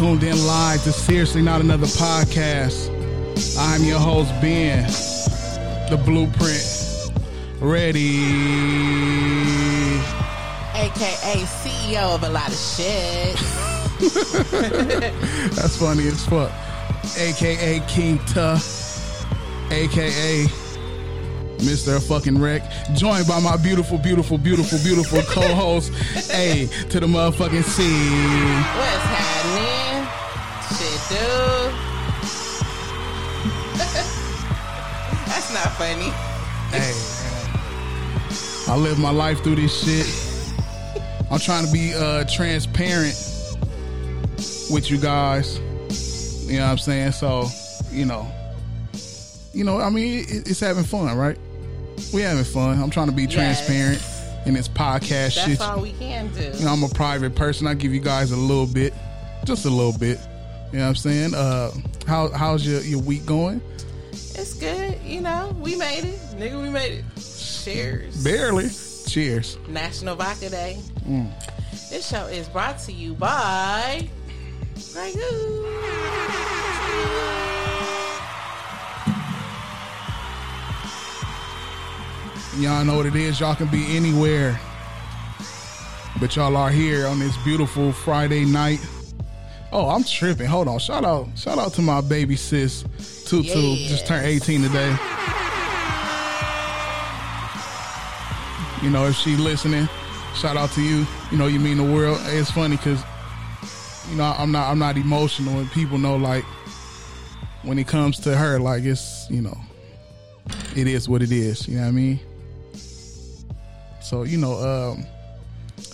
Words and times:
Tuned 0.00 0.22
in 0.22 0.46
live 0.46 0.82
to 0.82 0.92
Seriously 0.92 1.42
Not 1.42 1.60
Another 1.60 1.84
Podcast. 1.84 2.88
I'm 3.58 3.84
your 3.84 3.98
host, 3.98 4.30
Ben, 4.40 4.86
the 5.90 6.00
blueprint. 6.02 7.12
Ready. 7.60 8.24
AKA 10.74 11.44
CEO 11.44 12.14
of 12.14 12.22
a 12.22 12.30
lot 12.30 12.48
of 12.48 12.56
shit. 12.56 13.36
That's 15.54 15.76
funny 15.76 16.08
as 16.08 16.24
fuck. 16.24 16.50
AKA 17.18 17.80
King 17.86 18.18
Tuh. 18.20 18.58
AKA 19.70 20.46
Mr. 21.58 22.00
Fucking 22.08 22.40
Wreck. 22.40 22.62
Joined 22.94 23.28
by 23.28 23.38
my 23.38 23.58
beautiful, 23.58 23.98
beautiful, 23.98 24.38
beautiful, 24.38 24.78
beautiful 24.78 25.20
co 25.28 25.46
host, 25.54 25.92
A 26.32 26.68
to 26.88 27.00
the 27.00 27.06
motherfucking 27.06 27.64
C. 27.64 27.82
What's 27.82 29.04
happening? 29.04 29.29
Not 35.64 35.72
funny. 35.76 36.10
Hey, 36.70 36.94
I 38.72 38.76
live 38.76 38.98
my 38.98 39.10
life 39.10 39.42
through 39.42 39.56
this 39.56 39.84
shit. 39.84 40.06
I'm 41.30 41.38
trying 41.38 41.66
to 41.66 41.72
be 41.72 41.92
uh, 41.94 42.24
transparent 42.24 43.14
with 44.70 44.90
you 44.90 44.98
guys. 44.98 45.58
You 46.48 46.58
know 46.58 46.64
what 46.64 46.70
I'm 46.72 46.78
saying? 46.78 47.12
So, 47.12 47.46
you 47.90 48.04
know, 48.04 48.26
you 49.52 49.64
know, 49.64 49.80
I 49.80 49.90
mean, 49.90 50.20
it, 50.20 50.48
it's 50.48 50.60
having 50.60 50.84
fun, 50.84 51.16
right? 51.16 51.38
We 52.14 52.22
having 52.22 52.44
fun. 52.44 52.80
I'm 52.82 52.90
trying 52.90 53.06
to 53.08 53.12
be 53.12 53.24
Yes. 53.24 53.34
transparent 53.34 54.02
in 54.46 54.54
this 54.54 54.68
podcast 54.68 55.32
shit. 55.32 55.34
That's 55.34 55.48
shit. 55.48 55.60
all 55.60 55.80
we 55.80 55.92
can 55.92 56.32
do. 56.32 56.50
You 56.58 56.64
know, 56.64 56.72
I'm 56.72 56.82
a 56.82 56.88
private 56.88 57.34
person. 57.34 57.66
I 57.66 57.74
give 57.74 57.92
you 57.92 58.00
guys 58.00 58.32
a 58.32 58.36
little 58.36 58.66
bit, 58.66 58.94
just 59.44 59.66
a 59.66 59.70
little 59.70 59.96
bit. 59.98 60.18
You 60.72 60.78
know 60.78 60.84
what 60.84 60.88
I'm 60.90 60.96
saying? 60.96 61.34
Uh, 61.34 61.70
how 62.06 62.28
how's 62.30 62.66
your 62.66 62.80
your 62.82 63.00
week 63.00 63.26
going? 63.26 63.60
It's 64.34 64.54
good. 64.54 65.00
You 65.04 65.20
know, 65.20 65.54
we 65.60 65.76
made 65.76 66.04
it. 66.04 66.18
Nigga, 66.36 66.62
we 66.62 66.70
made 66.70 66.92
it. 66.92 67.04
Cheers. 67.16 68.22
Barely. 68.24 68.70
Cheers. 69.06 69.58
National 69.68 70.16
Vodka 70.16 70.50
Day. 70.50 70.78
Mm. 71.06 71.30
This 71.90 72.08
show 72.08 72.26
is 72.26 72.48
brought 72.48 72.78
to 72.80 72.92
you 72.92 73.14
by 73.14 74.08
Grey 74.92 75.12
Goose. 75.12 75.66
Y'all 82.58 82.84
know 82.84 82.96
what 82.96 83.06
it 83.06 83.16
is. 83.16 83.40
Y'all 83.40 83.54
can 83.54 83.68
be 83.68 83.96
anywhere. 83.96 84.60
But 86.20 86.36
y'all 86.36 86.56
are 86.56 86.70
here 86.70 87.06
on 87.06 87.18
this 87.18 87.36
beautiful 87.38 87.92
Friday 87.92 88.44
night. 88.44 88.80
Oh, 89.72 89.88
I'm 89.88 90.04
tripping. 90.04 90.46
Hold 90.46 90.68
on. 90.68 90.78
Shout 90.78 91.04
out. 91.04 91.28
Shout 91.36 91.58
out 91.58 91.72
to 91.74 91.82
my 91.82 92.00
baby 92.00 92.36
sis, 92.36 92.84
Tutu. 93.30 93.76
Just 93.86 94.08
turned 94.08 94.26
18 94.26 94.62
today. 94.62 94.88
You 98.82 98.90
know, 98.90 99.06
if 99.06 99.14
she 99.14 99.36
listening, 99.36 99.88
shout 100.34 100.56
out 100.56 100.70
to 100.72 100.82
you. 100.82 101.06
You 101.30 101.38
know, 101.38 101.46
you 101.46 101.60
mean 101.60 101.76
the 101.76 101.84
world. 101.84 102.18
It's 102.24 102.50
funny 102.50 102.76
because, 102.76 103.00
you 104.10 104.16
know, 104.16 104.34
I'm 104.36 104.50
not 104.50 104.68
I'm 104.68 104.80
not 104.80 104.96
emotional 104.96 105.60
and 105.60 105.70
people 105.70 105.96
know 105.96 106.16
like 106.16 106.44
when 107.62 107.78
it 107.78 107.86
comes 107.86 108.18
to 108.20 108.36
her, 108.36 108.58
like 108.58 108.82
it's, 108.82 109.30
you 109.30 109.42
know, 109.42 109.56
it 110.74 110.88
is 110.88 111.08
what 111.08 111.22
it 111.22 111.30
is. 111.30 111.68
You 111.68 111.76
know 111.76 111.82
what 111.82 111.88
I 111.88 111.92
mean? 111.92 112.20
So 114.00 114.24
you 114.24 114.38
know, 114.38 114.54
um, 114.54 115.06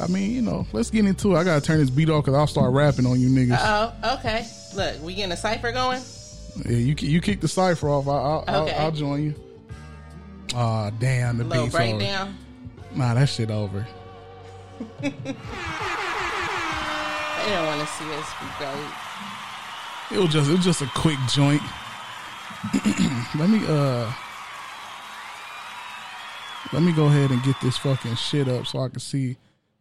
I 0.00 0.06
mean, 0.06 0.30
you 0.30 0.40
know, 0.40 0.66
let's 0.72 0.88
get 0.88 1.04
into 1.04 1.36
it. 1.36 1.38
I 1.38 1.44
gotta 1.44 1.60
turn 1.60 1.80
this 1.80 1.90
beat 1.90 2.08
off 2.08 2.24
because 2.24 2.38
I'll 2.38 2.46
start 2.46 2.72
rapping 2.72 3.04
on 3.04 3.20
you 3.20 3.28
niggas. 3.28 3.58
Oh, 3.60 3.92
okay. 4.14 4.46
Look, 4.74 5.02
we 5.02 5.14
getting 5.14 5.32
a 5.32 5.36
cipher 5.36 5.70
going? 5.70 6.00
Yeah, 6.64 6.72
you 6.76 6.94
you 6.98 7.20
kick 7.20 7.40
the 7.40 7.48
cipher 7.48 7.88
off. 7.88 8.08
I, 8.08 8.12
I'll, 8.12 8.44
I'll, 8.48 8.62
Okay. 8.64 8.74
I'll 8.76 8.90
join 8.92 9.22
you. 9.24 9.34
Ah, 10.54 10.90
damn, 10.98 11.36
the 11.38 11.44
Little 11.44 11.64
beat's 11.64 11.74
over. 11.74 11.84
breakdown. 11.98 12.36
Nah, 12.94 13.14
that 13.14 13.28
shit 13.28 13.50
over. 13.50 13.86
They 17.46 17.52
don't 17.52 17.66
want 17.66 17.80
to 17.80 17.86
see 17.86 18.12
us 18.12 18.30
be 18.40 18.46
great. 18.58 18.92
It 20.10 20.18
was 20.20 20.32
just 20.32 20.50
it 20.50 20.56
was 20.56 20.64
just 20.64 20.82
a 20.82 20.86
quick 20.96 21.18
joint. 21.32 21.62
let 23.36 23.48
me 23.48 23.60
uh 23.68 24.10
let 26.72 26.82
me 26.82 26.90
go 26.92 27.06
ahead 27.06 27.30
and 27.30 27.40
get 27.44 27.54
this 27.62 27.76
fucking 27.78 28.16
shit 28.16 28.48
up 28.48 28.66
so 28.66 28.80
I 28.80 28.88
can 28.88 28.98
see 28.98 29.36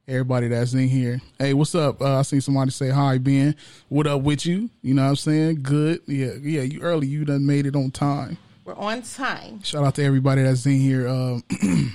everybody 0.08 0.48
that's 0.48 0.74
in 0.74 0.88
here. 0.88 1.20
Hey, 1.40 1.54
what's 1.54 1.74
up? 1.76 2.02
Uh, 2.02 2.20
I 2.20 2.22
seen 2.24 2.42
somebody 2.42 2.72
say 2.72 2.90
hi, 2.90 3.18
Ben. 3.18 3.56
What 3.90 4.08
up 4.08 4.22
with 4.22 4.46
you? 4.46 4.70
You 4.82 4.94
know 4.94 5.04
what 5.04 5.10
I'm 5.10 5.16
saying? 5.16 5.60
Good. 5.64 6.02
Yeah, 6.08 6.34
yeah. 6.42 6.62
You 6.62 6.82
early. 6.82 7.08
You 7.08 7.26
done 7.26 7.46
made 7.46 7.66
it 7.66 7.76
on 7.76 7.92
time. 7.92 8.38
We're 8.64 8.76
on 8.76 9.02
time. 9.04 9.62
Shout 9.64 9.84
out 9.84 9.96
to 9.96 10.04
everybody 10.04 10.44
that's 10.44 10.66
in 10.66 10.80
here. 10.80 11.08
Um, 11.08 11.44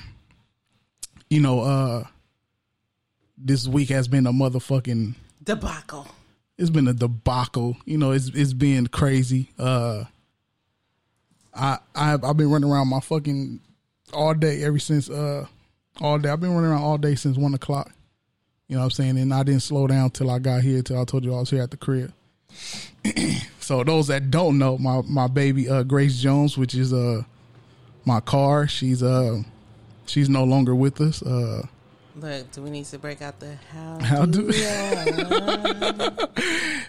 you 1.31 1.41
know, 1.41 1.61
uh, 1.61 2.05
this 3.37 3.67
week 3.67 3.89
has 3.89 4.09
been 4.09 4.27
a 4.27 4.33
motherfucking 4.33 5.15
Debacle. 5.43 6.07
it's 6.59 6.71
been 6.71 6.87
a 6.89 6.93
debacle. 6.93 7.77
You 7.87 7.99
know, 7.99 8.13
it's 8.13 8.29
it's 8.29 8.53
been 8.53 8.87
crazy. 8.89 9.49
Uh 9.59 10.05
I 11.55 11.79
I 11.95 12.13
I've 12.23 12.37
been 12.37 12.51
running 12.51 12.71
around 12.71 12.89
my 12.89 13.01
fucking 13.01 13.61
all 14.13 14.35
day 14.35 14.63
ever 14.63 14.79
since 14.79 15.09
uh 15.09 15.47
all 16.01 16.19
day. 16.19 16.29
I've 16.29 16.41
been 16.41 16.55
running 16.55 16.71
around 16.71 16.83
all 16.83 16.99
day 16.99 17.15
since 17.15 17.39
one 17.39 17.55
o'clock. 17.55 17.91
You 18.71 18.77
know 18.77 18.83
what 18.83 18.85
I'm 18.85 18.91
saying? 18.93 19.19
And 19.19 19.35
I 19.35 19.43
didn't 19.43 19.63
slow 19.63 19.89
down 19.89 20.11
till 20.11 20.31
I 20.31 20.39
got 20.39 20.63
here 20.63 20.81
till 20.81 21.01
I 21.01 21.05
told 21.05 21.25
you 21.25 21.35
I 21.35 21.41
was 21.41 21.51
here 21.51 21.61
at 21.61 21.73
the 21.73 21.77
crib. 21.77 22.13
so 23.59 23.83
those 23.83 24.07
that 24.07 24.31
don't 24.31 24.59
know, 24.59 24.79
my 24.79 25.03
my 25.09 25.27
baby 25.27 25.69
uh 25.69 25.83
Grace 25.83 26.21
Jones, 26.21 26.57
which 26.57 26.77
is 26.77 26.93
uh 26.93 27.23
my 28.05 28.21
car, 28.21 28.69
she's 28.69 29.03
uh 29.03 29.43
she's 30.07 30.29
no 30.29 30.45
longer 30.45 30.77
with 30.77 31.01
us. 31.01 31.21
Uh 31.21 31.67
Look, 32.15 32.53
do 32.53 32.63
we 32.63 32.71
need 32.71 32.85
to 32.85 32.99
break 33.01 33.23
out 33.23 33.41
the 33.41 33.57
how? 33.73 33.99
How 34.05 34.25
do 34.25 34.53
do- 34.53 34.53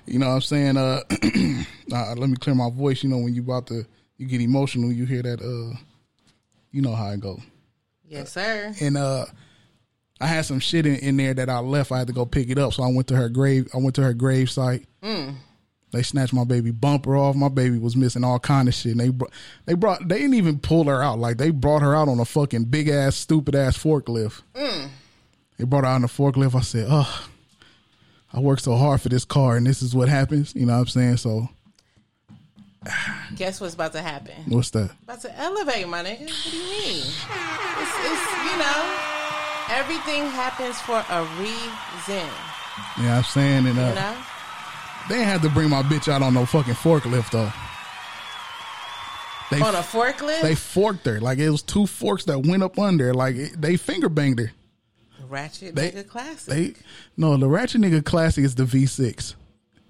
You 0.05 0.19
know 0.19 0.27
what 0.27 0.35
I'm 0.35 0.41
saying? 0.41 0.77
Uh, 0.77 0.99
uh 1.93 2.13
let 2.15 2.29
me 2.29 2.35
clear 2.35 2.53
my 2.53 2.69
voice. 2.69 3.01
You 3.01 3.09
know, 3.09 3.17
when 3.17 3.33
you 3.33 3.41
about 3.41 3.65
to 3.67 3.87
you 4.17 4.27
get 4.27 4.39
emotional, 4.39 4.91
you 4.91 5.05
hear 5.05 5.23
that 5.23 5.41
uh 5.41 5.75
you 6.71 6.83
know 6.83 6.93
how 6.93 7.09
it 7.09 7.21
go. 7.21 7.39
yes, 8.07 8.33
sir. 8.33 8.75
And 8.79 8.97
uh 8.97 9.25
I 10.21 10.27
had 10.27 10.45
some 10.45 10.59
shit 10.59 10.85
in, 10.85 10.95
in 10.97 11.17
there 11.17 11.33
that 11.33 11.49
I 11.49 11.59
left. 11.59 11.91
I 11.91 11.97
had 11.99 12.07
to 12.07 12.13
go 12.13 12.25
pick 12.25 12.49
it 12.49 12.57
up. 12.57 12.73
So 12.73 12.83
I 12.83 12.91
went 12.91 13.07
to 13.07 13.15
her 13.15 13.29
grave 13.29 13.69
I 13.73 13.77
went 13.77 13.95
to 13.95 14.03
her 14.03 14.13
grave 14.13 14.49
site. 14.49 14.85
Mm. 15.03 15.35
They 15.91 16.03
snatched 16.03 16.33
my 16.33 16.45
baby 16.45 16.71
bumper 16.71 17.17
off. 17.17 17.35
My 17.35 17.49
baby 17.49 17.77
was 17.77 17.97
missing 17.97 18.23
all 18.23 18.39
kind 18.39 18.67
of 18.69 18.73
shit. 18.73 18.93
And 18.93 19.01
they 19.01 19.09
brought 19.09 19.31
they 19.65 19.73
brought 19.73 20.07
they 20.07 20.19
didn't 20.19 20.35
even 20.35 20.59
pull 20.59 20.85
her 20.85 21.03
out. 21.03 21.19
Like 21.19 21.37
they 21.37 21.49
brought 21.49 21.81
her 21.81 21.95
out 21.95 22.07
on 22.07 22.19
a 22.19 22.25
fucking 22.25 22.65
big 22.65 22.87
ass 22.87 23.15
stupid 23.15 23.55
ass 23.55 23.77
forklift. 23.77 24.41
Mm. 24.53 24.89
They 25.57 25.65
brought 25.65 25.83
her 25.83 25.89
out 25.89 25.95
on 25.95 26.03
a 26.03 26.07
forklift. 26.07 26.55
I 26.55 26.61
said, 26.61 26.87
Oh, 26.89 27.27
I 28.31 28.39
worked 28.39 28.63
so 28.63 28.75
hard 28.75 29.01
for 29.01 29.09
this 29.09 29.25
car 29.25 29.57
and 29.57 29.65
this 29.67 29.81
is 29.81 29.93
what 29.93 30.07
happens. 30.07 30.55
You 30.55 30.65
know 30.65 30.73
what 30.73 30.79
I'm 30.79 30.87
saying? 30.87 31.17
So 31.17 31.49
Guess 33.35 33.61
what's 33.61 33.75
about 33.75 33.91
to 33.93 34.01
happen? 34.01 34.33
what's 34.47 34.71
that? 34.71 34.91
About 35.03 35.21
to 35.21 35.39
elevate, 35.39 35.87
my 35.87 36.03
nigga. 36.03 36.21
What 36.21 36.51
do 36.51 36.57
you 36.57 36.63
mean? 36.63 37.03
It's, 37.03 37.95
it's 37.99 38.51
you 38.51 38.57
know, 38.57 39.20
everything 39.71 40.25
happens 40.25 40.79
for 40.81 41.03
a 41.09 41.23
reason. 41.39 42.27
Yeah, 42.99 43.17
I'm 43.17 43.23
saying? 43.23 43.65
it. 43.65 43.77
uh, 43.77 43.89
You 43.89 43.95
know, 43.95 44.17
they 45.09 45.15
didn't 45.15 45.27
have 45.29 45.41
to 45.41 45.49
bring 45.49 45.69
my 45.69 45.81
bitch 45.83 46.11
out 46.11 46.21
on 46.21 46.33
no 46.33 46.45
fucking 46.45 46.75
forklift 46.75 47.31
though. 47.31 47.51
They 49.49 49.59
on 49.61 49.75
a 49.75 49.79
forklift. 49.79 50.41
they 50.43 50.55
forked 50.55 51.05
her 51.05 51.19
like 51.19 51.37
it 51.37 51.49
was 51.49 51.61
two 51.61 51.85
forks 51.85 52.23
that 52.25 52.39
went 52.45 52.63
up 52.63 52.79
under. 52.79 53.13
Like 53.13 53.35
it, 53.35 53.61
they 53.61 53.75
finger 53.75 54.07
banged 54.07 54.39
her. 54.39 54.51
The 55.19 55.25
ratchet 55.25 55.75
They- 55.75 55.91
nigga 55.91 56.07
classic. 56.07 56.53
They 56.53 56.73
no, 57.17 57.35
the 57.35 57.49
ratchet 57.49 57.81
nigga 57.81 58.03
classic 58.05 58.45
is 58.45 58.55
the 58.55 58.63
V6. 58.63 59.35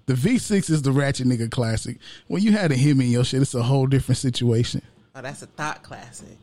The 0.06 0.14
V6 0.14 0.68
is 0.68 0.82
the 0.82 0.90
ratchet 0.90 1.28
nigga 1.28 1.48
classic. 1.48 1.98
When 2.26 2.42
you 2.42 2.50
had 2.50 2.72
a 2.72 2.74
him 2.74 3.00
in 3.00 3.08
your 3.08 3.24
shit, 3.24 3.40
it's 3.40 3.54
a 3.54 3.62
whole 3.62 3.86
different 3.86 4.18
situation. 4.18 4.82
oh, 5.14 5.22
that's 5.22 5.42
a 5.42 5.46
thought 5.46 5.84
classic. 5.84 6.36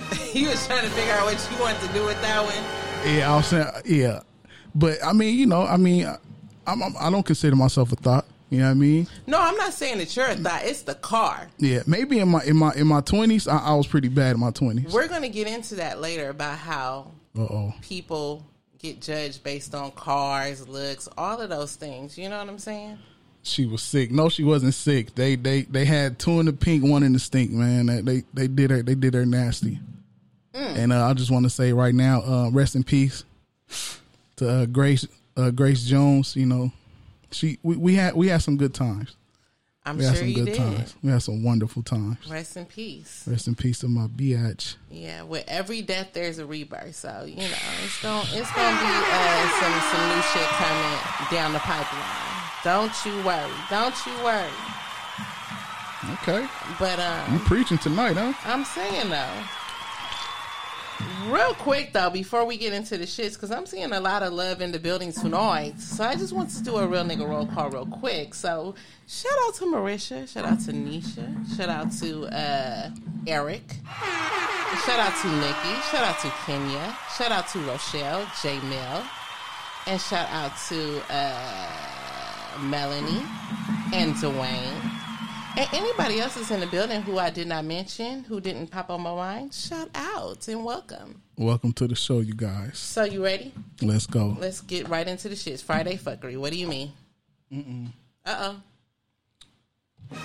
he 0.32 0.46
was 0.46 0.66
trying 0.66 0.84
to 0.84 0.90
figure 0.90 1.12
out 1.14 1.24
what 1.24 1.48
you 1.50 1.58
wanted 1.60 1.80
to 1.82 1.92
do 1.92 2.04
with 2.04 2.20
that 2.22 2.42
one. 2.44 3.14
Yeah, 3.14 3.32
I 3.32 3.36
was 3.36 3.46
saying 3.46 3.66
yeah, 3.86 4.20
but 4.74 4.98
I 5.04 5.12
mean, 5.12 5.38
you 5.38 5.46
know, 5.46 5.62
I 5.62 5.76
mean, 5.76 6.06
I'm, 6.66 6.82
I'm 6.82 6.94
I 6.98 7.10
don't 7.10 7.24
consider 7.24 7.56
myself 7.56 7.92
a 7.92 7.96
thought. 7.96 8.26
You 8.50 8.58
know 8.58 8.64
what 8.64 8.70
I 8.72 8.74
mean? 8.74 9.06
No, 9.28 9.38
I'm 9.40 9.56
not 9.56 9.72
saying 9.72 9.98
that 9.98 10.16
you're 10.16 10.26
a 10.26 10.34
thought. 10.34 10.64
It's 10.64 10.82
the 10.82 10.96
car. 10.96 11.48
Yeah, 11.58 11.82
maybe 11.86 12.18
in 12.18 12.28
my 12.28 12.42
in 12.42 12.56
my 12.56 12.72
in 12.74 12.88
my 12.88 13.00
twenties, 13.00 13.46
I, 13.46 13.58
I 13.58 13.74
was 13.74 13.86
pretty 13.86 14.08
bad 14.08 14.34
in 14.34 14.40
my 14.40 14.50
twenties. 14.50 14.92
We're 14.92 15.06
going 15.08 15.22
to 15.22 15.28
get 15.28 15.46
into 15.46 15.76
that 15.76 16.00
later 16.00 16.30
about 16.30 16.58
how 16.58 17.12
Uh 17.38 17.42
oh. 17.42 17.74
people 17.80 18.44
get 18.78 19.00
judged 19.00 19.44
based 19.44 19.74
on 19.74 19.92
cars, 19.92 20.66
looks, 20.68 21.08
all 21.16 21.40
of 21.40 21.48
those 21.48 21.76
things. 21.76 22.18
You 22.18 22.28
know 22.28 22.38
what 22.38 22.48
I'm 22.48 22.58
saying? 22.58 22.98
She 23.42 23.64
was 23.66 23.82
sick. 23.82 24.10
No, 24.10 24.28
she 24.28 24.44
wasn't 24.44 24.74
sick. 24.74 25.14
They 25.14 25.34
they 25.34 25.62
they 25.62 25.84
had 25.84 26.18
two 26.18 26.40
in 26.40 26.46
the 26.46 26.52
pink, 26.52 26.84
one 26.84 27.02
in 27.02 27.12
the 27.14 27.18
stink. 27.18 27.50
Man, 27.50 27.86
they 27.86 28.00
they, 28.02 28.22
they 28.34 28.48
did 28.48 28.70
her 28.70 28.82
they 28.82 28.94
did 28.94 29.14
her 29.14 29.24
nasty. 29.26 29.78
And 30.52 30.92
uh, 30.92 31.06
I 31.06 31.14
just 31.14 31.30
want 31.30 31.44
to 31.46 31.50
say 31.50 31.72
right 31.72 31.94
now, 31.94 32.20
uh, 32.22 32.50
rest 32.50 32.74
in 32.76 32.82
peace 32.84 33.24
to 34.36 34.48
uh, 34.48 34.66
Grace 34.66 35.06
uh, 35.36 35.50
Grace 35.50 35.84
Jones. 35.84 36.36
You 36.36 36.46
know, 36.46 36.72
she 37.30 37.58
we, 37.62 37.76
we 37.76 37.94
had 37.94 38.14
we 38.14 38.28
had 38.28 38.42
some 38.42 38.56
good 38.56 38.74
times. 38.74 39.16
I'm 39.86 39.96
We 39.96 40.04
had 40.04 40.10
sure 40.16 40.18
some 40.20 40.28
you 40.28 40.34
good 40.34 40.46
did. 40.46 40.56
times. 40.56 40.94
We 41.02 41.10
had 41.10 41.22
some 41.22 41.42
wonderful 41.42 41.82
times. 41.82 42.18
Rest 42.28 42.56
in 42.58 42.66
peace. 42.66 43.24
Rest 43.26 43.46
in 43.48 43.54
peace 43.54 43.78
to 43.78 43.88
my 43.88 44.06
biatch. 44.08 44.74
Yeah, 44.90 45.22
with 45.22 45.44
every 45.48 45.80
death 45.80 46.08
there's 46.12 46.38
a 46.38 46.44
rebirth. 46.46 46.94
So 46.96 47.24
you 47.26 47.36
know 47.36 47.44
it's 47.84 48.02
gonna 48.02 48.28
it's 48.32 48.52
gonna 48.52 48.76
be 48.78 48.86
uh, 48.86 49.48
some 49.60 49.80
some 49.90 50.08
new 50.14 50.22
shit 50.22 50.48
coming 50.60 50.98
down 51.30 51.52
the 51.54 51.58
pipeline. 51.60 52.39
Don't 52.64 52.92
you 53.04 53.12
worry. 53.24 53.50
Don't 53.70 53.94
you 54.06 54.12
worry. 54.22 54.50
Okay, 56.22 56.46
But 56.78 56.98
um, 56.98 57.32
you 57.34 57.38
preaching 57.40 57.78
tonight, 57.78 58.16
huh? 58.16 58.32
I'm 58.46 58.64
saying 58.64 59.10
though, 59.10 59.42
real 61.32 61.52
quick 61.54 61.92
though, 61.92 62.08
before 62.10 62.44
we 62.46 62.56
get 62.56 62.72
into 62.72 62.96
the 62.96 63.04
shits, 63.04 63.34
because 63.34 63.50
I'm 63.50 63.66
seeing 63.66 63.92
a 63.92 64.00
lot 64.00 64.22
of 64.22 64.32
love 64.32 64.62
in 64.62 64.72
the 64.72 64.78
building 64.78 65.12
tonight. 65.12 65.78
So 65.78 66.04
I 66.04 66.14
just 66.14 66.32
want 66.32 66.50
to 66.50 66.62
do 66.62 66.76
a 66.76 66.86
real 66.86 67.04
nigga 67.04 67.28
roll 67.28 67.46
call 67.46 67.68
real 67.70 67.86
quick. 67.86 68.34
So 68.34 68.74
shout 69.06 69.32
out 69.46 69.54
to 69.56 69.64
Marisha, 69.66 70.26
shout 70.26 70.46
out 70.46 70.60
to 70.60 70.72
Nisha, 70.72 71.56
shout 71.56 71.68
out 71.68 71.92
to 72.00 72.24
uh, 72.34 72.90
Eric, 73.26 73.62
shout 74.86 75.00
out 75.00 75.14
to 75.20 75.28
Nikki, 75.28 75.80
shout 75.90 76.04
out 76.04 76.18
to 76.20 76.30
Kenya, 76.46 76.96
shout 77.16 77.30
out 77.30 77.46
to 77.48 77.58
Rochelle, 77.60 78.26
J 78.42 78.58
Mill, 78.60 79.02
and 79.86 80.00
shout 80.00 80.28
out 80.30 80.52
to 80.68 81.02
uh, 81.10 81.89
Melanie 82.58 83.22
and 83.92 84.14
Dwayne. 84.14 84.90
And 85.56 85.68
anybody 85.72 86.20
else 86.20 86.36
that's 86.36 86.50
in 86.50 86.60
the 86.60 86.66
building 86.66 87.02
who 87.02 87.18
I 87.18 87.30
did 87.30 87.48
not 87.48 87.64
mention, 87.64 88.22
who 88.24 88.40
didn't 88.40 88.68
pop 88.68 88.88
on 88.88 89.00
my 89.00 89.14
mind, 89.14 89.52
shout 89.52 89.90
out 89.94 90.46
and 90.48 90.64
welcome. 90.64 91.22
Welcome 91.36 91.72
to 91.74 91.88
the 91.88 91.96
show, 91.96 92.20
you 92.20 92.34
guys. 92.34 92.78
So 92.78 93.04
you 93.04 93.24
ready? 93.24 93.52
Let's 93.82 94.06
go. 94.06 94.36
Let's 94.38 94.60
get 94.60 94.88
right 94.88 95.06
into 95.06 95.28
the 95.28 95.36
shit. 95.36 95.60
Friday 95.60 95.96
fuckery. 95.96 96.38
What 96.38 96.52
do 96.52 96.58
you 96.58 96.68
mean? 96.68 96.92
Uh 98.24 98.54
oh. 100.12 100.12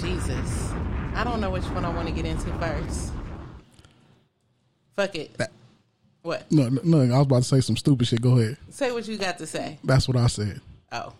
Jesus. 0.00 0.72
I 1.14 1.24
don't 1.24 1.40
know 1.40 1.50
which 1.50 1.64
one 1.64 1.84
I 1.84 1.90
want 1.90 2.08
to 2.08 2.14
get 2.14 2.24
into 2.24 2.50
first. 2.54 3.12
Fuck 4.96 5.14
it. 5.16 5.36
That- 5.38 5.50
What? 6.22 6.50
No, 6.52 6.68
no, 6.68 6.80
no, 7.04 7.14
I 7.14 7.18
was 7.18 7.26
about 7.26 7.42
to 7.42 7.48
say 7.48 7.60
some 7.60 7.76
stupid 7.76 8.06
shit. 8.06 8.22
Go 8.22 8.38
ahead. 8.38 8.56
Say 8.70 8.92
what 8.92 9.06
you 9.08 9.18
got 9.18 9.38
to 9.38 9.46
say. 9.46 9.78
That's 9.84 10.06
what 10.08 10.16
I 10.16 10.26
said. 10.28 10.60
Oh. 10.92 11.12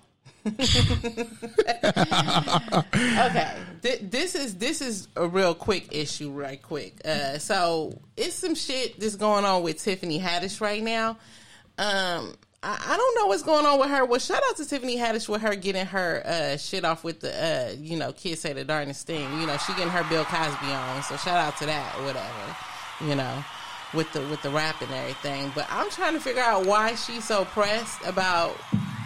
okay. 0.47 1.27
Th- 3.83 4.01
this 4.03 4.35
is 4.35 4.57
this 4.57 4.81
is 4.81 5.09
a 5.17 5.27
real 5.27 5.55
quick 5.55 5.89
issue, 5.95 6.31
right 6.33 6.61
quick. 6.61 7.01
Uh, 7.05 7.39
so 7.39 7.99
it's 8.17 8.35
some 8.35 8.55
shit 8.55 8.99
that's 8.99 9.17
going 9.17 9.45
on 9.45 9.63
with 9.63 9.83
Tiffany 9.83 10.19
Haddish 10.21 10.61
right 10.61 10.83
now. 10.83 11.11
Um, 11.79 12.35
I, 12.63 12.79
I 12.89 12.97
don't 12.97 13.15
know 13.17 13.27
what's 13.27 13.43
going 13.43 13.67
on 13.67 13.79
with 13.79 13.91
her. 13.91 14.05
Well, 14.05 14.21
shout 14.21 14.43
out 14.49 14.57
to 14.57 14.67
Tiffany 14.67 14.97
Haddish 14.99 15.29
with 15.29 15.43
her 15.43 15.55
getting 15.55 15.87
her 15.87 16.23
uh, 16.27 16.57
shit 16.57 16.85
off 16.85 17.05
with 17.05 17.21
the 17.21 17.33
uh, 17.33 17.73
you 17.79 17.97
know 17.97 18.13
kids 18.13 18.41
say 18.41 18.53
the 18.53 18.65
darnest 18.65 19.07
thing. 19.07 19.23
You 19.41 19.47
know 19.47 19.57
she 19.59 19.73
getting 19.75 19.91
her 19.91 20.05
Bill 20.09 20.25
Cosby 20.25 20.67
on. 20.73 21.03
So 21.05 21.17
shout 21.17 21.39
out 21.39 21.57
to 21.59 21.67
that 21.67 21.95
whatever. 22.03 22.57
You 23.09 23.15
know 23.17 23.45
with 23.95 24.11
the 24.13 24.21
with 24.23 24.43
the 24.43 24.51
rap 24.51 24.81
and 24.83 24.91
everything. 24.93 25.51
But 25.55 25.67
I'm 25.71 25.91
trying 25.91 26.15
to 26.15 26.21
figure 26.21 26.43
out 26.43 26.67
why 26.67 26.95
she's 26.95 27.25
so 27.25 27.45
pressed 27.47 28.05
about 28.07 28.57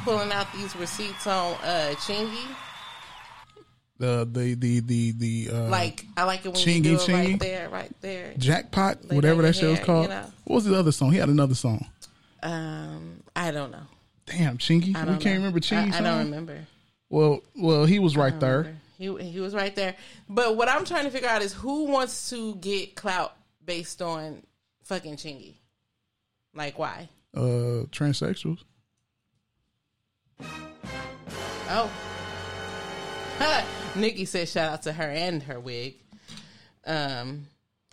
pulling 0.05 0.31
out 0.33 0.47
these 0.53 0.75
receipts 0.77 1.27
on 1.27 1.55
uh 1.63 1.95
Chingy. 1.99 2.47
The 3.99 4.29
the 4.31 4.55
the 4.55 4.81
the 4.81 5.13
the 5.13 5.49
uh, 5.55 5.69
Like 5.69 6.05
I 6.17 6.25
like 6.25 6.45
it 6.45 6.49
when 6.53 6.57
Chingy, 6.57 6.77
you 6.77 6.83
do 6.83 6.95
it 6.95 7.01
Chingy? 7.01 7.31
right 7.31 7.41
there, 7.41 7.69
right 7.71 7.93
there. 8.03 8.35
jackpot, 8.37 9.05
Lay 9.09 9.17
whatever 9.17 9.41
that 9.43 9.55
shit 9.55 9.63
your 9.63 9.71
was 9.71 9.79
hair, 9.79 9.87
called. 9.87 10.03
you 10.05 10.09
know. 10.11 10.33
What 10.45 10.55
was 10.57 10.65
the 10.67 10.79
other 10.79 10.93
song? 10.93 11.13
He 11.13 11.19
had 11.19 11.29
another 11.31 11.55
song. 11.55 11.87
Um, 12.43 13.23
I 13.35 13.51
don't 13.53 13.71
know. 13.71 13.83
Damn, 14.27 14.59
Chingy. 14.59 14.87
We 14.89 14.93
don't 14.93 15.19
can't 15.19 15.39
remember 15.39 15.61
Chingy. 15.61 15.93
I, 15.95 15.99
I 15.99 16.01
don't 16.03 16.19
remember. 16.27 16.59
Well, 17.09 17.41
well, 17.57 17.87
he 17.87 17.99
was 17.99 18.17
right 18.17 18.39
there. 18.39 18.59
remember. 18.59 18.81
He 18.99 19.31
he 19.31 19.41
was 19.41 19.55
right 19.55 19.75
there. 19.75 19.95
But 20.29 20.57
what 20.57 20.69
I'm 20.69 20.85
trying 20.85 21.05
to 21.05 21.11
figure 21.11 21.29
out 21.29 21.41
is 21.43 21.53
who 21.55 21.85
wants 21.85 22.29
to 22.31 22.55
get 22.57 22.97
clout 22.97 23.35
based 23.65 24.03
on 24.03 24.43
fucking 24.87 25.17
Chingy. 25.17 25.55
Like 26.55 26.79
why? 26.79 27.09
Uh, 27.35 27.85
transsexuals. 27.91 28.61
Oh. 31.69 31.91
Nikki 33.97 34.25
said 34.25 34.49
shout 34.49 34.73
out 34.73 34.83
to 34.83 34.93
her 34.93 35.11
and 35.11 35.43
her 35.43 35.61
wig. 35.61 35.97
Um 36.87 37.47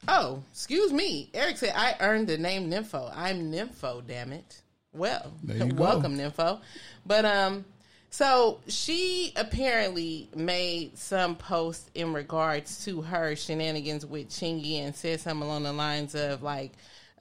oh, 0.07 0.43
excuse 0.51 0.93
me. 0.93 1.29
Eric 1.33 1.57
said 1.57 1.73
I 1.75 1.95
earned 1.99 2.27
the 2.27 2.37
name 2.37 2.69
Nympho. 2.69 3.11
I'm 3.15 3.51
Nympho, 3.51 4.05
damn 4.05 4.31
it. 4.31 4.61
Well, 4.93 5.33
you 5.47 5.71
go. 5.71 5.81
welcome 5.83 6.17
Nympho. 6.17 6.61
But 7.05 7.25
um 7.25 7.65
so 8.13 8.59
she 8.67 9.33
apparently 9.35 10.29
made 10.35 10.95
some 10.99 11.35
post 11.35 11.89
in 11.95 12.13
regards 12.13 12.85
to 12.85 13.01
her 13.01 13.35
shenanigans 13.35 14.05
with 14.05 14.29
Chingy 14.29 14.75
and 14.75 14.95
said 14.95 15.19
something 15.19 15.41
along 15.41 15.63
the 15.63 15.73
lines 15.73 16.13
of 16.13 16.43
like, 16.43 16.73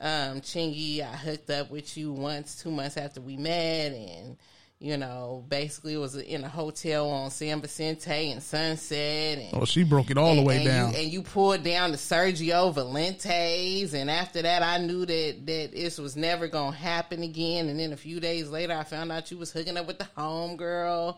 um, 0.02 0.42
Chingy, 0.42 1.00
I 1.00 1.16
hooked 1.16 1.48
up 1.48 1.70
with 1.70 1.96
you 1.96 2.12
once, 2.12 2.62
two 2.62 2.70
months 2.70 2.98
after 2.98 3.22
we 3.22 3.38
met, 3.38 3.92
and 3.92 4.36
you 4.82 4.96
know, 4.96 5.44
basically 5.48 5.94
it 5.94 5.98
was 5.98 6.16
in 6.16 6.42
a 6.42 6.48
hotel 6.48 7.08
on 7.08 7.30
San 7.30 7.60
Vicente 7.60 8.32
and 8.32 8.42
Sunset, 8.42 9.38
and 9.38 9.50
Oh, 9.54 9.64
she 9.64 9.84
broke 9.84 10.10
it 10.10 10.18
all 10.18 10.34
the 10.34 10.42
way 10.42 10.56
and 10.56 10.64
down. 10.66 10.92
You, 10.92 10.98
and 10.98 11.12
you 11.12 11.22
pulled 11.22 11.62
down 11.62 11.92
the 11.92 11.96
Sergio 11.96 12.74
Valentes, 12.74 13.94
and 13.94 14.10
after 14.10 14.42
that, 14.42 14.62
I 14.64 14.78
knew 14.78 15.06
that 15.06 15.46
that 15.46 15.70
this 15.72 15.98
was 15.98 16.16
never 16.16 16.48
gonna 16.48 16.74
happen 16.74 17.22
again. 17.22 17.68
And 17.68 17.78
then 17.78 17.92
a 17.92 17.96
few 17.96 18.18
days 18.18 18.50
later, 18.50 18.72
I 18.74 18.82
found 18.82 19.12
out 19.12 19.30
you 19.30 19.38
was 19.38 19.52
hooking 19.52 19.76
up 19.76 19.86
with 19.86 20.00
the 20.00 20.08
homegirl, 20.18 21.16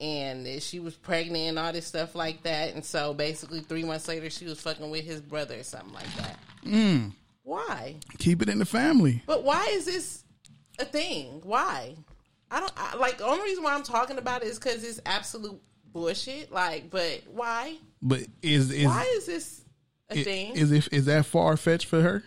and 0.00 0.44
that 0.44 0.64
she 0.64 0.80
was 0.80 0.96
pregnant 0.96 1.50
and 1.50 1.58
all 1.60 1.72
this 1.72 1.86
stuff 1.86 2.16
like 2.16 2.42
that. 2.42 2.74
And 2.74 2.84
so 2.84 3.14
basically, 3.14 3.60
three 3.60 3.84
months 3.84 4.08
later, 4.08 4.28
she 4.30 4.46
was 4.46 4.60
fucking 4.60 4.90
with 4.90 5.04
his 5.04 5.20
brother 5.20 5.60
or 5.60 5.62
something 5.62 5.94
like 5.94 6.12
that. 6.16 6.38
Mm. 6.64 7.12
Why? 7.44 7.94
Keep 8.18 8.42
it 8.42 8.48
in 8.48 8.58
the 8.58 8.64
family. 8.64 9.22
But 9.26 9.44
why 9.44 9.64
is 9.70 9.84
this 9.84 10.24
a 10.80 10.84
thing? 10.84 11.40
Why? 11.44 11.94
I 12.50 12.60
don't 12.60 12.72
I, 12.76 12.96
like. 12.96 13.18
The 13.18 13.24
only 13.26 13.42
reason 13.42 13.64
why 13.64 13.74
I'm 13.74 13.82
talking 13.82 14.18
about 14.18 14.42
it 14.42 14.48
is 14.48 14.58
because 14.58 14.84
it's 14.84 15.00
absolute 15.06 15.60
bullshit. 15.92 16.52
Like, 16.52 16.90
but 16.90 17.22
why? 17.32 17.76
But 18.02 18.20
is 18.42 18.70
is 18.70 18.86
Why 18.86 19.04
is 19.16 19.26
this 19.26 19.64
a 20.10 20.20
i- 20.20 20.22
thing? 20.24 20.54
is 20.56 20.70
if 20.72 20.88
is 20.92 21.06
that 21.06 21.26
far 21.26 21.56
fetched 21.56 21.86
for 21.86 22.00
her? 22.00 22.22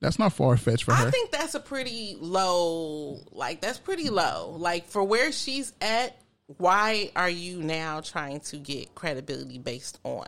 That's 0.00 0.18
not 0.18 0.32
far 0.32 0.56
fetched 0.56 0.84
for 0.84 0.92
her. 0.94 1.06
I 1.06 1.10
think 1.12 1.30
that's 1.30 1.54
a 1.54 1.60
pretty 1.60 2.16
low. 2.18 3.20
Like, 3.30 3.60
that's 3.60 3.78
pretty 3.78 4.10
low. 4.10 4.56
Like 4.58 4.86
for 4.88 5.02
where 5.04 5.30
she's 5.32 5.72
at. 5.80 6.16
Why 6.58 7.10
are 7.16 7.30
you 7.30 7.62
now 7.62 8.00
trying 8.00 8.40
to 8.40 8.56
get 8.58 8.94
credibility 8.94 9.58
based 9.58 9.98
on 10.04 10.26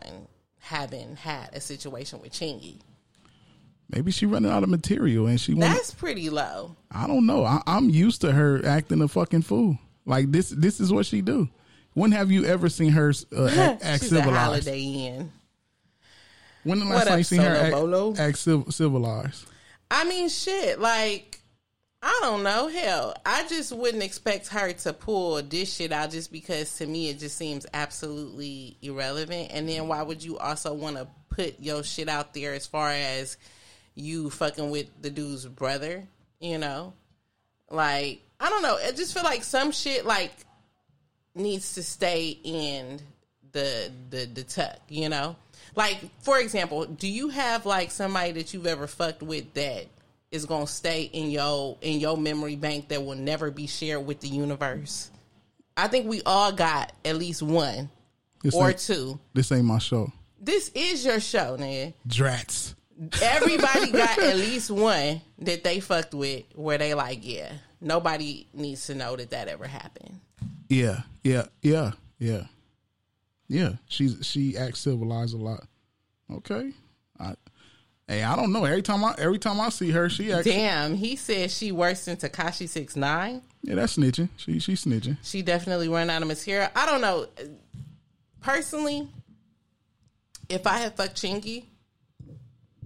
having 0.59 1.17
had 1.17 1.49
a 1.53 1.59
situation 1.59 2.19
with 2.21 2.31
Chingy? 2.31 2.79
Maybe 3.89 4.11
she 4.11 4.25
running 4.25 4.51
out 4.51 4.63
of 4.63 4.69
material 4.69 5.27
and 5.27 5.39
she 5.39 5.53
want. 5.53 5.73
That's 5.73 5.93
pretty 5.93 6.29
low. 6.29 6.75
I 6.91 7.07
don't 7.07 7.25
know. 7.25 7.45
I, 7.45 7.61
I'm 7.67 7.89
used 7.89 8.21
to 8.21 8.31
her 8.31 8.65
acting 8.65 9.01
a 9.01 9.07
fucking 9.07 9.43
fool. 9.43 9.77
Like 10.05 10.31
this. 10.31 10.49
This 10.49 10.79
is 10.79 10.91
what 10.91 11.05
she 11.05 11.21
do. 11.21 11.49
When 11.93 12.11
have 12.11 12.31
you 12.31 12.45
ever 12.45 12.67
seen 12.67 12.91
her 12.91 13.13
uh, 13.35 13.45
act, 13.45 13.55
act 13.85 14.01
She's 14.01 14.09
civilized? 14.09 14.37
Holiday 14.37 14.81
Inn. 14.81 15.31
When 16.63 16.79
the 16.79 16.85
last 16.85 17.07
time 17.07 17.19
you 17.19 17.23
seen 17.23 17.41
her 17.41 17.55
act, 17.55 17.73
Bolo? 17.73 18.15
act 18.17 18.37
civ- 18.37 18.73
civilized? 18.73 19.45
I 19.91 20.03
mean, 20.03 20.29
shit. 20.29 20.79
Like, 20.79 21.39
I 22.01 22.19
don't 22.21 22.43
know. 22.43 22.67
Hell, 22.67 23.15
I 23.25 23.47
just 23.47 23.71
wouldn't 23.71 24.03
expect 24.03 24.47
her 24.49 24.73
to 24.73 24.93
pull 24.93 25.41
this 25.41 25.73
shit 25.73 25.91
out 25.91 26.11
just 26.11 26.31
because 26.31 26.75
to 26.77 26.85
me 26.85 27.09
it 27.09 27.19
just 27.19 27.37
seems 27.37 27.65
absolutely 27.73 28.77
irrelevant. 28.81 29.51
And 29.51 29.69
then 29.69 29.87
why 29.87 30.01
would 30.01 30.23
you 30.23 30.37
also 30.37 30.73
want 30.73 30.97
to 30.97 31.07
put 31.29 31.59
your 31.59 31.83
shit 31.83 32.09
out 32.09 32.33
there 32.33 32.53
as 32.53 32.65
far 32.67 32.89
as 32.89 33.37
you 33.95 34.29
fucking 34.29 34.69
with 34.69 34.87
the 35.01 35.09
dude's 35.09 35.45
brother? 35.45 36.03
You 36.39 36.57
know, 36.57 36.93
like 37.69 38.21
I 38.39 38.49
don't 38.49 38.61
know. 38.61 38.77
I 38.77 38.91
just 38.91 39.13
feel 39.13 39.23
like 39.23 39.43
some 39.43 39.71
shit 39.71 40.05
like 40.05 40.31
needs 41.33 41.75
to 41.75 41.83
stay 41.83 42.37
in 42.43 42.99
the 43.51 43.91
the 44.09 44.25
the 44.25 44.43
tuck. 44.43 44.79
You 44.89 45.09
know, 45.09 45.35
like 45.75 45.97
for 46.21 46.39
example, 46.39 46.85
do 46.85 47.07
you 47.07 47.29
have 47.29 47.65
like 47.65 47.91
somebody 47.91 48.33
that 48.33 48.53
you've 48.53 48.67
ever 48.67 48.87
fucked 48.87 49.23
with 49.23 49.53
that? 49.53 49.87
is 50.35 50.45
gonna 50.45 50.67
stay 50.67 51.03
in 51.03 51.31
your 51.31 51.77
in 51.81 51.99
your 51.99 52.17
memory 52.17 52.55
bank 52.55 52.89
that 52.89 53.03
will 53.03 53.15
never 53.15 53.49
be 53.49 53.67
shared 53.67 54.05
with 54.05 54.19
the 54.19 54.27
universe. 54.27 55.09
I 55.77 55.87
think 55.87 56.07
we 56.07 56.21
all 56.25 56.51
got 56.51 56.91
at 57.03 57.15
least 57.15 57.41
one 57.41 57.89
This 58.43 58.53
or 58.53 58.73
two. 58.73 59.19
This 59.33 59.51
ain't 59.51 59.65
my 59.65 59.79
show. 59.79 60.11
This 60.39 60.69
is 60.75 61.05
your 61.05 61.19
show, 61.19 61.57
nigga. 61.57 61.93
Drats. 62.07 62.75
Everybody 63.21 63.91
got 63.91 64.17
at 64.19 64.37
least 64.37 64.71
one 64.71 65.21
that 65.39 65.63
they 65.63 65.81
fucked 65.81 66.13
with 66.13 66.43
where 66.55 66.77
they 66.77 66.93
like, 66.93 67.19
yeah, 67.21 67.51
nobody 67.81 68.47
needs 68.53 68.87
to 68.87 68.95
know 68.95 69.15
that 69.17 69.31
that 69.31 69.49
ever 69.49 69.67
happened. 69.67 70.19
Yeah, 70.69 71.01
yeah, 71.23 71.47
yeah, 71.61 71.91
yeah, 72.19 72.45
yeah. 73.47 73.73
She's 73.87 74.25
she 74.25 74.57
acts 74.57 74.79
civilized 74.79 75.33
a 75.33 75.37
lot. 75.37 75.65
Okay, 76.31 76.71
I, 77.19 77.35
hey, 78.07 78.23
I 78.23 78.35
don't 78.35 78.53
know. 78.53 78.63
Every 78.63 78.81
time 78.81 79.03
I 79.03 79.13
every 79.17 79.39
time 79.39 79.59
I 79.59 79.69
see 79.69 79.91
her, 79.91 80.09
she 80.09 80.31
acts. 80.31 80.45
Damn, 80.45 80.95
he 80.95 81.17
said 81.17 81.51
she 81.51 81.73
worse 81.73 82.05
than 82.05 82.15
Tekashi 82.15 82.69
six 82.69 82.95
nine. 82.95 83.41
Yeah, 83.61 83.75
that's 83.75 83.97
snitching. 83.97 84.29
She 84.37 84.59
she 84.59 84.73
snitching. 84.73 85.17
She 85.21 85.41
definitely 85.41 85.89
ran 85.89 86.09
out 86.09 86.21
of 86.21 86.27
material. 86.29 86.69
I 86.75 86.85
don't 86.85 87.01
know. 87.01 87.27
Personally, 88.41 89.07
if 90.47 90.65
I 90.65 90.77
had 90.77 90.95
fucked 90.95 91.15
Chingy, 91.15 91.65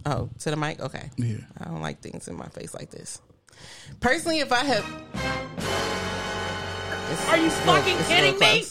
oh, 0.10 0.30
to 0.39 0.50
the 0.50 0.58
mic, 0.58 0.80
okay. 0.80 1.10
Yeah. 1.18 1.38
I 1.60 1.66
don't 1.66 1.82
like 1.82 2.01
things 2.01 2.28
in 2.28 2.36
my 2.36 2.48
face 2.48 2.74
like 2.74 2.89
this. 2.89 3.22
Personally, 4.00 4.39
if 4.39 4.51
I 4.51 4.63
have. 4.63 4.86
Are 7.30 7.38
you 7.38 7.50
fucking 7.50 7.98
it's 7.98 8.08
kidding 8.08 8.39
me? 8.39 8.63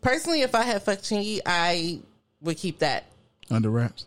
Personally, 0.00 0.42
if 0.42 0.54
I 0.54 0.62
had 0.62 0.82
fucked 0.82 1.04
Chingy, 1.04 1.40
I 1.44 2.00
would 2.40 2.56
keep 2.56 2.80
that. 2.80 3.04
Under 3.50 3.70
wraps. 3.70 4.06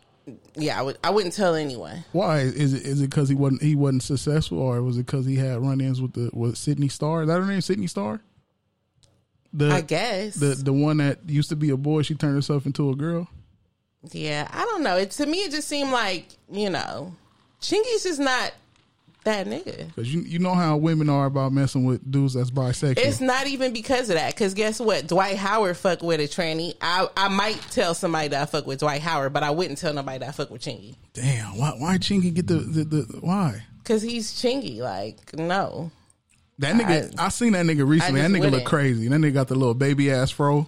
Yeah, 0.56 0.78
I 0.78 0.82
would. 0.82 0.98
I 1.02 1.10
wouldn't 1.10 1.34
tell 1.34 1.54
anyone. 1.54 2.04
Why 2.12 2.40
is 2.40 2.74
it? 2.74 2.82
Is 2.82 3.00
it 3.00 3.10
because 3.10 3.28
he 3.28 3.34
wasn't 3.34 3.62
he 3.62 3.74
wasn't 3.74 4.02
successful, 4.02 4.58
or 4.58 4.82
was 4.82 4.98
it 4.98 5.06
because 5.06 5.26
he 5.26 5.36
had 5.36 5.60
run-ins 5.60 6.02
with 6.02 6.12
the 6.12 6.30
with 6.32 6.56
Sydney 6.56 6.88
Starr? 6.88 7.22
Is 7.22 7.28
that 7.28 7.40
her 7.40 7.46
name, 7.46 7.60
Sydney 7.60 7.86
Starr? 7.86 8.20
The 9.52 9.70
I 9.70 9.80
guess. 9.80 10.34
the 10.34 10.54
the 10.54 10.72
one 10.72 10.98
that 10.98 11.20
used 11.26 11.48
to 11.48 11.56
be 11.56 11.70
a 11.70 11.76
boy, 11.76 12.02
she 12.02 12.14
turned 12.14 12.34
herself 12.34 12.66
into 12.66 12.90
a 12.90 12.96
girl. 12.96 13.28
Yeah, 14.12 14.48
I 14.52 14.64
don't 14.64 14.82
know. 14.82 14.96
It 14.96 15.10
to 15.12 15.26
me, 15.26 15.38
it 15.44 15.50
just 15.50 15.68
seemed 15.68 15.90
like 15.90 16.26
you 16.50 16.70
know, 16.70 17.14
Chingy's 17.60 18.04
just 18.04 18.20
not 18.20 18.52
that 19.24 19.46
nigga. 19.46 19.88
Because 19.88 20.12
you 20.12 20.20
you 20.22 20.38
know 20.38 20.54
how 20.54 20.76
women 20.76 21.08
are 21.08 21.26
about 21.26 21.52
messing 21.52 21.84
with 21.84 22.10
dudes 22.10 22.34
that's 22.34 22.50
bisexual. 22.50 22.98
It's 22.98 23.20
not 23.20 23.46
even 23.46 23.72
because 23.72 24.08
of 24.10 24.16
that. 24.16 24.34
Because 24.34 24.54
guess 24.54 24.80
what? 24.80 25.06
Dwight 25.06 25.36
Howard 25.36 25.76
fuck 25.76 26.02
with 26.02 26.20
a 26.20 26.24
tranny. 26.24 26.74
I 26.80 27.08
I 27.16 27.28
might 27.28 27.60
tell 27.70 27.94
somebody 27.94 28.28
that 28.28 28.42
I 28.42 28.46
fuck 28.46 28.66
with 28.66 28.80
Dwight 28.80 29.02
Howard, 29.02 29.32
but 29.32 29.42
I 29.42 29.50
wouldn't 29.50 29.78
tell 29.78 29.92
nobody 29.92 30.18
that 30.18 30.28
I 30.28 30.32
fuck 30.32 30.50
with 30.50 30.62
Chingy. 30.62 30.94
Damn, 31.12 31.58
why 31.58 31.70
why 31.78 31.98
Chingy 31.98 32.32
get 32.32 32.46
the, 32.46 32.54
the, 32.54 32.84
the 32.84 33.02
why? 33.20 33.62
Because 33.82 34.02
he's 34.02 34.32
Chingy. 34.32 34.78
Like 34.78 35.36
no. 35.36 35.90
That 36.60 36.74
nigga, 36.74 37.14
I, 37.16 37.28
seen 37.28 37.52
that 37.52 37.64
nigga 37.66 37.86
recently. 37.88 38.20
That 38.20 38.30
nigga 38.30 38.40
look 38.40 38.50
wouldn't. 38.50 38.66
crazy. 38.66 39.06
That 39.06 39.20
nigga 39.20 39.32
got 39.32 39.46
the 39.46 39.54
little 39.54 39.74
baby 39.74 40.10
ass 40.10 40.30
fro. 40.30 40.66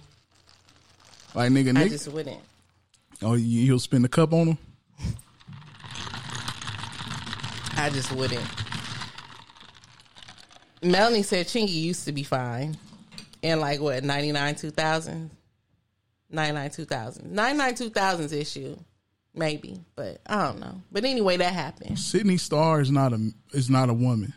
Like 1.35 1.51
nigga, 1.51 1.77
I 1.77 1.83
nigga. 1.83 1.89
just 1.89 2.07
wouldn't. 2.07 2.39
Oh, 3.23 3.33
you, 3.33 3.61
you'll 3.61 3.79
spin 3.79 4.01
the 4.01 4.09
cup 4.09 4.33
on 4.33 4.47
them. 4.47 4.57
I 7.77 7.89
just 7.89 8.11
wouldn't. 8.11 8.45
Melanie 10.83 11.23
said 11.23 11.47
Chingy 11.47 11.69
used 11.69 12.05
to 12.05 12.11
be 12.11 12.23
fine. 12.23 12.77
In 13.41 13.59
like 13.59 13.79
what, 13.79 14.03
99, 14.03 14.55
2000? 14.55 15.31
99, 16.29 16.69
2000. 16.71 17.31
99, 17.31 17.73
2000's 17.73 18.33
issue. 18.33 18.77
Maybe. 19.33 19.79
But 19.95 20.21
I 20.25 20.45
don't 20.45 20.59
know. 20.59 20.81
But 20.91 21.05
anyway, 21.05 21.37
that 21.37 21.53
happened. 21.53 21.97
Sydney 21.99 22.37
Starr 22.37 22.81
is 22.81 22.91
not 22.91 23.13
a 23.13 23.31
is 23.53 23.69
not 23.69 23.89
a 23.89 23.93
woman. 23.93 24.33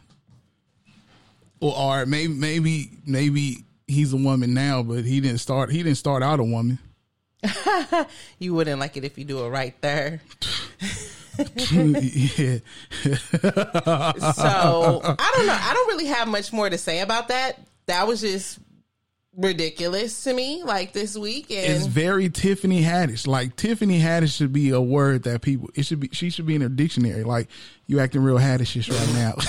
Or, 1.61 1.76
or 1.76 2.07
maybe 2.07 2.33
maybe 2.33 2.91
maybe 3.07 3.64
he's 3.87 4.12
a 4.12 4.17
woman 4.17 4.55
now, 4.55 4.83
but 4.83 5.05
he 5.05 5.21
didn't 5.21 5.38
start. 5.38 5.71
He 5.71 5.83
didn't 5.83 5.99
start 5.99 6.23
out 6.23 6.41
a 6.41 6.45
woman. 6.45 6.79
You 8.39 8.55
wouldn't 8.55 8.81
like 8.81 8.97
it 8.97 9.05
if 9.05 9.17
you 9.19 9.25
do 9.25 9.45
it 9.45 9.49
right 9.49 9.81
there. 9.81 10.21
yeah, 11.73 12.59
So 13.03 15.01
I 15.03 15.33
don't 15.37 15.47
know. 15.47 15.59
I 15.59 15.71
don't 15.75 15.89
really 15.89 16.07
have 16.07 16.29
much 16.29 16.53
more 16.53 16.69
to 16.71 16.79
say 16.79 17.01
about 17.01 17.29
that. 17.29 17.61
That 17.87 18.07
was 18.07 18.21
just 18.21 18.59
ridiculous 19.37 20.25
to 20.25 20.33
me, 20.33 20.63
like 20.63 20.93
this 20.93 21.17
week. 21.17 21.51
and 21.51 21.73
it's 21.73 21.87
very 21.87 22.29
Tiffany 22.29 22.83
Haddish. 22.83 23.27
Like 23.27 23.57
Tiffany 23.57 24.01
Haddish 24.01 24.37
should 24.37 24.53
be 24.53 24.71
a 24.71 24.81
word 24.81 25.25
that 25.25 25.43
people. 25.43 25.71
It 25.75 25.85
should 25.87 26.01
be. 26.01 26.09
She 26.13 26.31
should 26.31 26.47
be 26.47 26.55
in 26.55 26.63
a 26.63 26.69
dictionary. 26.69 27.25
Like 27.25 27.49
you 27.87 28.01
acting 28.01 28.23
real 28.23 28.39
Haddishish 28.39 28.91
right 28.91 29.15
now. 29.15 29.35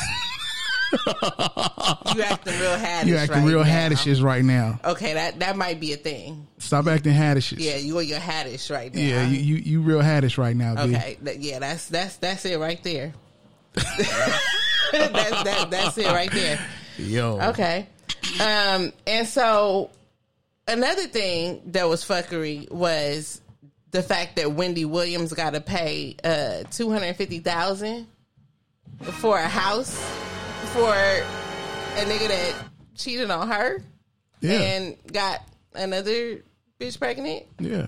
you 2.16 2.22
acting 2.24 2.60
real 2.60 2.78
haddish. 2.78 3.06
you 3.06 3.18
acting 3.18 3.38
right 3.38 3.48
real 3.48 3.64
now. 3.64 3.90
Haddishish 3.90 4.24
right 4.24 4.44
now. 4.44 4.80
Okay, 4.86 5.14
that 5.14 5.40
that 5.40 5.58
might 5.58 5.80
be 5.80 5.94
a 5.94 5.98
thing. 5.98 6.48
Stop 6.58 6.88
acting 6.88 7.14
Haddishish. 7.14 7.60
Yeah, 7.60 7.78
you 7.78 7.98
are 7.98 8.04
your 8.04 8.20
haddish 8.20 8.72
right 8.72 8.94
now. 8.94 9.02
yeah. 9.02 9.28
You, 9.28 9.38
you 9.38 9.56
you 9.56 9.82
real 9.82 10.02
Haddish 10.02 10.38
right 10.38 10.56
now. 10.56 10.84
Okay, 10.84 11.18
that, 11.24 11.40
yeah, 11.40 11.60
that's 11.60 11.88
that's 11.90 12.18
that's 12.18 12.46
it 12.46 12.58
right 12.58 12.82
there. 12.84 13.14
that's 13.74 15.44
that, 15.44 15.68
that's 15.70 15.98
it 15.98 16.08
right 16.08 16.32
there. 16.32 16.66
Yo. 16.98 17.40
Okay. 17.50 17.88
Um, 18.42 18.94
and 19.06 19.28
so 19.28 19.92
another 20.68 21.08
thing 21.08 21.62
that 21.68 21.88
was 21.88 22.04
fuckery 22.04 22.70
was 22.72 23.42
the 23.92 24.02
fact 24.02 24.38
that 24.38 24.52
Wendy 24.52 24.86
Williams 24.86 25.34
got 25.34 25.54
to 25.54 25.62
pay 25.62 26.16
uh 26.24 26.64
two 26.72 26.92
hundred 26.92 27.16
fifty 27.16 27.40
thousand 27.40 28.08
for 29.02 29.38
a 29.38 29.48
house 29.48 30.02
for 30.75 30.94
a 30.94 32.03
nigga 32.05 32.27
that 32.27 32.53
cheated 32.96 33.32
on 33.32 33.48
her 33.48 33.82
Yeah. 34.41 34.60
and 34.62 34.96
got 35.12 35.41
another 35.74 36.41
bitch 36.79 37.00
pregnant 37.00 37.46
yeah. 37.60 37.88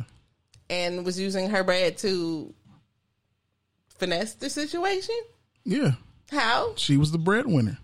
and 0.70 1.06
was 1.06 1.20
using 1.20 1.50
her 1.50 1.64
bread 1.66 1.98
to 2.00 2.54
finesse 4.00 4.36
the 4.36 4.50
situation. 4.50 5.16
Yeah. 5.66 5.92
How? 6.32 6.74
She 6.78 6.96
was 6.96 7.12
the 7.12 7.18
breadwinner. 7.18 7.78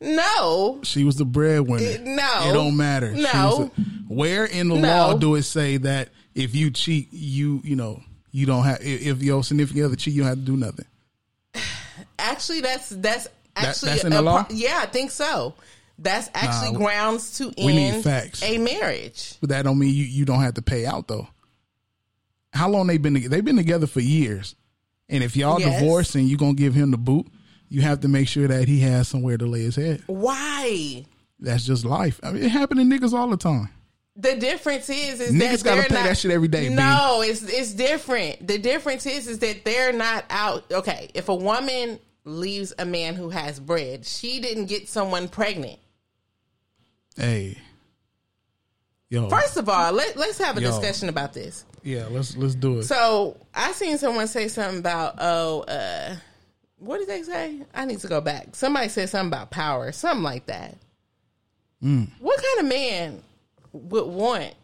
No, 0.00 0.80
She 0.82 1.04
was 1.04 1.14
the 1.16 1.24
breadwinner. 1.24 1.84
It- 1.84 2.02
no. 2.02 2.40
it 2.48 2.52
don't 2.52 2.76
matter. 2.76 3.14
She 3.14 3.22
No. 3.22 3.70
the- 3.76 3.82
where 4.12 4.44
in 4.44 4.68
the 4.68 4.74
No. 4.76 4.88
law 4.88 5.14
do 5.16 5.36
it 5.36 5.44
say 5.44 5.76
that 5.76 6.08
if 6.34 6.54
you 6.56 6.72
cheat, 6.72 7.12
you 7.12 7.60
you 7.62 7.76
know 7.76 8.02
you 8.32 8.44
don't 8.46 8.64
have 8.64 8.80
if 8.82 9.02
if 9.06 9.22
your 9.22 9.44
significant 9.44 9.84
other 9.84 9.94
cheat, 9.96 10.14
you 10.14 10.22
don't 10.22 10.30
have 10.30 10.38
to 10.38 10.44
do 10.44 10.56
nothing. 10.56 10.86
actually, 12.18 12.60
that's 12.62 12.88
that's 12.88 13.28
actually 13.56 13.90
that's 13.92 14.04
in 14.04 14.10
the 14.10 14.22
law? 14.22 14.46
Yeah, 14.50 14.78
I 14.82 14.86
think 14.86 15.10
so. 15.10 15.54
That's 15.98 16.28
actually 16.34 16.72
Nah, 16.72 16.78
grounds 16.78 17.38
to 17.38 17.52
we 17.58 17.66
need 17.74 17.90
end 17.94 18.04
facts. 18.04 18.42
a 18.42 18.58
marriage. 18.58 19.34
But 19.40 19.50
that 19.50 19.62
don't 19.62 19.78
mean 19.78 19.94
you 19.94 20.04
you 20.04 20.24
don't 20.24 20.40
have 20.42 20.54
to 20.54 20.62
pay 20.62 20.86
out 20.86 21.06
though. 21.08 21.28
How 22.52 22.68
long 22.68 22.86
they 22.86 22.98
been 22.98 23.14
together? 23.14 23.34
They've 23.36 23.44
been 23.44 23.56
together 23.56 23.86
for 23.86 24.00
years, 24.00 24.54
and 25.08 25.22
if 25.24 25.36
y'all 25.36 25.60
Yes. 25.60 25.80
divorced 25.80 26.14
and 26.14 26.28
you 26.28 26.36
gonna 26.36 26.54
give 26.54 26.74
him 26.74 26.90
the 26.90 26.98
boot, 26.98 27.26
you 27.68 27.80
have 27.82 28.00
to 28.00 28.08
make 28.08 28.28
sure 28.28 28.46
that 28.48 28.68
he 28.68 28.80
has 28.80 29.08
somewhere 29.08 29.38
to 29.38 29.46
lay 29.46 29.62
his 29.62 29.76
head. 29.76 30.02
Why? 30.06 31.04
That's 31.40 31.64
just 31.64 31.84
life. 31.84 32.20
I 32.22 32.32
mean, 32.32 32.42
it 32.44 32.50
happen 32.50 32.76
to 32.78 32.82
niggas 32.84 33.12
all 33.12 33.28
the 33.28 33.36
time. 33.36 33.68
The 34.14 34.36
difference 34.36 34.90
is, 34.90 35.20
is 35.20 35.32
Niggas 35.32 35.62
that 35.62 35.76
gotta 35.76 35.88
pay 35.88 35.94
not, 35.94 36.04
that 36.04 36.18
shit 36.18 36.30
every 36.30 36.48
day, 36.48 36.68
B. 36.68 36.74
No, 36.74 37.22
it's 37.24 37.42
it's 37.42 37.72
different. 37.72 38.46
The 38.46 38.58
difference 38.58 39.06
is, 39.06 39.26
is 39.26 39.38
that 39.38 39.64
they're 39.64 39.92
not 39.92 40.24
out. 40.28 40.64
Okay, 40.70 41.10
if 41.14 41.30
a 41.30 41.34
woman 41.34 41.98
leaves 42.24 42.72
a 42.78 42.84
man 42.84 43.14
who 43.14 43.30
has 43.30 43.58
bread, 43.60 44.04
she 44.06 44.40
didn't 44.40 44.66
get 44.66 44.88
someone 44.88 45.28
pregnant. 45.28 45.78
Hey, 47.16 47.58
yo, 49.10 49.28
First 49.28 49.56
of 49.56 49.68
all, 49.68 49.92
let, 49.92 50.16
let's 50.16 50.38
have 50.38 50.56
a 50.56 50.62
Yo. 50.62 50.68
discussion 50.68 51.08
about 51.08 51.32
this. 51.34 51.64
yeah, 51.82 52.06
let's 52.10 52.36
let's 52.36 52.54
do 52.54 52.78
it. 52.78 52.84
So 52.84 53.36
I 53.54 53.72
seen 53.72 53.98
someone 53.98 54.28
say 54.28 54.48
something 54.48 54.78
about 54.78 55.16
oh, 55.18 55.60
uh, 55.62 56.16
what 56.78 56.98
did 56.98 57.08
they 57.08 57.22
say? 57.22 57.60
I 57.74 57.84
need 57.84 58.00
to 58.00 58.08
go 58.08 58.20
back. 58.20 58.54
Somebody 58.56 58.88
said 58.88 59.08
something 59.08 59.28
about 59.28 59.50
power, 59.50 59.92
something 59.92 60.22
like 60.22 60.46
that. 60.46 60.76
What 61.80 62.40
kind 62.42 62.60
of 62.60 62.66
man 62.66 63.22
would 63.72 64.06
want 64.06 64.54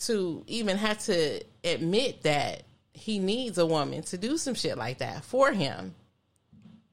to 0.00 0.44
even 0.46 0.76
have 0.76 0.98
to 1.06 1.42
admit 1.64 2.22
that 2.24 2.64
he 2.92 3.18
needs 3.18 3.56
a 3.56 3.64
woman 3.64 4.02
to 4.02 4.18
do 4.18 4.36
some 4.36 4.54
shit 4.54 4.76
like 4.76 4.98
that 4.98 5.24
for 5.24 5.52
him? 5.52 5.94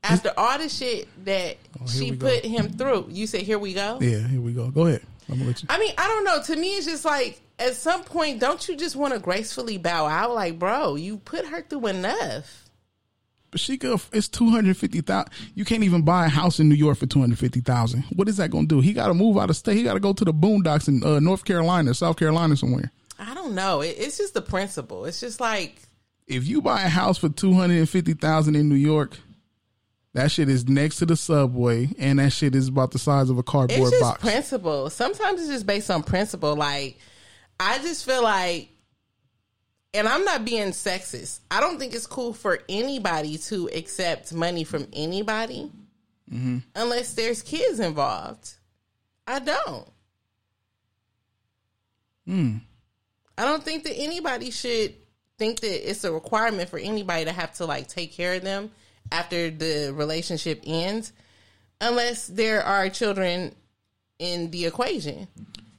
After 0.03 0.33
all 0.37 0.57
the 0.57 0.67
shit 0.69 1.07
that 1.25 1.57
Oh, 1.81 1.87
she 1.87 2.11
put 2.11 2.43
him 2.45 2.69
through, 2.73 3.07
you 3.09 3.25
said, 3.25 3.41
"Here 3.41 3.57
we 3.57 3.73
go." 3.73 3.99
Yeah, 4.01 4.19
here 4.27 4.41
we 4.41 4.51
go. 4.53 4.69
Go 4.69 4.87
ahead. 4.87 5.01
I'm 5.29 5.35
gonna 5.37 5.47
let 5.47 5.61
you. 5.63 5.67
I 5.71 5.79
mean, 5.79 5.93
I 5.97 6.07
don't 6.07 6.25
know. 6.25 6.41
To 6.43 6.55
me, 6.55 6.75
it's 6.75 6.85
just 6.85 7.05
like 7.05 7.41
at 7.59 7.75
some 7.75 8.03
point, 8.03 8.39
don't 8.41 8.67
you 8.67 8.75
just 8.75 8.95
want 8.97 9.13
to 9.13 9.19
gracefully 9.19 9.77
bow 9.77 10.05
out? 10.05 10.33
Like, 10.35 10.59
bro, 10.59 10.95
you 10.95 11.17
put 11.17 11.45
her 11.45 11.61
through 11.61 11.87
enough. 11.87 12.59
But 13.51 13.59
she 13.61 13.77
could. 13.77 14.01
It's 14.11 14.27
two 14.27 14.49
hundred 14.49 14.75
fifty 14.77 14.99
thousand. 15.01 15.31
You 15.55 15.63
can't 15.63 15.83
even 15.83 16.01
buy 16.01 16.25
a 16.25 16.29
house 16.29 16.59
in 16.59 16.67
New 16.67 16.75
York 16.75 16.97
for 16.97 17.05
two 17.05 17.21
hundred 17.21 17.39
fifty 17.39 17.61
thousand. 17.61 18.03
What 18.15 18.27
is 18.27 18.37
that 18.37 18.49
gonna 18.51 18.65
do? 18.67 18.81
He 18.81 18.91
got 18.93 19.07
to 19.07 19.13
move 19.13 19.37
out 19.37 19.49
of 19.49 19.55
state. 19.55 19.77
He 19.77 19.83
got 19.83 19.93
to 19.93 19.99
go 19.99 20.11
to 20.11 20.25
the 20.25 20.33
boondocks 20.33 20.87
in 20.87 21.03
uh, 21.03 21.19
North 21.19 21.45
Carolina, 21.45 21.93
South 21.93 22.17
Carolina, 22.17 22.57
somewhere. 22.57 22.91
I 23.19 23.33
don't 23.35 23.53
know. 23.55 23.81
It, 23.81 23.95
it's 23.99 24.17
just 24.17 24.33
the 24.33 24.41
principle. 24.41 25.05
It's 25.05 25.19
just 25.21 25.39
like 25.39 25.77
If 26.27 26.47
you 26.47 26.61
buy 26.61 26.81
a 26.81 26.89
house 26.89 27.17
for 27.19 27.29
two 27.29 27.53
hundred 27.53 27.77
and 27.77 27.87
fifty 27.89 28.13
thousand 28.15 28.55
in 28.55 28.67
New 28.67 28.75
York, 28.75 29.17
that 30.13 30.31
shit 30.31 30.49
is 30.49 30.67
next 30.67 30.97
to 30.97 31.05
the 31.05 31.15
subway, 31.15 31.89
and 31.97 32.19
that 32.19 32.31
shit 32.31 32.55
is 32.55 32.67
about 32.67 32.91
the 32.91 32.99
size 32.99 33.29
of 33.29 33.37
a 33.37 33.39
it's 33.39 33.49
cardboard 33.49 33.91
just 33.91 34.01
box. 34.01 34.21
principle. 34.21 34.89
Sometimes 34.89 35.41
it's 35.41 35.49
just 35.49 35.65
based 35.65 35.89
on 35.89 36.03
principle. 36.03 36.55
Like, 36.55 36.99
I 37.59 37.79
just 37.79 38.05
feel 38.05 38.21
like, 38.23 38.69
and 39.93 40.07
I'm 40.07 40.23
not 40.23 40.45
being 40.45 40.67
sexist. 40.69 41.39
I 41.51 41.59
don't 41.59 41.79
think 41.79 41.93
it's 41.95 42.07
cool 42.07 42.33
for 42.33 42.59
anybody 42.69 43.37
to 43.37 43.69
accept 43.73 44.33
money 44.33 44.63
from 44.63 44.87
anybody 44.93 45.71
Mm-hmm. 46.31 46.59
unless 46.75 47.13
there's 47.13 47.41
kids 47.43 47.79
involved. 47.79 48.53
I 49.27 49.39
don't. 49.39 49.87
Hmm. 52.25 52.57
I 53.37 53.45
don't 53.45 53.61
think 53.63 53.83
that 53.83 53.93
anybody 53.97 54.49
should 54.49 54.95
think 55.37 55.59
that 55.59 55.89
it's 55.89 56.03
a 56.05 56.11
requirement 56.11 56.69
for 56.69 56.79
anybody 56.79 57.25
to 57.25 57.31
have 57.31 57.53
to 57.55 57.65
like 57.65 57.87
take 57.87 58.13
care 58.13 58.35
of 58.35 58.41
them 58.41 58.71
after 59.13 59.49
the 59.51 59.93
relationship 59.95 60.61
ends 60.65 61.13
unless 61.79 62.27
there 62.27 62.63
are 62.63 62.89
children 62.89 63.53
in 64.19 64.49
the 64.51 64.65
equation. 64.65 65.27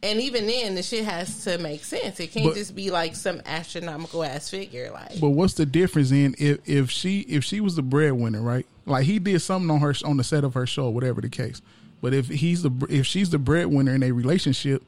And 0.02 0.20
even 0.20 0.46
then 0.46 0.74
the 0.74 0.82
shit 0.82 1.04
has 1.06 1.44
to 1.44 1.56
make 1.58 1.82
sense. 1.82 2.20
It 2.20 2.30
can't 2.30 2.46
But- 2.46 2.54
just 2.56 2.74
be 2.76 2.90
like 2.90 3.16
some 3.16 3.40
astronomical 3.46 4.22
ass 4.22 4.50
figure 4.50 4.90
like 4.92 5.18
But 5.18 5.30
what's 5.30 5.54
the 5.54 5.64
difference 5.66 6.10
in 6.12 6.34
if 6.38 6.58
if 6.66 6.90
she 6.90 7.20
if 7.20 7.42
she 7.42 7.60
was 7.60 7.74
the 7.74 7.82
breadwinner, 7.82 8.40
right? 8.42 8.66
Like 8.86 9.04
he 9.06 9.18
did 9.18 9.40
something 9.40 9.70
on 9.70 9.80
her 9.80 9.94
on 10.04 10.16
the 10.18 10.24
set 10.24 10.44
of 10.44 10.54
her 10.54 10.66
show, 10.66 10.90
whatever 10.90 11.20
the 11.22 11.30
case. 11.30 11.60
But 12.02 12.12
if 12.12 12.28
he's 12.28 12.62
the 12.62 12.70
if 12.90 13.06
she's 13.06 13.30
the 13.30 13.38
breadwinner 13.38 13.94
in 13.94 14.02
a 14.02 14.12
relationship, 14.12 14.84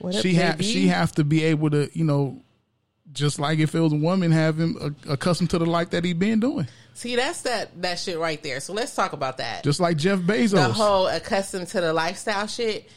What 0.00 0.16
she 0.16 0.34
ha- 0.34 0.52
baby? 0.52 0.64
she 0.64 0.88
have 0.88 1.12
to 1.12 1.22
be 1.24 1.44
able 1.44 1.70
to 1.70 1.88
you 1.94 2.04
know, 2.04 2.42
just 3.16 3.40
like 3.40 3.58
if 3.58 3.74
it 3.74 3.80
was 3.80 3.92
a 3.92 3.96
woman, 3.96 4.30
have 4.30 4.58
him 4.58 4.96
accustomed 5.08 5.50
to 5.50 5.58
the 5.58 5.66
life 5.66 5.90
that 5.90 6.04
he'd 6.04 6.18
been 6.18 6.38
doing. 6.38 6.68
See, 6.94 7.16
that's 7.16 7.42
that 7.42 7.82
that 7.82 7.98
shit 7.98 8.18
right 8.18 8.42
there. 8.42 8.60
So 8.60 8.72
let's 8.72 8.94
talk 8.94 9.12
about 9.12 9.38
that. 9.38 9.64
Just 9.64 9.80
like 9.80 9.96
Jeff 9.96 10.20
Bezos, 10.20 10.50
the 10.52 10.72
whole 10.72 11.08
accustomed 11.08 11.68
to 11.68 11.80
the 11.80 11.92
lifestyle 11.92 12.46
shit. 12.46 12.88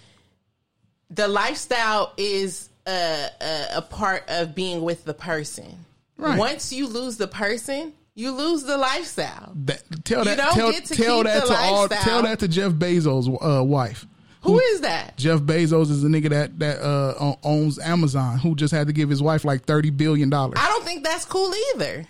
The 1.10 1.28
lifestyle 1.28 2.14
is 2.18 2.70
a, 2.86 3.28
a, 3.42 3.68
a 3.78 3.82
part 3.82 4.24
of 4.30 4.54
being 4.54 4.82
with 4.82 5.06
the 5.06 5.14
person. 5.14 5.86
Right. 6.18 6.38
Once 6.38 6.72
you 6.72 6.88
lose 6.88 7.18
the 7.18 7.28
person, 7.28 7.94
you 8.14 8.32
lose 8.32 8.64
the 8.64 8.78
lifestyle. 8.78 9.54
that, 9.56 9.82
tell 10.04 10.20
You 10.20 10.26
that 10.26 10.38
don't 10.38 10.54
tell, 10.54 10.72
get 10.72 10.86
to 10.86 10.96
tell 10.96 11.24
that 11.24 11.48
to 11.48 11.54
all 11.54 11.88
tell 11.88 12.24
that 12.24 12.40
to 12.40 12.48
Jeff 12.48 12.74
Bezos' 12.74 13.28
uh, 13.42 13.64
wife. 13.64 14.06
Who 14.42 14.58
is 14.60 14.82
that? 14.82 15.18
Jeff 15.18 15.42
Bezos 15.42 15.90
is 15.92 16.02
the 16.02 16.08
nigga 16.10 16.30
that 16.30 16.60
that 16.60 16.82
uh, 16.82 17.36
owns 17.44 17.78
Amazon, 17.80 18.38
who 18.40 18.56
just 18.56 18.74
had 18.74 18.88
to 18.88 18.94
give 18.94 19.10
his 19.10 19.22
wife 19.22 19.44
like 19.44 19.66
thirty 19.66 19.90
billion 19.90 20.30
dollars. 20.30 20.58
I 20.58 20.68
don't 20.68 20.86
think 20.86 21.04
that's 21.04 21.26
cool 21.26 21.54
either. 21.74 22.06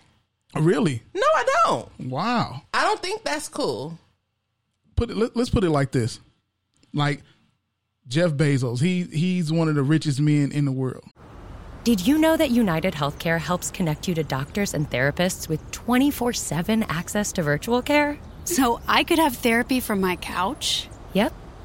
Really? 0.55 1.01
No, 1.13 1.21
I 1.21 1.43
don't. 1.65 2.09
Wow. 2.09 2.61
I 2.73 2.83
don't 2.83 3.01
think 3.01 3.23
that's 3.23 3.47
cool. 3.49 3.97
put 4.95 5.09
it 5.09 5.17
let, 5.17 5.35
us 5.37 5.49
put 5.49 5.63
it 5.63 5.69
like 5.69 5.91
this 5.91 6.19
like 6.93 7.21
jeff 8.07 8.31
bezos 8.31 8.81
he 8.81 9.03
he's 9.03 9.51
one 9.51 9.67
of 9.69 9.75
the 9.75 9.83
richest 9.83 10.19
men 10.19 10.51
in 10.51 10.65
the 10.65 10.71
world 10.71 11.05
Did 11.83 12.05
you 12.05 12.17
know 12.17 12.35
that 12.35 12.49
United 12.49 12.93
Healthcare 12.95 13.39
helps 13.39 13.69
connect 13.71 14.07
you 14.07 14.15
to 14.15 14.23
doctors 14.23 14.73
and 14.73 14.89
therapists 14.89 15.47
with 15.47 15.61
24 15.71 16.33
7 16.33 16.83
access 16.83 17.31
to 17.33 17.43
virtual 17.43 17.81
care? 17.81 18.17
So 18.43 18.81
I 18.87 19.03
could 19.03 19.19
have 19.19 19.35
therapy 19.37 19.79
from 19.79 20.01
my 20.01 20.15
couch? 20.17 20.89
Yep, 21.13 21.31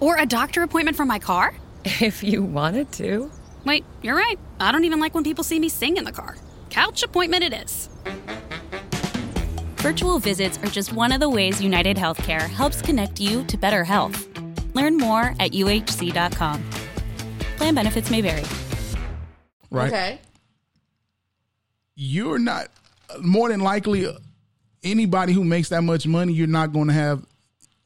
Or 0.00 0.16
a 0.16 0.26
doctor 0.26 0.62
appointment 0.62 0.96
from 0.96 1.08
my 1.08 1.18
car? 1.18 1.54
if 1.84 2.22
you 2.22 2.42
wanted 2.42 2.90
to. 2.92 3.30
Wait, 3.64 3.84
you're 4.02 4.16
right. 4.16 4.38
I 4.58 4.72
don't 4.72 4.84
even 4.84 5.00
like 5.00 5.14
when 5.14 5.24
people 5.24 5.44
see 5.44 5.58
me 5.58 5.68
sing 5.68 5.96
in 5.96 6.04
the 6.04 6.12
car. 6.12 6.36
Couch 6.70 7.02
appointment 7.02 7.42
it 7.44 7.52
is. 7.52 7.88
Virtual 9.76 10.18
visits 10.18 10.58
are 10.58 10.66
just 10.66 10.92
one 10.92 11.10
of 11.12 11.20
the 11.20 11.28
ways 11.28 11.60
United 11.62 11.96
Healthcare 11.96 12.48
helps 12.48 12.82
connect 12.82 13.18
you 13.18 13.44
to 13.44 13.56
better 13.56 13.82
health. 13.84 14.26
Learn 14.74 14.96
more 14.98 15.34
at 15.40 15.52
uhc.com. 15.52 16.62
Plan 17.56 17.74
benefits 17.74 18.10
may 18.10 18.20
vary. 18.20 18.44
right 19.70 19.88
Okay. 19.88 20.18
you're 21.96 22.38
not 22.38 22.68
more 23.20 23.48
than 23.48 23.60
likely 23.60 24.06
anybody 24.82 25.32
who 25.32 25.44
makes 25.44 25.68
that 25.70 25.82
much 25.82 26.06
money 26.06 26.32
you're 26.32 26.46
not 26.46 26.72
going 26.72 26.88
to 26.88 26.94
have 26.94 27.24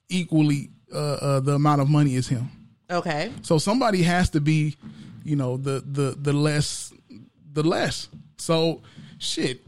equally 0.08 0.70
uh, 0.94 1.18
uh, 1.20 1.40
the 1.40 1.54
amount 1.54 1.80
of 1.80 1.88
money 1.88 2.16
as 2.16 2.28
him. 2.28 2.48
Okay. 2.90 3.32
so 3.42 3.58
somebody 3.58 4.02
has 4.02 4.30
to 4.30 4.40
be 4.40 4.76
you 5.24 5.36
know 5.36 5.56
the 5.56 5.82
the 5.86 6.16
the 6.20 6.32
less 6.32 6.92
the 7.52 7.62
less. 7.62 8.08
So 8.38 8.82
shit 9.18 9.62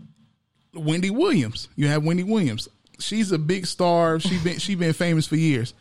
wendy 0.74 1.10
williams. 1.10 1.68
You 1.76 1.88
have 1.88 2.04
wendy 2.04 2.22
williams. 2.22 2.68
She's 2.98 3.32
a 3.32 3.38
big 3.38 3.66
star. 3.66 4.20
She 4.20 4.38
been 4.44 4.58
she 4.58 4.74
been 4.74 4.92
famous 4.92 5.26
for 5.26 5.36
years. 5.36 5.74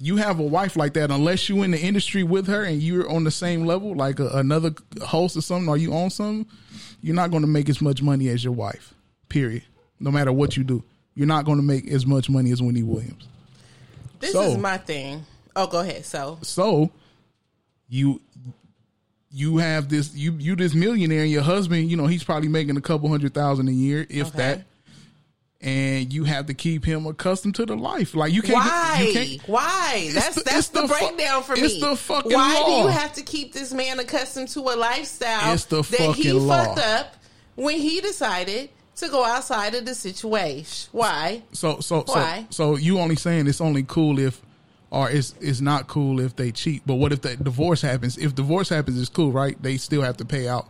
You 0.00 0.16
have 0.16 0.38
a 0.38 0.44
wife 0.44 0.76
like 0.76 0.94
that 0.94 1.10
unless 1.10 1.48
you 1.48 1.62
in 1.64 1.72
the 1.72 1.80
industry 1.80 2.22
with 2.22 2.46
her 2.46 2.62
and 2.62 2.80
you're 2.80 3.08
on 3.10 3.24
the 3.24 3.32
same 3.32 3.66
level 3.66 3.96
like 3.96 4.20
a, 4.20 4.28
another 4.28 4.70
host 5.02 5.36
or 5.36 5.40
something 5.40 5.68
or 5.68 5.76
you 5.76 5.92
own 5.92 6.10
something 6.10 6.46
you're 7.00 7.16
not 7.16 7.30
going 7.30 7.42
to 7.42 7.48
make 7.48 7.68
as 7.68 7.80
much 7.80 8.00
money 8.00 8.28
as 8.28 8.44
your 8.44 8.52
wife 8.52 8.94
period. 9.28 9.64
No 9.98 10.12
matter 10.12 10.32
what 10.32 10.56
you 10.56 10.62
do 10.62 10.84
you're 11.18 11.26
not 11.26 11.44
going 11.44 11.58
to 11.58 11.64
make 11.64 11.88
as 11.88 12.06
much 12.06 12.30
money 12.30 12.52
as 12.52 12.62
wendy 12.62 12.84
williams 12.84 13.26
This 14.20 14.32
So- 14.32 14.42
is 14.42 14.58
my 14.58 14.78
thing. 14.78 15.24
Oh, 15.56 15.66
go 15.66 15.80
ahead. 15.80 16.04
So, 16.06 16.38
so 16.42 16.90
you 17.88 18.20
you 19.30 19.58
have 19.58 19.88
this 19.88 20.14
you 20.14 20.32
you 20.38 20.56
this 20.56 20.72
millionaire 20.74 21.22
and 21.22 21.30
your 21.30 21.42
husband 21.42 21.90
you 21.90 21.96
know 21.96 22.06
he's 22.06 22.24
probably 22.24 22.48
making 22.48 22.76
a 22.76 22.80
couple 22.80 23.08
hundred 23.08 23.34
thousand 23.34 23.68
a 23.68 23.72
year 23.72 24.06
if 24.08 24.28
Okay. 24.28 24.38
that 24.38 24.64
and 25.60 26.12
you 26.12 26.24
have 26.24 26.46
to 26.46 26.54
keep 26.54 26.84
him 26.84 27.06
accustomed 27.06 27.54
to 27.56 27.66
the 27.66 27.76
life 27.76 28.14
like 28.14 28.32
you 28.32 28.40
can't 28.42 28.58
why? 28.58 29.04
you 29.06 29.12
can't 29.12 29.48
Why? 29.48 30.10
That's 30.14 30.36
the- 30.36 30.42
that's 30.44 30.68
the, 30.68 30.82
the 30.82 30.86
breakdown 30.88 31.42
for 31.42 31.56
me. 31.56 31.62
it's 31.62 31.80
the 31.80 31.96
fucking 31.96 32.32
Why 32.32 32.62
do 32.64 32.72
you 32.72 32.86
have 32.88 33.12
to 33.14 33.22
keep 33.22 33.52
this 33.52 33.72
man 33.72 33.98
accustomed 34.00 34.48
to 34.50 34.60
a 34.60 34.76
lifestyle 34.76 35.52
It's 35.52 35.64
the 35.66 35.82
that 35.82 36.14
he 36.14 36.32
law. 36.32 36.64
fucked 36.64 36.78
up 36.78 37.16
when 37.56 37.78
he 37.78 38.00
decided 38.00 38.70
to 39.00 39.08
go 39.08 39.24
outside 39.24 39.74
of 39.74 39.84
the 39.84 39.94
situation? 39.94 40.88
Why? 40.92 41.42
so 41.52 41.80
so 41.80 42.02
Why? 42.06 42.46
so 42.50 42.74
so 42.74 42.76
you 42.76 42.98
only 42.98 43.16
saying 43.16 43.46
it's 43.46 43.60
only 43.60 43.82
cool 43.84 44.18
if 44.18 44.40
or 44.90 45.10
it's 45.10 45.34
it's 45.40 45.60
not 45.60 45.86
cool 45.88 46.18
if 46.20 46.34
they 46.36 46.50
cheat 46.52 46.82
but 46.86 46.94
what 46.94 47.12
if 47.12 47.20
the 47.20 47.36
divorce 47.36 47.82
happens 47.82 48.16
if 48.18 48.34
divorce 48.34 48.68
happens 48.70 48.98
it's 48.98 49.10
cool 49.10 49.30
right 49.32 49.60
they 49.62 49.76
still 49.76 50.02
have 50.02 50.16
to 50.16 50.24
pay 50.24 50.48
out 50.48 50.66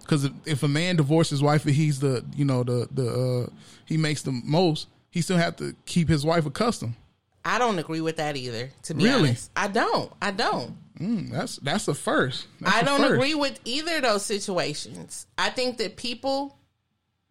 because 0.00 0.24
if, 0.24 0.32
if 0.44 0.62
a 0.62 0.68
man 0.68 0.96
divorces 0.96 1.30
his 1.30 1.42
wife 1.42 1.64
and 1.64 1.74
he's 1.74 2.00
the 2.00 2.24
you 2.36 2.44
know 2.44 2.62
the 2.62 2.86
the 2.92 3.08
uh, 3.48 3.50
he 3.86 3.96
makes 3.96 4.22
the 4.22 4.32
most 4.44 4.88
he 5.10 5.22
still 5.22 5.38
have 5.38 5.56
to 5.56 5.74
keep 5.86 6.08
his 6.08 6.24
wife 6.24 6.44
accustomed 6.46 6.94
I 7.42 7.58
don't 7.58 7.78
agree 7.78 8.02
with 8.02 8.18
that 8.18 8.36
either. 8.36 8.68
To 8.82 8.92
be 8.94 9.04
Really? 9.04 9.30
honest, 9.30 9.50
I 9.56 9.68
don't. 9.68 10.12
I 10.20 10.30
don't. 10.30 10.76
Mm, 11.00 11.30
that's 11.30 11.56
that's 11.56 11.88
a 11.88 11.94
first 11.94 12.46
That's 12.60 12.76
I 12.76 12.82
don't 12.82 13.00
first. 13.00 13.14
agree 13.14 13.34
with 13.34 13.58
either 13.64 13.96
of 13.96 14.02
those 14.02 14.26
situations. 14.26 15.26
I 15.38 15.48
think 15.48 15.78
that 15.78 15.96
people 15.96 16.58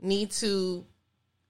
need 0.02 0.32
to 0.32 0.86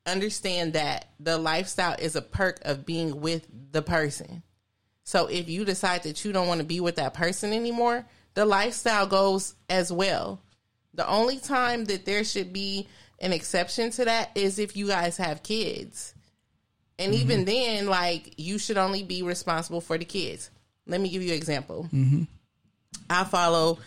understand 0.06 0.74
that 0.74 1.10
the 1.20 1.38
lifestyle 1.38 1.96
is 2.00 2.16
a 2.16 2.22
perk 2.22 2.60
of 2.64 2.86
being 2.86 3.22
with 3.22 3.48
the 3.72 3.82
person. 3.82 4.44
So 5.04 5.28
if 5.28 5.50
you 5.50 5.66
decide 5.66 6.04
that 6.04 6.24
you 6.24 6.32
don't 6.32 6.48
want 6.48 6.60
to 6.60 6.66
be 6.66 6.80
with 6.80 6.96
that 6.98 7.14
person 7.14 7.54
anymore, 7.54 8.06
the 8.36 8.46
lifestyle 8.46 9.08
goes 9.08 9.56
as 9.70 9.92
well. 9.92 10.42
The 10.94 11.08
only 11.08 11.40
time 11.40 11.86
that 11.86 12.06
there 12.06 12.24
should 12.24 12.54
be 12.54 12.88
an 13.20 13.34
exception 13.34 13.92
to 13.92 14.06
that 14.06 14.32
is 14.36 14.60
if 14.60 14.76
you 14.76 14.88
guys 14.88 15.18
have 15.18 15.44
kids. 15.44 16.14
And 16.98 17.14
mm-hmm. 17.14 17.22
even 17.22 17.46
then, 17.46 17.88
like 17.88 18.34
you 18.38 18.58
should 18.58 18.78
only 18.78 19.04
be 19.04 19.24
responsible 19.24 19.82
for 19.82 19.98
the 19.98 20.06
kids. 20.06 20.52
Let 20.88 21.02
me 21.02 21.10
give 21.10 21.22
you 21.22 21.30
an 21.30 21.38
example. 21.38 21.88
Mm-hmm. 21.94 22.24
I 23.10 23.24
follow 23.24 23.80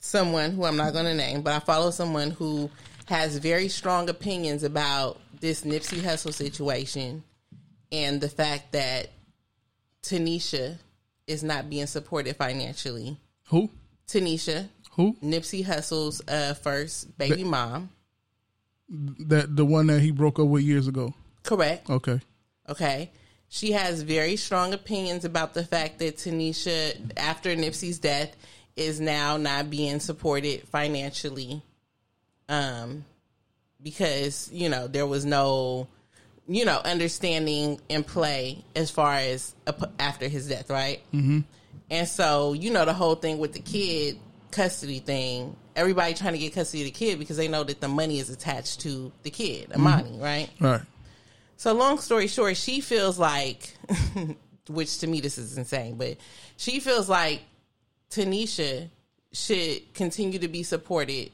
someone 0.00 0.52
who 0.52 0.64
I'm 0.64 0.76
not 0.76 0.92
going 0.92 1.06
to 1.06 1.14
name, 1.14 1.42
but 1.42 1.54
I 1.54 1.58
follow 1.60 1.90
someone 1.90 2.30
who 2.30 2.70
has 3.08 3.36
very 3.38 3.68
strong 3.68 4.08
opinions 4.08 4.62
about 4.62 5.18
this 5.40 5.62
Nipsey 5.62 6.00
Hussle 6.00 6.32
situation 6.32 7.22
and 7.90 8.20
the 8.20 8.28
fact 8.28 8.72
that 8.72 9.08
Tanisha 10.02 10.78
is 11.26 11.42
not 11.42 11.70
being 11.70 11.86
supported 11.86 12.36
financially. 12.36 13.16
Who? 13.48 13.70
Tanisha, 14.06 14.68
Who? 14.92 15.16
Nipsey 15.22 15.64
Hussle's 15.64 16.20
uh, 16.28 16.54
first 16.54 17.16
baby 17.18 17.44
mom, 17.44 17.90
That 18.90 19.54
the 19.56 19.64
one 19.64 19.86
that 19.88 20.00
he 20.00 20.10
broke 20.10 20.38
up 20.38 20.46
with 20.48 20.62
years 20.64 20.86
ago. 20.88 21.14
correct? 21.44 21.88
Okay. 21.88 22.20
Okay. 22.68 23.10
She 23.48 23.72
has 23.72 24.02
very 24.02 24.36
strong 24.36 24.74
opinions 24.74 25.24
about 25.24 25.54
the 25.54 25.64
fact 25.64 25.98
that 26.00 26.18
Tanisha, 26.18 26.94
after 27.16 27.56
Nipsey's 27.56 27.98
death, 27.98 28.36
is 28.76 29.00
now 29.00 29.38
not 29.38 29.70
being 29.70 30.00
supported 30.00 30.68
financially. 30.68 31.62
Um, 32.48 33.04
because, 33.82 34.50
you 34.52 34.68
know, 34.68 34.86
there 34.86 35.06
was 35.06 35.24
no, 35.24 35.86
you 36.48 36.64
know, 36.64 36.80
understanding 36.84 37.80
in 37.88 38.04
play 38.04 38.64
as 38.74 38.90
far 38.90 39.14
as 39.14 39.54
after 39.98 40.28
his 40.28 40.48
death, 40.48 40.70
right? 40.70 41.00
Mm-hmm. 41.12 41.40
And 41.90 42.08
so, 42.08 42.52
you 42.52 42.70
know, 42.70 42.84
the 42.84 42.92
whole 42.94 43.14
thing 43.14 43.38
with 43.38 43.52
the 43.52 43.60
kid 43.60 44.18
custody 44.50 44.98
thing, 44.98 45.56
everybody 45.76 46.14
trying 46.14 46.32
to 46.32 46.38
get 46.38 46.52
custody 46.52 46.82
of 46.82 46.86
the 46.86 46.92
kid 46.92 47.18
because 47.18 47.36
they 47.36 47.48
know 47.48 47.64
that 47.64 47.80
the 47.80 47.88
money 47.88 48.18
is 48.18 48.30
attached 48.30 48.80
to 48.80 49.12
the 49.22 49.30
kid, 49.30 49.72
Amani, 49.72 50.18
right? 50.18 50.48
All 50.60 50.68
right. 50.68 50.80
So 51.56 51.72
long 51.72 51.98
story 51.98 52.28
short, 52.28 52.56
she 52.56 52.80
feels 52.80 53.18
like, 53.18 53.74
which 54.68 54.98
to 54.98 55.06
me 55.06 55.20
this 55.20 55.38
is 55.38 55.56
insane, 55.58 55.96
but 55.96 56.16
she 56.56 56.80
feels 56.80 57.08
like 57.08 57.42
Tanisha 58.10 58.88
should 59.32 59.92
continue 59.94 60.38
to 60.38 60.48
be 60.48 60.62
supported 60.62 61.30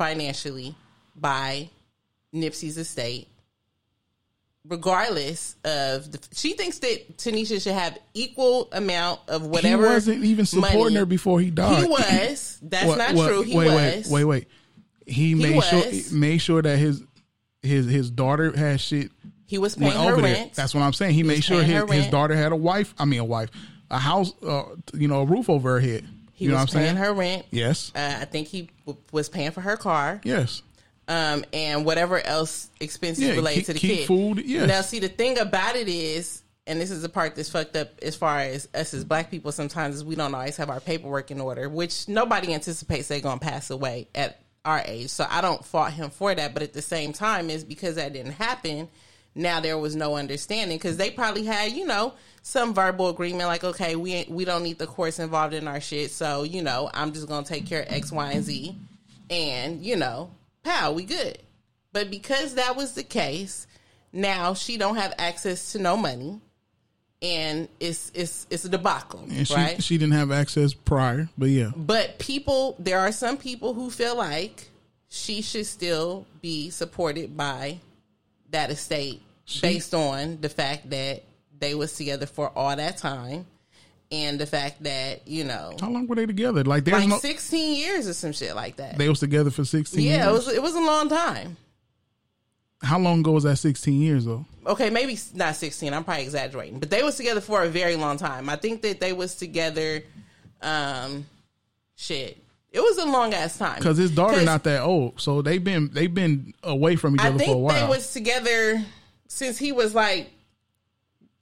financially 0.00 0.74
by 1.14 1.68
Nipsey's 2.34 2.78
estate, 2.78 3.28
regardless 4.66 5.56
of 5.64 6.10
the. 6.10 6.18
She 6.32 6.54
thinks 6.54 6.78
that 6.78 7.18
Tanisha 7.18 7.62
should 7.62 7.74
have 7.74 7.98
equal 8.14 8.68
amount 8.72 9.20
of 9.28 9.44
whatever. 9.46 9.86
he 9.88 9.92
wasn't 9.92 10.24
even 10.24 10.46
supporting 10.46 10.78
money. 10.80 10.94
her 10.96 11.04
before 11.06 11.38
he 11.38 11.50
died. 11.50 11.82
He 11.84 11.88
was. 11.90 12.58
That's 12.62 12.86
What- 12.86 12.96
not 12.98 13.14
what- 13.14 13.28
true. 13.28 13.42
He 13.42 13.54
wait, 13.56 13.66
was. 13.68 14.10
wait, 14.10 14.24
wait, 14.24 14.24
wait. 14.24 14.48
He 15.06 15.34
made 15.34 15.62
sure 15.64 16.18
made 16.18 16.38
sure 16.38 16.62
that 16.62 16.78
his 16.78 17.02
his 17.62 17.84
his 17.86 18.10
daughter 18.10 18.56
had 18.56 18.80
shit 18.80 19.10
He 19.46 19.58
was 19.58 19.74
paying 19.76 19.92
her 19.92 20.12
over 20.12 20.22
there. 20.22 20.34
rent. 20.34 20.54
That's 20.54 20.74
what 20.74 20.82
I'm 20.82 20.92
saying. 20.94 21.14
He, 21.14 21.24
made 21.24 21.44
sure 21.44 21.62
his, 21.62 21.90
his 21.92 22.06
daughter 22.06 22.34
had 22.36 22.52
a 22.52 22.56
wife. 22.56 22.94
I 22.98 23.04
mean, 23.04 23.20
a 23.20 23.24
wife, 23.24 23.50
a 23.90 23.98
house, 23.98 24.32
uh, 24.42 24.62
you 24.94 25.08
know, 25.08 25.20
a 25.20 25.24
roof 25.26 25.50
over 25.50 25.72
her 25.72 25.80
head. 25.80 26.06
He 26.40 26.46
you 26.46 26.50
know 26.52 26.56
was 26.56 26.68
what 26.74 26.76
I'm 26.76 26.82
paying 26.82 26.96
saying? 26.96 27.04
her 27.06 27.12
rent. 27.12 27.46
Yes, 27.50 27.92
Uh, 27.94 28.16
I 28.20 28.24
think 28.24 28.48
he 28.48 28.70
w- 28.86 29.00
was 29.12 29.28
paying 29.28 29.50
for 29.52 29.60
her 29.60 29.76
car. 29.76 30.20
yes. 30.24 30.62
um, 31.06 31.44
and 31.52 31.84
whatever 31.84 32.18
else 32.24 32.70
expenses 32.80 33.24
Yeah, 33.24 33.34
related 33.34 33.56
keep- 33.58 33.66
to 33.66 33.72
the 33.74 33.78
kid. 33.80 34.06
food, 34.06 34.42
yes. 34.46 34.66
Now, 34.68 34.80
see, 34.80 35.00
the 35.00 35.08
thing 35.08 35.38
about 35.38 35.76
it 35.76 35.88
is, 35.88 36.42
and 36.66 36.80
this 36.80 36.90
is 36.90 37.02
the 37.02 37.08
part 37.08 37.34
that's 37.36 37.50
fucked 37.50 37.76
up 37.76 37.88
as 38.00 38.16
far 38.16 38.38
as 38.40 38.68
us 38.74 38.94
as 38.94 39.04
black 39.04 39.30
people. 39.30 39.50
Sometimes 39.52 39.96
is 39.96 40.04
we 40.04 40.14
don't 40.14 40.34
always 40.34 40.56
have 40.56 40.70
our 40.70 40.80
paperwork 40.80 41.30
in 41.30 41.40
order, 41.40 41.68
which 41.68 42.08
nobody 42.08 42.54
anticipates 42.54 43.08
they're 43.08 43.20
gonna 43.20 43.40
pass 43.40 43.70
away 43.70 44.08
at 44.14 44.40
our 44.64 44.82
age. 44.86 45.08
So 45.10 45.26
I 45.28 45.40
don't 45.40 45.64
fault 45.64 45.92
him 45.92 46.10
for 46.10 46.34
that, 46.34 46.54
but 46.54 46.62
at 46.62 46.72
the 46.72 46.82
same 46.82 47.12
time, 47.12 47.50
is 47.50 47.64
because 47.64 47.96
that 47.96 48.12
didn't 48.12 48.32
happen. 48.32 48.88
Now 49.34 49.60
there 49.60 49.78
was 49.78 49.94
no 49.94 50.16
understanding 50.16 50.76
because 50.76 50.96
they 50.96 51.10
probably 51.10 51.44
had, 51.44 51.72
you 51.72 51.86
know, 51.86 52.14
some 52.42 52.74
verbal 52.74 53.08
agreement 53.08 53.48
like, 53.48 53.62
okay, 53.64 53.96
we 53.96 54.12
ain't, 54.14 54.30
we 54.30 54.44
don't 54.44 54.62
need 54.62 54.78
the 54.78 54.86
courts 54.86 55.18
involved 55.18 55.54
in 55.54 55.68
our 55.68 55.80
shit, 55.80 56.10
so 56.10 56.42
you 56.42 56.62
know, 56.62 56.90
I'm 56.94 57.12
just 57.12 57.28
gonna 57.28 57.46
take 57.46 57.66
care 57.66 57.82
of 57.82 57.92
X, 57.92 58.10
Y, 58.10 58.32
and 58.32 58.44
Z, 58.44 58.74
and 59.28 59.84
you 59.84 59.96
know, 59.96 60.30
pow, 60.64 60.92
we 60.92 61.04
good. 61.04 61.38
But 61.92 62.10
because 62.10 62.54
that 62.54 62.76
was 62.76 62.94
the 62.94 63.02
case, 63.02 63.66
now 64.12 64.54
she 64.54 64.76
don't 64.78 64.96
have 64.96 65.12
access 65.18 65.72
to 65.72 65.78
no 65.78 65.96
money, 65.96 66.40
and 67.22 67.68
it's 67.78 68.10
it's 68.14 68.46
it's 68.50 68.64
a 68.64 68.68
debacle, 68.68 69.20
And 69.30 69.46
she 69.46 69.54
right? 69.54 69.82
she 69.82 69.98
didn't 69.98 70.14
have 70.14 70.30
access 70.32 70.72
prior, 70.74 71.28
but 71.36 71.50
yeah, 71.50 71.70
But 71.76 72.18
people, 72.18 72.74
there 72.78 72.98
are 73.00 73.12
some 73.12 73.36
people 73.36 73.74
who 73.74 73.90
feel 73.90 74.16
like 74.16 74.68
she 75.08 75.42
should 75.42 75.66
still 75.66 76.26
be 76.40 76.70
supported 76.70 77.36
by 77.36 77.80
that 78.50 78.70
estate 78.70 79.22
based 79.60 79.94
on 79.94 80.40
the 80.40 80.48
fact 80.48 80.90
that 80.90 81.22
they 81.58 81.74
was 81.74 81.92
together 81.92 82.26
for 82.26 82.50
all 82.56 82.74
that 82.74 82.96
time, 82.96 83.46
and 84.12 84.38
the 84.38 84.46
fact 84.46 84.82
that 84.82 85.26
you 85.26 85.44
know, 85.44 85.76
how 85.80 85.90
long 85.90 86.06
were 86.06 86.16
they 86.16 86.26
together? 86.26 86.64
Like 86.64 86.84
there's 86.84 87.00
like 87.00 87.08
no. 87.08 87.18
sixteen 87.18 87.76
years 87.76 88.08
or 88.08 88.14
some 88.14 88.32
shit 88.32 88.54
like 88.54 88.76
that. 88.76 88.98
They 88.98 89.08
was 89.08 89.20
together 89.20 89.50
for 89.50 89.64
16 89.64 90.02
yeah, 90.02 90.28
it 90.28 90.32
was 90.32 90.48
it 90.48 90.62
was 90.62 90.74
a 90.74 90.80
long 90.80 91.08
time. 91.08 91.56
How 92.82 92.98
long 92.98 93.20
ago 93.20 93.32
was 93.32 93.44
that 93.44 93.56
16 93.56 94.00
years 94.00 94.24
though? 94.24 94.46
okay, 94.66 94.90
maybe 94.90 95.18
not 95.34 95.56
16. 95.56 95.92
I'm 95.92 96.04
probably 96.04 96.22
exaggerating, 96.24 96.78
but 96.78 96.90
they 96.90 97.02
was 97.02 97.16
together 97.16 97.40
for 97.40 97.62
a 97.62 97.68
very 97.68 97.96
long 97.96 98.16
time. 98.16 98.48
I 98.48 98.56
think 98.56 98.82
that 98.82 99.00
they 99.00 99.12
was 99.12 99.34
together, 99.34 100.02
um, 100.62 101.26
shit. 101.96 102.38
It 102.72 102.80
was 102.80 102.98
a 102.98 103.06
long 103.06 103.34
ass 103.34 103.58
time 103.58 103.78
Because 103.78 103.96
his 103.96 104.12
daughter 104.12 104.42
not 104.44 104.62
that 104.64 104.82
old, 104.82 105.20
so 105.20 105.42
they've 105.42 105.62
been 105.62 105.90
they've 105.92 106.12
been 106.12 106.54
away 106.62 106.96
from 106.96 107.14
each 107.14 107.20
other 107.20 107.38
for 107.38 107.44
a 107.44 107.46
think 107.46 107.70
they 107.70 107.86
was 107.86 108.12
together 108.12 108.84
since 109.26 109.58
he 109.58 109.72
was 109.72 109.94
like 109.94 110.30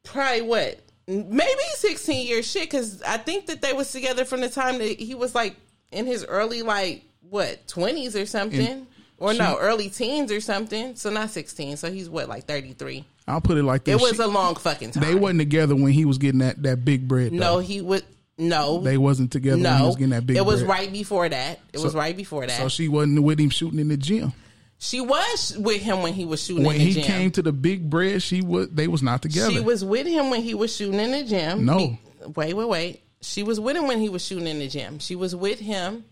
probably 0.05 0.43
what 0.43 0.81
maybe 1.07 1.62
16 1.77 2.27
years 2.27 2.51
shit. 2.51 2.62
Because 2.62 3.03
I 3.03 3.19
think 3.19 3.47
that 3.47 3.61
they 3.62 3.73
was 3.73 3.91
together 3.93 4.25
from 4.25 4.41
the 4.41 4.49
time 4.49 4.79
that 4.79 4.99
he 5.01 5.14
was 5.14 5.35
like 5.35 5.57
in 5.93 6.07
his 6.07 6.25
early 6.25 6.62
like 6.62 7.03
what 7.29 7.67
20s 7.67 8.21
or 8.21 8.27
something. 8.27 8.87
or 9.19 9.35
no, 9.35 9.59
early 9.59 9.91
teens 9.91 10.31
or 10.31 10.41
something. 10.41 10.95
So 10.97 11.11
not 11.11 11.31
16. 11.31 11.77
So 11.77 11.91
he's 11.91 12.09
what, 12.09 12.29
like 12.29 12.45
33? 12.45 13.05
I'll 13.27 13.41
put 13.41 13.59
it 13.59 13.62
like 13.62 13.85
this: 13.85 13.95
It 13.95 14.01
was 14.01 14.17
She- 14.17 14.23
a 14.23 14.27
long 14.27 14.55
fucking 14.55 14.93
time. 14.93 15.03
they 15.03 15.14
wasn't 15.14 15.41
together 15.41 15.77
when 15.77 15.93
he 15.93 16.05
was 16.05 16.17
getting 16.19 16.41
that 16.41 16.62
that 16.62 16.85
big 16.85 17.07
bread. 17.07 17.33
No, 17.33 17.59
he 17.59 17.81
would. 17.81 18.05
No, 18.38 18.81
they 18.81 18.96
wasn't 18.96 19.33
together 19.33 19.57
when 19.62 19.72
he 19.72 19.79
no. 19.81 19.87
was 19.87 19.96
getting 19.96 20.11
that 20.11 20.24
big. 20.27 20.37
it 20.37 20.46
was 20.46 20.61
bread. 20.61 20.70
right 20.70 20.92
before 20.92 21.29
that. 21.29 21.59
It 21.72 21.81
was 21.81 21.94
right 21.94 22.16
before 22.16 22.46
that. 22.46 22.57
So 22.57 22.68
she 22.68 22.87
wasn't 22.88 23.22
with 23.24 23.40
him 23.40 23.51
shooting 23.51 23.81
in 23.81 23.88
the 23.88 23.96
gym. 23.96 24.33
she 24.79 25.01
was 25.01 25.57
with 25.59 25.83
him 25.83 26.03
when 26.03 26.12
he 26.14 26.24
was 26.24 26.42
shooting 26.44 26.64
When 26.64 26.77
in 26.77 26.83
the 26.83 26.87
he 26.87 26.92
gym. 26.94 27.03
came 27.03 27.31
to 27.33 27.42
the 27.42 27.51
big 27.53 27.90
bread, 27.90 28.22
she 28.22 28.40
was 28.40 28.68
they 28.70 28.87
was 28.87 29.03
not 29.03 29.22
together. 29.22 29.51
She 29.51 29.59
was 29.61 29.85
with 29.85 30.07
him 30.07 30.31
when 30.31 30.42
he 30.42 30.55
was 30.55 30.74
shooting 30.74 31.01
in 31.01 31.11
the 31.11 31.24
gym. 31.24 31.64
No. 31.64 31.98
Wait, 32.37 32.55
wait, 32.55 32.68
wait. 32.68 33.03
She 33.20 33.42
was 33.42 33.59
with 33.59 33.77
him 33.77 33.88
when 33.88 33.98
he 33.98 34.09
was 34.09 34.24
shooting 34.24 34.46
in 34.46 34.61
the 34.61 34.68
gym. 34.68 35.01
She 35.01 35.16
was 35.16 35.35
with 35.35 35.59
him 35.59 36.05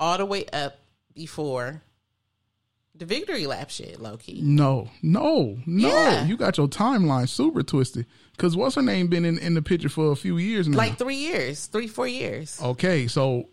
all 0.00 0.18
the 0.18 0.26
way 0.26 0.46
up 0.52 0.78
before 1.14 1.80
the 2.96 3.04
victory 3.06 3.46
lap 3.46 3.70
shit, 3.70 4.00
low 4.00 4.16
key. 4.16 4.40
no, 4.42 4.88
no, 5.02 5.58
no. 5.64 5.88
Yeah. 5.88 6.24
You 6.26 6.36
got 6.36 6.58
your 6.58 6.66
timeline 6.68 7.28
super 7.28 7.62
twisted. 7.62 8.06
Cause 8.38 8.56
what's 8.56 8.74
her 8.74 8.82
name 8.82 9.06
been 9.08 9.24
in, 9.24 9.38
in 9.38 9.54
the 9.54 9.62
picture 9.62 9.88
for 9.88 10.10
a 10.10 10.16
few 10.16 10.38
years 10.38 10.66
now? 10.66 10.76
Like 10.78 10.98
three 10.98 11.16
years, 11.16 11.66
three, 11.66 11.86
four 11.86 12.08
years. 12.08 12.58
okay, 12.62 13.06
so 13.06 13.48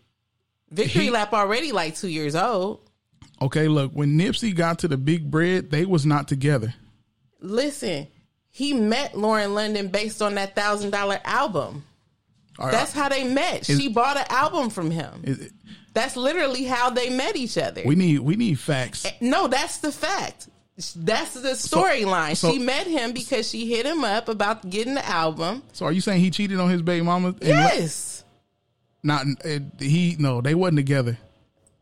Victory 0.72 1.06
he- 1.06 1.10
lap 1.12 1.34
already 1.34 1.72
like 1.72 1.96
two 1.96 2.08
years 2.08 2.36
old. 2.36 2.80
okay, 3.42 3.68
look, 3.68 3.92
when 3.92 4.18
Nipsey 4.18 4.56
got 4.56 4.80
to 4.80 4.88
the 4.88 4.98
big 4.98 5.30
bread, 5.30 5.70
they 5.70 5.86
was 5.86 6.06
not 6.06 6.28
together. 6.28 6.74
Listen, 7.42 8.08
he 8.50 8.74
met 8.74 9.18
Lauren 9.18 9.54
London 9.54 9.90
based 9.90 10.22
on 10.22 10.36
that 10.36 10.56
thousand 10.56 10.92
dollar 10.92 11.20
album. 11.24 11.84
Right, 12.58 12.72
That's 12.72 12.92
how 12.92 13.08
they 13.08 13.24
met. 13.24 13.66
she 13.66 13.88
bought 13.88 14.18
an 14.18 14.26
album 14.30 14.70
from 14.70 14.92
him. 14.92 15.22
is 15.24 15.40
it- 15.40 15.52
That's 15.94 16.16
literally 16.18 16.64
how 16.66 16.90
they 16.90 17.10
met 17.10 17.36
each 17.36 17.58
other. 17.58 17.84
we 17.86 17.96
need 17.96 18.20
we 18.20 18.36
need 18.36 18.60
facts. 18.60 19.06
Eh, 19.06 19.12
no, 19.22 19.48
that's 19.48 19.78
the 19.78 19.92
fact. 19.92 20.48
That's 20.96 21.34
the 21.34 21.50
storyline. 21.50 22.38
so- 22.38 22.52
she 22.52 22.60
met 22.60 22.88
him 22.88 23.12
because 23.12 23.50
she 23.50 23.70
hit 23.70 23.86
him 23.86 24.04
up 24.04 24.30
about 24.30 24.70
getting 24.70 24.94
the 24.94 25.06
album. 25.06 25.62
So 25.74 25.86
are 25.86 25.92
you 25.92 26.02
saying 26.02 26.22
he 26.22 26.32
cheated 26.32 26.60
on 26.60 26.70
his 26.70 26.82
baby 26.82 27.04
mama? 27.04 27.36
Yes. 27.42 28.24
Not 29.04 29.26
he. 29.80 30.16
No, 30.20 30.42
they 30.42 30.56
wasn't 30.56 30.78
together. 30.78 31.18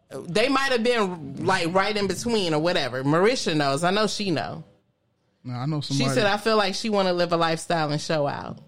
They 0.10 0.47
might 0.49 0.71
have 0.71 0.83
been 0.83 1.45
like 1.45 1.73
right 1.73 1.95
in 1.95 2.07
between 2.07 2.53
or 2.53 2.60
whatever. 2.60 3.03
Marisha 3.03 3.55
knows. 3.55 3.83
I 3.83 3.91
know 3.91 4.07
she 4.07 4.31
know. 4.31 4.63
No, 5.43 5.53
I 5.53 5.65
know 5.65 5.81
somebody. 5.81 6.10
She 6.10 6.15
said 6.15 6.25
I 6.25 6.38
feel 6.38 6.57
like 6.57 6.75
she 6.75 6.89
want 6.89 7.07
to 7.07 7.13
live 7.13 7.33
a 7.33 7.38
lifestyle 7.38 7.91
and 7.91 7.99
show 8.01 8.27
out. 8.27 8.60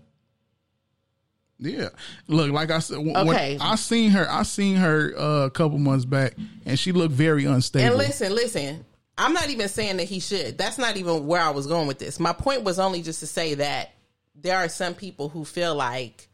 Yeah, 1.62 1.90
look, 2.28 2.52
like 2.52 2.72
I 2.72 2.80
said, 2.80 3.00
when 3.00 3.18
Okay. 3.18 3.58
I 3.60 3.76
seen 3.76 4.12
her, 4.12 4.26
I 4.32 4.44
seen 4.44 4.78
her 4.78 5.14
uh, 5.18 5.46
a 5.46 5.50
couple 5.50 5.78
months 5.78 6.06
back, 6.06 6.34
and 6.66 6.80
she 6.80 6.94
looked 6.94 7.14
very 7.14 7.44
unstable. 7.44 7.86
And 7.86 7.96
listen, 7.98 8.34
listen. 8.34 8.86
I'm 9.20 9.34
not 9.34 9.50
even 9.50 9.68
saying 9.68 9.98
that 9.98 10.06
he 10.06 10.20
should. 10.20 10.58
That's 10.58 10.78
not 10.78 10.96
even 10.98 11.28
where 11.28 11.42
I 11.42 11.50
was 11.50 11.68
going 11.68 11.88
with 11.88 12.00
this. 12.00 12.20
My 12.20 12.34
point 12.34 12.64
was 12.64 12.80
only 12.80 13.02
just 13.02 13.20
to 13.20 13.28
say 13.28 13.56
that 13.56 13.92
there 14.34 14.58
are 14.58 14.70
some 14.70 14.94
people 14.96 15.28
who 15.30 15.44
feel 15.44 15.76
like, 15.76 16.30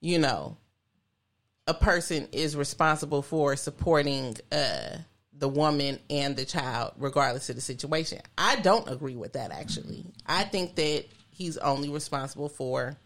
you 0.00 0.18
know, 0.18 0.56
a 1.66 1.74
person 1.74 2.26
is 2.32 2.56
responsible 2.56 3.20
for 3.22 3.56
supporting 3.56 4.36
uh, 4.50 4.96
the 5.36 5.48
woman 5.48 5.98
and 6.08 6.34
the 6.36 6.44
child, 6.46 6.92
regardless 6.96 7.50
of 7.50 7.56
the 7.56 7.62
situation. 7.62 8.20
I 8.38 8.56
don't 8.56 8.88
agree 8.90 9.16
with 9.16 9.34
that, 9.34 9.50
actually. 9.52 10.06
I 10.26 10.44
think 10.44 10.76
that 10.76 11.04
he's 11.30 11.58
only 11.58 11.90
responsible 11.90 12.48
for 12.48 12.96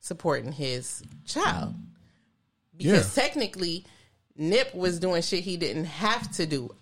supporting 0.00 0.50
his 0.50 1.02
child. 1.26 1.74
Because 2.76 3.16
Yeah. 3.16 3.22
technically, 3.22 3.84
Nip 4.36 4.74
was 4.74 4.98
doing 5.00 5.22
shit 5.22 5.44
he 5.44 5.56
didn't 5.56 5.84
have 5.86 6.30
to 6.36 6.46
do. 6.46 6.74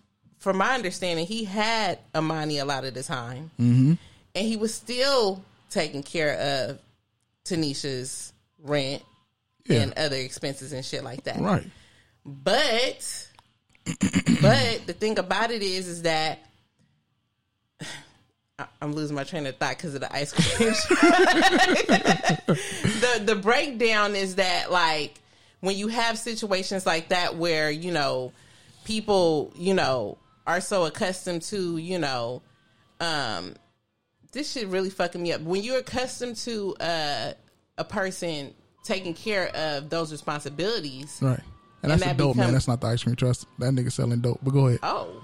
From 0.46 0.58
my 0.58 0.74
understanding, 0.76 1.26
he 1.26 1.42
had 1.42 1.98
Amani 2.14 2.58
a 2.58 2.64
lot 2.64 2.84
of 2.84 2.94
the 2.94 3.02
time, 3.02 3.50
mm-hmm. 3.58 3.94
and 4.32 4.46
he 4.46 4.56
was 4.56 4.72
still 4.72 5.42
taking 5.70 6.04
care 6.04 6.38
of 6.38 6.78
Tanisha's 7.44 8.32
rent 8.62 9.02
Yeah. 9.64 9.80
and 9.80 9.92
other 9.98 10.14
expenses 10.14 10.72
and 10.72 10.84
shit 10.84 11.02
like 11.02 11.24
that. 11.24 11.40
Right. 11.40 11.66
But 12.24 13.28
but 14.40 14.86
the 14.86 14.94
thing 14.96 15.18
about 15.18 15.50
it 15.50 15.62
is 15.64 15.88
is 15.88 16.02
that 16.02 16.38
I'm 18.80 18.92
losing 18.92 19.16
my 19.16 19.24
train 19.24 19.48
of 19.48 19.56
thought 19.56 19.76
because 19.76 19.96
of 19.96 20.00
the 20.02 20.14
ice 20.14 20.32
cream. 20.32 20.68
the 22.46 23.22
the 23.24 23.34
breakdown 23.34 24.14
is 24.14 24.36
that 24.36 24.70
like 24.70 25.20
when 25.58 25.76
you 25.76 25.88
have 25.88 26.16
situations 26.16 26.86
like 26.86 27.08
that 27.08 27.34
where 27.34 27.68
you 27.68 27.90
know 27.90 28.30
people 28.84 29.52
you 29.56 29.74
know 29.74 30.16
are 30.46 30.60
so 30.60 30.84
accustomed 30.86 31.42
to 31.42 31.76
you 31.76 31.98
know 31.98 32.42
um 33.00 33.54
this 34.32 34.52
shit 34.52 34.68
really 34.68 34.90
fucking 34.90 35.22
me 35.22 35.32
up 35.32 35.40
when 35.42 35.62
you're 35.62 35.78
accustomed 35.78 36.36
to 36.36 36.74
uh, 36.80 37.32
a 37.78 37.84
person 37.84 38.52
taking 38.84 39.14
care 39.14 39.48
of 39.56 39.88
those 39.90 40.12
responsibilities 40.12 41.18
Right. 41.22 41.40
And 41.82 41.92
And 41.92 42.00
that's 42.00 42.04
that 42.04 42.16
dope 42.16 42.36
man. 42.36 42.52
That's 42.52 42.66
not 42.68 42.80
the 42.80 42.88
ice 42.88 43.02
cream 43.02 43.16
trust. 43.16 43.46
That 43.58 43.72
nigga 43.72 43.92
selling 43.92 44.20
dope. 44.20 44.40
But 44.42 44.52
go 44.52 44.66
ahead. 44.66 44.80
oh 44.82 45.22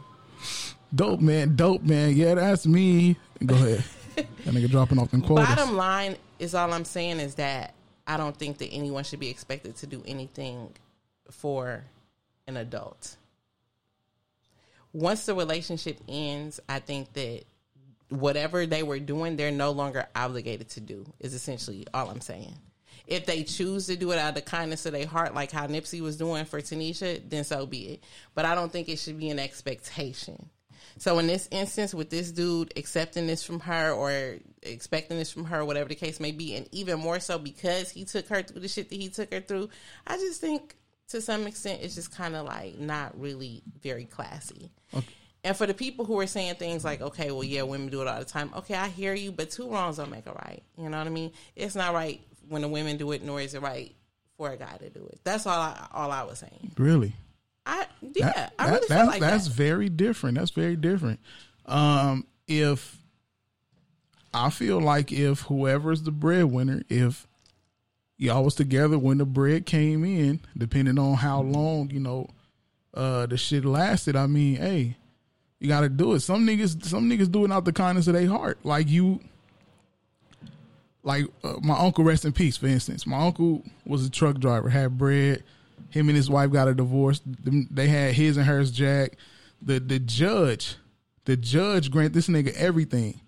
Dope 0.94 1.20
man, 1.20 1.56
dope 1.56 1.82
man. 1.82 2.14
Yeah, 2.14 2.34
that's 2.34 2.66
me. 2.66 3.16
Go 3.44 3.54
ahead. 3.54 3.84
that 4.16 4.26
nigga 4.54 4.68
dropping 4.70 4.98
off 4.98 5.10
them 5.10 5.22
quotas. 5.22 5.48
Bottom 5.48 5.76
line 5.76 6.16
is 6.38 6.54
all 6.54 6.72
I'm 6.72 6.84
saying 6.84 7.18
is 7.18 7.36
that 7.36 7.74
I 8.06 8.16
don't 8.18 8.36
think 8.36 8.58
that 8.58 8.66
anyone 8.66 9.02
should 9.04 9.20
be 9.20 9.30
expected 9.30 9.76
to 9.76 9.86
do 9.86 10.02
anything 10.06 10.70
for 11.30 11.84
an 12.46 12.58
adult. 12.58 13.16
Once 14.92 15.26
the 15.26 15.34
relationship 15.34 15.98
ends, 16.08 16.60
I 16.68 16.78
think 16.78 17.12
that 17.14 17.44
whatever 18.08 18.66
they 18.66 18.82
were 18.82 18.98
doing, 18.98 19.36
they're 19.36 19.50
no 19.50 19.70
longer 19.70 20.06
obligated 20.14 20.68
to 20.70 20.80
do, 20.80 21.06
is 21.20 21.34
essentially 21.34 21.86
all 21.94 22.10
I'm 22.10 22.20
saying. 22.20 22.58
If 23.06 23.26
they 23.26 23.42
choose 23.42 23.86
to 23.86 23.96
do 23.96 24.12
it 24.12 24.18
out 24.18 24.30
of 24.30 24.34
the 24.36 24.42
kindness 24.42 24.86
of 24.86 24.92
their 24.92 25.06
heart, 25.06 25.34
like 25.34 25.50
how 25.50 25.66
Nipsey 25.66 26.00
was 26.00 26.16
doing 26.16 26.44
for 26.44 26.60
Tanisha, 26.60 27.20
then 27.28 27.44
so 27.44 27.66
be 27.66 27.94
it. 27.94 28.04
But 28.34 28.44
I 28.44 28.54
don't 28.54 28.70
think 28.70 28.88
it 28.88 28.98
should 28.98 29.18
be 29.18 29.30
an 29.30 29.38
expectation. 29.38 30.50
So 30.98 31.18
in 31.18 31.26
this 31.26 31.48
instance, 31.50 31.94
with 31.94 32.10
this 32.10 32.30
dude 32.30 32.72
accepting 32.76 33.26
this 33.26 33.42
from 33.42 33.60
her 33.60 33.92
or 33.92 34.36
expecting 34.62 35.16
this 35.16 35.32
from 35.32 35.46
her, 35.46 35.64
whatever 35.64 35.88
the 35.88 35.94
case 35.94 36.20
may 36.20 36.32
be, 36.32 36.54
and 36.54 36.68
even 36.70 36.98
more 36.98 37.18
so 37.18 37.38
because 37.38 37.90
he 37.90 38.04
took 38.04 38.28
her 38.28 38.42
through 38.42 38.60
the 38.60 38.68
shit 38.68 38.88
that 38.90 38.96
he 38.96 39.08
took 39.08 39.32
her 39.32 39.40
through, 39.40 39.70
I 40.06 40.16
just 40.18 40.40
think 40.40 40.76
to 41.08 41.20
some 41.20 41.46
extent 41.46 41.80
it's 41.82 41.94
just 41.94 42.14
kind 42.14 42.36
of 42.36 42.46
like 42.46 42.78
not 42.78 43.18
really 43.18 43.62
very 43.82 44.04
classy. 44.04 44.70
And 45.44 45.56
for 45.56 45.66
the 45.66 45.74
people 45.74 46.04
who 46.04 46.18
are 46.20 46.26
saying 46.26 46.54
things 46.54 46.84
like, 46.84 47.00
okay, 47.00 47.32
well, 47.32 47.42
yeah, 47.42 47.62
women 47.62 47.88
do 47.88 48.00
it 48.00 48.06
all 48.06 48.18
the 48.20 48.24
time. 48.24 48.50
Okay, 48.58 48.74
I 48.74 48.88
hear 48.88 49.12
you, 49.12 49.32
but 49.32 49.50
two 49.50 49.68
wrongs 49.68 49.96
don't 49.96 50.10
make 50.10 50.26
a 50.26 50.32
right. 50.32 50.62
You 50.78 50.88
know 50.88 50.98
what 50.98 51.06
I 51.06 51.10
mean? 51.10 51.32
It's 51.56 51.74
not 51.74 51.94
right 51.94 52.20
when 52.48 52.62
the 52.62 52.68
women 52.68 52.96
do 52.96 53.10
it, 53.12 53.24
nor 53.24 53.40
is 53.40 53.54
it 53.54 53.60
right 53.62 53.92
for 54.36 54.50
a 54.50 54.56
guy 54.56 54.76
to 54.76 54.88
do 54.90 55.04
it. 55.12 55.18
That's 55.24 55.44
all. 55.46 55.58
I, 55.60 55.86
all 55.92 56.10
I 56.12 56.22
was 56.22 56.38
saying. 56.38 56.70
really? 56.78 57.12
I 57.66 57.86
yeah, 58.14 58.32
That- 58.32 58.52
I 58.58 58.64
that- 58.66 58.72
really 58.72 58.86
feel 58.86 58.96
that's, 58.98 59.08
like 59.08 59.20
that's 59.20 59.44
that. 59.48 59.54
very 59.54 59.88
different. 59.88 60.38
That's 60.38 60.50
very 60.52 60.76
different. 60.76 61.18
Um, 61.66 62.24
if 62.46 62.98
I 64.34 64.50
feel 64.50 64.80
like 64.80 65.12
if 65.12 65.40
whoever's 65.42 66.02
the 66.02 66.10
breadwinner, 66.10 66.82
if 66.88 67.26
y'all 68.16 68.44
was 68.44 68.54
together 68.54 68.98
when 68.98 69.18
the 69.18 69.26
bread 69.26 69.66
came 69.66 70.04
in, 70.04 70.40
depending 70.56 70.98
on 70.98 71.14
how 71.14 71.40
long 71.42 71.90
you 71.90 72.00
know 72.00 72.28
uh 72.94 73.26
the 73.26 73.36
shit 73.36 73.64
lasted, 73.64 74.16
I 74.16 74.26
mean, 74.26 74.56
hey, 74.56 74.96
you 75.62 75.68
got 75.68 75.82
to 75.82 75.88
do 75.88 76.14
it. 76.14 76.20
Some 76.20 76.44
niggas, 76.44 76.84
some 76.84 77.08
niggas 77.08 77.30
do 77.30 77.44
it 77.44 77.52
out 77.52 77.64
the 77.64 77.72
kindness 77.72 78.08
of 78.08 78.14
their 78.14 78.28
heart. 78.28 78.58
Like 78.64 78.88
you, 78.88 79.20
like 81.04 81.26
uh, 81.44 81.54
my 81.62 81.78
uncle, 81.78 82.02
rest 82.02 82.24
in 82.24 82.32
peace. 82.32 82.56
For 82.56 82.66
instance, 82.66 83.06
my 83.06 83.24
uncle 83.26 83.62
was 83.86 84.04
a 84.04 84.10
truck 84.10 84.38
driver, 84.38 84.68
had 84.68 84.98
bread. 84.98 85.44
Him 85.90 86.08
and 86.08 86.16
his 86.16 86.28
wife 86.28 86.50
got 86.50 86.66
a 86.66 86.74
divorce. 86.74 87.20
They 87.24 87.86
had 87.86 88.14
his 88.14 88.36
and 88.36 88.46
hers 88.46 88.72
jack. 88.72 89.16
The 89.60 89.78
the 89.78 90.00
judge, 90.00 90.76
the 91.26 91.36
judge 91.36 91.92
granted 91.92 92.14
this 92.14 92.26
nigga 92.26 92.52
everything. 92.54 93.20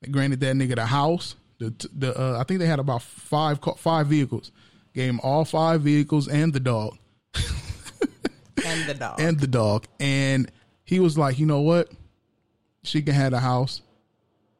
They 0.00 0.10
granted 0.10 0.40
that 0.40 0.56
nigga 0.56 0.74
the 0.74 0.86
house. 0.86 1.36
The 1.58 1.72
the 1.96 2.20
uh, 2.20 2.40
I 2.40 2.44
think 2.44 2.58
they 2.58 2.66
had 2.66 2.80
about 2.80 3.02
five 3.02 3.60
five 3.76 4.08
vehicles. 4.08 4.50
Gave 4.94 5.10
him 5.10 5.20
all 5.22 5.44
five 5.44 5.82
vehicles 5.82 6.26
and 6.26 6.52
the 6.52 6.60
dog 6.60 6.98
and 8.64 8.88
the 8.88 8.94
dog. 8.94 9.20
and 9.20 9.40
the 9.40 9.46
dog. 9.46 9.86
And 10.00 10.50
he 10.84 11.00
was 11.00 11.16
like, 11.16 11.38
you 11.38 11.46
know 11.46 11.60
what? 11.60 11.90
She 12.84 13.02
can 13.02 13.14
have 13.14 13.32
the 13.32 13.40
house. 13.40 13.82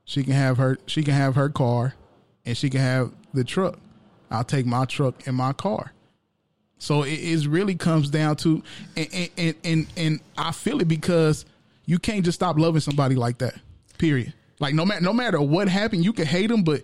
She 0.05 0.23
can 0.25 0.33
have 0.35 0.59
her. 0.59 0.79
She 0.87 1.03
can 1.03 1.15
have 1.15 1.35
her 1.37 1.49
car, 1.49 1.95
and 2.45 2.57
she 2.57 2.71
can 2.71 2.81
have 2.81 3.13
the 3.33 3.45
truck. 3.45 3.79
I'll 4.31 4.45
take 4.45 4.67
my 4.67 4.85
truck 4.85 5.27
and 5.27 5.37
my 5.37 5.53
car. 5.53 5.93
So 6.79 7.03
it, 7.03 7.13
it 7.13 7.47
really 7.47 7.77
comes 7.77 8.11
down 8.11 8.37
to, 8.37 8.63
and, 8.97 9.31
and 9.37 9.55
and 9.63 9.87
and 9.97 10.21
I 10.37 10.53
feel 10.53 10.81
it 10.81 10.89
because 10.89 11.45
you 11.87 11.99
can't 11.99 12.25
just 12.25 12.37
stop 12.37 12.59
loving 12.59 12.81
somebody 12.81 13.15
like 13.15 13.39
that. 13.39 13.55
Period. 13.99 14.35
Like 14.59 14.75
no 14.75 14.85
matter 14.85 15.01
no 15.01 15.13
matter 15.13 15.41
what 15.41 15.69
happened, 15.69 16.05
you 16.05 16.13
can 16.13 16.27
hate 16.27 16.49
them, 16.49 16.65
but 16.65 16.83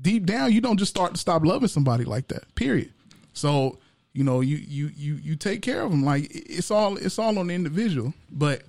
deep 0.00 0.24
down, 0.26 0.52
you 0.52 0.60
don't 0.60 0.78
just 0.78 0.90
start 0.90 1.12
to 1.12 1.18
stop 1.18 1.44
loving 1.44 1.68
somebody 1.68 2.04
like 2.04 2.28
that. 2.28 2.54
Period. 2.54 2.92
So 3.32 3.78
you 4.18 4.24
know 4.24 4.40
you 4.40 4.56
you 4.56 4.90
you 4.96 5.14
you 5.14 5.36
take 5.36 5.62
care 5.62 5.82
of 5.82 5.92
them. 5.92 6.04
Like 6.04 6.26
it's 6.32 6.72
all 6.72 6.96
it's 6.96 7.20
all 7.20 7.38
on 7.38 7.46
the 7.46 7.54
individual. 7.54 8.12
But 8.28 8.62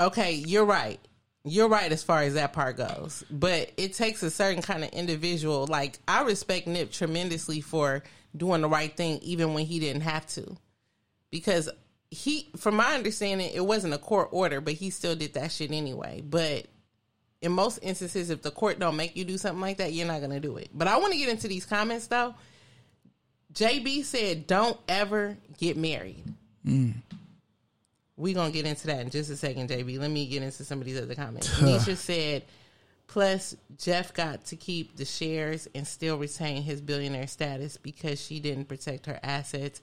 Okay, 0.00 0.34
you're 0.34 0.64
right. 0.64 1.00
You're 1.44 1.68
right 1.68 1.90
as 1.90 2.04
far 2.04 2.22
as 2.22 2.34
that 2.34 2.52
part 2.52 2.76
goes. 2.76 3.24
But 3.28 3.72
it 3.76 3.94
takes 3.94 4.22
a 4.22 4.30
certain 4.30 4.62
kind 4.62 4.84
of 4.84 4.90
individual. 4.90 5.66
Like, 5.66 5.98
I 6.06 6.22
respect 6.22 6.66
Nip 6.66 6.90
tremendously 6.90 7.60
for 7.60 8.02
doing 8.36 8.60
the 8.60 8.68
right 8.68 8.96
thing, 8.96 9.18
even 9.22 9.52
when 9.52 9.66
he 9.66 9.80
didn't 9.80 10.02
have 10.02 10.26
to. 10.28 10.56
Because 11.30 11.68
he, 12.10 12.50
from 12.56 12.76
my 12.76 12.94
understanding, 12.94 13.50
it 13.52 13.66
wasn't 13.66 13.94
a 13.94 13.98
court 13.98 14.28
order, 14.30 14.60
but 14.60 14.74
he 14.74 14.90
still 14.90 15.16
did 15.16 15.34
that 15.34 15.52
shit 15.52 15.70
anyway. 15.70 16.22
But 16.24 16.66
in 17.42 17.52
most 17.52 17.78
instances, 17.82 18.30
if 18.30 18.42
the 18.42 18.50
court 18.50 18.78
don't 18.78 18.96
make 18.96 19.16
you 19.16 19.24
do 19.24 19.38
something 19.38 19.60
like 19.60 19.78
that, 19.78 19.92
you're 19.92 20.06
not 20.06 20.20
going 20.20 20.30
to 20.30 20.40
do 20.40 20.56
it. 20.56 20.70
But 20.72 20.88
I 20.88 20.96
want 20.98 21.12
to 21.12 21.18
get 21.18 21.28
into 21.28 21.48
these 21.48 21.66
comments, 21.66 22.06
though. 22.06 22.34
JB 23.54 24.04
said, 24.04 24.46
don't 24.46 24.78
ever 24.88 25.36
get 25.58 25.76
married. 25.76 26.22
We're 28.16 28.34
gonna 28.34 28.52
get 28.52 28.66
into 28.66 28.86
that 28.88 29.00
in 29.00 29.10
just 29.10 29.30
a 29.30 29.36
second, 29.36 29.70
JB. 29.70 29.98
Let 29.98 30.10
me 30.10 30.26
get 30.26 30.42
into 30.42 30.64
some 30.64 30.80
of 30.80 30.86
these 30.86 31.00
other 31.00 31.14
comments. 31.14 31.48
Nisha 31.60 31.96
said, 31.96 32.44
plus 33.06 33.56
Jeff 33.76 34.14
got 34.14 34.44
to 34.46 34.56
keep 34.56 34.96
the 34.96 35.04
shares 35.04 35.68
and 35.74 35.86
still 35.86 36.16
retain 36.18 36.62
his 36.62 36.80
billionaire 36.80 37.26
status 37.26 37.76
because 37.76 38.20
she 38.20 38.40
didn't 38.40 38.66
protect 38.66 39.06
her 39.06 39.18
assets. 39.22 39.82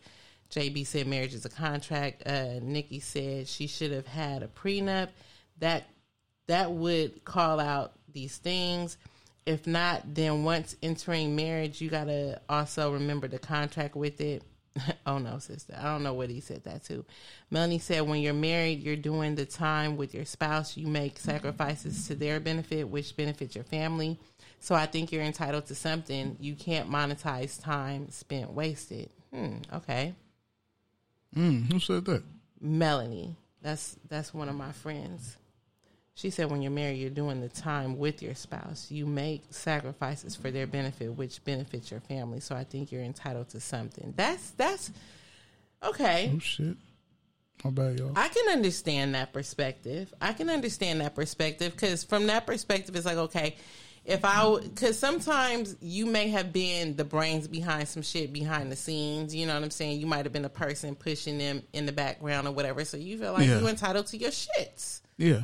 JB 0.50 0.86
said 0.86 1.08
marriage 1.08 1.34
is 1.34 1.46
a 1.46 1.50
contract. 1.50 2.24
Uh, 2.26 2.60
Nikki 2.62 3.00
said 3.00 3.48
she 3.48 3.68
should 3.68 3.92
have 3.92 4.08
had 4.08 4.44
a 4.44 4.48
prenup. 4.48 5.10
That 5.60 5.84
that 6.48 6.72
would 6.72 7.24
call 7.24 7.60
out 7.60 7.94
these 8.12 8.38
things. 8.38 8.98
If 9.46 9.66
not, 9.66 10.14
then 10.14 10.44
once 10.44 10.76
entering 10.84 11.36
marriage, 11.36 11.82
you 11.82 11.90
gotta 11.90 12.42
also 12.48 12.94
remember 12.94 13.28
the 13.28 13.40
contract 13.40 13.96
with 13.96 14.22
it. 14.22 14.44
oh 15.06 15.18
no, 15.18 15.40
sister. 15.40 15.76
I 15.78 15.84
don't 15.84 16.04
know 16.04 16.14
what 16.14 16.30
he 16.30 16.40
said 16.40 16.64
that 16.64 16.84
to. 16.86 17.04
Melanie 17.50 17.80
said, 17.80 18.02
when 18.04 18.22
you're 18.22 18.34
married, 18.34 18.82
you're 18.82 18.96
doing 18.96 19.36
the 19.36 19.46
time 19.46 19.98
with 19.98 20.14
your 20.14 20.26
spouse. 20.26 20.78
You 20.78 20.88
make 20.88 21.20
sacrifices 21.20 22.08
to 22.08 22.16
their 22.16 22.40
benefit, 22.40 22.88
which 22.88 23.18
benefits 23.18 23.56
your 23.56 23.64
family. 23.64 24.20
So 24.60 24.76
I 24.76 24.86
think 24.86 25.12
you're 25.12 25.24
entitled 25.24 25.66
to 25.68 25.76
something. 25.76 26.38
You 26.40 26.56
can't 26.56 26.90
monetize 26.90 27.62
time 27.62 28.12
spent 28.12 28.52
wasted. 28.52 29.10
Hmm. 29.34 29.58
Okay. 29.74 30.14
mm, 31.36 31.72
who 31.72 31.80
said 31.80 32.06
that? 32.06 32.24
Melanie. 32.60 33.36
That's 33.62 33.98
that's 34.08 34.34
one 34.34 34.50
of 34.50 34.56
my 34.56 34.72
friends. 34.72 35.38
She 36.22 36.30
said 36.30 36.52
when 36.52 36.62
you're 36.62 36.70
married, 36.72 37.00
you're 37.00 37.10
doing 37.10 37.42
the 37.42 37.50
time 37.50 37.98
with 37.98 38.22
your 38.22 38.36
spouse. 38.36 38.92
You 38.92 39.08
make 39.08 39.42
sacrifices 39.50 40.36
for 40.36 40.52
their 40.52 40.68
benefit, 40.68 41.16
which 41.18 41.44
benefits 41.44 41.90
your 41.90 42.00
family. 42.02 42.40
So 42.40 42.56
I 42.56 42.64
think 42.64 42.92
you're 42.92 43.02
entitled 43.02 43.50
to 43.50 43.60
something. 43.60 44.14
That's 44.16 44.52
that's 44.52 44.92
okay. 45.84 46.32
Oh 46.36 46.38
shit. 46.38 46.78
My 47.64 47.72
bad, 47.72 47.98
y'all. 47.98 48.14
I 48.16 48.28
can 48.28 48.50
understand 48.54 49.16
that 49.16 49.34
perspective. 49.34 50.14
I 50.22 50.34
can 50.34 50.52
understand 50.52 51.02
that 51.02 51.16
perspective 51.16 51.72
because 51.74 52.04
from 52.04 52.28
that 52.28 52.46
perspective, 52.46 52.96
it's 52.96 53.08
like 53.08 53.18
okay, 53.18 53.56
if 54.06 54.24
I 54.24 54.60
because 54.62 55.00
sometimes 55.00 55.76
you 55.82 56.06
may 56.06 56.28
have 56.28 56.54
been 56.54 56.96
the 56.98 57.04
brains 57.04 57.48
behind 57.48 57.88
some 57.88 58.04
shit 58.04 58.32
behind 58.32 58.72
the 58.72 58.76
scenes. 58.76 59.34
You 59.34 59.48
know 59.48 59.56
what 59.56 59.64
I'm 59.64 59.72
saying? 59.72 60.00
You 60.00 60.06
might 60.06 60.26
have 60.26 60.34
been 60.34 60.44
the 60.44 60.50
person 60.50 60.94
pushing 60.94 61.40
them 61.40 61.64
in 61.74 61.88
the 61.88 61.92
background 61.92 62.48
or 62.48 62.52
whatever. 62.52 62.86
So 62.86 62.98
you 62.98 63.18
feel 63.18 63.34
like 63.34 63.48
Yeah. 63.48 63.60
you're 63.60 63.70
entitled 63.70 64.06
to 64.08 64.18
your 64.18 64.30
shits. 64.32 65.02
Yeah, 65.18 65.42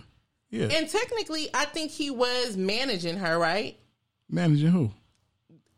yeah. 0.50 0.68
And 0.72 0.90
technically, 0.90 1.50
I 1.54 1.66
think 1.66 1.92
he 1.92 2.10
was 2.12 2.56
managing 2.58 3.18
her, 3.18 3.38
right? 3.38 3.78
Managing 4.30 4.70
who? 4.70 4.92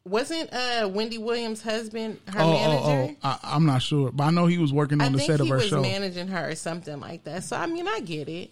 Wasn't 0.05 0.51
uh 0.51 0.89
Wendy 0.91 1.17
Williams' 1.19 1.61
husband 1.61 2.19
her 2.27 2.39
Oh, 2.41 2.51
manager? 2.53 3.13
oh, 3.13 3.15
oh. 3.23 3.39
I, 3.43 3.55
I'm 3.55 3.65
not 3.65 3.81
sure, 3.81 4.11
but 4.11 4.23
I 4.23 4.31
know 4.31 4.47
he 4.47 4.57
was 4.57 4.73
working 4.73 5.01
I 5.01 5.05
on 5.05 5.11
the 5.13 5.19
set 5.19 5.39
of 5.39 5.45
he 5.45 5.51
her 5.51 5.57
was 5.57 5.67
show. 5.67 5.81
managing 5.81 6.27
her 6.29 6.49
or 6.49 6.55
something 6.55 6.99
like 6.99 7.25
that. 7.25 7.43
So 7.43 7.55
I 7.57 7.67
mean, 7.67 7.87
I 7.87 7.99
get 7.99 8.27
it. 8.29 8.51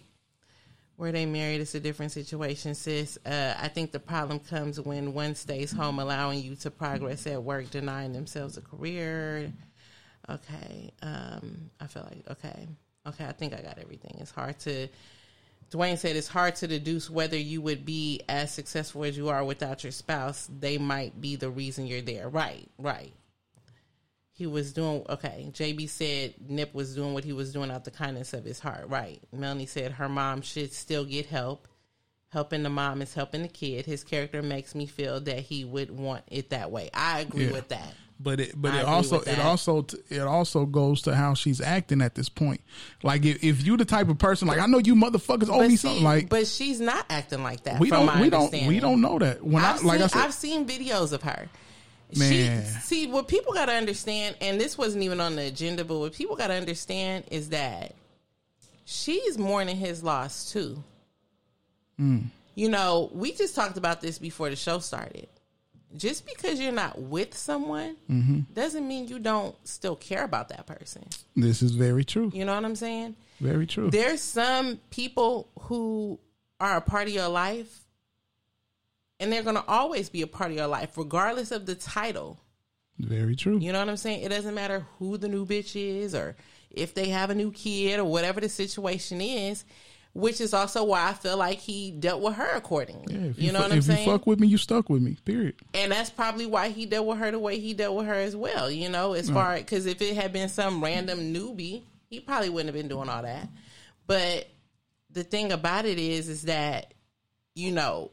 Where 0.96 1.12
they 1.12 1.26
married, 1.26 1.60
it's 1.60 1.76
a 1.76 1.80
different 1.80 2.10
situation, 2.10 2.74
sis. 2.74 3.18
Uh, 3.24 3.54
I 3.56 3.68
think 3.68 3.92
the 3.92 4.00
problem 4.00 4.40
comes 4.40 4.80
when 4.80 5.14
one 5.14 5.36
stays 5.36 5.70
home, 5.70 6.00
allowing 6.00 6.40
you 6.42 6.56
to 6.56 6.72
progress 6.72 7.24
at 7.28 7.40
work, 7.40 7.70
denying 7.70 8.12
themselves 8.12 8.56
a 8.56 8.60
career. 8.60 9.52
Okay, 10.28 10.90
um, 11.02 11.70
I 11.80 11.86
feel 11.86 12.02
like 12.02 12.28
okay, 12.38 12.68
okay. 13.06 13.24
I 13.26 13.32
think 13.32 13.54
I 13.54 13.62
got 13.62 13.78
everything. 13.78 14.16
It's 14.20 14.30
hard 14.32 14.58
to. 14.60 14.88
Dwayne 15.70 15.98
said 15.98 16.16
it's 16.16 16.28
hard 16.28 16.56
to 16.56 16.66
deduce 16.66 17.10
whether 17.10 17.36
you 17.36 17.60
would 17.60 17.84
be 17.84 18.22
as 18.28 18.52
successful 18.52 19.04
as 19.04 19.16
you 19.16 19.28
are 19.28 19.44
without 19.44 19.84
your 19.84 19.92
spouse. 19.92 20.48
They 20.50 20.78
might 20.78 21.20
be 21.20 21.36
the 21.36 21.50
reason 21.50 21.86
you're 21.86 22.00
there. 22.00 22.28
Right, 22.28 22.68
right 22.78 23.12
he 24.38 24.46
was 24.46 24.72
doing 24.72 25.04
okay. 25.08 25.50
JB 25.50 25.88
said 25.88 26.34
Nip 26.48 26.72
was 26.72 26.94
doing 26.94 27.12
what 27.12 27.24
he 27.24 27.32
was 27.32 27.52
doing 27.52 27.72
out 27.72 27.84
the 27.84 27.90
kindness 27.90 28.32
of 28.32 28.44
his 28.44 28.60
heart. 28.60 28.88
Right. 28.88 29.20
Melanie 29.32 29.66
said 29.66 29.90
her 29.90 30.08
mom 30.08 30.42
should 30.42 30.72
still 30.72 31.04
get 31.04 31.26
help. 31.26 31.66
Helping 32.28 32.62
the 32.62 32.70
mom 32.70 33.02
is 33.02 33.12
helping 33.14 33.42
the 33.42 33.48
kid. 33.48 33.84
His 33.84 34.04
character 34.04 34.40
makes 34.40 34.76
me 34.76 34.86
feel 34.86 35.18
that 35.22 35.40
he 35.40 35.64
would 35.64 35.90
want 35.90 36.22
it 36.28 36.50
that 36.50 36.70
way. 36.70 36.88
I 36.94 37.18
agree 37.18 37.46
Yeah. 37.46 37.52
with 37.52 37.68
that. 37.70 37.94
But 38.20 38.40
it, 38.40 38.60
but 38.60 38.72
I 38.74 38.80
it 38.80 38.84
also, 38.84 39.20
it 39.20 39.38
also, 39.38 39.86
it 40.08 40.20
also 40.20 40.66
goes 40.66 41.02
to 41.02 41.14
how 41.14 41.34
she's 41.34 41.60
acting 41.60 42.02
at 42.02 42.16
this 42.16 42.28
point. 42.28 42.60
Like 43.04 43.24
if, 43.24 43.44
if 43.44 43.64
you 43.64 43.76
the 43.76 43.84
type 43.84 44.08
of 44.08 44.18
person, 44.18 44.48
like 44.48 44.58
I 44.58 44.66
know 44.66 44.78
you 44.78 44.96
motherfuckers 44.96 45.48
owe 45.48 45.58
But, 45.58 45.68
me 45.68 45.76
see, 45.76 45.76
something. 45.76 46.02
Like 46.02 46.28
but 46.28 46.48
she's 46.48 46.80
not 46.80 47.06
acting 47.08 47.44
like 47.44 47.62
that. 47.64 47.78
we 47.78 47.90
don't, 47.90 48.20
we 48.20 48.28
don't, 48.28 48.52
we 48.66 48.80
don't 48.80 49.00
know 49.00 49.20
that. 49.20 49.44
When 49.44 49.64
I've 49.64 49.84
I, 49.84 49.86
like 49.86 49.98
seen, 49.98 50.02
I 50.02 50.06
said, 50.08 50.22
I've 50.22 50.34
seen 50.34 50.66
videos 50.66 51.12
of 51.12 51.22
her. 51.22 51.48
Man. 52.16 52.64
She, 52.64 52.80
see, 52.80 53.06
what 53.06 53.28
people 53.28 53.52
got 53.52 53.66
to 53.66 53.72
understand, 53.72 54.36
and 54.40 54.60
this 54.60 54.76
wasn't 54.76 55.04
even 55.04 55.20
on 55.20 55.36
the 55.36 55.42
agenda, 55.42 55.84
but 55.84 55.98
what 55.98 56.12
people 56.14 56.36
got 56.36 56.48
to 56.48 56.54
understand 56.54 57.24
is 57.30 57.50
that 57.50 57.94
she's 58.84 59.38
mourning 59.38 59.76
his 59.76 60.02
loss 60.02 60.50
too. 60.50 60.82
Hmm. 61.98 62.18
You 62.54 62.68
know, 62.68 63.10
we 63.12 63.32
just 63.32 63.54
talked 63.54 63.76
about 63.76 64.00
this 64.00 64.18
before 64.18 64.50
the 64.50 64.56
show 64.56 64.80
started. 64.80 65.28
Just 65.96 66.26
because 66.26 66.60
you're 66.60 66.70
not 66.72 67.00
with 67.00 67.36
someone 67.36 67.96
Mm-hmm. 68.10 68.40
doesn't 68.52 68.86
mean 68.86 69.08
you 69.08 69.18
don't 69.18 69.54
still 69.66 69.96
care 69.96 70.22
about 70.24 70.48
that 70.50 70.66
person. 70.66 71.06
this 71.34 71.62
is 71.62 71.72
very 71.72 72.04
true. 72.04 72.30
You 72.34 72.44
know 72.44 72.54
what 72.54 72.64
I'm 72.64 72.76
saying? 72.76 73.16
Very 73.40 73.66
true. 73.66 73.90
There's 73.90 74.20
some 74.20 74.80
people 74.90 75.48
who 75.60 76.18
are 76.60 76.76
a 76.76 76.80
part 76.80 77.08
of 77.08 77.14
your 77.14 77.28
life, 77.28 77.84
and 79.20 79.32
they're 79.32 79.42
going 79.42 79.56
to 79.56 79.64
always 79.66 80.08
be 80.10 80.22
a 80.22 80.26
part 80.26 80.50
of 80.50 80.56
your 80.56 80.66
life, 80.66 80.96
regardless 80.98 81.50
of 81.52 81.66
the 81.66 81.74
title. 81.74 82.38
Very 82.98 83.36
true. 83.36 83.58
You 83.58 83.72
know 83.72 83.78
what 83.78 83.88
I'm 83.88 83.96
saying? 83.96 84.22
It 84.24 84.28
doesn't 84.30 84.54
matter 84.54 84.84
who 84.98 85.16
the 85.18 85.28
new 85.28 85.46
bitch 85.46 85.74
is 85.76 86.14
or 86.14 86.36
if 86.70 86.94
they 86.94 87.08
have 87.08 87.30
a 87.30 87.34
new 87.34 87.50
kid 87.52 87.98
or 88.00 88.04
whatever 88.04 88.40
the 88.40 88.48
situation 88.48 89.20
is, 89.20 89.64
which 90.14 90.40
is 90.40 90.52
also 90.54 90.82
why 90.84 91.08
I 91.08 91.12
feel 91.12 91.36
like 91.36 91.58
he 91.58 91.90
dealt 91.90 92.22
with 92.22 92.34
her 92.34 92.50
accordingly. 92.56 93.14
Yeah, 93.14 93.26
if 93.30 93.38
you, 93.38 93.52
know 93.52 93.58
fu- 93.58 93.62
what 93.64 93.72
I'm 93.72 93.78
if 93.78 93.84
saying? 93.84 94.06
you 94.06 94.12
fuck 94.12 94.26
with 94.26 94.40
me, 94.40 94.46
you 94.48 94.58
stuck 94.58 94.88
with 94.88 95.02
me. 95.02 95.16
Period. 95.24 95.54
and 95.74 95.92
that's 95.92 96.10
probably 96.10 96.46
why 96.46 96.70
he 96.70 96.86
dealt 96.86 97.06
with 97.06 97.18
her 97.18 97.30
the 97.30 97.38
way 97.38 97.58
he 97.60 97.74
dealt 97.74 97.96
with 97.96 98.06
her 98.06 98.14
as 98.14 98.34
well. 98.34 98.70
You 98.70 98.88
know, 98.88 99.12
as 99.12 99.30
far 99.30 99.56
because 99.56 99.86
if 99.86 100.02
it 100.02 100.14
had 100.16 100.32
been 100.32 100.48
some 100.48 100.82
random 100.82 101.32
newbie, 101.32 101.82
he 102.10 102.20
probably 102.20 102.48
wouldn't 102.48 102.74
have 102.74 102.80
been 102.80 102.88
doing 102.88 103.08
all 103.08 103.22
that. 103.22 103.48
But 104.06 104.48
the 105.10 105.24
thing 105.24 105.52
about 105.52 105.84
it 105.84 105.98
is, 105.98 106.28
is 106.28 106.42
that 106.42 106.94
you 107.54 107.70
know 107.70 108.10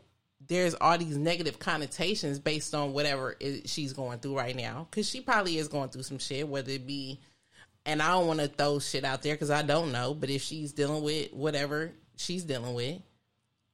there's 0.47 0.75
all 0.75 0.97
these 0.97 1.17
negative 1.17 1.57
connotations 1.57 2.37
based 2.37 2.75
on 2.75 2.93
whatever 2.93 3.35
it, 3.39 3.67
she's 3.67 3.93
going 3.93 4.19
through 4.19 4.37
right 4.37 4.55
now 4.55 4.85
because 4.91 5.09
she 5.09 5.21
probably 5.21 5.57
is 5.57 5.67
going 5.67 5.89
through 5.89 6.03
some 6.03 6.19
shit, 6.19 6.47
whether 6.47 6.71
it 6.71 6.85
be. 6.85 7.19
And 7.85 8.01
I 8.01 8.09
don't 8.13 8.27
want 8.27 8.39
to 8.39 8.47
throw 8.47 8.79
shit 8.79 9.03
out 9.05 9.21
there 9.21 9.35
because 9.35 9.51
I 9.51 9.61
don't 9.61 9.91
know. 9.91 10.13
But 10.13 10.29
if 10.29 10.41
she's 10.41 10.73
dealing 10.73 11.03
with 11.03 11.31
whatever 11.33 11.91
she's 12.17 12.43
dealing 12.43 12.73
with, 12.73 13.01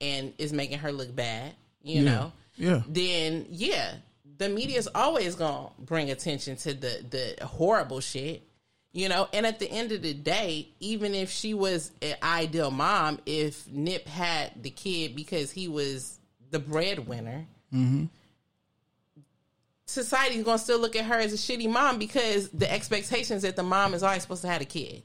and 0.02 0.34
is 0.38 0.52
making 0.52 0.80
her 0.80 0.92
look 0.92 1.16
bad, 1.16 1.54
you 1.84 2.02
Yeah. 2.04 2.12
know, 2.12 2.34
Yeah. 2.58 2.84
then 2.88 3.46
yeah, 3.50 3.96
the 4.38 4.50
media's 4.50 4.88
always 4.94 5.36
gonna 5.36 5.70
bring 5.80 6.10
attention 6.10 6.58
to 6.58 6.74
the 6.74 7.06
the 7.38 7.46
horrible 7.46 8.00
shit. 8.00 8.42
You 8.94 9.08
know, 9.08 9.30
and 9.32 9.46
at 9.46 9.60
the 9.60 9.72
end 9.72 9.94
of 9.94 10.02
the 10.02 10.14
day, 10.14 10.68
even 10.82 11.16
if 11.16 11.32
she 11.32 11.54
was 11.54 11.92
an 12.02 12.16
ideal 12.22 12.72
mom, 12.72 13.20
if 13.26 13.66
Nip 13.70 14.06
had 14.08 14.62
the 14.62 14.70
kid 14.70 15.16
because 15.16 15.50
he 15.52 15.70
was 15.70 16.20
the 16.50 16.60
breadwinner, 16.60 17.46
mm-hmm. 17.74 18.06
Society's 19.92 20.44
gonna 20.44 20.58
still 20.58 20.80
look 20.80 20.96
at 20.96 21.06
her 21.06 21.16
as 21.16 21.34
a 21.34 21.38
shitty 21.38 21.70
mom 21.70 22.00
because 22.00 22.50
the 22.50 22.72
expectations 22.72 23.44
that 23.44 23.56
the 23.56 23.64
mom 23.64 23.94
is 23.94 24.04
always 24.04 24.22
supposed 24.22 24.42
to 24.42 24.48
have 24.48 24.62
a 24.62 24.66
kid. 24.66 25.04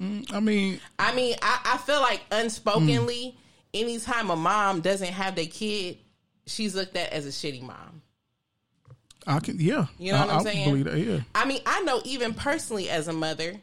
Mm, 0.00 0.32
I 0.32 0.40
mean, 0.40 0.80
I 0.98 1.14
mean, 1.14 1.36
I, 1.42 1.60
I 1.74 1.76
feel 1.78 2.00
like 2.00 2.28
unspokenly, 2.30 3.34
anytime 3.74 4.30
a 4.30 4.36
mom 4.36 4.80
doesn't 4.80 5.12
have 5.12 5.34
their 5.34 5.46
kid, 5.46 5.98
she's 6.46 6.74
looked 6.74 6.96
at 6.96 7.12
as 7.12 7.26
a 7.26 7.30
shitty 7.30 7.62
mom. 7.62 8.02
I 9.26 9.38
can. 9.40 9.60
Yeah. 9.60 9.86
You 9.98 10.12
know 10.12 10.18
I, 10.18 10.26
what 10.26 10.34
I'm 10.34 10.40
I 10.40 10.44
saying? 10.44 10.68
Believe 10.68 10.84
that. 10.86 10.98
Yeah. 10.98 11.20
I 11.34 11.44
mean, 11.44 11.60
I 11.66 11.82
know 11.82 12.00
even 12.04 12.34
personally 12.34 12.88
as 12.88 13.08
a 13.08 13.12
mother, 13.12 13.60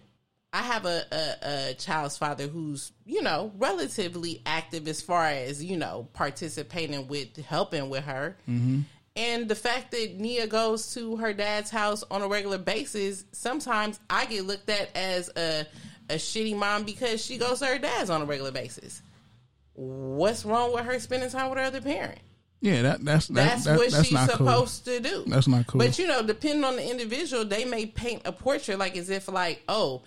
I 0.53 0.61
have 0.61 0.85
a, 0.85 1.03
a, 1.11 1.71
a 1.71 1.73
child's 1.73 2.17
father 2.17 2.47
who's, 2.47 2.91
you 3.05 3.21
know, 3.21 3.51
relatively 3.57 4.41
active 4.45 4.87
as 4.87 5.01
far 5.01 5.25
as, 5.25 5.63
you 5.63 5.75
know, 5.75 6.07
participating 6.13 7.07
with 7.07 7.35
helping 7.37 7.89
with 7.89 8.03
her. 8.05 8.37
Mm-hmm. 8.47 8.81
And 9.17 9.49
the 9.49 9.55
fact 9.55 9.91
that 9.91 10.19
Nia 10.19 10.45
goes 10.45 10.93
to 10.93 11.15
her 11.17 11.33
dad's 11.33 11.71
house 11.71 12.03
on 12.11 12.21
a 12.21 12.27
regular 12.27 12.59
basis, 12.59 13.25
sometimes 13.31 13.99
I 14.11 14.27
get 14.27 14.45
looked 14.45 14.69
at 14.69 14.95
as 14.95 15.31
a, 15.35 15.65
a 16.07 16.15
shitty 16.15 16.55
mom 16.55 16.83
because 16.83 17.25
she 17.25 17.39
goes 17.39 17.59
to 17.59 17.65
her 17.65 17.79
dad's 17.79 18.11
on 18.11 18.21
a 18.21 18.25
regular 18.25 18.51
basis. 18.51 19.01
What's 19.73 20.45
wrong 20.45 20.71
with 20.71 20.85
her 20.85 20.99
spending 20.99 21.31
time 21.31 21.49
with 21.49 21.57
her 21.57 21.65
other 21.65 21.81
parent? 21.81 22.19
Yeah. 22.61 22.83
That 22.83 23.03
that's 23.03 23.27
that, 23.29 23.33
That's 23.33 23.63
that, 23.65 23.77
what 23.77 23.91
that's 23.91 24.03
she's 24.05 24.13
not 24.13 24.29
cool. 24.29 24.47
supposed 24.47 24.85
to 24.85 24.99
do. 24.99 25.23
That's 25.25 25.47
not 25.47 25.65
cool. 25.65 25.79
But 25.79 25.97
you 25.97 26.05
know, 26.07 26.21
depending 26.21 26.63
on 26.63 26.75
the 26.75 26.87
individual, 26.89 27.43
they 27.43 27.65
may 27.65 27.87
paint 27.87 28.21
a 28.25 28.31
portrait 28.31 28.77
like 28.77 28.95
as 28.97 29.09
if 29.09 29.27
like, 29.27 29.63
oh, 29.67 30.03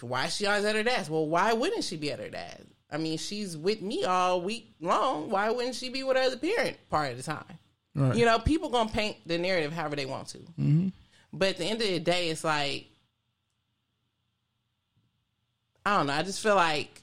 why 0.00 0.26
is 0.26 0.34
she 0.34 0.46
always 0.46 0.64
at 0.64 0.74
her 0.74 0.82
dad's? 0.82 1.08
Well, 1.08 1.26
why 1.26 1.52
wouldn't 1.52 1.84
she 1.84 1.96
be 1.96 2.10
at 2.10 2.18
her 2.18 2.28
dad's? 2.28 2.66
I 2.90 2.96
mean, 2.96 3.18
she's 3.18 3.56
with 3.56 3.82
me 3.82 4.04
all 4.04 4.40
week 4.40 4.74
long. 4.80 5.30
Why 5.30 5.50
wouldn't 5.50 5.74
she 5.76 5.90
be 5.90 6.02
with 6.02 6.16
her 6.16 6.22
other 6.24 6.38
parent 6.38 6.76
part 6.90 7.12
of 7.12 7.16
the 7.18 7.22
time? 7.22 7.58
Right. 7.98 8.16
You 8.16 8.24
know, 8.24 8.38
people 8.38 8.68
gonna 8.68 8.90
paint 8.90 9.16
the 9.26 9.38
narrative 9.38 9.72
however 9.72 9.96
they 9.96 10.06
want 10.06 10.28
to. 10.28 10.38
Mm-hmm. 10.38 10.88
But 11.32 11.48
at 11.50 11.56
the 11.58 11.64
end 11.64 11.82
of 11.82 11.88
the 11.88 11.98
day, 11.98 12.28
it's 12.30 12.44
like 12.44 12.86
I 15.84 15.96
don't 15.96 16.06
know. 16.06 16.12
I 16.12 16.22
just 16.22 16.42
feel 16.42 16.54
like 16.54 17.02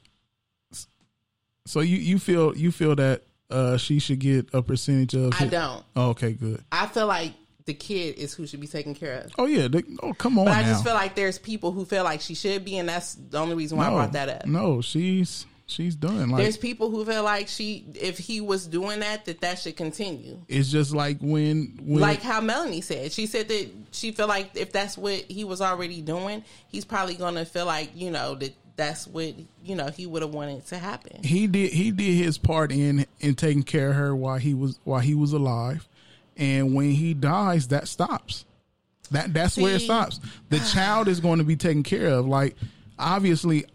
So 1.66 1.80
you 1.82 1.98
you 1.98 2.20
feel 2.20 2.56
you 2.56 2.72
feel 2.72 2.96
that 2.96 3.24
uh 3.50 3.78
she 3.78 4.00
should 4.00 4.20
get 4.20 4.48
a 4.54 4.62
percentage 4.62 5.14
of? 5.16 5.34
I 5.40 5.46
it? 5.46 5.50
don't. 5.52 5.84
Oh, 5.96 6.10
okay. 6.10 6.34
Good. 6.34 6.64
I 6.72 6.86
feel 6.88 7.08
like 7.08 7.34
the 7.66 7.74
kid 7.74 8.18
is 8.18 8.34
who 8.34 8.46
should 8.46 8.62
be 8.62 8.68
taken 8.68 8.94
care 8.94 9.22
of. 9.22 9.32
Oh 9.40 9.48
yeah. 9.48 9.68
They, 9.68 9.84
oh 10.04 10.14
come 10.14 10.38
on 10.38 10.46
But 10.46 10.52
now. 10.54 10.60
I 10.60 10.64
just 10.64 10.84
feel 10.84 10.94
like 10.94 11.16
there's 11.16 11.40
people 11.40 11.72
who 11.72 11.84
feel 11.86 12.04
like 12.04 12.22
she 12.22 12.36
should 12.36 12.64
be, 12.64 12.78
and 12.78 12.88
that's 12.88 13.16
the 13.16 13.40
only 13.40 13.56
reason 13.56 13.78
why 13.78 13.88
no, 13.88 13.94
I 13.94 13.96
brought 13.96 14.14
that 14.14 14.30
up. 14.30 14.46
No, 14.46 14.82
she's 14.82 15.46
she's 15.66 15.96
done. 15.96 16.30
Like 16.30 16.44
There's 16.44 16.58
people 16.58 16.90
who 16.90 17.06
feel 17.06 17.24
like 17.24 17.48
she, 17.48 17.86
if 17.96 18.18
he 18.18 18.42
was 18.42 18.68
doing 18.68 19.00
that, 19.00 19.26
that 19.26 19.42
that 19.42 19.60
should 19.60 19.76
continue. 19.76 20.40
it's 20.48 20.70
just 20.70 20.94
like 20.94 21.18
when 21.20 21.80
when 21.82 22.02
Like 22.02 22.22
how 22.22 22.42
Melanie 22.42 22.82
said, 22.82 23.12
she 23.12 23.26
said 23.26 23.48
that 23.50 23.70
she 23.92 24.12
felt 24.12 24.30
like 24.30 24.52
if 24.56 24.72
that's 24.72 24.98
what 24.98 25.14
he 25.14 25.44
was 25.44 25.62
already 25.62 26.02
doing, 26.02 26.44
he's 26.68 26.86
probably 26.86 27.16
gonna 27.16 27.46
feel 27.46 27.66
like 27.66 27.92
you 27.96 28.12
know 28.12 28.36
that 28.36 28.54
that's 28.76 29.08
what 29.08 29.34
you 29.64 29.76
know 29.76 29.88
he 29.88 30.06
would 30.06 30.22
have 30.22 30.34
wanted 30.34 30.66
to 30.68 30.78
happen. 30.78 31.24
he 31.24 31.48
did 31.48 31.72
he 31.72 31.92
did 31.92 32.14
his 32.14 32.38
part 32.38 32.72
in 32.72 33.06
in 33.22 33.36
taking 33.36 33.64
care 33.64 33.90
of 33.90 33.96
her 33.96 34.16
while 34.16 34.38
he 34.38 34.54
was 34.54 34.80
while 34.84 35.00
he 35.00 35.16
was 35.16 35.34
alive, 35.34 35.88
and 36.38 36.76
when 36.76 36.92
he 36.92 37.14
dies, 37.14 37.70
that 37.70 37.88
stops. 37.88 38.46
That 39.12 39.34
that's 39.34 39.56
where 39.58 39.76
it 39.76 39.82
stops. 39.82 40.20
The 40.50 40.60
child 40.74 41.08
is 41.08 41.20
going 41.20 41.40
to 41.40 41.46
be 41.46 41.56
taken 41.56 41.84
care 41.84 42.08
of. 42.08 42.28
Like 42.28 42.56
obviously, 43.00 43.66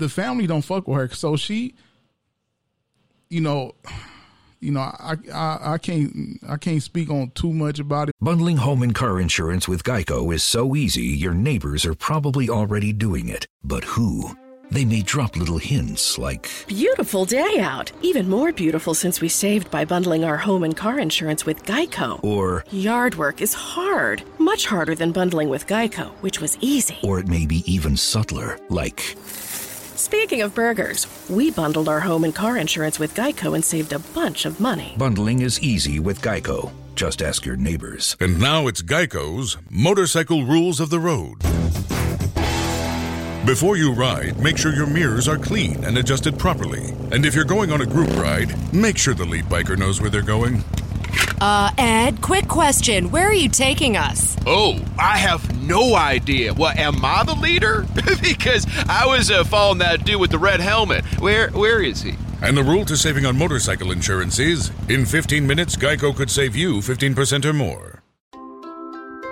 the 0.00 0.08
family 0.08 0.46
don't 0.46 0.62
fuck 0.62 0.88
with 0.88 0.96
her, 0.98 1.08
so 1.14 1.36
she, 1.36 1.74
you 3.28 3.40
know, 3.40 3.72
you 4.60 4.72
know, 4.72 4.80
I 4.80 5.16
I, 5.32 5.72
I 5.74 5.78
can't 5.78 6.38
I 6.48 6.56
can't 6.56 6.82
speak 6.82 7.08
on 7.10 7.30
too 7.30 7.52
much 7.52 7.78
about 7.78 8.08
it. 8.08 8.14
Bundling 8.20 8.58
home 8.58 8.82
and 8.82 8.94
car 8.94 9.20
insurance 9.20 9.68
with 9.68 9.84
Geico 9.84 10.34
is 10.34 10.42
so 10.42 10.74
easy, 10.74 11.02
your 11.06 11.34
neighbors 11.34 11.86
are 11.86 11.94
probably 11.94 12.48
already 12.50 12.92
doing 12.92 13.28
it. 13.28 13.46
But 13.62 13.84
who? 13.84 14.36
They 14.72 14.84
may 14.84 15.02
drop 15.02 15.34
little 15.34 15.58
hints 15.58 16.16
like, 16.16 16.48
Beautiful 16.68 17.24
day 17.24 17.58
out. 17.58 17.90
Even 18.02 18.28
more 18.28 18.52
beautiful 18.52 18.94
since 18.94 19.20
we 19.20 19.28
saved 19.28 19.68
by 19.68 19.84
bundling 19.84 20.22
our 20.22 20.36
home 20.36 20.62
and 20.62 20.76
car 20.76 21.00
insurance 21.00 21.44
with 21.44 21.64
Geico. 21.64 22.22
or, 22.22 22.64
Yard 22.70 23.16
work 23.16 23.40
is 23.40 23.52
hard, 23.52 24.22
much 24.38 24.66
harder 24.66 24.94
than 24.94 25.10
bundling 25.10 25.48
with 25.48 25.66
Geico, 25.66 26.10
which 26.20 26.40
was 26.40 26.56
easy. 26.60 26.98
or 27.02 27.18
it 27.18 27.26
may 27.26 27.46
be 27.46 27.64
even 27.66 27.96
subtler, 27.96 28.60
like, 28.68 29.00
Speaking 30.00 30.40
of 30.40 30.54
burgers, 30.54 31.06
we 31.28 31.50
bundled 31.50 31.86
our 31.86 32.00
home 32.00 32.24
and 32.24 32.34
car 32.34 32.56
insurance 32.56 32.98
with 32.98 33.14
Geico 33.14 33.54
and 33.54 33.62
saved 33.62 33.92
a 33.92 33.98
bunch 33.98 34.46
of 34.46 34.58
money. 34.58 34.94
Bundling 34.96 35.42
is 35.42 35.60
easy 35.60 36.00
with 36.00 36.22
Geico. 36.22 36.72
Just 36.94 37.20
ask 37.20 37.44
your 37.44 37.56
neighbors. 37.56 38.16
And 38.18 38.40
now 38.40 38.66
it's 38.66 38.80
Geico's 38.80 39.58
Motorcycle 39.68 40.46
Rules 40.46 40.80
of 40.80 40.88
the 40.88 40.98
Road. 40.98 41.40
Before 43.44 43.76
you 43.76 43.92
ride, 43.92 44.38
make 44.38 44.56
sure 44.56 44.72
your 44.72 44.86
mirrors 44.86 45.28
are 45.28 45.36
clean 45.36 45.84
and 45.84 45.98
adjusted 45.98 46.38
properly. 46.38 46.92
And 47.12 47.26
if 47.26 47.34
you're 47.34 47.44
going 47.44 47.70
on 47.70 47.82
a 47.82 47.86
group 47.86 48.08
ride, 48.16 48.72
make 48.72 48.96
sure 48.96 49.12
the 49.12 49.26
lead 49.26 49.44
biker 49.50 49.78
knows 49.78 50.00
where 50.00 50.08
they're 50.08 50.22
going. 50.22 50.64
Uh, 51.40 51.70
Ed, 51.78 52.20
quick 52.20 52.48
question. 52.48 53.10
Where 53.10 53.28
are 53.28 53.34
you 53.34 53.48
taking 53.48 53.96
us? 53.96 54.36
Oh, 54.46 54.78
I 54.98 55.18
have 55.18 55.60
no 55.66 55.94
idea. 55.94 56.52
Well, 56.54 56.72
am 56.76 57.04
I 57.04 57.24
the 57.24 57.34
leader? 57.34 57.86
because 58.22 58.66
I 58.88 59.06
was 59.06 59.30
uh, 59.30 59.44
following 59.44 59.78
that 59.78 60.04
dude 60.04 60.20
with 60.20 60.30
the 60.30 60.38
red 60.38 60.60
helmet. 60.60 61.04
Where, 61.20 61.50
where 61.50 61.82
is 61.82 62.02
he? 62.02 62.14
And 62.42 62.56
the 62.56 62.62
rule 62.62 62.84
to 62.86 62.96
saving 62.96 63.26
on 63.26 63.36
motorcycle 63.36 63.92
insurance 63.92 64.38
is 64.38 64.70
in 64.88 65.04
15 65.04 65.46
minutes, 65.46 65.76
Geico 65.76 66.14
could 66.14 66.30
save 66.30 66.56
you 66.56 66.76
15% 66.76 67.44
or 67.44 67.52
more. 67.52 68.02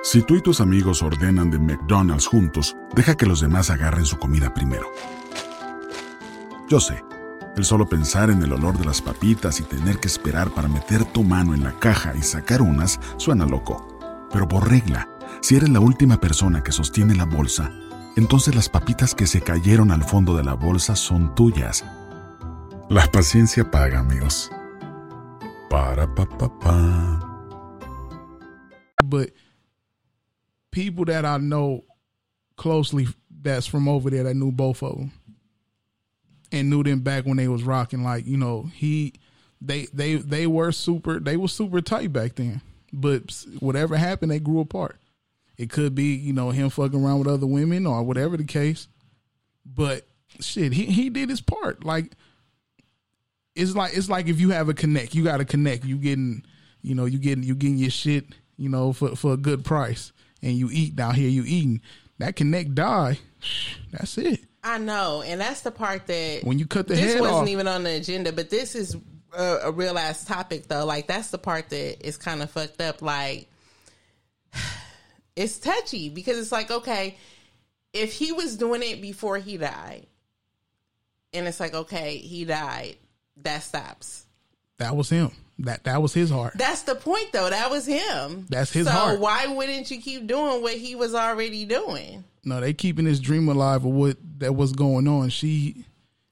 Si 0.02 0.22
tú 0.22 0.36
y 0.36 0.42
tus 0.42 0.60
amigos 0.60 1.02
ordenan 1.02 1.50
de 1.50 1.58
McDonald's 1.58 2.26
juntos, 2.26 2.76
deja 2.94 3.16
que 3.16 3.26
los 3.26 3.40
demás 3.40 3.68
agarren 3.68 4.06
su 4.06 4.16
comida 4.16 4.54
primero. 4.54 4.86
Yo 6.68 6.80
sé, 6.80 7.02
el 7.58 7.64
solo 7.64 7.88
pensar 7.88 8.30
en 8.30 8.42
el 8.42 8.52
olor 8.52 8.78
de 8.78 8.84
las 8.84 9.02
papitas 9.02 9.60
y 9.60 9.64
tener 9.64 9.98
que 9.98 10.06
esperar 10.06 10.50
para 10.54 10.68
meter 10.68 11.04
tu 11.04 11.24
mano 11.24 11.54
en 11.54 11.64
la 11.64 11.72
caja 11.78 12.14
y 12.16 12.22
sacar 12.22 12.62
unas 12.62 13.00
suena 13.16 13.44
loco. 13.44 13.86
Pero 14.32 14.46
por 14.46 14.70
regla, 14.70 15.08
si 15.40 15.56
eres 15.56 15.68
la 15.68 15.80
última 15.80 16.20
persona 16.20 16.62
que 16.62 16.72
sostiene 16.72 17.14
la 17.14 17.24
bolsa, 17.24 17.72
entonces 18.16 18.54
las 18.54 18.68
papitas 18.68 19.14
que 19.14 19.26
se 19.26 19.40
cayeron 19.40 19.90
al 19.90 20.04
fondo 20.04 20.36
de 20.36 20.44
la 20.44 20.54
bolsa 20.54 20.94
son 20.94 21.34
tuyas. 21.34 21.84
La 22.88 23.06
paciencia 23.10 23.70
paga, 23.70 24.00
amigos. 24.00 24.50
Para 25.68 26.12
pa 26.14 26.26
pa 26.26 26.48
pa. 26.60 27.44
But 29.04 29.30
people 30.70 31.04
that 31.06 31.24
I 31.24 31.42
know 31.42 31.84
closely 32.56 33.08
that's 33.30 33.66
from 33.66 33.88
over 33.88 34.10
there 34.10 34.24
that 34.24 34.34
knew 34.34 34.52
both 34.52 34.82
of 34.82 34.96
them 34.96 35.17
and 36.52 36.70
knew 36.70 36.82
them 36.82 37.00
back 37.00 37.26
when 37.26 37.36
they 37.36 37.48
was 37.48 37.62
rocking 37.62 38.02
like 38.02 38.26
you 38.26 38.36
know 38.36 38.70
he 38.74 39.14
they 39.60 39.86
they 39.92 40.16
they 40.16 40.46
were 40.46 40.72
super 40.72 41.18
they 41.18 41.36
were 41.36 41.48
super 41.48 41.80
tight 41.80 42.12
back 42.12 42.36
then. 42.36 42.60
But 42.92 43.44
whatever 43.60 43.96
happened 43.96 44.30
they 44.30 44.38
grew 44.38 44.60
apart. 44.60 44.98
It 45.56 45.70
could 45.70 45.94
be 45.94 46.14
you 46.14 46.32
know 46.32 46.50
him 46.50 46.70
fucking 46.70 47.02
around 47.02 47.18
with 47.20 47.28
other 47.28 47.46
women 47.46 47.86
or 47.86 48.02
whatever 48.02 48.36
the 48.36 48.44
case. 48.44 48.88
But 49.66 50.06
shit 50.40 50.72
he 50.72 50.86
he 50.86 51.10
did 51.10 51.28
his 51.28 51.40
part. 51.40 51.84
Like 51.84 52.12
it's 53.54 53.74
like 53.74 53.96
it's 53.96 54.08
like 54.08 54.28
if 54.28 54.40
you 54.40 54.50
have 54.50 54.68
a 54.68 54.74
connect 54.74 55.14
you 55.14 55.24
got 55.24 55.38
to 55.38 55.44
connect. 55.44 55.84
You 55.84 55.96
getting 55.96 56.44
you 56.82 56.94
know 56.94 57.04
you 57.04 57.18
getting 57.18 57.44
you 57.44 57.54
getting 57.54 57.78
your 57.78 57.90
shit 57.90 58.26
you 58.56 58.68
know 58.68 58.92
for 58.92 59.16
for 59.16 59.32
a 59.34 59.38
good 59.38 59.64
price. 59.64 60.12
And 60.40 60.52
you 60.52 60.70
eat 60.72 60.94
down 60.94 61.14
here 61.14 61.28
you 61.28 61.42
eating. 61.44 61.80
That 62.18 62.34
connect 62.34 62.74
die 62.74 63.18
that's 63.92 64.18
it 64.18 64.40
I 64.62 64.78
know, 64.78 65.22
and 65.22 65.40
that's 65.40 65.60
the 65.62 65.70
part 65.70 66.06
that 66.08 66.40
when 66.42 66.58
you 66.58 66.66
cut 66.66 66.88
the 66.88 66.96
head 66.96 67.04
this 67.04 67.12
head 67.14 67.20
wasn't 67.20 67.42
off, 67.42 67.48
even 67.48 67.68
on 67.68 67.84
the 67.84 67.90
agenda, 67.90 68.32
but 68.32 68.50
this 68.50 68.74
is 68.74 68.96
a, 69.32 69.58
a 69.64 69.72
real 69.72 69.96
ass 69.98 70.24
topic 70.24 70.66
though. 70.68 70.84
Like 70.84 71.06
that's 71.06 71.30
the 71.30 71.38
part 71.38 71.70
that 71.70 72.06
is 72.06 72.16
kind 72.16 72.42
of 72.42 72.50
fucked 72.50 72.80
up. 72.80 73.00
Like 73.00 73.48
it's 75.36 75.58
touchy 75.58 76.08
because 76.08 76.38
it's 76.38 76.52
like 76.52 76.70
okay, 76.70 77.16
if 77.92 78.12
he 78.12 78.32
was 78.32 78.56
doing 78.56 78.82
it 78.82 79.00
before 79.00 79.38
he 79.38 79.56
died, 79.56 80.06
and 81.32 81.46
it's 81.46 81.60
like 81.60 81.74
okay, 81.74 82.16
he 82.16 82.44
died, 82.44 82.96
that 83.42 83.62
stops. 83.62 84.26
that 84.78 84.96
was 84.96 85.08
him. 85.08 85.30
That 85.60 85.84
that 85.84 86.00
was 86.02 86.14
his 86.14 86.30
heart. 86.30 86.54
That's 86.56 86.82
the 86.82 86.94
point 86.94 87.32
though. 87.32 87.50
That 87.50 87.70
was 87.70 87.86
him. 87.86 88.46
That's 88.48 88.72
his 88.72 88.86
so 88.86 88.92
heart. 88.92 89.20
why 89.20 89.46
wouldn't 89.48 89.90
you 89.90 90.00
keep 90.00 90.26
doing 90.26 90.62
what 90.62 90.74
he 90.74 90.94
was 90.94 91.14
already 91.14 91.64
doing? 91.64 92.24
No, 92.48 92.60
they 92.60 92.72
keeping 92.72 93.06
his 93.06 93.20
dream 93.20 93.48
alive 93.48 93.84
of 93.84 93.92
what 93.92 94.16
that 94.38 94.54
was 94.54 94.72
going 94.72 95.06
on. 95.06 95.28
She 95.30 95.84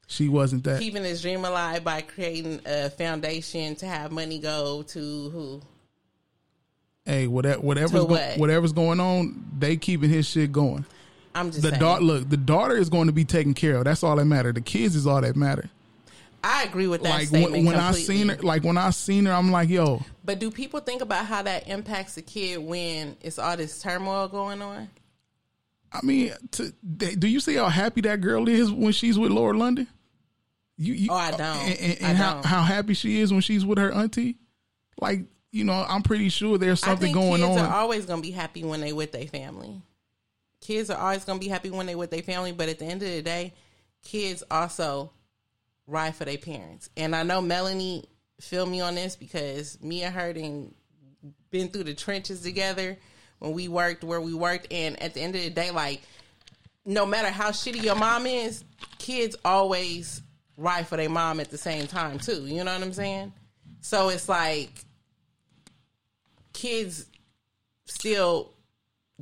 she 0.06 0.28
wasn't 0.28 0.64
that. 0.64 0.80
Keeping 0.80 1.04
his 1.04 1.22
dream 1.22 1.44
alive 1.44 1.84
by 1.84 2.00
creating 2.00 2.60
a 2.66 2.90
foundation 2.90 3.76
to 3.76 3.86
have 3.86 4.12
money 4.12 4.38
go 4.38 4.82
to 4.82 5.30
who? 5.30 5.62
hey, 7.06 7.26
whatever 7.26 7.60
whatever's 7.60 7.92
go, 7.92 8.04
what? 8.04 8.36
whatever's 8.36 8.72
going 8.72 9.00
on, 9.00 9.44
they 9.58 9.76
keeping 9.76 10.10
his 10.10 10.26
shit 10.26 10.52
going. 10.52 10.84
I'm 11.34 11.50
just 11.50 11.62
The 11.62 11.70
daughter, 11.70 12.02
look, 12.02 12.28
the 12.28 12.36
daughter 12.36 12.76
is 12.76 12.90
going 12.90 13.06
to 13.06 13.12
be 13.12 13.24
taken 13.24 13.54
care 13.54 13.76
of. 13.76 13.84
That's 13.84 14.02
all 14.02 14.16
that 14.16 14.24
matter. 14.24 14.52
The 14.52 14.60
kids 14.60 14.96
is 14.96 15.06
all 15.06 15.20
that 15.20 15.36
matter. 15.36 15.70
I 16.42 16.64
agree 16.64 16.86
with 16.86 17.02
that 17.02 17.10
Like 17.10 17.28
statement 17.28 17.52
when, 17.52 17.64
when 17.66 17.76
I 17.76 17.92
seen 17.92 18.28
her, 18.28 18.36
like 18.36 18.62
when 18.62 18.78
I 18.78 18.90
seen 18.90 19.26
her, 19.26 19.32
I'm 19.32 19.50
like, 19.50 19.68
yo, 19.68 20.02
But 20.24 20.38
do 20.38 20.50
people 20.50 20.80
think 20.80 21.02
about 21.02 21.26
how 21.26 21.42
that 21.42 21.68
impacts 21.68 22.14
the 22.14 22.22
kid 22.22 22.58
when 22.58 23.16
it's 23.20 23.38
all 23.38 23.56
this 23.56 23.80
turmoil 23.80 24.28
going 24.28 24.62
on? 24.62 24.88
I 25.92 26.04
mean, 26.04 26.32
to, 26.52 26.72
do 26.96 27.28
you 27.28 27.40
see 27.40 27.54
how 27.54 27.68
happy 27.68 28.00
that 28.02 28.20
girl 28.20 28.48
is 28.48 28.70
when 28.72 28.92
she's 28.92 29.18
with 29.18 29.30
Lauren 29.30 29.58
London? 29.58 29.86
You, 30.76 30.94
you 30.94 31.08
Oh, 31.10 31.14
I 31.14 31.28
uh, 31.30 31.36
don't. 31.36 31.56
And, 31.56 31.98
and- 32.00 32.04
I 32.04 32.14
how, 32.14 32.34
don't. 32.34 32.44
how 32.44 32.62
happy 32.62 32.94
she 32.94 33.20
is 33.20 33.32
when 33.32 33.40
she's 33.40 33.64
with 33.64 33.78
her 33.78 33.92
auntie. 33.92 34.36
Like, 35.00 35.20
you 35.52 35.64
know, 35.64 35.84
I'm 35.88 36.02
pretty 36.02 36.28
sure 36.28 36.58
there's 36.58 36.80
something 36.80 37.12
going 37.12 37.40
kids 37.40 37.56
on. 37.56 37.64
are 37.64 37.76
always 37.76 38.04
going 38.06 38.20
to 38.20 38.26
be 38.26 38.32
happy 38.32 38.64
when 38.64 38.80
they 38.80 38.92
with 38.92 39.12
their 39.12 39.26
family. 39.26 39.80
Kids 40.60 40.90
are 40.90 40.98
always 40.98 41.24
going 41.24 41.38
to 41.38 41.44
be 41.44 41.50
happy 41.50 41.70
when 41.70 41.86
they 41.86 41.94
with 41.94 42.10
their 42.10 42.22
family, 42.22 42.52
but 42.52 42.68
at 42.68 42.78
the 42.78 42.84
end 42.84 43.02
of 43.02 43.08
the 43.08 43.22
day, 43.22 43.54
kids 44.02 44.42
also 44.50 45.12
ride 45.86 46.14
for 46.14 46.24
their 46.24 46.38
parents. 46.38 46.90
And 46.96 47.14
I 47.14 47.22
know 47.22 47.40
Melanie 47.40 48.04
feel 48.40 48.66
me 48.66 48.80
on 48.80 48.94
this 48.96 49.16
because 49.16 49.80
me 49.82 50.02
and 50.02 50.14
her 50.14 50.32
been 51.50 51.68
through 51.68 51.84
the 51.84 51.94
trenches 51.94 52.42
together 52.42 52.98
when 53.38 53.52
we 53.52 53.68
worked 53.68 54.04
where 54.04 54.20
we 54.20 54.34
worked. 54.34 54.72
And 54.72 55.00
at 55.02 55.14
the 55.14 55.20
end 55.20 55.34
of 55.36 55.42
the 55.42 55.50
day, 55.50 55.70
like, 55.70 56.02
no 56.84 57.04
matter 57.06 57.28
how 57.28 57.50
shitty 57.50 57.82
your 57.82 57.96
mom 57.96 58.26
is, 58.26 58.64
kids 58.98 59.36
always 59.44 60.22
ride 60.56 60.86
for 60.86 60.96
their 60.96 61.10
mom 61.10 61.40
at 61.40 61.50
the 61.50 61.58
same 61.58 61.86
time 61.86 62.18
too. 62.18 62.46
You 62.46 62.64
know 62.64 62.72
what 62.72 62.82
I'm 62.82 62.92
saying? 62.92 63.32
So 63.80 64.08
it's 64.08 64.28
like 64.28 64.70
kids 66.52 67.06
still 67.84 68.52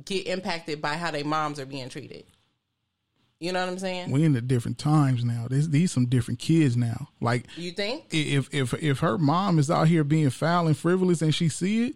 get 0.03 0.27
impacted 0.27 0.81
by 0.81 0.93
how 0.95 1.11
their 1.11 1.25
moms 1.25 1.59
are 1.59 1.65
being 1.65 1.89
treated. 1.89 2.25
You 3.39 3.51
know 3.51 3.59
what 3.59 3.69
I'm 3.69 3.79
saying? 3.79 4.11
we 4.11 4.23
in 4.23 4.31
the 4.31 4.41
different 4.41 4.77
times 4.77 5.25
now. 5.25 5.47
This, 5.49 5.67
these 5.67 5.91
some 5.91 6.05
different 6.05 6.39
kids 6.39 6.77
now. 6.77 7.09
Like, 7.19 7.45
You 7.57 7.71
think? 7.71 8.05
if 8.11 8.51
if 8.53 8.73
if 8.75 8.99
her 8.99 9.17
mom 9.17 9.59
is 9.59 9.69
out 9.69 9.87
here 9.89 10.03
being 10.05 10.29
foul 10.29 10.67
and 10.67 10.77
frivolous 10.77 11.21
and 11.21 11.35
she 11.35 11.49
see 11.49 11.87
it, 11.87 11.95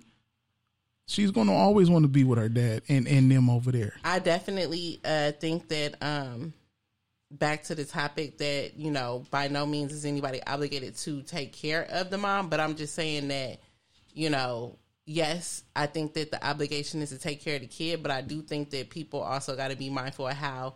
she's 1.09 1.31
gonna 1.31 1.53
always 1.53 1.89
want 1.89 2.03
to 2.03 2.09
be 2.09 2.23
with 2.23 2.37
her 2.37 2.49
dad 2.49 2.83
and 2.87 3.07
and 3.07 3.31
them 3.31 3.49
over 3.49 3.71
there. 3.71 3.93
I 4.03 4.19
definitely 4.19 4.99
uh, 5.03 5.31
think 5.33 5.67
that 5.69 5.95
um, 6.01 6.53
back 7.31 7.63
to 7.63 7.75
the 7.75 7.83
topic 7.83 8.37
that 8.37 8.77
you 8.77 8.91
know 8.91 9.25
by 9.31 9.47
no 9.47 9.65
means 9.65 9.91
is 9.91 10.05
anybody 10.05 10.41
obligated 10.45 10.95
to 10.97 11.21
take 11.23 11.51
care 11.53 11.85
of 11.89 12.09
the 12.09 12.17
mom, 12.17 12.49
but 12.49 12.59
I'm 12.59 12.75
just 12.75 12.93
saying 12.93 13.27
that 13.29 13.59
you 14.13 14.29
know 14.29 14.77
yes, 15.05 15.63
I 15.75 15.87
think 15.87 16.13
that 16.13 16.29
the 16.29 16.45
obligation 16.45 17.01
is 17.01 17.09
to 17.09 17.17
take 17.17 17.41
care 17.43 17.55
of 17.55 17.61
the 17.61 17.67
kid, 17.67 18.03
but 18.03 18.11
I 18.11 18.21
do 18.21 18.43
think 18.43 18.69
that 18.69 18.91
people 18.91 19.21
also 19.21 19.55
got 19.55 19.71
to 19.71 19.75
be 19.75 19.89
mindful 19.89 20.27
of 20.27 20.35
how 20.35 20.75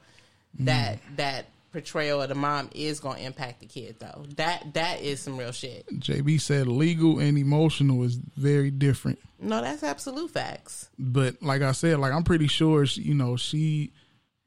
that 0.60 1.00
that 1.16 1.46
portrayal 1.74 2.22
of 2.22 2.30
the 2.30 2.36
mom 2.36 2.70
is 2.74 3.00
going 3.00 3.18
to 3.18 3.26
impact 3.26 3.60
the 3.60 3.66
kid 3.66 3.98
though. 4.00 4.24
That 4.38 4.74
that 4.76 5.02
is 5.02 5.20
some 5.20 5.38
real 5.38 5.52
shit. 5.52 5.86
JB 6.00 6.40
said 6.40 6.68
legal 6.68 7.20
and 7.20 7.38
emotional 7.38 8.04
is 8.04 8.16
very 8.38 8.72
different. 8.72 9.20
No, 9.40 9.60
that's 9.62 9.84
absolute 9.84 10.32
facts. 10.32 10.90
But 10.98 11.42
like 11.42 11.62
I 11.62 11.74
said, 11.74 12.00
like 12.00 12.14
I'm 12.14 12.24
pretty 12.24 12.48
sure, 12.48 12.86
she, 12.86 13.02
you 13.02 13.16
know, 13.16 13.36
she 13.36 13.92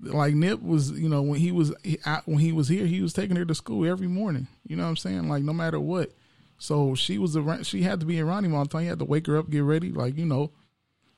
like 0.01 0.35
Nip 0.35 0.63
was, 0.63 0.93
you 0.93 1.09
know, 1.09 1.21
when 1.21 1.39
he 1.39 1.53
was 1.53 1.75
he, 1.83 1.99
I, 2.07 2.21
when 2.25 2.39
he 2.39 2.53
was 2.53 2.69
here, 2.69 2.87
he 2.87 3.03
was 3.03 3.13
taking 3.13 3.37
her 3.37 3.45
to 3.45 3.55
school 3.55 3.85
every 3.87 4.09
morning. 4.09 4.47
You 4.67 4.77
know 4.77 4.85
what 4.85 4.91
I'm 4.91 4.97
saying? 4.97 5.29
Like 5.29 5.43
no 5.43 5.53
matter 5.53 5.81
what. 5.81 6.13
So 6.59 6.95
she 6.95 7.19
was 7.19 7.37
around. 7.37 7.67
She 7.67 7.83
had 7.83 8.01
to 8.01 8.07
be 8.07 8.19
around 8.21 8.45
him 8.45 8.55
all 8.55 8.63
the 8.63 8.71
time. 8.71 8.83
He 8.83 8.89
had 8.89 9.01
to 9.01 9.05
wake 9.05 9.27
her 9.27 9.37
up, 9.37 9.51
get 9.51 9.63
ready. 9.63 9.93
Like 9.93 10.17
you 10.17 10.25
know, 10.25 10.53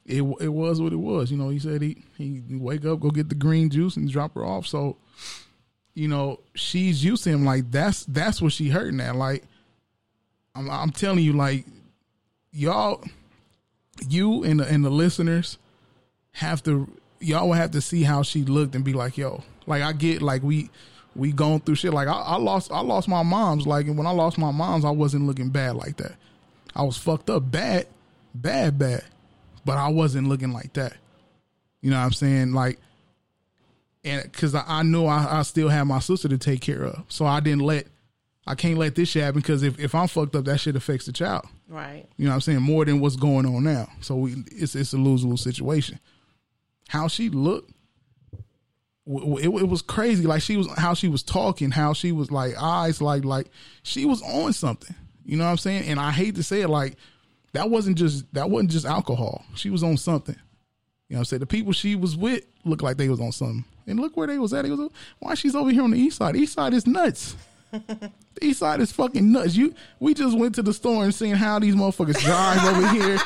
it 0.04 0.22
it 0.40 0.48
was 0.48 0.80
what 0.80 0.92
it 0.92 0.96
was. 0.96 1.30
You 1.30 1.36
know, 1.36 1.50
he 1.50 1.58
said 1.58 1.82
he 1.82 2.02
he 2.16 2.42
wake 2.50 2.84
up, 2.84 2.98
go 2.98 3.10
get 3.10 3.28
the 3.28 3.34
green 3.34 3.70
juice, 3.70 3.96
and 3.96 4.10
drop 4.10 4.34
her 4.34 4.44
off. 4.44 4.66
So, 4.66 4.96
you 5.98 6.06
know, 6.06 6.38
she's 6.54 7.04
used 7.04 7.24
to 7.24 7.30
him. 7.30 7.44
Like 7.44 7.70
that's 7.72 8.04
that's 8.04 8.40
what 8.40 8.52
she 8.52 8.68
hurting 8.68 9.00
at. 9.00 9.16
Like, 9.16 9.42
I'm 10.54 10.70
I'm 10.70 10.90
telling 10.90 11.24
you, 11.24 11.32
like 11.32 11.66
y'all, 12.52 13.04
you 14.08 14.44
and 14.44 14.60
the, 14.60 14.68
and 14.68 14.84
the 14.84 14.90
listeners 14.90 15.58
have 16.32 16.62
to 16.62 16.88
y'all 17.18 17.48
will 17.48 17.54
have 17.54 17.72
to 17.72 17.80
see 17.80 18.04
how 18.04 18.22
she 18.22 18.44
looked 18.44 18.76
and 18.76 18.84
be 18.84 18.92
like, 18.92 19.18
yo, 19.18 19.42
like 19.66 19.82
I 19.82 19.92
get 19.92 20.22
like 20.22 20.44
we 20.44 20.70
we 21.16 21.32
going 21.32 21.60
through 21.60 21.74
shit. 21.74 21.92
Like 21.92 22.06
I, 22.06 22.12
I 22.12 22.36
lost 22.36 22.70
I 22.70 22.80
lost 22.80 23.08
my 23.08 23.24
mom's. 23.24 23.66
Like 23.66 23.86
and 23.86 23.98
when 23.98 24.06
I 24.06 24.12
lost 24.12 24.38
my 24.38 24.52
mom's, 24.52 24.84
I 24.84 24.90
wasn't 24.90 25.26
looking 25.26 25.50
bad 25.50 25.74
like 25.74 25.96
that. 25.96 26.14
I 26.76 26.82
was 26.82 26.96
fucked 26.96 27.28
up 27.28 27.50
bad, 27.50 27.88
bad, 28.32 28.78
bad. 28.78 29.02
But 29.64 29.78
I 29.78 29.88
wasn't 29.88 30.28
looking 30.28 30.52
like 30.52 30.74
that. 30.74 30.92
You 31.80 31.90
know 31.90 31.98
what 31.98 32.04
I'm 32.04 32.12
saying? 32.12 32.52
Like 32.52 32.78
and 34.08 34.22
because 34.30 34.54
I, 34.54 34.64
I 34.66 34.82
knew 34.82 35.06
I, 35.06 35.40
I 35.40 35.42
still 35.42 35.68
had 35.68 35.84
my 35.84 35.98
sister 35.98 36.28
to 36.28 36.38
take 36.38 36.60
care 36.60 36.84
of, 36.84 37.04
so 37.08 37.26
I 37.26 37.40
didn't 37.40 37.62
let. 37.62 37.86
I 38.46 38.54
can't 38.54 38.78
let 38.78 38.94
this 38.94 39.10
shit 39.10 39.22
happen 39.22 39.42
because 39.42 39.62
if, 39.62 39.78
if 39.78 39.94
I'm 39.94 40.08
fucked 40.08 40.34
up, 40.34 40.46
that 40.46 40.58
shit 40.58 40.74
affects 40.74 41.04
the 41.04 41.12
child. 41.12 41.44
Right. 41.68 42.06
You 42.16 42.24
know 42.24 42.30
what 42.30 42.36
I'm 42.36 42.40
saying? 42.40 42.62
More 42.62 42.86
than 42.86 42.98
what's 42.98 43.16
going 43.16 43.44
on 43.44 43.62
now. 43.62 43.88
So 44.00 44.16
we, 44.16 44.36
it's 44.46 44.74
it's 44.74 44.94
a 44.94 44.96
lose 44.96 45.22
lose 45.22 45.42
situation. 45.42 46.00
How 46.88 47.08
she 47.08 47.28
looked, 47.28 47.70
it, 49.06 49.48
it 49.48 49.68
was 49.68 49.82
crazy. 49.82 50.24
Like 50.24 50.40
she 50.40 50.56
was 50.56 50.66
how 50.78 50.94
she 50.94 51.08
was 51.08 51.22
talking, 51.22 51.70
how 51.70 51.92
she 51.92 52.10
was 52.10 52.30
like 52.30 52.54
eyes, 52.58 53.02
like 53.02 53.24
like 53.24 53.48
she 53.82 54.06
was 54.06 54.22
on 54.22 54.54
something. 54.54 54.96
You 55.26 55.36
know 55.36 55.44
what 55.44 55.50
I'm 55.50 55.58
saying? 55.58 55.84
And 55.84 56.00
I 56.00 56.10
hate 56.10 56.36
to 56.36 56.42
say 56.42 56.62
it, 56.62 56.68
like 56.68 56.96
that 57.52 57.68
wasn't 57.68 57.98
just 57.98 58.32
that 58.34 58.48
wasn't 58.48 58.70
just 58.70 58.86
alcohol. 58.86 59.44
She 59.54 59.68
was 59.68 59.82
on 59.82 59.98
something. 59.98 60.36
You 61.08 61.14
know 61.14 61.18
what 61.18 61.20
I'm 61.20 61.24
saying? 61.26 61.40
The 61.40 61.46
people 61.46 61.72
she 61.72 61.96
was 61.96 62.16
with 62.16 62.44
looked 62.64 62.82
like 62.82 62.96
they 62.96 63.08
was 63.08 63.20
on 63.20 63.32
something. 63.32 63.64
And 63.88 63.98
look 63.98 64.16
where 64.16 64.26
they 64.26 64.38
was 64.38 64.52
at. 64.52 64.64
They 64.64 64.70
was 64.70 64.90
why 65.18 65.34
she's 65.34 65.54
over 65.54 65.70
here 65.70 65.82
on 65.82 65.90
the 65.90 65.98
east 65.98 66.18
side. 66.18 66.36
east 66.36 66.54
side 66.54 66.74
is 66.74 66.86
nuts. 66.86 67.36
the 67.70 68.10
east 68.42 68.60
side 68.60 68.80
is 68.80 68.92
fucking 68.92 69.30
nuts. 69.32 69.56
You 69.56 69.74
we 70.00 70.14
just 70.14 70.36
went 70.38 70.54
to 70.56 70.62
the 70.62 70.72
store 70.72 71.04
and 71.04 71.14
seen 71.14 71.34
how 71.34 71.58
these 71.58 71.74
motherfuckers 71.74 72.18
drive 72.22 72.64
over 72.64 72.88
here. 72.88 73.18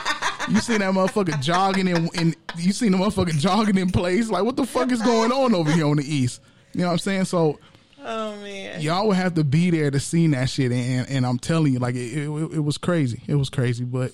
You 0.48 0.58
seen 0.60 0.78
that 0.80 0.92
motherfucker 0.92 1.40
jogging 1.40 1.86
in, 1.88 2.08
in 2.14 2.34
you 2.58 2.72
seen 2.72 2.92
the 2.92 2.98
motherfucker 2.98 3.38
jogging 3.38 3.78
in 3.78 3.90
place. 3.90 4.28
Like 4.30 4.44
what 4.44 4.56
the 4.56 4.66
fuck 4.66 4.90
is 4.90 5.00
going 5.02 5.30
on 5.32 5.54
over 5.54 5.70
here 5.70 5.86
on 5.86 5.96
the 5.98 6.04
east? 6.04 6.40
You 6.74 6.80
know 6.80 6.86
what 6.88 6.92
I'm 6.94 6.98
saying? 6.98 7.24
So 7.26 7.58
Oh 8.04 8.34
man. 8.38 8.80
y'all 8.80 9.06
would 9.06 9.16
have 9.16 9.34
to 9.34 9.44
be 9.44 9.70
there 9.70 9.90
to 9.92 10.00
see 10.00 10.26
that 10.28 10.50
shit 10.50 10.72
and 10.72 11.08
and 11.08 11.24
I'm 11.24 11.38
telling 11.38 11.72
you, 11.72 11.78
like 11.78 11.94
it, 11.94 12.12
it, 12.16 12.24
it 12.26 12.60
was 12.64 12.78
crazy. 12.78 13.22
It 13.28 13.36
was 13.36 13.48
crazy. 13.48 13.84
But 13.84 14.12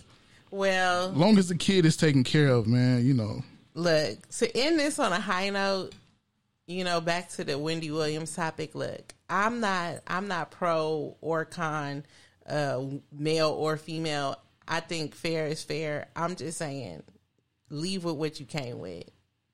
Well, 0.51 1.11
long 1.13 1.39
as 1.39 1.49
the 1.49 1.57
kid 1.57 1.87
is 1.87 1.97
taken 1.97 2.23
care 2.25 2.49
of, 2.49 2.67
man, 2.67 3.05
you 3.07 3.15
know. 3.15 3.43
look 3.75 4.29
to 4.39 4.55
end 4.59 4.79
this 4.79 4.99
on 4.99 5.13
a 5.15 5.21
high 5.21 5.49
note 5.49 5.95
you 6.69 6.85
know 6.85 7.01
back 7.01 7.29
to 7.31 7.43
the 7.43 7.59
wendy 7.59 7.91
williams 7.91 8.37
topic 8.37 8.75
look 8.77 9.15
i'm 9.29 9.59
not 9.59 9.97
i'm 10.07 10.29
not 10.29 10.51
pro 10.53 11.17
or 11.21 11.45
con 11.45 12.05
uh 12.49 12.83
male 13.13 13.51
or 13.51 13.77
female. 13.77 14.37
I 14.71 14.81
think 14.81 15.15
fair 15.15 15.47
is 15.47 15.63
fair. 15.63 16.09
I'm 16.15 16.37
just 16.37 16.59
saying 16.59 17.03
leave 17.71 18.05
with 18.05 18.17
what 18.17 18.39
you 18.39 18.45
came 18.47 18.79
with. 18.81 19.05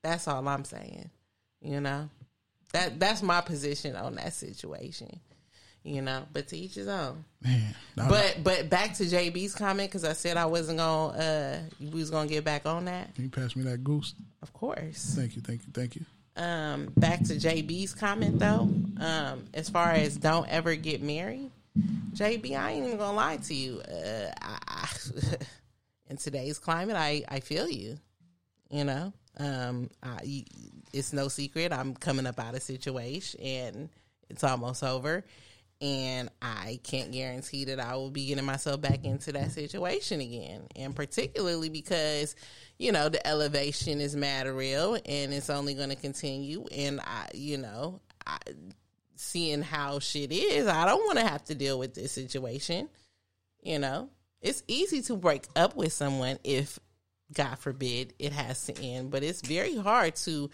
That's 0.03 0.27
all 0.27 0.45
i'm 0.47 0.65
saying 0.65 1.09
you 1.61 1.79
know? 1.81 2.09
That 2.73 2.99
that's 2.99 3.23
my 3.23 3.41
position 3.41 3.95
on 3.95 4.15
that 4.15 4.33
situation 4.33 5.19
you 5.83 6.01
know? 6.01 6.23
But 6.33 6.47
to 6.49 6.57
each 6.57 6.75
his 6.75 6.87
own. 6.87 7.23
Man, 7.43 7.75
I- 7.97 8.09
but 8.09 8.37
but 8.43 8.69
back 8.69 8.93
to 8.95 9.03
jb's 9.03 9.55
comment 9.55 9.89
because 9.89 10.03
i 10.03 10.13
said 10.13 10.35
i 10.37 10.45
wasn't 10.45 10.79
gonna 10.79 11.17
uh 11.17 11.59
we 11.79 11.99
was 11.99 12.09
gonna 12.11 12.27
get 12.29 12.43
back 12.43 12.65
on 12.65 12.85
that. 12.85 13.13
Can 13.15 13.23
you 13.25 13.29
pass 13.29 13.55
me 13.55 13.63
that 13.63 13.83
goose? 13.83 14.15
of 14.41 14.51
course. 14.53 15.13
Thank 15.15 15.35
you, 15.35 15.41
thank 15.41 15.61
you, 15.65 15.71
thank 15.73 15.95
you. 15.95 16.05
Um, 16.35 16.91
back 16.97 17.19
to 17.25 17.35
JB's 17.35 17.93
comment 17.93 18.39
though, 18.39 18.69
um, 18.99 19.45
as 19.53 19.69
far 19.69 19.91
as 19.91 20.17
don't 20.17 20.47
ever 20.49 20.75
get 20.75 21.01
married, 21.01 21.51
JB, 22.13 22.57
I 22.57 22.71
ain't 22.71 22.85
even 22.85 22.97
gonna 22.97 23.15
lie 23.15 23.37
to 23.37 23.53
you. 23.53 23.81
Uh, 23.81 24.31
I, 24.41 24.57
I, 24.67 24.87
in 26.09 26.17
today's 26.17 26.59
climate, 26.59 26.95
I, 26.95 27.23
I 27.27 27.39
feel 27.39 27.69
you. 27.69 27.97
You 28.69 28.83
know, 28.83 29.13
um, 29.37 29.89
I, 30.01 30.45
it's 30.91 31.13
no 31.13 31.27
secret 31.27 31.71
I'm 31.71 31.93
coming 31.93 32.25
up 32.25 32.39
out 32.39 32.55
of 32.55 32.63
situation 32.63 33.39
and 33.41 33.89
it's 34.29 34.43
almost 34.43 34.83
over, 34.83 35.23
and 35.81 36.29
I 36.41 36.79
can't 36.83 37.11
guarantee 37.11 37.65
that 37.65 37.79
I 37.79 37.95
will 37.95 38.09
be 38.09 38.27
getting 38.27 38.45
myself 38.45 38.81
back 38.81 39.05
into 39.05 39.31
that 39.33 39.51
situation 39.51 40.21
again, 40.21 40.63
and 40.75 40.95
particularly 40.95 41.69
because 41.69 42.35
you 42.77 42.91
know 42.91 43.09
the 43.09 43.25
elevation 43.25 44.01
is 44.01 44.15
mad 44.15 44.47
real 44.47 44.95
and 44.95 45.33
it's 45.33 45.49
only 45.49 45.73
going 45.73 45.89
to 45.89 45.95
continue, 45.95 46.65
and 46.75 46.99
I, 47.01 47.27
you 47.33 47.57
know, 47.57 48.01
I, 48.27 48.37
seeing 49.15 49.61
how 49.61 49.99
shit 49.99 50.31
is, 50.31 50.67
I 50.67 50.85
don't 50.85 51.05
want 51.05 51.19
to 51.19 51.25
have 51.27 51.43
to 51.45 51.55
deal 51.55 51.79
with 51.79 51.93
this 51.93 52.11
situation. 52.11 52.89
You 53.63 53.79
know, 53.79 54.09
it's 54.41 54.61
easy 54.67 55.01
to 55.03 55.15
break 55.15 55.47
up 55.55 55.75
with 55.75 55.91
someone 55.93 56.37
if, 56.43 56.77
God 57.33 57.57
forbid, 57.57 58.13
it 58.19 58.31
has 58.33 58.65
to 58.65 58.77
end, 58.79 59.09
but 59.09 59.23
it's 59.23 59.41
very 59.41 59.75
hard 59.75 60.15
to 60.17 60.49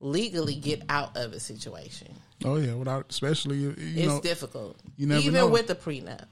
legally 0.00 0.54
get 0.56 0.82
out 0.90 1.16
of 1.16 1.32
a 1.32 1.40
situation. 1.40 2.08
Oh 2.44 2.56
yeah, 2.56 2.74
without 2.74 3.06
especially 3.08 3.56
you, 3.58 3.74
it's 3.78 4.06
know, 4.08 4.20
difficult, 4.20 4.76
You 4.96 5.06
never 5.06 5.20
even 5.22 5.32
know. 5.34 5.46
with 5.48 5.68
the 5.68 5.74
prenup. 5.74 6.26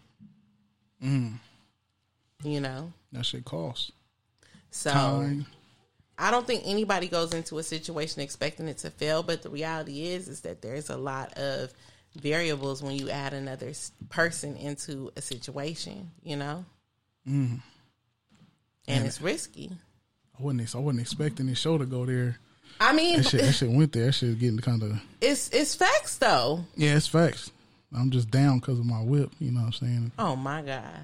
Mm, 1.02 1.34
You 2.44 2.60
know, 2.60 2.92
that 3.12 3.24
shit 3.24 3.44
costs 3.44 3.92
so 4.72 4.90
time. 4.92 5.46
I 6.18 6.30
don't 6.30 6.46
think 6.46 6.62
anybody 6.66 7.08
goes 7.08 7.32
into 7.34 7.58
a 7.58 7.62
situation 7.62 8.20
expecting 8.20 8.68
it 8.68 8.78
to 8.78 8.90
fail, 8.90 9.22
but 9.22 9.42
the 9.42 9.48
reality 9.50 10.06
is 10.08 10.28
is 10.28 10.40
that 10.42 10.60
there's 10.62 10.90
a 10.90 10.96
lot 10.96 11.32
of 11.38 11.72
variables 12.16 12.82
when 12.82 12.92
you 12.96 13.08
add 13.10 13.32
another 13.32 13.72
person 14.10 14.56
into 14.56 15.10
a 15.16 15.22
situation, 15.22 16.10
you 16.22 16.36
know, 16.36 16.64
Mm. 17.28 17.60
and 18.88 19.06
it's 19.06 19.20
risky. 19.20 19.70
I 20.38 20.42
wasn't. 20.42 20.74
I 20.74 20.78
wasn't 20.78 21.00
expecting 21.02 21.46
this 21.46 21.58
show 21.58 21.78
to 21.78 21.86
go 21.86 22.04
there. 22.04 22.38
I 22.80 22.92
mean, 22.92 23.18
That 23.18 23.28
shit, 23.28 23.40
that 23.42 23.52
shit 23.52 23.70
went 23.70 23.92
there. 23.92 24.06
That 24.06 24.12
shit 24.12 24.38
getting 24.38 24.58
kind 24.58 24.82
of. 24.82 25.00
it's 25.20 25.48
it's 25.50 25.74
facts 25.74 26.18
though. 26.18 26.64
Yeah, 26.76 26.96
it's 26.96 27.06
facts. 27.06 27.50
I'm 27.94 28.10
just 28.10 28.30
down 28.30 28.58
because 28.58 28.78
of 28.78 28.86
my 28.86 29.02
whip. 29.02 29.30
You 29.38 29.50
know 29.52 29.60
what 29.60 29.66
I'm 29.66 29.72
saying? 29.72 30.12
Oh 30.18 30.34
my 30.36 30.62
god. 30.62 31.00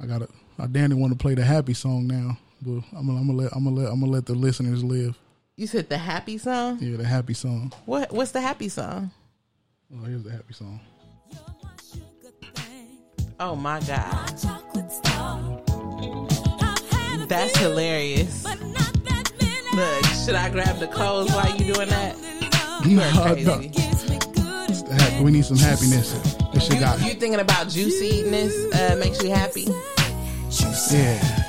I 0.00 0.06
got 0.06 0.18
to 0.22 0.28
I 0.58 0.66
damn 0.66 0.90
near 0.90 0.98
want 0.98 1.12
to 1.12 1.18
play 1.18 1.34
the 1.34 1.44
happy 1.44 1.74
song 1.74 2.06
now, 2.06 2.38
but 2.64 2.82
I'm 2.96 3.06
gonna, 3.06 3.18
I'm 3.20 3.26
gonna 3.26 3.32
let 3.38 3.52
I'm 3.54 3.64
gonna 3.64 3.76
let 3.76 3.92
I'm 3.92 4.00
gonna 4.00 4.12
let 4.12 4.26
the 4.26 4.34
listeners 4.34 4.82
live. 4.82 5.16
You 5.56 5.66
said 5.66 5.88
the 5.88 5.98
happy 5.98 6.38
song. 6.38 6.78
Yeah, 6.80 6.96
the 6.96 7.04
happy 7.04 7.34
song. 7.34 7.72
What 7.86 8.12
what's 8.12 8.32
the 8.32 8.40
happy 8.40 8.68
song? 8.68 9.10
Oh, 9.94 10.04
here's 10.04 10.22
the 10.24 10.30
happy 10.32 10.52
song. 10.54 10.80
Oh 13.40 13.54
my 13.56 13.80
god. 13.80 14.30
That's 17.28 17.56
hilarious. 17.58 18.44
Look, 18.44 20.04
should 20.24 20.34
I 20.36 20.50
grab 20.50 20.78
the 20.78 20.86
codes 20.88 21.32
while 21.32 21.50
you 21.56 21.72
doing 21.74 21.88
that? 21.88 22.16
You 22.86 23.00
are 23.00 23.12
No, 23.14 23.22
crazy. 23.22 23.44
no. 23.44 23.60
It's 24.68 24.82
the 24.82 24.94
happy- 24.94 25.24
we 25.24 25.30
need 25.32 25.44
some 25.44 25.56
happiness. 25.56 26.12
This 26.52 26.66
shit 26.66 26.80
got 26.80 27.00
You 27.00 27.14
thinking 27.14 27.40
about 27.40 27.68
juiciness 27.68 28.54
uh, 28.74 28.96
makes 29.00 29.22
you 29.22 29.30
happy? 29.30 29.66
yeah. 30.92 31.43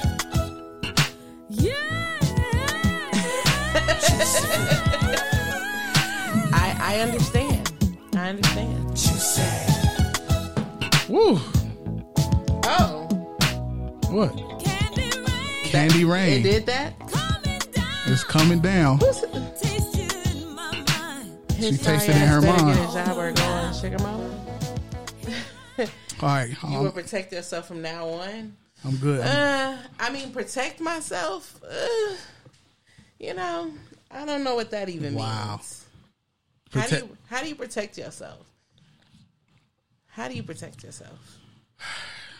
Candy 16.07 16.49
it 16.49 16.51
did 16.51 16.65
that. 16.67 16.93
It's 18.07 18.23
coming 18.23 18.59
down. 18.59 18.99
His 18.99 19.17
She 21.79 21.83
tasted 21.83 22.15
it 22.15 22.21
in 22.21 22.27
her 22.27 22.41
mind. 22.41 22.75
Get 22.77 22.89
a 22.89 22.93
job 23.05 23.17
or 23.17 23.31
go 23.31 23.43
on 23.43 23.73
sugar 23.73 23.97
mama. 23.99 24.31
All 26.21 26.29
right, 26.29 26.55
You 26.69 26.79
will 26.79 26.91
protect 26.91 27.33
yourself 27.33 27.67
from 27.67 27.81
now 27.81 28.07
on. 28.07 28.55
I'm 28.85 28.95
good. 28.97 29.21
Uh, 29.21 29.77
I 29.99 30.11
mean, 30.11 30.31
protect 30.31 30.79
myself. 30.79 31.59
Uh, 31.63 32.15
you 33.19 33.33
know, 33.33 33.71
I 34.11 34.25
don't 34.25 34.43
know 34.43 34.55
what 34.55 34.71
that 34.71 34.87
even 34.89 35.15
Wow. 35.15 35.55
means. 35.57 35.85
How 36.71 36.87
do 36.87 36.95
you 36.97 37.17
how 37.27 37.41
do 37.41 37.49
you 37.49 37.55
protect 37.55 37.97
yourself? 37.97 38.45
How 40.07 40.27
do 40.27 40.35
you 40.35 40.43
protect 40.43 40.83
yourself? 40.83 41.37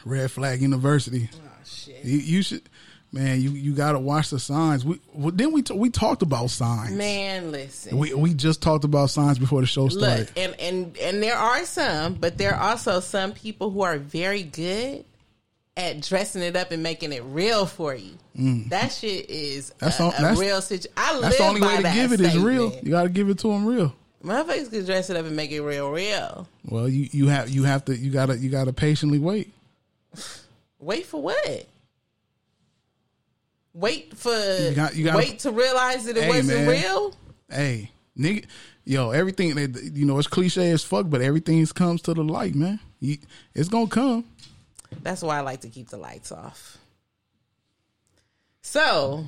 Red 0.05 0.30
Flag 0.32 0.61
University. 0.61 1.30
Oh 1.36 1.39
shit, 1.66 2.03
You, 2.05 2.18
you 2.20 2.41
should, 2.43 2.70
man. 3.16 3.41
You 3.41 3.49
you 3.51 3.74
got 3.74 3.93
to 3.93 3.99
watch 3.99 4.30
the 4.30 4.38
signs. 4.39 4.86
We 4.86 4.99
well, 5.13 5.32
then 5.34 5.51
we 5.51 5.61
t- 5.63 5.74
we 5.74 5.89
talked 5.89 6.22
about 6.22 6.51
signs. 6.51 6.91
man! 6.91 7.51
Listen, 7.51 7.97
We 7.97 8.13
we 8.13 8.34
just 8.36 8.61
talked 8.61 8.84
about 8.84 9.09
signs 9.09 9.39
before 9.39 9.61
the 9.61 9.68
show 9.68 9.88
started. 9.89 10.28
look, 10.28 10.32
and 10.38 10.53
and 10.59 10.97
and 10.97 11.24
there 11.24 11.36
are 11.38 11.66
some, 11.66 12.13
but 12.16 12.38
there 12.38 12.53
are 12.53 12.70
also 12.72 12.99
some 12.99 13.32
people 13.32 13.72
who 13.72 13.82
are 13.82 13.97
very 13.97 14.43
good 14.43 15.03
at 15.78 16.01
dressing 16.01 16.41
it 16.41 16.55
up 16.55 16.72
and 16.72 16.84
making 16.84 17.11
it 17.11 17.24
real 17.24 17.66
for 17.66 17.95
you. 17.95 18.11
Mm. 18.38 18.70
That 18.70 18.89
shit 18.93 19.30
is 19.30 19.74
That's 19.80 19.99
a, 19.99 20.03
all- 20.03 20.09
a 20.09 20.22
that's- 20.22 20.38
real 20.39 20.61
situation. 20.61 20.91
I 20.95 21.13
live 21.13 21.22
That's 21.24 21.38
the 21.38 21.43
only 21.47 21.61
way 21.61 21.78
to 21.78 21.84
give 21.93 22.11
it 22.11 22.22
is 22.22 22.38
real. 22.38 22.72
You 22.84 22.91
got 22.91 23.03
to 23.03 23.09
give 23.09 23.30
it 23.30 23.39
to 23.39 23.47
them 23.49 23.66
real. 23.66 23.93
Motherfuckers 24.24 24.72
can 24.72 24.86
dress 24.86 25.09
it 25.09 25.18
up 25.18 25.26
and 25.26 25.36
make 25.36 25.51
it 25.51 25.61
real, 25.61 25.89
real. 25.91 26.47
Well, 26.68 26.88
you 26.89 27.09
you 27.11 27.28
have 27.28 27.49
you 27.49 27.63
have 27.63 27.86
to 27.86 27.95
you 27.95 28.09
gotta 28.11 28.38
you 28.38 28.49
gotta 28.49 28.74
patiently 28.74 29.20
wait. 29.20 29.53
Wait 30.80 31.05
for 31.05 31.22
what? 31.22 31.68
Wait 33.76 34.15
for 34.17 34.30
got- 34.73 34.95
you 34.95 35.03
gotta- 35.03 35.17
wait 35.17 35.39
to 35.39 35.51
realize 35.51 36.05
that 36.05 36.15
it 36.15 36.23
Hey, 36.23 36.30
wasn't 36.30 36.47
man. 36.65 36.67
real. 36.69 37.13
Hey, 37.49 37.91
nigga, 38.17 38.45
yo, 38.86 39.11
everything 39.11 39.53
that 39.55 39.91
you 39.93 40.05
know 40.05 40.17
it's 40.17 40.30
cliche 40.30 40.71
as 40.71 40.82
fuck, 40.82 41.09
but 41.09 41.21
everything 41.21 41.65
comes 41.67 42.01
to 42.03 42.13
the 42.13 42.23
light, 42.23 42.55
man. 42.55 42.80
You, 43.01 43.17
it's 43.53 43.67
gonna 43.67 43.88
come. 43.88 44.23
That's 45.03 45.21
why 45.21 45.38
I 45.38 45.41
like 45.41 45.59
to 45.61 45.69
keep 45.69 45.89
the 45.89 45.97
lights 45.97 46.32
off. 46.32 46.78
So, 48.61 49.28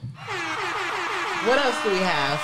what 1.45 1.60
else 1.60 1.76
do 1.84 1.89
we 1.91 1.98
have? 1.98 2.39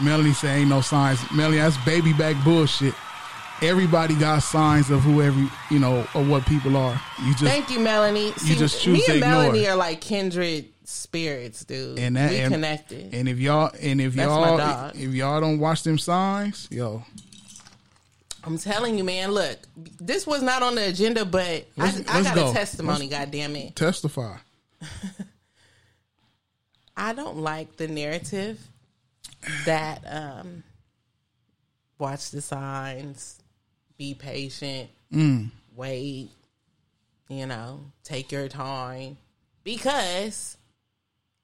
Melanie 0.00 0.34
say 0.34 0.60
ain't 0.60 0.68
no 0.68 0.82
signs. 0.82 1.18
Melanie, 1.32 1.56
that's 1.58 1.76
baby 1.78 2.12
back 2.12 2.36
bullshit. 2.44 2.94
Everybody 3.62 4.14
got 4.16 4.40
signs 4.40 4.90
of 4.90 5.00
whoever 5.00 5.38
you 5.70 5.78
know 5.78 6.06
of 6.14 6.28
what 6.28 6.44
people 6.46 6.76
are. 6.76 7.00
You 7.24 7.32
just 7.32 7.44
Thank 7.44 7.70
you, 7.70 7.80
Melanie. 7.80 8.32
See, 8.32 8.54
just 8.54 8.82
choose 8.82 9.08
me 9.08 9.14
and. 9.14 9.20
Melanie 9.20 9.66
are 9.66 9.76
like 9.76 10.00
kindred 10.00 10.66
spirits, 10.84 11.64
dude. 11.64 11.98
and 11.98 12.16
that 12.16 12.30
we 12.30 12.38
and, 12.38 12.52
connected. 12.52 13.14
And 13.14 13.28
if 13.28 13.38
y'all 13.38 13.72
and 13.80 14.00
if 14.00 14.14
That's 14.14 14.28
y'all 14.28 14.90
if 14.94 15.14
y'all 15.14 15.40
don't 15.40 15.58
watch 15.58 15.82
them 15.84 15.98
signs, 15.98 16.68
yo, 16.70 17.02
I'm 18.44 18.58
telling 18.58 18.98
you, 18.98 19.04
man. 19.04 19.32
Look, 19.32 19.58
this 20.00 20.26
was 20.26 20.42
not 20.42 20.62
on 20.62 20.74
the 20.74 20.88
agenda, 20.88 21.24
but 21.24 21.66
Let's- 21.76 22.08
I, 22.08 22.12
I 22.12 22.16
let's 22.20 22.28
got 22.28 22.34
go. 22.34 22.50
a 22.50 22.52
testimony. 22.52 23.08
Let's- 23.08 23.24
God 23.24 23.30
damn 23.30 23.56
it! 23.56 23.74
testify. 23.74 24.36
I 26.96 27.12
don't 27.12 27.38
like 27.38 27.76
the 27.76 27.88
narrative 27.88 28.58
that 29.66 30.02
um, 30.08 30.62
watch 31.98 32.30
the 32.30 32.40
signs, 32.40 33.42
be 33.98 34.14
patient, 34.14 34.90
Mm. 35.12 35.50
wait, 35.74 36.30
you 37.28 37.46
know, 37.46 37.80
take 38.04 38.30
your 38.32 38.48
time 38.48 39.16
because 39.64 40.56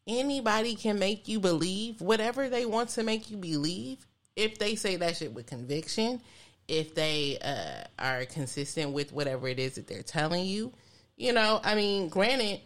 anybody 0.07 0.75
can 0.75 0.99
make 0.99 1.29
you 1.29 1.39
believe 1.41 2.01
whatever 2.01 2.49
they 2.49 2.67
want 2.67 2.89
to 2.91 3.03
make 3.03 3.31
you 3.31 3.37
believe 3.37 4.05
if 4.37 4.59
they 4.59 4.75
say 4.75 4.97
that 4.97 5.17
shit 5.17 5.33
with 5.33 5.47
conviction, 5.47 6.21
if 6.69 6.95
they 6.95 7.39
uh, 7.43 7.85
are 7.99 8.25
consistent 8.25 8.93
with 8.93 9.13
whatever 9.13 9.47
it 9.49 9.59
is 9.59 9.75
that 9.75 9.87
they're 9.87 10.03
telling 10.03 10.45
you. 10.45 10.73
You 11.17 11.33
know, 11.33 11.61
I 11.63 11.75
mean, 11.75 12.09
granted, 12.09 12.61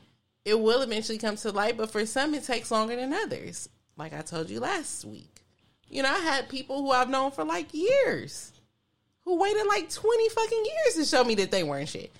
it 0.44 0.58
will 0.58 0.82
eventually 0.82 1.18
come 1.18 1.36
to 1.36 1.50
light, 1.50 1.76
but 1.76 1.90
for 1.90 2.06
some, 2.06 2.34
it 2.34 2.44
takes 2.44 2.70
longer 2.70 2.94
than 2.96 3.12
others. 3.12 3.68
Like 3.96 4.12
I 4.12 4.20
told 4.22 4.48
you 4.48 4.60
last 4.60 5.04
week. 5.04 5.42
You 5.88 6.02
know, 6.02 6.10
I 6.10 6.18
had 6.18 6.48
people 6.48 6.82
who 6.82 6.90
I've 6.90 7.10
known 7.10 7.30
for 7.32 7.44
like 7.44 7.72
years 7.72 8.52
who 9.26 9.38
waited 9.38 9.66
like 9.66 9.90
20 9.90 10.28
fucking 10.30 10.64
years 10.64 10.94
to 10.94 11.04
show 11.04 11.22
me 11.22 11.34
that 11.34 11.50
they 11.50 11.62
weren't 11.62 11.90
shit. 11.90 12.14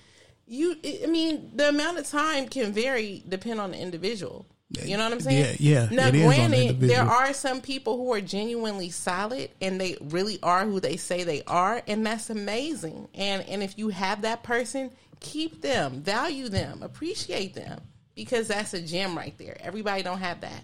You, 0.45 0.75
I 1.03 1.07
mean, 1.07 1.51
the 1.55 1.69
amount 1.69 1.97
of 1.97 2.07
time 2.07 2.47
can 2.47 2.71
vary 2.71 3.23
depend 3.27 3.59
on 3.59 3.71
the 3.71 3.79
individual. 3.79 4.45
You 4.69 4.97
know 4.97 5.05
what 5.05 5.13
I'm 5.13 5.21
saying? 5.21 5.55
Yeah, 5.59 5.87
yeah, 5.89 5.95
Now, 5.95 6.07
on 6.07 6.11
the 6.11 6.23
granted, 6.25 6.79
there 6.81 7.03
are 7.03 7.33
some 7.33 7.61
people 7.61 7.95
who 7.95 8.11
are 8.13 8.19
genuinely 8.19 8.89
solid 8.89 9.49
and 9.61 9.79
they 9.79 9.97
really 10.01 10.39
are 10.43 10.65
who 10.65 10.81
they 10.81 10.97
say 10.97 11.23
they 11.23 11.41
are, 11.47 11.81
and 11.87 12.05
that's 12.05 12.29
amazing. 12.29 13.07
And 13.13 13.43
and 13.47 13.63
if 13.63 13.77
you 13.77 13.87
have 13.89 14.23
that 14.23 14.43
person, 14.43 14.91
keep 15.21 15.61
them, 15.61 16.01
value 16.01 16.49
them, 16.49 16.83
appreciate 16.83 17.53
them, 17.53 17.79
because 18.13 18.49
that's 18.49 18.73
a 18.73 18.81
gem 18.81 19.17
right 19.17 19.37
there. 19.37 19.55
Everybody 19.61 20.03
don't 20.03 20.19
have 20.19 20.41
that. 20.41 20.63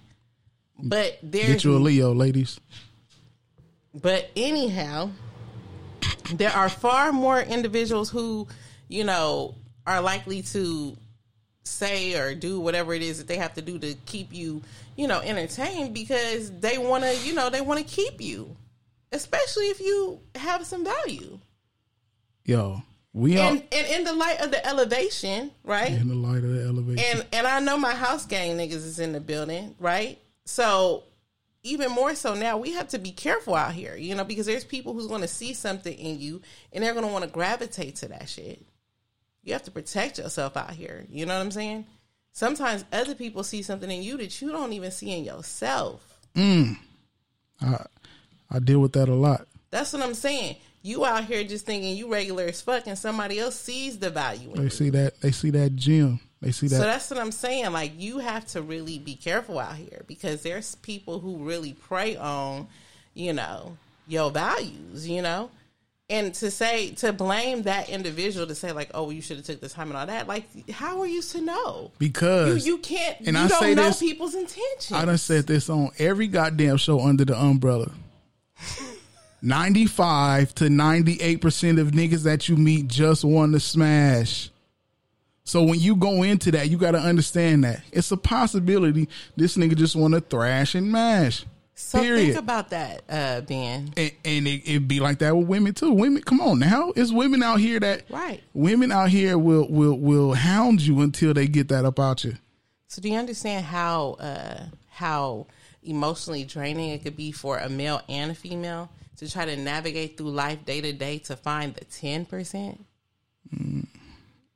But 0.78 1.18
there's 1.24 1.48
Get 1.48 1.64
you 1.64 1.78
a 1.78 1.80
Leo, 1.80 2.14
ladies. 2.14 2.60
but 3.94 4.30
anyhow, 4.36 5.12
there 6.38 6.52
are 6.52 6.70
far 6.70 7.12
more 7.12 7.40
individuals 7.40 8.10
who, 8.10 8.48
you 8.88 9.04
know, 9.04 9.56
are 9.86 10.02
likely 10.02 10.42
to 10.42 10.96
say 11.64 12.16
or 12.16 12.36
do 12.36 12.60
whatever 12.60 12.94
it 12.94 13.02
is 13.02 13.18
that 13.18 13.28
they 13.28 13.38
have 13.38 13.54
to 13.56 13.62
do 13.62 13.80
to 13.80 13.96
keep 14.06 14.34
you, 14.34 14.62
you 14.96 15.08
know, 15.08 15.20
entertained 15.22 15.94
because 15.94 16.52
they 16.60 16.78
want 16.78 17.04
to, 17.04 17.18
you 17.20 17.34
know, 17.34 17.50
they 17.50 17.62
want 17.62 17.80
to 17.80 17.86
keep 17.86 18.22
you, 18.22 18.56
especially 19.12 19.66
if 19.66 19.80
you 19.80 20.20
have 20.36 20.66
some 20.66 20.84
value. 20.84 21.40
Yo, 22.46 22.82
we 23.14 23.38
are 23.40 23.52
And 23.52 23.64
and 23.72 23.88
in 23.88 24.04
the 24.04 24.14
light 24.14 24.42
of 24.42 24.52
the 24.52 24.66
elevation, 24.66 25.52
right? 25.64 25.92
in 25.92 26.08
the 26.10 26.16
light 26.16 26.44
of 26.44 26.54
the 26.54 26.64
elevation. 26.64 27.06
And 27.12 27.26
and 27.32 27.48
I 27.48 27.60
know 27.60 27.78
my 27.78 27.94
house 27.94 28.26
gang 28.26 28.58
niggas 28.58 28.74
is 28.74 29.00
in 29.00 29.14
the 29.14 29.22
building, 29.22 29.76
right? 29.80 30.20
So 30.46 31.04
even 31.64 31.92
more 31.92 32.14
so 32.16 32.34
now, 32.34 32.58
we 32.58 32.74
have 32.74 32.90
to 32.90 33.00
be 33.00 33.12
careful 33.12 33.56
out 33.56 33.74
here, 33.74 33.96
you 33.96 34.14
know, 34.16 34.24
because 34.26 34.46
there's 34.46 34.66
people 34.66 34.94
who's 34.94 35.08
going 35.08 35.22
to 35.22 35.28
see 35.28 35.54
something 35.54 35.98
in 35.98 36.20
you 36.20 36.42
and 36.72 36.84
they're 36.84 36.94
going 36.94 37.06
to 37.06 37.12
want 37.12 37.24
to 37.24 37.30
gravitate 37.32 37.96
to 37.98 38.08
that 38.10 38.28
shit. 38.30 38.66
You 39.44 39.54
have 39.54 39.64
to 39.64 39.72
protect 39.72 40.18
yourself 40.20 40.56
out 40.58 40.72
here. 40.72 41.06
You 41.10 41.26
know 41.26 41.36
what 41.36 41.44
I'm 41.44 41.52
saying? 41.52 41.86
Sometimes 42.34 42.84
other 42.92 43.16
people 43.16 43.44
see 43.44 43.62
something 43.62 43.90
in 43.92 44.04
you 44.04 44.18
that 44.18 44.42
you 44.42 44.52
don't 44.52 44.74
even 44.74 44.92
see 44.92 45.12
in 45.12 45.24
yourself. 45.24 46.20
mm. 46.36 46.76
I 47.62 47.86
I 48.50 48.60
deal 48.60 48.80
with 48.80 48.94
that 48.94 49.10
a 49.10 49.14
lot. 49.16 49.48
That's 49.72 49.94
what 49.94 50.02
I'm 50.04 50.14
saying. 50.14 50.58
You 50.82 51.06
out 51.06 51.26
here 51.26 51.44
just 51.44 51.66
thinking 51.66 51.96
you 51.96 52.12
regular 52.12 52.44
as 52.46 52.62
fuck, 52.62 52.88
and 52.88 52.98
somebody 52.98 53.40
else 53.40 53.56
sees 53.56 53.98
the 54.00 54.10
value 54.10 54.50
in 54.52 54.58
They 54.58 54.64
you. 54.64 54.70
see 54.70 54.90
that. 54.92 55.22
They 55.22 55.32
see 55.32 55.50
that 55.52 55.76
gym. 55.76 56.20
They 56.44 56.52
see 56.52 56.68
that. 56.68 56.76
So 56.76 56.82
that's 56.84 57.10
what 57.10 57.20
I'm 57.20 57.32
saying. 57.32 57.72
Like 57.72 57.94
you 57.98 58.20
have 58.20 58.46
to 58.48 58.62
really 58.62 59.00
be 59.00 59.16
careful 59.16 59.60
out 59.60 59.76
here 59.76 60.04
because 60.08 60.44
there's 60.44 60.76
people 60.76 61.20
who 61.20 61.38
really 61.38 61.74
prey 61.74 62.16
on, 62.18 62.68
you 63.14 63.34
know, 63.34 63.78
your 64.08 64.30
values, 64.30 65.08
you 65.08 65.22
know? 65.22 65.50
And 66.10 66.34
to 66.36 66.52
say 66.52 66.92
to 66.96 67.14
blame 67.14 67.64
that 67.64 67.90
individual 67.90 68.46
to 68.46 68.54
say 68.56 68.74
like, 68.74 68.92
oh, 68.94 69.10
you 69.10 69.22
should 69.22 69.38
have 69.38 69.46
took 69.46 69.62
the 69.62 69.70
time 69.70 69.88
and 69.88 69.98
all 69.98 70.06
that, 70.06 70.28
like 70.28 70.70
how 70.70 71.00
are 71.00 71.08
you 71.08 71.22
to 71.22 71.42
know? 71.42 71.92
because 71.98 72.68
you 72.68 72.74
you 72.74 72.78
can't 72.80 73.20
and 73.20 73.38
you 73.38 73.38
I 73.38 73.48
don't 73.48 73.60
say 73.60 73.74
know 73.74 73.84
this- 73.84 74.00
people's 74.00 74.36
intentions. 74.36 74.92
I 74.92 75.06
done 75.06 75.18
said 75.18 75.48
this 75.48 75.70
on 75.70 75.92
every 75.98 76.28
goddamn 76.28 76.78
show 76.78 77.00
under 77.00 77.24
the 77.26 77.40
umbrella. 77.42 77.92
95 79.42 80.56
to 80.56 80.66
98% 80.66 81.80
of 81.80 81.92
niggas 81.92 82.24
that 82.24 82.48
you 82.48 82.56
meet 82.56 82.88
just 82.88 83.26
want 83.26 83.52
to 83.54 83.60
smash. 83.60 84.50
So 85.46 85.62
when 85.64 85.80
you 85.80 85.96
go 85.96 86.24
into 86.24 86.52
that, 86.52 86.70
you 86.70 86.78
got 86.78 86.92
to 86.92 87.00
understand 87.00 87.64
that. 87.66 87.82
It's 87.92 88.12
a 88.12 88.18
possibility 88.18 89.10
this 89.36 89.58
nigga 89.58 89.76
just 89.76 89.96
want 89.96 90.14
to 90.14 90.22
thrash 90.22 90.74
and 90.74 90.92
mash. 90.92 91.46
so 91.76 92.00
period. 92.00 92.26
think 92.28 92.38
about 92.38 92.70
that, 92.70 93.02
uh, 93.10 93.42
Ben. 93.42 93.92
and, 93.98 94.12
and 94.24 94.48
it, 94.48 94.62
it 94.66 94.88
be 94.88 95.00
like 95.02 95.20
that 95.20 95.36
with 95.36 95.48
women 95.48 95.74
too. 95.74 95.92
Women, 95.92 96.22
come 96.24 96.40
on 96.40 96.60
now. 96.60 96.94
It's 96.96 97.12
women 97.12 97.44
out 97.44 97.60
here 97.60 97.80
that 97.82 98.04
Right. 98.10 98.42
women 98.54 98.92
out 98.92 99.10
here 99.10 99.38
will 99.38 99.68
will 99.70 100.00
will 100.00 100.34
hound 100.34 100.80
you 100.82 101.02
until 101.02 101.34
they 101.34 101.48
get 101.48 101.68
that 101.70 101.84
up 101.84 102.00
out 102.00 102.24
you. 102.24 102.38
So 102.88 103.02
do 103.02 103.10
you 103.10 103.18
understand 103.18 103.66
how 103.66 104.14
uh, 104.20 104.66
how 104.92 105.48
emotionally 105.84 106.46
draining 106.46 106.92
it 106.92 107.04
could 107.04 107.18
be 107.18 107.32
for 107.34 107.58
a 107.58 107.68
male 107.68 108.02
and 108.08 108.32
a 108.32 108.36
female 108.36 108.90
to 109.18 109.30
try 109.30 109.44
to 109.46 109.58
navigate 109.58 110.16
through 110.18 110.32
life 110.32 110.64
day 110.64 110.80
to 110.80 110.94
day 110.94 111.18
to 111.20 111.36
find 111.36 111.74
the 111.76 111.84
ten 111.86 112.24
percent? 112.26 112.86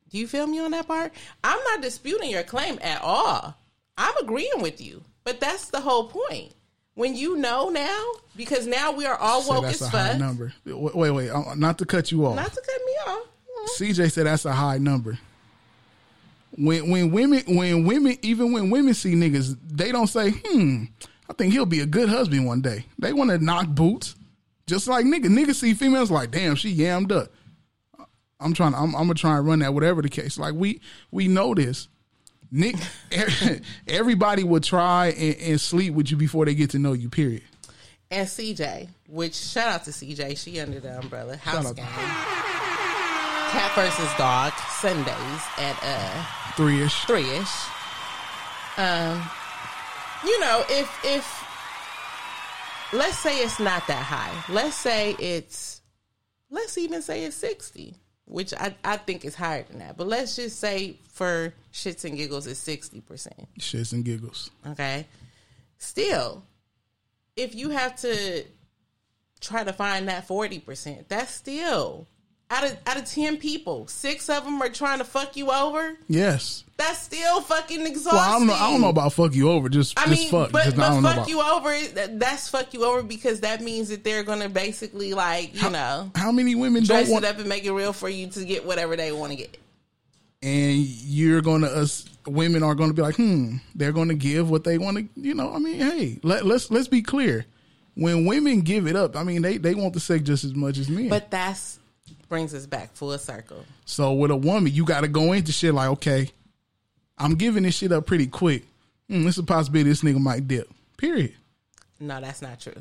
Do 0.10 0.18
you 0.18 0.28
feel 0.28 0.47
me 0.47 0.60
on 0.60 0.72
that 0.72 0.88
part? 0.88 1.14
I'm 1.43 1.60
not 1.66 1.82
disputing 1.82 2.30
your 2.30 2.43
claim 2.43 2.80
at 2.82 3.01
all. 3.01 3.55
I'm 3.97 4.16
agreeing 4.18 4.62
with 4.62 4.80
you, 4.80 5.03
but 5.24 5.39
that's 5.39 5.70
the 5.70 5.82
whole 5.82 6.08
point. 6.08 6.53
When 6.93 7.16
you 7.16 7.38
know 7.38 7.70
now, 7.70 8.12
because 8.36 8.66
now 8.66 8.91
we 8.91 9.05
are 9.05 9.18
all 9.18 9.47
woke 9.47 9.64
that's 9.66 9.82
as 9.82 9.88
a 9.88 9.97
high 9.97 10.10
fuck. 10.12 10.20
number. 10.20 10.53
Wait, 10.66 10.95
wait, 10.95 11.12
wait, 11.12 11.30
uh, 11.30 11.53
not 11.55 11.78
to 11.80 11.86
cut 11.86 12.12
you 12.12 12.26
off. 12.26 12.36
Not 12.36 12.51
to 12.53 12.62
cut 12.62 12.82
me 12.86 12.93
off. 13.08 13.28
CJ 13.78 14.12
said 14.12 14.26
that's 14.26 14.45
a 14.45 14.53
high 14.53 14.78
number. 14.78 15.20
When 16.58 16.89
when 16.89 17.12
women 17.12 17.43
when 17.47 17.86
women 17.86 18.18
even 18.22 18.51
when 18.51 18.70
women 18.72 18.93
see 18.93 19.14
niggas, 19.14 19.58
they 19.70 19.91
don't 19.91 20.08
say, 20.08 20.32
"Hmm, 20.43 20.86
I 21.30 21.34
think 21.34 21.53
he'll 21.53 21.66
be 21.66 21.82
a 21.82 21.86
good 21.86 22.10
husband 22.10 22.47
one 22.47 22.62
day." 22.62 22.86
They 22.97 23.14
want 23.14 23.30
to 23.30 23.38
knock 23.38 23.68
boots, 23.68 24.16
just 24.66 24.88
like 24.88 25.05
nigga. 25.05 25.26
Niggas 25.26 25.55
see 25.55 25.74
females 25.76 26.10
like, 26.10 26.32
"Damn, 26.32 26.55
she 26.55 26.76
yammed 26.76 27.12
up." 27.12 27.32
I'm 28.39 28.53
trying. 28.53 28.73
I'm, 28.75 28.95
I'm 28.95 29.03
gonna 29.03 29.13
try 29.15 29.38
and 29.38 29.47
run 29.47 29.59
that, 29.59 29.73
whatever 29.73 30.01
the 30.01 30.09
case. 30.09 30.38
Like 30.38 30.53
we 30.53 30.79
we 31.11 31.27
know 31.27 31.53
this. 31.53 31.88
Nick, 32.49 32.75
everybody 33.88 34.43
would 34.43 34.63
try 34.63 35.07
and, 35.07 35.35
and 35.35 35.61
sleep 35.61 35.93
with 35.93 36.09
you 36.11 36.17
before 36.17 36.45
they 36.45 36.55
get 36.55 36.69
to 36.71 36.79
know 36.79 36.93
you. 36.93 37.09
Period. 37.09 37.41
And 38.09 38.25
CJ, 38.27 38.88
which 39.09 39.35
shout 39.35 39.67
out 39.67 39.83
to 39.83 39.91
CJ, 39.91 40.38
she 40.38 40.59
under 40.61 40.79
the 40.79 40.97
umbrella 40.97 41.35
house 41.35 41.73
game. 41.73 41.85
Cat 41.85 43.71
versus 43.75 44.09
dog 44.17 44.53
Sundays 44.79 45.41
at 45.57 45.77
uh 45.83 46.25
Three 46.55 46.81
ish. 46.83 47.03
three 47.05 47.29
ish. 47.29 47.49
Um, 48.77 49.21
you 50.23 50.39
know, 50.39 50.63
if 50.69 50.89
if 51.03 51.43
let's 52.93 53.17
say 53.17 53.39
it's 53.39 53.59
not 53.59 53.85
that 53.88 54.03
high, 54.03 54.53
let's 54.53 54.75
say 54.75 55.15
it's 55.19 55.81
let's 56.49 56.77
even 56.77 57.01
say 57.01 57.23
it's 57.25 57.35
sixty, 57.35 57.95
which 58.28 58.53
I 58.53 58.75
I 58.84 58.97
think 58.97 59.25
is 59.25 59.36
higher 59.36 59.63
than 59.63 59.80
that, 59.80 59.97
but 59.97 60.07
let's 60.07 60.36
just 60.36 60.59
say 60.59 60.97
for 61.09 61.53
shits 61.73 62.05
and 62.05 62.17
giggles 62.17 62.47
it's 62.47 62.59
sixty 62.59 63.01
percent. 63.01 63.47
Shits 63.59 63.93
and 63.93 64.03
giggles. 64.03 64.51
Okay. 64.65 65.07
Still, 65.80 66.43
if 67.36 67.55
you 67.55 67.69
have 67.69 67.95
to 67.97 68.43
try 69.39 69.63
to 69.63 69.71
find 69.71 70.07
that 70.09 70.28
40%, 70.28 71.07
that's 71.07 71.34
still 71.34 72.07
out 72.49 72.63
of 72.63 72.78
out 72.88 72.97
of 72.97 73.05
10 73.05 73.38
people, 73.38 73.88
6 73.88 74.30
of 74.30 74.43
them 74.45 74.61
are 74.61 74.69
trying 74.69 74.99
to 74.99 75.03
fuck 75.03 75.36
you 75.38 75.51
over. 75.51 75.97
Yes. 76.07 76.63
That's 76.78 76.99
still 76.99 77.41
fucking 77.41 77.88
exhausting. 77.88 78.13
Well, 78.13 78.36
I 78.36 78.38
don't 78.38 78.47
know. 78.47 78.53
I 78.53 78.71
don't 78.71 78.82
know 78.82 78.89
about 78.89 79.11
fuck 79.11 79.34
you 79.34 79.49
over. 79.49 79.67
Just 79.67 79.99
I 79.99 80.05
just 80.05 80.21
mean, 80.21 80.30
fuck. 80.30 80.51
but, 80.51 80.75
but 80.75 80.93
fuck 81.01 81.15
about- 81.15 81.28
you 81.28 81.41
over. 81.41 81.75
That's 82.09 82.49
fuck 82.49 82.71
you 82.73 82.86
over 82.86 83.01
because 83.01 83.39
that 83.39 83.61
means 83.61 83.89
that 83.89 84.03
they're 84.03 84.21
going 84.23 84.41
to 84.41 84.49
basically, 84.49 85.15
like, 85.15 85.59
you 85.61 85.71
know, 85.71 86.11
How 86.15 86.32
many 86.32 86.53
women 86.53 86.84
dress 86.84 87.05
don't 87.05 87.13
want? 87.13 87.25
it 87.25 87.30
up 87.30 87.39
and 87.39 87.49
make 87.49 87.65
it 87.65 87.71
real 87.71 87.93
for 87.93 88.07
you 88.09 88.28
to 88.28 88.45
get 88.45 88.63
whatever 88.63 88.95
they 88.95 89.11
want 89.11 89.32
to 89.32 89.38
get. 89.38 89.57
And 90.43 90.78
you're 90.78 91.41
gonna 91.41 91.65
us 91.65 92.05
women 92.28 92.61
are 92.61 92.75
gonna 92.75 92.93
be 92.93 93.01
like, 93.01 93.15
hmm. 93.15 93.55
They're 93.73 93.91
gonna 93.91 94.13
give 94.13 94.51
what 94.51 94.63
they 94.63 94.78
want 94.78 94.97
to. 94.97 95.07
You 95.19 95.34
know. 95.34 95.51
I 95.51 95.57
mean, 95.57 95.80
hey, 95.80 96.19
let, 96.21 96.45
let's 96.45 96.69
let's 96.69 96.88
be 96.88 97.01
clear. 97.01 97.47
when 97.95 98.25
women 98.28 98.61
give 98.61 98.86
it 98.86 98.95
up, 98.95 99.15
I 99.15 99.23
mean 99.23 99.41
they 99.41 99.57
they 99.57 99.73
want 99.73 99.95
the 99.95 99.99
sex 99.99 100.21
just 100.21 100.43
as 100.43 100.53
much 100.53 100.78
as 100.78 100.89
men. 100.89 101.09
But 101.09 101.32
that's 101.32 101.80
brings 102.30 102.53
us 102.53 102.65
back 102.67 102.93
full 102.93 103.17
circle. 103.17 103.65
so 103.86 104.13
with 104.13 104.30
a 104.32 104.36
woman, 104.36 104.71
you 104.71 104.86
got 104.86 105.01
to 105.01 105.07
go 105.07 105.34
into 105.34 105.51
shit 105.51 105.73
like, 105.73 105.89
okay, 105.89 106.30
I'm 107.18 107.36
giving 107.36 107.63
this 107.63 107.76
shit 107.76 107.91
up 107.91 108.05
pretty 108.05 108.28
quick. 108.28 108.65
Mm, 109.09 109.28
it's 109.28 109.38
a 109.38 109.43
possibility 109.43 109.89
this 109.89 110.01
nigga 110.03 110.20
might 110.20 110.47
dip. 110.47 110.70
Period. 110.97 111.34
No, 111.99 112.20
that's 112.22 112.41
not 112.41 112.59
true. 112.59 112.74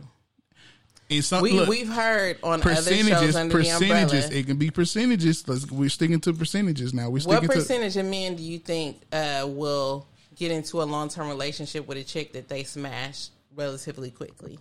Some, 1.21 1.43
We 1.43 1.53
look, 1.53 1.69
we've 1.69 1.89
heard 1.89 2.39
on 2.43 2.61
other 2.61 2.75
shows 2.75 2.85
percentages, 2.89 3.37
under 3.37 3.55
percentages. 3.55 4.29
It 4.31 4.47
can 4.47 4.57
be 4.57 4.71
percentages. 4.73 5.47
Let's, 5.47 5.71
we're 5.71 5.89
sticking 5.89 6.19
to 6.21 6.33
percentages 6.33 6.93
now. 6.93 7.05
We're 7.05 7.21
What 7.21 7.23
sticking 7.23 7.49
to. 7.49 7.55
percentage 7.55 7.97
of 7.97 8.07
men 8.07 8.35
do 8.35 8.43
you 8.43 8.59
think 8.59 9.01
uh, 9.13 9.47
will 9.49 10.09
get 10.35 10.51
into 10.51 10.83
a 10.83 10.85
long 10.85 11.09
term 11.09 11.29
relationship 11.29 11.87
with 11.87 11.97
a 11.97 12.03
chick 12.03 12.33
that 12.33 12.49
they 12.49 12.65
smash 12.65 13.29
relatively 13.55 14.11
quickly? 14.11 14.59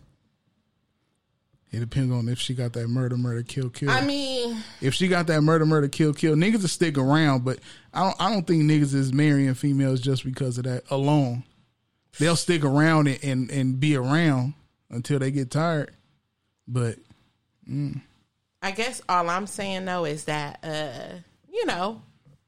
It 1.75 1.81
depends 1.81 2.13
on 2.13 2.29
if 2.29 2.39
she 2.39 2.53
got 2.53 2.71
that 2.73 2.87
murder, 2.87 3.17
murder, 3.17 3.43
kill, 3.43 3.69
kill. 3.69 3.89
I 3.89 3.99
mean, 3.99 4.63
if 4.79 4.93
she 4.93 5.09
got 5.09 5.27
that 5.27 5.41
murder, 5.41 5.65
murder, 5.65 5.89
kill, 5.89 6.13
kill, 6.13 6.33
niggas 6.35 6.61
will 6.61 6.69
stick 6.69 6.97
around. 6.97 7.43
But 7.43 7.59
I 7.93 8.03
don't. 8.03 8.15
I 8.17 8.29
don't 8.31 8.47
think 8.47 8.63
niggas 8.63 8.93
is 8.93 9.11
marrying 9.11 9.53
females 9.55 9.99
just 9.99 10.23
because 10.23 10.57
of 10.57 10.63
that 10.63 10.83
alone. 10.89 11.43
They'll 12.17 12.37
stick 12.37 12.63
around 12.63 13.07
and 13.07 13.21
and, 13.21 13.51
and 13.51 13.77
be 13.77 13.97
around 13.97 14.53
until 14.89 15.19
they 15.19 15.31
get 15.31 15.51
tired. 15.51 15.91
But 16.65 16.95
mm, 17.69 17.99
I 18.61 18.71
guess 18.71 19.01
all 19.09 19.29
I'm 19.29 19.45
saying 19.45 19.83
though 19.83 20.05
is 20.05 20.23
that 20.25 20.59
uh, 20.63 21.17
you 21.51 21.65
know, 21.65 22.01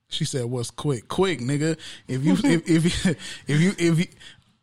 she 0.07 0.23
said, 0.23 0.45
"What's 0.45 0.71
quick? 0.71 1.09
Quick, 1.09 1.39
nigga. 1.39 1.77
If 2.07 2.23
you 2.23 2.37
if 2.45 2.69
if 2.69 3.05
if 3.49 3.59
you 3.59 3.73
if 3.77 3.99
you." 3.99 4.05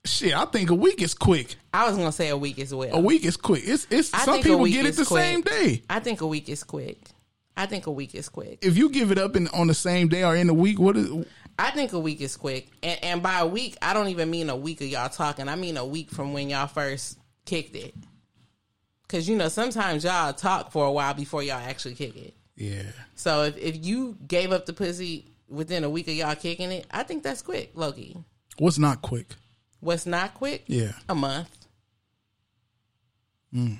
Shit, 0.06 0.34
I 0.34 0.44
think 0.44 0.70
a 0.70 0.74
week 0.74 1.00
is 1.00 1.14
quick. 1.14 1.56
I 1.72 1.88
was 1.88 1.96
gonna 1.96 2.12
say 2.12 2.28
a 2.28 2.36
week 2.36 2.58
as 2.58 2.74
well. 2.74 2.94
A 2.94 3.00
week 3.00 3.24
is 3.24 3.36
quick. 3.38 3.62
It's 3.64 3.86
it's 3.90 4.12
I 4.12 4.18
some 4.24 4.42
people 4.42 4.66
get 4.66 4.84
it 4.84 4.96
the 4.96 5.04
quick. 5.04 5.22
same 5.22 5.40
day. 5.40 5.82
I 5.88 6.00
think 6.00 6.20
a 6.20 6.26
week 6.26 6.48
is 6.48 6.62
quick. 6.62 6.98
I 7.56 7.66
think 7.66 7.86
a 7.86 7.90
week 7.90 8.14
is 8.14 8.28
quick. 8.28 8.58
If 8.62 8.76
you 8.76 8.90
give 8.90 9.12
it 9.12 9.18
up 9.18 9.34
in 9.34 9.48
on 9.48 9.68
the 9.68 9.74
same 9.74 10.08
day 10.08 10.22
or 10.24 10.36
in 10.36 10.50
a 10.50 10.54
week, 10.54 10.78
what 10.78 10.96
is 10.96 11.10
I 11.58 11.70
think 11.70 11.92
a 11.92 11.98
week 11.98 12.20
is 12.20 12.36
quick. 12.36 12.68
And, 12.82 13.02
and 13.02 13.22
by 13.22 13.38
a 13.38 13.46
week, 13.46 13.76
I 13.80 13.94
don't 13.94 14.08
even 14.08 14.30
mean 14.30 14.50
a 14.50 14.56
week 14.56 14.80
of 14.80 14.88
y'all 14.88 15.08
talking. 15.08 15.48
I 15.48 15.56
mean 15.56 15.76
a 15.76 15.86
week 15.86 16.10
from 16.10 16.32
when 16.32 16.50
y'all 16.50 16.66
first 16.66 17.18
kicked 17.46 17.76
it. 17.76 17.94
Cause 19.08 19.28
you 19.28 19.36
know, 19.36 19.48
sometimes 19.48 20.04
y'all 20.04 20.32
talk 20.32 20.72
for 20.72 20.84
a 20.86 20.92
while 20.92 21.14
before 21.14 21.42
y'all 21.42 21.58
actually 21.58 21.94
kick 21.94 22.16
it. 22.16 22.34
yeah? 22.56 22.82
So 23.14 23.44
if, 23.44 23.56
if 23.56 23.84
you 23.86 24.16
gave 24.26 24.50
up 24.50 24.66
the 24.66 24.72
pussy 24.72 25.26
within 25.48 25.84
a 25.84 25.90
week 25.90 26.08
of 26.08 26.14
y'all 26.14 26.34
kicking 26.34 26.72
it, 26.72 26.86
I 26.90 27.04
think 27.04 27.22
that's 27.22 27.40
quick, 27.40 27.70
Loki. 27.74 28.16
What's 28.58 28.78
not 28.78 29.02
quick? 29.02 29.28
What's 29.84 30.06
not 30.06 30.34
quick? 30.34 30.64
Yeah. 30.66 30.92
A 31.08 31.14
month. 31.14 31.50
Mm. 33.54 33.78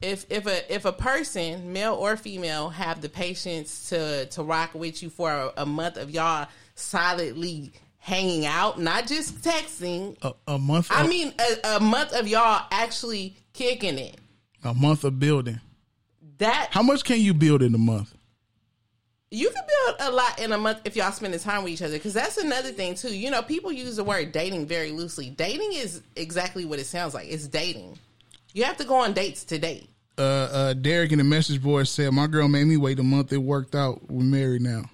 If 0.00 0.26
if 0.30 0.46
a 0.46 0.74
if 0.74 0.84
a 0.84 0.92
person, 0.92 1.72
male 1.72 1.94
or 1.94 2.16
female, 2.16 2.70
have 2.70 3.00
the 3.00 3.08
patience 3.08 3.88
to 3.90 4.26
to 4.26 4.42
rock 4.42 4.74
with 4.74 5.02
you 5.02 5.10
for 5.10 5.30
a, 5.30 5.52
a 5.58 5.66
month 5.66 5.96
of 5.96 6.10
y'all 6.10 6.48
solidly 6.74 7.72
hanging 7.98 8.44
out, 8.44 8.80
not 8.80 9.06
just 9.06 9.42
texting. 9.42 10.16
A, 10.22 10.34
a 10.48 10.58
month. 10.58 10.90
I 10.90 11.02
of- 11.04 11.08
mean, 11.08 11.32
a, 11.64 11.76
a 11.76 11.80
month 11.80 12.12
of 12.14 12.26
y'all 12.26 12.66
actually 12.72 13.36
kicking 13.52 13.98
it. 13.98 14.16
a 14.64 14.74
month 14.74 15.04
of 15.04 15.18
building. 15.20 15.60
That 16.38 16.68
How 16.72 16.82
much 16.82 17.04
can 17.04 17.20
you 17.20 17.32
build 17.34 17.62
in 17.62 17.72
a 17.74 17.78
month? 17.78 18.12
You 19.32 19.48
can 19.50 19.62
build 19.66 19.96
a 20.00 20.10
lot 20.14 20.38
in 20.38 20.52
a 20.52 20.58
month 20.58 20.80
if 20.84 20.94
y'all 20.94 21.10
spending 21.10 21.40
time 21.40 21.64
with 21.64 21.72
each 21.72 21.82
other. 21.82 21.94
Because 21.94 22.12
that's 22.12 22.36
another 22.36 22.70
thing 22.70 22.94
too. 22.94 23.16
You 23.16 23.30
know, 23.30 23.40
people 23.42 23.72
use 23.72 23.96
the 23.96 24.04
word 24.04 24.30
dating 24.30 24.66
very 24.66 24.92
loosely. 24.92 25.30
Dating 25.30 25.72
is 25.72 26.02
exactly 26.16 26.64
what 26.66 26.78
it 26.78 26.84
sounds 26.84 27.14
like. 27.14 27.28
It's 27.28 27.46
dating. 27.48 27.98
You 28.52 28.64
have 28.64 28.76
to 28.76 28.84
go 28.84 28.96
on 28.96 29.14
dates 29.14 29.44
to 29.44 29.58
date. 29.58 29.88
Uh, 30.18 30.22
uh, 30.22 30.72
Derek 30.74 31.12
in 31.12 31.18
the 31.18 31.24
message 31.24 31.62
board 31.62 31.88
said, 31.88 32.12
"My 32.12 32.26
girl 32.26 32.46
made 32.46 32.64
me 32.64 32.76
wait 32.76 32.98
a 32.98 33.02
month. 33.02 33.32
It 33.32 33.38
worked 33.38 33.74
out. 33.74 34.10
We're 34.10 34.22
married 34.22 34.60
now. 34.60 34.84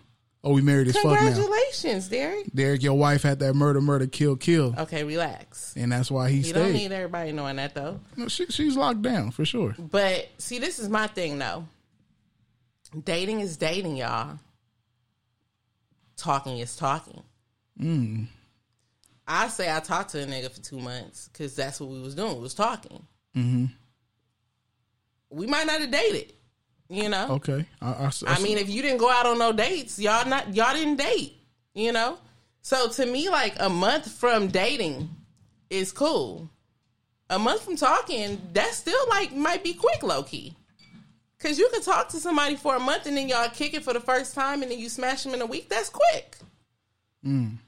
Oh, 0.44 0.52
we 0.52 0.62
married 0.62 0.86
as 0.86 0.94
fuck 0.94 1.06
now. 1.06 1.16
Congratulations, 1.18 2.08
Derek. 2.08 2.46
Derek, 2.54 2.84
your 2.84 2.94
wife 2.94 3.24
had 3.24 3.40
that 3.40 3.54
murder, 3.54 3.80
murder, 3.80 4.06
kill, 4.06 4.36
kill, 4.36 4.72
Okay, 4.78 5.02
relax. 5.02 5.74
and 5.76 5.90
that's 5.90 6.12
why 6.12 6.30
he 6.30 6.38
You 6.38 6.52
don't 6.52 6.72
need 6.72 6.92
everybody 6.92 7.32
knowing 7.32 7.56
that 7.56 7.74
though. 7.74 7.98
No, 8.16 8.28
she, 8.28 8.46
she's 8.46 8.76
locked 8.76 9.02
down 9.02 9.32
for 9.32 9.44
sure. 9.44 9.74
But 9.76 10.28
see, 10.38 10.60
this 10.60 10.78
is 10.78 10.88
my 10.88 11.08
thing 11.08 11.38
though. 11.40 11.66
Dating 13.04 13.40
is 13.40 13.56
dating, 13.56 13.96
y'all. 13.96 14.38
Talking 16.16 16.58
is 16.58 16.74
talking. 16.76 17.22
Mm. 17.80 18.26
I 19.26 19.48
say 19.48 19.74
I 19.74 19.80
talked 19.80 20.10
to 20.10 20.22
a 20.22 20.26
nigga 20.26 20.50
for 20.50 20.60
two 20.60 20.78
months 20.78 21.28
because 21.28 21.54
that's 21.54 21.80
what 21.80 21.90
we 21.90 22.00
was 22.00 22.14
doing. 22.14 22.36
We 22.36 22.42
was 22.42 22.54
talking. 22.54 23.04
Mm-hmm. 23.36 23.66
We 25.30 25.46
might 25.46 25.66
not 25.66 25.82
have 25.82 25.90
dated, 25.90 26.32
you 26.88 27.10
know. 27.10 27.28
Okay. 27.32 27.66
I, 27.82 27.90
I, 27.90 28.10
I 28.26 28.40
mean, 28.40 28.56
if 28.56 28.70
you 28.70 28.80
didn't 28.80 28.98
go 28.98 29.10
out 29.10 29.26
on 29.26 29.38
no 29.38 29.52
dates, 29.52 29.98
y'all 29.98 30.26
not 30.26 30.54
y'all 30.54 30.72
didn't 30.72 30.96
date, 30.96 31.36
you 31.74 31.92
know. 31.92 32.18
So 32.62 32.88
to 32.88 33.06
me, 33.06 33.28
like 33.28 33.54
a 33.60 33.68
month 33.68 34.10
from 34.10 34.48
dating 34.48 35.10
is 35.68 35.92
cool. 35.92 36.48
A 37.30 37.38
month 37.38 37.64
from 37.64 37.76
talking, 37.76 38.40
that's 38.54 38.78
still 38.78 39.08
like 39.10 39.34
might 39.34 39.62
be 39.62 39.74
quick, 39.74 40.02
low 40.02 40.22
key. 40.22 40.56
Cause 41.40 41.56
you 41.56 41.68
can 41.72 41.82
talk 41.82 42.08
to 42.08 42.16
somebody 42.18 42.56
for 42.56 42.74
a 42.74 42.80
month 42.80 43.06
and 43.06 43.16
then 43.16 43.28
y'all 43.28 43.48
kick 43.48 43.72
it 43.72 43.84
for 43.84 43.92
the 43.92 44.00
first 44.00 44.34
time 44.34 44.62
and 44.62 44.72
then 44.72 44.78
you 44.78 44.88
smash 44.88 45.22
them 45.22 45.34
in 45.34 45.40
a 45.40 45.46
week. 45.46 45.68
That's 45.68 45.88
quick. 45.88 46.36
Mm. 47.24 47.58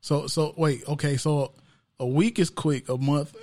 So 0.00 0.26
so 0.26 0.54
wait, 0.56 0.86
okay, 0.86 1.16
so 1.16 1.52
a 1.98 2.06
week 2.06 2.38
is 2.38 2.50
quick, 2.50 2.88
a 2.88 2.98
month. 2.98 3.34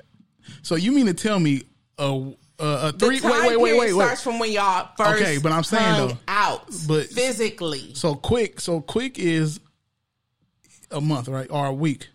So 0.62 0.76
you 0.76 0.92
mean 0.92 1.08
to 1.08 1.14
tell 1.14 1.40
me 1.40 1.64
a 1.98 2.34
a, 2.60 2.66
a 2.66 2.92
three? 2.92 3.20
the 3.20 3.30
time 3.30 3.32
Wait 3.32 3.50
wait 3.50 3.60
wait 3.60 3.80
wait 3.80 3.94
wait. 3.94 4.04
starts 4.04 4.22
from 4.22 4.40
when 4.40 4.52
y'all 4.52 4.90
first. 4.96 5.22
Okay, 5.22 5.38
but 5.40 5.52
I'm 5.52 5.64
saying 5.64 6.08
though, 6.08 6.18
out, 6.28 6.68
but 6.88 7.08
physically. 7.08 7.94
So 7.96 8.14
quick, 8.14 8.60
so 8.60 8.80
quick 8.80 9.18
is 9.18 9.60
a 10.92 11.02
month, 11.02 11.28
right, 11.28 11.50
or 11.50 11.66
a 11.66 11.74
week? 11.74 12.10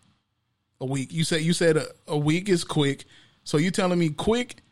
A 0.80 0.86
week. 0.86 1.12
You 1.12 1.24
said 1.24 1.42
you 1.42 1.52
said 1.52 1.76
a, 1.76 1.86
a 2.06 2.16
week 2.16 2.48
is 2.48 2.64
quick. 2.64 3.04
So 3.44 3.56
you 3.56 3.70
telling 3.70 3.98
me 3.98 4.10
quick 4.10 4.62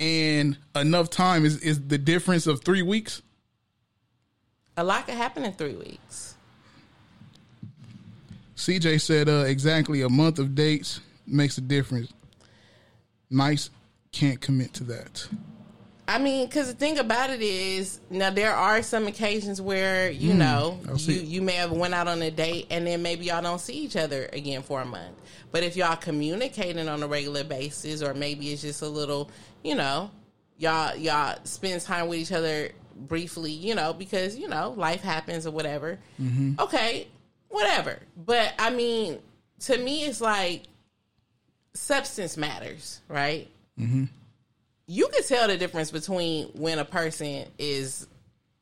and 0.00 0.56
enough 0.74 1.10
time 1.10 1.44
is 1.44 1.58
is 1.58 1.86
the 1.86 1.98
difference 1.98 2.46
of 2.46 2.64
three 2.64 2.82
weeks? 2.82 3.22
A 4.76 4.82
lot 4.82 5.06
could 5.06 5.14
happen 5.14 5.44
in 5.44 5.52
three 5.52 5.76
weeks. 5.76 6.34
CJ 8.56 9.00
said 9.00 9.28
uh, 9.28 9.44
exactly 9.46 10.02
a 10.02 10.08
month 10.08 10.38
of 10.38 10.54
dates 10.54 11.00
makes 11.26 11.58
a 11.58 11.60
difference. 11.60 12.12
Nice 13.30 13.70
can't 14.12 14.40
commit 14.40 14.72
to 14.74 14.84
that. 14.84 15.28
I 16.10 16.18
mean, 16.18 16.46
because 16.46 16.66
the 16.66 16.74
thing 16.74 16.98
about 16.98 17.30
it 17.30 17.40
is, 17.40 18.00
now 18.10 18.30
there 18.30 18.52
are 18.52 18.82
some 18.82 19.06
occasions 19.06 19.62
where 19.62 20.10
you 20.10 20.32
Hmm, 20.32 20.38
know 20.38 20.80
you 20.96 21.14
you 21.14 21.40
may 21.40 21.52
have 21.52 21.70
went 21.70 21.94
out 21.94 22.08
on 22.08 22.20
a 22.20 22.32
date 22.32 22.66
and 22.68 22.84
then 22.84 23.00
maybe 23.00 23.26
y'all 23.26 23.40
don't 23.40 23.60
see 23.60 23.74
each 23.74 23.94
other 23.94 24.28
again 24.32 24.62
for 24.62 24.80
a 24.80 24.84
month. 24.84 25.16
But 25.52 25.62
if 25.62 25.76
y'all 25.76 25.94
communicating 25.94 26.88
on 26.88 27.00
a 27.04 27.06
regular 27.06 27.44
basis, 27.44 28.02
or 28.02 28.12
maybe 28.12 28.52
it's 28.52 28.62
just 28.62 28.82
a 28.82 28.88
little, 28.88 29.30
you 29.62 29.76
know, 29.76 30.10
y'all 30.58 30.96
y'all 30.96 31.38
spend 31.44 31.80
time 31.82 32.08
with 32.08 32.18
each 32.18 32.32
other 32.32 32.72
briefly, 32.96 33.52
you 33.52 33.76
know, 33.76 33.92
because 33.92 34.36
you 34.36 34.48
know 34.48 34.74
life 34.76 35.02
happens 35.02 35.46
or 35.46 35.52
whatever. 35.52 35.96
Mm-hmm. 36.20 36.54
Okay, 36.58 37.06
whatever. 37.50 38.00
But 38.16 38.52
I 38.58 38.70
mean, 38.70 39.20
to 39.60 39.78
me, 39.78 40.06
it's 40.06 40.20
like 40.20 40.64
substance 41.74 42.36
matters, 42.36 43.00
right? 43.08 43.48
Mm-hmm. 43.78 44.06
You 44.92 45.06
can 45.08 45.22
tell 45.22 45.46
the 45.46 45.56
difference 45.56 45.92
between 45.92 46.46
when 46.48 46.80
a 46.80 46.84
person 46.84 47.46
is 47.58 48.08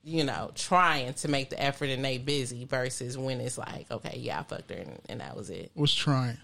you 0.05 0.24
know 0.24 0.51
trying 0.55 1.14
to 1.14 1.26
make 1.29 1.49
the 1.51 1.62
effort 1.62 1.89
and 1.89 2.05
they 2.05 2.18
busy 2.18 2.64
versus 2.66 3.16
when 3.16 3.41
it's 3.41 3.57
like 3.57 3.91
okay 3.91 4.18
yeah 4.20 4.41
i 4.41 4.43
fucked 4.43 4.70
her 4.70 4.76
and, 4.76 5.01
and 5.09 5.20
that 5.20 5.35
was 5.37 5.49
it 5.51 5.70
What's 5.74 5.95
trying? 5.95 6.37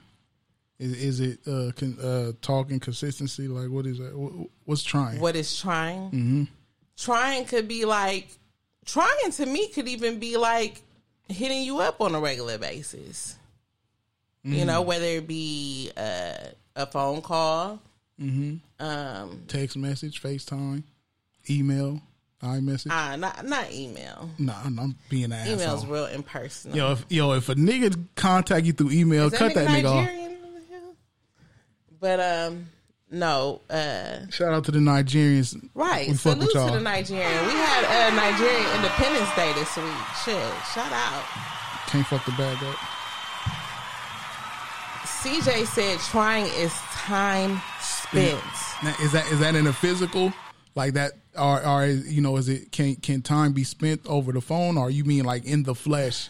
Is, 0.78 0.92
is 0.92 1.20
it 1.20 1.38
uh, 1.46 1.70
con, 1.76 1.96
uh, 2.02 2.32
talking 2.42 2.80
consistency? 2.80 3.46
Like 3.46 3.70
what 3.70 3.86
is 3.86 3.98
that? 3.98 4.16
What, 4.18 4.32
what's 4.64 4.82
trying? 4.82 5.20
what 5.20 5.36
is 5.36 5.58
trying 5.60 6.10
Mm-hmm. 6.10 6.42
trying 6.96 7.44
could 7.44 7.68
be 7.68 7.84
like 7.84 8.28
trying 8.86 9.30
to 9.32 9.46
me 9.46 9.68
could 9.68 9.86
even 9.88 10.18
be 10.18 10.36
like 10.36 10.80
hitting 11.28 11.62
you 11.62 11.78
up 11.80 12.00
on 12.00 12.14
a 12.14 12.20
regular 12.20 12.56
basis 12.58 13.36
you 14.42 14.64
Mm. 14.64 14.66
know 14.66 14.82
whether 14.82 15.06
it 15.06 15.26
be 15.28 15.90
uh, 15.96 16.36
a 16.76 16.86
phone 16.86 17.22
call 17.22 17.80
Mm-hmm. 18.20 18.84
um 18.84 19.42
Text 19.48 19.76
message, 19.76 20.22
FaceTime, 20.22 20.84
email, 21.50 22.00
iMessage. 22.42 22.88
ah, 22.90 23.16
not 23.16 23.44
not 23.44 23.72
email 23.72 24.30
Nah, 24.38 24.54
I'm, 24.64 24.78
I'm 24.78 24.96
being 25.08 25.32
an 25.32 25.46
email's 25.48 25.82
asshole. 25.82 25.92
real 25.94 26.06
impersonal 26.06 26.76
Yo, 26.76 26.92
if 26.92 27.04
yo, 27.08 27.32
if 27.32 27.48
a 27.48 27.54
nigga 27.56 27.96
contact 28.14 28.66
you 28.66 28.72
through 28.72 28.92
email, 28.92 29.30
that 29.30 29.38
cut 29.38 29.54
that 29.54 29.66
nigga 29.68 29.82
nigga 29.82 29.90
off. 29.90 30.10
But 32.00 32.20
um, 32.20 32.66
no. 33.10 33.62
Uh, 33.70 34.28
Shout 34.30 34.52
out 34.52 34.64
to 34.66 34.72
the 34.72 34.78
Nigerians. 34.78 35.56
right. 35.74 36.06
We 36.08 36.14
Salute 36.14 36.50
to 36.52 36.58
the 36.72 36.80
Nigerian. 36.80 37.46
We 37.46 37.52
had 37.52 37.84
uh, 37.84 38.14
Nigerian 38.14 38.76
Independence 38.76 39.34
Day 39.34 39.52
this 39.54 39.74
week. 39.76 40.06
Shit. 40.24 40.52
Shout 40.74 40.92
out. 40.92 41.24
Can't 41.88 42.06
fuck 42.06 42.24
the 42.26 42.32
bag 42.32 42.62
up. 42.62 42.76
CJ 45.04 45.66
said 45.66 45.98
trying 46.00 46.44
is 46.46 46.72
time 46.92 47.60
Now, 48.82 48.94
is 49.02 49.12
that 49.12 49.26
is 49.32 49.40
that 49.40 49.54
in 49.54 49.66
a 49.66 49.72
physical 49.72 50.32
like 50.74 50.94
that, 50.94 51.12
or 51.38 51.64
or 51.66 51.86
you 51.86 52.20
know, 52.20 52.36
is 52.36 52.48
it 52.48 52.72
can 52.72 52.96
can 52.96 53.22
time 53.22 53.52
be 53.52 53.64
spent 53.64 54.06
over 54.06 54.32
the 54.32 54.40
phone, 54.40 54.76
or 54.78 54.90
you 54.90 55.04
mean 55.04 55.24
like 55.24 55.44
in 55.44 55.62
the 55.62 55.74
flesh? 55.74 56.28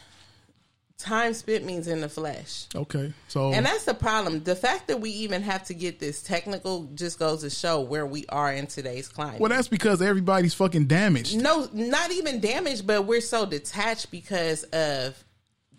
Time 0.97 1.35
spent 1.35 1.65
means 1.67 1.87
in 1.89 2.01
the 2.01 2.09
flesh. 2.09 2.67
Okay, 2.75 3.13
so 3.29 3.53
And 3.53 3.67
that's 3.67 3.85
the 3.85 3.93
problem. 3.93 4.43
The 4.45 4.55
fact 4.57 4.87
that 4.89 5.01
we 5.01 5.11
even 5.11 5.43
have 5.43 5.65
to 5.65 5.75
get 5.75 5.99
this 5.99 6.23
technical 6.23 6.85
just 6.95 7.19
goes 7.19 7.43
to 7.43 7.51
show 7.51 7.81
where 7.81 8.07
we 8.07 8.25
are 8.31 8.53
in 8.53 8.67
today's 8.69 9.09
climate. 9.09 9.41
well, 9.41 9.51
that's 9.51 9.69
because 9.69 10.01
everybody's 10.01 10.55
fucking 10.55 10.87
damaged. 10.87 11.37
no, 11.37 11.69
not 11.75 12.11
even 12.13 12.41
damaged, 12.41 12.87
but 12.87 13.03
we're 13.03 13.21
so 13.21 13.45
detached 13.45 14.11
because 14.13 14.63
of 14.65 15.23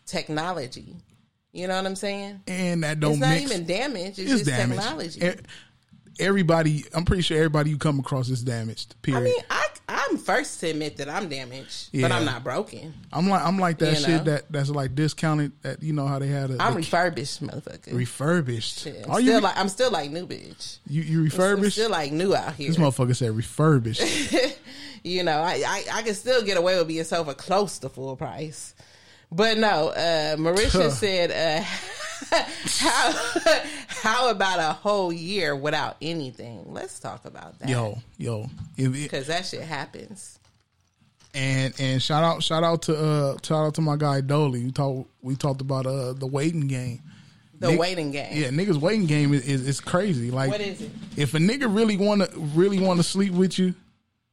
technology. 0.06 0.96
You 1.54 1.68
know 1.68 1.76
what 1.78 1.86
I'm 1.86 1.96
saying? 1.96 2.42
and 2.48 2.84
that 2.84 3.00
don't 3.00 3.14
it's 3.14 3.22
not 3.22 3.30
mix. 3.30 3.52
even 3.52 3.66
damage. 3.66 4.20
It's, 4.20 4.32
it's 4.32 4.32
just 4.44 4.46
technology. 4.46 5.26
E- 5.26 5.32
Everybody, 6.20 6.86
I'm 6.94 7.06
pretty 7.06 7.24
sure 7.24 7.38
everybody 7.38 7.70
you 7.72 7.78
come 7.78 8.00
across 8.00 8.30
is 8.30 8.42
damaged. 8.44 8.96
Period. 9.02 9.20
I 9.22 9.24
mean, 9.24 9.36
I, 9.50 9.68
I'm 9.88 10.18
first 10.18 10.60
to 10.62 10.70
admit 10.70 10.98
that 10.98 11.10
I'm 11.10 11.28
damaged, 11.30 11.90
Yeah. 11.92 12.04
but 12.08 12.12
I'm 12.12 12.26
not 12.26 12.44
broken. 12.44 12.94
I'm 13.14 13.30
like 13.30 13.42
I'm 13.44 13.60
like 13.60 13.78
that 13.80 13.92
You 13.92 13.96
shit 13.98 14.08
know? 14.10 14.24
that 14.32 14.52
that's 14.52 14.70
like 14.70 14.96
discounted. 14.96 15.52
That 15.62 15.84
you 15.84 15.94
know 15.94 16.08
how 16.08 16.20
they 16.20 16.28
had 16.28 16.52
a 16.52 16.58
I'm 16.62 16.76
refurbished, 16.76 17.44
motherfucker. 17.44 17.94
refurbished. 17.94 18.80
Shit, 18.80 19.04
I'm 19.06 19.12
Are 19.12 19.20
still 19.22 19.36
you 19.36 19.42
like 19.42 19.58
I'm 19.58 19.70
still 19.70 19.92
like 19.92 20.10
new 20.12 20.26
bitch. 20.26 20.80
you 20.88 21.02
you 21.02 21.18
I'm 21.20 21.24
refurbished? 21.26 21.78
still 21.78 21.92
like 21.92 22.12
new 22.12 22.34
out 22.36 22.56
here. 22.56 22.68
this 22.70 22.78
motherfucker 22.78 23.16
said 23.16 23.36
refurbished. 23.36 24.02
you 25.04 25.24
know, 25.24 25.40
I, 25.40 25.64
I 25.68 25.84
I 25.96 26.02
can 26.02 26.14
still 26.16 26.42
get 26.44 26.58
away 26.58 26.78
with 26.78 26.88
being 26.88 27.04
sofa 27.04 27.36
close 27.36 27.78
to 27.80 27.90
full 27.90 28.16
price. 28.16 28.74
But 29.32 29.58
no, 29.58 29.90
uh 29.90 30.36
Marisha 30.38 30.90
said 30.92 31.32
uh 31.32 31.66
how 32.80 33.12
how 33.88 34.30
about 34.30 34.60
a 34.60 34.74
whole 34.74 35.12
year 35.14 35.56
without 35.56 35.98
anything? 36.02 36.64
Let's 36.68 37.00
talk 37.00 37.26
about 37.26 37.60
that. 37.60 37.70
yo 37.70 37.98
yo, 38.18 38.48
Because 38.78 39.28
that 39.28 39.46
shit 39.46 39.62
happens. 39.62 40.40
and 41.34 41.74
and 41.80 42.02
shout 42.02 42.24
out 42.24 42.44
shout 42.44 42.64
out 42.64 42.84
to 42.84 42.96
uh 42.98 43.38
shout 43.44 43.66
out 43.68 43.76
to 43.76 43.82
my 43.82 43.96
guy 43.98 44.22
Dolly. 44.22 44.64
We 44.66 44.72
talked 44.72 45.10
we 45.22 45.36
talked 45.36 45.62
about 45.62 45.86
uh 45.86 46.14
the 46.14 46.28
waiting 46.28 46.68
game. 46.68 47.02
The 47.60 47.70
Nick- 47.72 47.80
waiting 47.80 48.12
game. 48.12 48.32
Yeah, 48.34 48.50
niggas 48.50 48.78
waiting 48.78 49.06
game 49.06 49.34
is, 49.34 49.46
is, 49.48 49.68
is 49.68 49.80
crazy. 49.82 50.30
Like 50.32 50.52
What 50.52 50.62
is 50.62 50.82
it? 50.82 50.92
if 51.16 51.34
a 51.36 51.38
nigga 51.38 51.74
really 51.74 51.96
wanna 51.98 52.28
really 52.38 52.80
wanna 52.80 53.04
sleep 53.04 53.34
with 53.34 53.58
you 53.58 53.74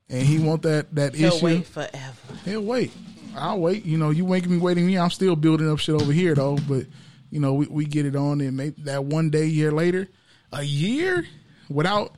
and 0.08 0.22
he 0.22 0.38
want 0.38 0.62
that 0.62 0.94
that 0.94 1.14
He'll 1.14 1.32
issue, 1.34 1.44
wait 1.44 1.66
forever. 1.66 2.16
he'll 2.44 2.62
wait. 2.64 2.90
I'll 3.34 3.60
wait. 3.60 3.84
You 3.86 3.96
know, 3.96 4.10
you 4.10 4.26
making 4.26 4.50
me 4.50 4.58
waiting 4.58 4.86
me. 4.86 4.98
I'm 4.98 5.08
still 5.10 5.36
building 5.36 5.70
up 5.70 5.78
shit 5.78 5.94
over 5.94 6.12
here 6.12 6.34
though. 6.34 6.58
But 6.68 6.84
you 7.32 7.40
know, 7.40 7.54
we, 7.54 7.66
we 7.66 7.84
get 7.86 8.04
it 8.04 8.14
on 8.14 8.42
and 8.42 8.56
maybe 8.56 8.82
that 8.82 9.04
one 9.04 9.30
day 9.30 9.46
year 9.46 9.72
later, 9.72 10.06
a 10.52 10.62
year 10.62 11.26
without 11.70 12.14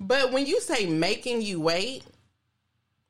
But 0.00 0.32
when 0.32 0.44
you 0.44 0.60
say 0.60 0.86
making 0.86 1.40
you 1.40 1.60
wait, 1.60 2.02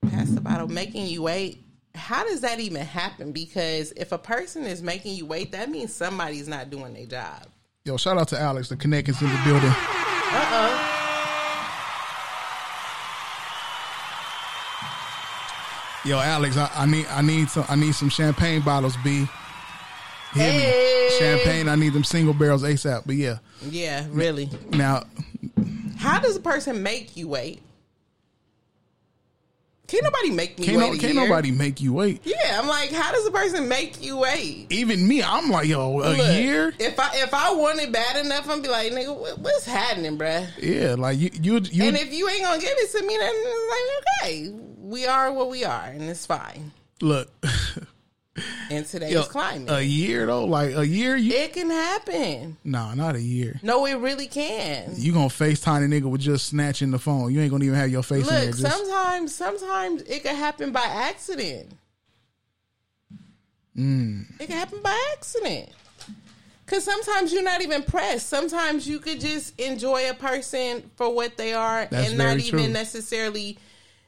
pass 0.03 0.29
the 0.29 0.43
bottle, 0.43 0.69
making 0.69 1.07
you 1.07 1.23
wait, 1.23 1.65
how 1.95 2.25
does 2.25 2.43
that 2.43 2.61
even 2.61 2.83
happen? 2.83 3.33
Because 3.33 3.93
if 3.97 4.13
a 4.13 4.19
person 4.19 4.65
is 4.65 4.83
making 4.83 5.15
you 5.15 5.25
wait, 5.25 5.53
that 5.53 5.71
means 5.71 5.95
somebody's 5.95 6.47
not 6.47 6.69
doing 6.69 6.93
their 6.93 7.07
job. 7.07 7.47
yo. 7.85 7.97
Shout 7.97 8.19
out 8.19 8.29
to 8.29 8.39
Alex. 8.39 8.69
The 8.69 8.77
connections 8.77 9.21
in 9.23 9.29
the 9.29 9.41
building. 9.45 9.71
Uh 9.71 10.47
oh. 10.53 10.93
Yo, 16.05 16.21
Alex, 16.21 16.57
I, 16.59 16.71
I 16.75 16.87
need 16.87 17.07
I 17.07 17.23
need 17.23 17.49
some 17.49 17.65
I 17.69 17.77
need 17.77 17.95
some 17.95 18.11
champagne 18.11 18.61
bottles. 18.61 18.97
B. 19.03 19.27
Hear 20.37 20.53
me. 20.53 20.59
Hey. 20.61 21.09
Champagne. 21.19 21.69
I 21.69 21.75
need 21.77 21.93
them 21.93 22.05
single 22.05 22.35
barrels 22.35 22.63
ASAP. 22.63 23.03
But 23.07 23.17
yeah, 23.17 23.39
Yeah, 23.69 24.07
really. 24.11 24.49
now 24.71 25.05
How 25.97 26.21
does 26.21 26.37
a 26.37 26.41
person 26.41 26.83
make 26.83 27.17
you 27.17 27.29
wait? 27.29 27.63
Can't 29.87 30.03
nobody 30.03 30.31
make 30.31 30.59
me 30.59 30.67
can't 30.67 30.79
wait. 30.79 30.85
no, 30.95 30.99
can't 30.99 31.15
year. 31.15 31.23
nobody 31.29 31.53
make 31.53 31.81
you 31.81 31.93
wait. 31.93 32.21
Yeah, 32.25 32.59
I'm 32.61 32.67
like, 32.67 32.91
how 32.91 33.13
does 33.13 33.25
a 33.25 33.31
person 33.31 33.69
make 33.69 34.03
you 34.03 34.17
wait? 34.17 34.67
Even 34.71 35.07
me, 35.07 35.23
I'm 35.23 35.49
like, 35.49 35.69
yo, 35.69 36.01
a 36.01 36.11
Look, 36.11 36.19
year. 36.19 36.75
If 36.81 36.99
I 36.99 37.11
if 37.15 37.33
I 37.33 37.55
want 37.55 37.79
it 37.81 37.93
bad 37.93 38.25
enough, 38.27 38.51
I'm 38.51 38.61
be 38.63 38.69
like, 38.69 38.91
nigga, 38.93 39.17
what, 39.17 39.39
what's 39.39 39.65
happening, 39.65 40.19
bruh? 40.19 40.45
Yeah, 40.61 40.97
like 40.99 41.19
you 41.21 41.31
you 41.41 41.61
you. 41.61 41.85
and 41.85 41.97
if 41.97 42.13
you 42.13 42.29
ain't 42.29 42.43
gonna 42.43 42.61
give 42.61 42.73
it 42.75 42.91
to 42.99 43.07
me, 43.07 43.17
then 43.17 43.33
it's 43.33 43.71
like, 43.71 44.29
okay, 44.29 44.55
we 44.81 45.07
are 45.07 45.33
what 45.33 45.49
we 45.51 45.65
are, 45.65 45.85
and 45.87 46.03
it's 46.03 46.27
fine. 46.27 46.73
look, 47.01 47.31
In 48.71 48.85
today's 48.85 49.13
yo, 49.13 49.23
climate, 49.23 49.71
a 49.71 49.83
year 49.83 50.27
though, 50.27 50.45
like 50.45 50.75
a 50.75 50.87
year. 50.87 51.17
You 51.17 51.33
it 51.33 51.53
can 51.53 51.71
happen. 51.71 52.57
nah, 52.65 52.95
not 52.95 53.15
a 53.15 53.21
year. 53.21 53.59
No, 53.63 53.87
it 53.87 53.95
really 53.95 54.27
can. 54.27 54.93
You 54.97 55.13
gonna 55.13 55.29
FaceTime 55.29 55.85
a 55.85 55.89
nigga 55.89 56.11
with 56.11 56.21
just 56.21 56.47
snatching 56.47 56.91
the 56.91 56.99
phone. 56.99 57.33
You 57.33 57.41
ain't 57.41 57.51
gonna 57.51 57.65
even 57.65 57.77
have 57.77 57.91
your 57.91 58.03
face 58.03 58.29
in 58.29 58.35
there. 58.35 58.47
Look, 58.47 58.57
Just, 58.59 58.77
sometimes, 58.77 59.35
sometimes 59.35 60.03
it 60.03 60.23
can 60.23 60.37
happen 60.37 60.73
by 60.73 60.85
accident. 60.85 61.73
Mm. 63.77 64.41
It 64.41 64.47
can 64.49 64.57
happen 64.57 64.81
by 64.83 64.99
accident. 65.17 65.69
Cause 66.67 66.83
sometimes 66.83 67.33
you're 67.33 67.45
not 67.45 67.63
even 67.63 67.85
pressed. 67.85 68.29
Sometimes 68.29 68.89
you 68.89 68.99
could 68.99 69.21
just 69.21 69.59
enjoy 69.61 70.11
a 70.11 70.15
person 70.15 70.91
for 70.97 71.15
what 71.15 71.37
they 71.37 71.53
are 71.53 71.87
That's 71.89 72.09
and 72.09 72.19
not 72.19 72.25
very 72.25 72.43
even 72.43 72.65
true. 72.65 72.73
necessarily, 72.73 73.57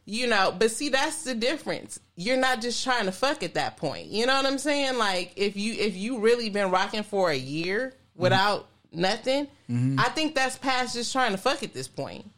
you 0.07 0.27
know. 0.27 0.53
But 0.59 0.73
see, 0.73 0.89
that's 0.89 1.23
the 1.23 1.37
difference. 1.37 2.01
You're 2.21 2.37
not 2.37 2.61
just 2.61 2.83
trying 2.83 3.05
to 3.05 3.13
fuck 3.13 3.45
at 3.45 3.55
that 3.55 3.77
point. 3.77 4.09
You 4.09 4.27
know 4.27 4.35
what 4.35 4.45
I'm 4.45 4.59
saying? 4.59 4.99
Like 4.99 5.33
if 5.37 5.57
you 5.57 5.75
if 5.75 5.97
you 5.97 6.19
really 6.19 6.51
been 6.51 6.71
rocking 6.73 7.05
for 7.05 7.31
a 7.31 7.37
year 7.37 7.95
without 8.17 8.69
nothing, 8.93 9.47
Mhm. 9.71 10.01
I 10.01 10.09
think 10.09 10.35
that's 10.35 10.59
past 10.59 10.95
just 10.95 11.13
trying 11.13 11.31
to 11.31 11.39
fuck 11.39 11.63
at 11.63 11.75
this 11.75 11.87
point. 11.87 12.29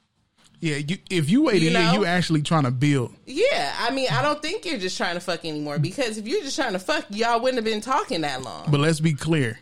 yeah, 0.60 0.76
you, 0.76 0.98
if 1.08 1.30
you 1.30 1.44
wait 1.44 1.62
You 1.62 1.68
a 1.68 1.70
year, 1.70 1.80
know? 1.80 1.92
you 1.94 2.04
actually 2.04 2.42
trying 2.42 2.64
to 2.64 2.70
build. 2.70 3.14
Yeah, 3.24 3.74
I 3.78 3.90
mean, 3.90 4.08
I 4.10 4.20
don't 4.20 4.42
think 4.42 4.66
you're 4.66 4.76
just 4.78 4.98
trying 4.98 5.14
to 5.14 5.20
fuck 5.20 5.46
anymore 5.46 5.78
because 5.78 6.18
if 6.18 6.28
you're 6.28 6.42
just 6.42 6.56
trying 6.56 6.74
to 6.74 6.78
fuck, 6.78 7.06
y'all 7.08 7.40
wouldn't 7.40 7.56
have 7.56 7.64
been 7.64 7.80
talking 7.80 8.20
that 8.20 8.42
long 8.42 8.70
But 8.70 8.80
let's 8.80 9.00
be 9.00 9.14
clear. 9.14 9.58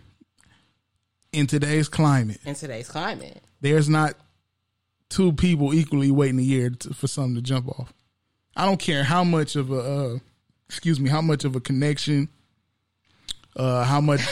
In 1.30 1.46
today's 1.46 1.88
climate, 1.88 2.40
in 2.44 2.54
today's 2.56 2.88
climate. 2.88 3.40
there's 3.60 3.88
not 3.88 4.14
two 5.10 5.32
people 5.32 5.72
equally 5.74 6.10
waiting 6.10 6.38
a 6.40 6.42
year 6.42 6.70
to, 6.70 6.92
for 6.94 7.06
something 7.06 7.36
to 7.36 7.42
jump 7.42 7.68
off. 7.68 7.92
I 8.59 8.66
don't 8.66 8.78
care 8.80 9.04
how 9.04 9.22
much 9.24 9.54
of 9.56 9.70
a, 9.70 9.78
uh, 9.80 10.18
excuse 10.68 10.98
me, 10.98 11.09
how 11.09 11.20
much 11.22 11.44
of 11.44 11.54
a 11.56 11.61
connection, 11.61 12.28
uh, 13.56 13.84
how 13.84 14.00
much, 14.00 14.20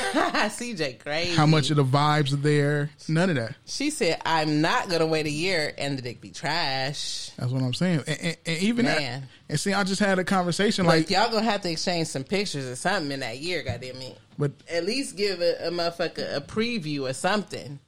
CJ 0.49 0.99
crazy. 0.99 1.35
how 1.35 1.47
much 1.47 1.71
of 1.71 1.77
the 1.77 1.85
vibes 1.85 2.33
are 2.33 2.37
there. 2.37 2.91
None 3.09 3.31
of 3.31 3.37
that. 3.37 3.55
She 3.67 3.91
said, 3.91 4.21
"I'm 4.27 4.61
not 4.61 4.89
gonna 4.89 5.07
wait 5.07 5.27
a 5.27 5.31
year 5.31 5.73
and 5.79 5.97
the 5.97 6.03
dick 6.03 6.21
be 6.21 6.31
trash." 6.31 7.31
That's 7.37 7.51
what 7.53 7.63
I'm 7.63 7.73
saying. 7.75 8.03
And, 8.07 8.19
and, 8.21 8.37
and 8.47 8.59
even 8.59 8.85
that, 8.87 8.99
Man. 8.99 9.29
and 9.49 9.59
see, 9.61 9.73
I 9.73 9.83
just 9.85 10.01
had 10.01 10.19
a 10.19 10.25
conversation 10.25 10.87
Like 10.87 11.09
like, 11.09 11.11
y'all 11.11 11.31
gonna 11.31 11.45
have 11.45 11.63
to 11.63 11.71
exchange 11.71 12.09
some 12.09 12.25
pictures 12.25 12.67
or 12.67 12.77
something 12.77 13.13
in 13.13 13.21
that 13.21 13.39
year. 13.39 13.63
Goddamn 13.63 13.97
it! 14.03 14.19
but 14.39 14.53
At 14.71 14.85
least 14.85 15.17
give 15.17 15.41
a, 15.41 15.69
a 15.69 15.71
motherfucker 15.71 16.37
a 16.37 16.41
preview 16.41 17.09
or 17.09 17.13
something. 17.13 17.79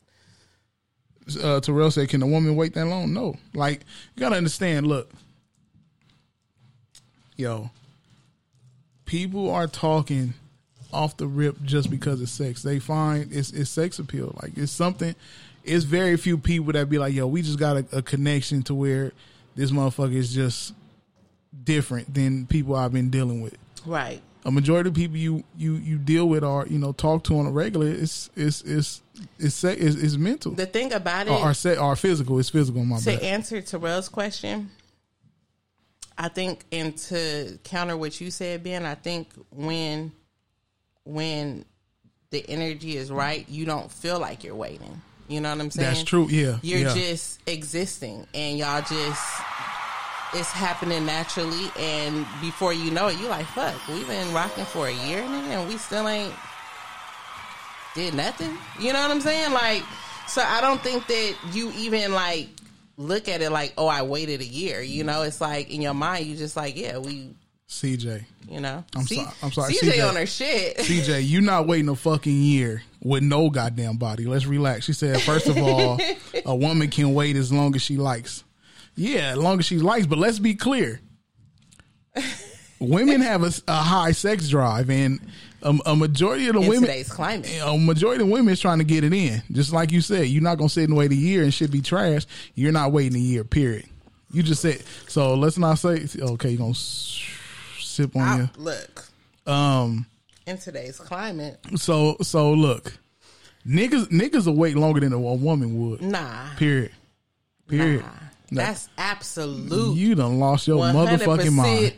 uh, 1.43 1.61
Terrell 1.61 1.91
said, 1.91 2.09
"Can 2.09 2.23
a 2.23 2.27
woman 2.27 2.57
wait 2.57 2.75
that 2.75 2.87
long?" 2.87 3.13
No. 3.13 3.37
Like 3.55 3.81
you 4.17 4.21
gotta 4.21 4.37
understand. 4.37 4.87
Look, 4.87 5.11
yo, 7.39 7.71
people 9.07 9.51
are 9.51 9.67
talking 9.67 10.35
off 10.93 11.17
the 11.17 11.27
rip 11.27 11.63
just 11.63 11.91
because 11.91 12.21
of 12.21 12.29
sex. 12.29 12.63
They 12.63 12.79
find 12.79 13.33
it's 13.33 13.51
it's 13.53 13.71
sex 13.71 13.99
appeal. 13.99 14.37
Like 14.43 14.53
it's 14.59 14.73
something. 14.73 15.15
It's 15.65 15.85
very 15.85 16.17
few 16.17 16.37
people 16.37 16.73
that 16.75 16.91
be 16.91 16.99
like, 16.99 17.15
"Yo, 17.15 17.27
we 17.27 17.41
just 17.41 17.59
got 17.59 17.77
a, 17.77 17.87
a 17.93 18.03
connection 18.03 18.63
to 18.65 18.75
where 18.75 19.13
this 19.55 19.71
motherfucker 19.71 20.15
is 20.15 20.35
just 20.35 20.75
different 21.65 22.13
than 22.13 22.47
people 22.47 22.75
I've 22.75 22.93
been 22.93 23.11
dealing 23.11 23.41
with." 23.41 23.57
Right. 23.87 24.21
A 24.45 24.51
majority 24.51 24.89
of 24.89 24.95
people 24.95 25.17
you 25.17 25.45
you 25.57 25.75
you 25.75 25.99
deal 25.99 26.29
with 26.29 26.43
are 26.43 26.67
you 26.67 26.79
know 26.79 26.93
talk 26.93 27.25
to 27.25 27.39
on 27.39 27.47
a 27.47 27.51
regular, 27.51 27.89
it's 27.89 28.31
it's 28.35 28.63
it's 28.63 29.03
it's 29.39 29.63
it's, 29.63 29.97
it's 29.97 30.17
mental. 30.17 30.53
The 30.53 30.67
thing 30.67 30.93
about 30.93 31.27
it, 31.27 31.31
or, 31.31 31.53
or, 31.53 31.79
or 31.91 31.97
physical. 31.97 32.39
It's 32.39 32.49
physical. 32.49 32.85
My 32.85 32.99
to 32.99 33.05
bad. 33.05 33.23
answer 33.23 33.61
Terrell's 33.61 34.09
question, 34.09 34.71
I 36.19 36.29
think, 36.29 36.65
and 36.73 36.97
to 36.97 37.59
counter 37.63 37.97
what 37.97 38.21
you 38.21 38.31
said, 38.33 38.65
Ben, 38.65 38.85
I 38.85 38.97
think 38.97 39.29
when 39.51 40.13
when 41.05 41.65
the 42.31 42.45
energy 42.49 42.97
is 42.97 43.11
right, 43.11 43.49
you 43.49 43.65
don't 43.65 43.91
feel 43.91 44.19
like 44.19 44.45
you're 44.45 44.55
waiting. 44.55 45.01
You 45.29 45.41
know 45.41 45.51
what 45.51 45.61
I'm 45.61 45.71
saying? 45.71 45.89
That's 45.89 46.03
true, 46.03 46.27
yeah, 46.29 46.59
You're 46.63 46.81
yeah. 46.81 46.95
just 46.95 47.41
existing, 47.47 48.27
and 48.35 48.59
y'all 48.59 48.81
just 48.81 49.43
it's 50.35 50.51
happening 50.51 51.07
naturally. 51.07 51.71
And 51.79 52.27
before 52.41 52.73
you 52.73 52.91
know 52.91 53.09
it, 53.09 53.19
you 53.19 53.29
like, 53.29 53.47
fuck, 53.47 53.75
we've 53.89 54.07
been 54.07 54.33
rocking 54.35 54.65
for 54.65 54.89
a 54.89 54.93
year, 54.93 55.23
nigga, 55.23 55.61
and 55.61 55.69
we 55.69 55.79
still 55.79 56.09
ain't 56.09 56.35
did 57.95 58.15
nothing. 58.15 58.57
You 58.81 58.93
know 58.93 59.01
what 59.01 59.11
I'm 59.11 59.21
saying? 59.21 59.53
Like, 59.53 59.83
so 60.27 60.43
I 60.43 60.61
don't 60.61 60.81
think 60.81 61.07
that 61.07 61.35
you 61.53 61.73
even 61.77 62.13
like 62.13 62.49
look 62.99 63.29
at 63.29 63.41
it 63.41 63.51
like, 63.51 63.73
oh, 63.79 63.87
I 63.87 64.03
waited 64.03 64.43
a 64.43 64.45
year. 64.45 64.83
You 64.83 65.05
know, 65.05 65.23
it's 65.23 65.41
like 65.41 65.71
in 65.71 65.81
your 65.81 65.95
mind, 65.95 66.27
you 66.27 66.37
just 66.37 66.57
like, 66.57 66.77
yeah, 66.77 66.99
we 66.99 67.31
CJ. 67.69 68.25
You 68.51 68.61
know, 68.61 68.85
I'm 68.97 69.03
C- 69.07 69.17
sorry. 69.17 69.29
I'm 69.43 69.53
sorry. 69.53 69.75
CJ, 69.75 70.09
on 70.09 70.17
her 70.17 70.27
shit. 70.27 70.79
CJ, 70.79 71.27
you 71.27 71.41
not 71.41 71.67
waiting 71.67 71.89
a 71.89 71.97
fucking 71.97 72.43
year 72.43 72.83
with 73.03 73.23
no 73.23 73.51
goddamn 73.51 73.97
body. 73.97 74.25
Let's 74.25 74.47
relax. 74.47 74.85
She 74.87 74.93
said, 74.95 75.21
first 75.23 75.47
of 75.49 75.57
all, 75.59 75.99
a 76.45 76.57
woman 76.57 76.89
can 76.91 77.15
wait 77.15 77.37
as 77.37 77.53
long 77.53 77.75
as 77.77 77.83
she 77.83 77.97
likes. 77.97 78.43
Yeah, 78.97 79.33
as 79.33 79.39
long 79.39 79.59
as 79.59 79.67
she 79.67 79.79
likes. 79.79 80.07
But 80.07 80.19
let's 80.19 80.39
be 80.39 80.55
clear. 80.55 81.01
Women 82.81 83.21
have 83.21 83.43
a, 83.43 83.53
a 83.69 83.75
high 83.77 84.13
sex 84.13 84.49
drive, 84.49 84.89
and 84.89 85.21
a, 85.63 85.77
a 85.87 85.97
majority 85.97 86.47
of 86.49 86.55
the 86.55 86.61
In 86.63 86.69
women, 86.69 86.83
today's 86.89 87.09
climate. 87.11 87.51
a 87.65 87.77
majority 87.79 88.23
of 88.23 88.29
women 88.31 88.53
is 88.53 88.61
trying 88.61 88.79
to 88.79 88.85
get 88.85 89.05
it 89.05 89.13
in. 89.13 89.43
Just 89.53 89.73
like 89.73 89.91
you 89.93 90.01
said, 90.01 90.27
you're 90.29 90.43
not 90.43 90.59
gonna 90.59 90.69
sit 90.69 90.89
and 90.89 90.97
wait 90.97 91.11
a 91.11 91.17
year 91.17 91.43
and 91.43 91.53
shit 91.53 91.71
be 91.71 91.81
trash. 91.81 92.27
You're 92.55 92.73
not 92.73 92.93
waiting 92.93 93.17
a 93.17 93.23
year. 93.23 93.45
Period. 93.45 93.87
You 94.33 94.43
just 94.43 94.63
said 94.63 94.83
so. 95.09 95.35
Let's 95.35 95.59
not 95.59 95.79
say 95.79 96.07
okay. 96.21 96.51
You 96.51 96.59
gonna 96.59 96.75
sip 96.75 98.15
on 98.17 98.23
I- 98.23 98.37
your 98.39 98.51
look, 98.57 99.05
um. 99.47 100.07
in 100.47 100.59
today's 100.59 100.99
climate, 100.99 101.59
So 101.77 102.17
so 102.23 102.53
look, 102.53 102.93
niggas 103.67 104.07
niggas 104.09 104.47
will 104.47 104.55
wait 104.57 104.77
longer 104.77 105.01
than 105.01 105.13
a, 105.13 105.19
woman 105.19 105.79
would. 105.91 106.03
nah, 106.03 106.55
Period. 106.57 106.93
Period. 107.69 108.05
No. 108.51 108.63
that's 108.63 108.89
absolute. 108.97 109.97
You 109.97 110.15
done 110.15 110.39
lost 110.39 110.67
your 110.69 110.79
motherfucking 110.83 111.53
mind. 111.53 111.95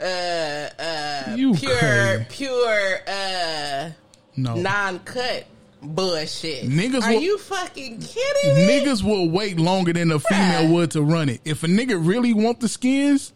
Uh, 0.00 0.70
uh, 0.82 1.34
You 1.36 1.54
pure, 1.54 1.76
crazy. 1.76 2.26
pure, 2.30 2.98
uh, 3.06 3.90
No. 4.36 4.54
non-cut 4.54 5.46
bullshit. 5.82 6.68
Niggas 6.68 7.02
are 7.02 7.12
will- 7.12 7.20
you 7.20 7.38
fucking 7.38 8.00
kidding 8.00 8.54
me? 8.56 8.62
Niggas 8.80 9.02
will 9.02 9.28
wait 9.30 9.58
longer 9.58 9.92
than 9.92 10.10
a 10.12 10.18
female 10.18 10.68
would 10.72 10.90
to 10.92 11.02
run 11.02 11.28
it. 11.28 11.40
If 11.44 11.62
a 11.64 11.66
nigga 11.66 11.98
really 12.00 12.32
want 12.32 12.60
the 12.60 12.68
skins, 12.68 13.32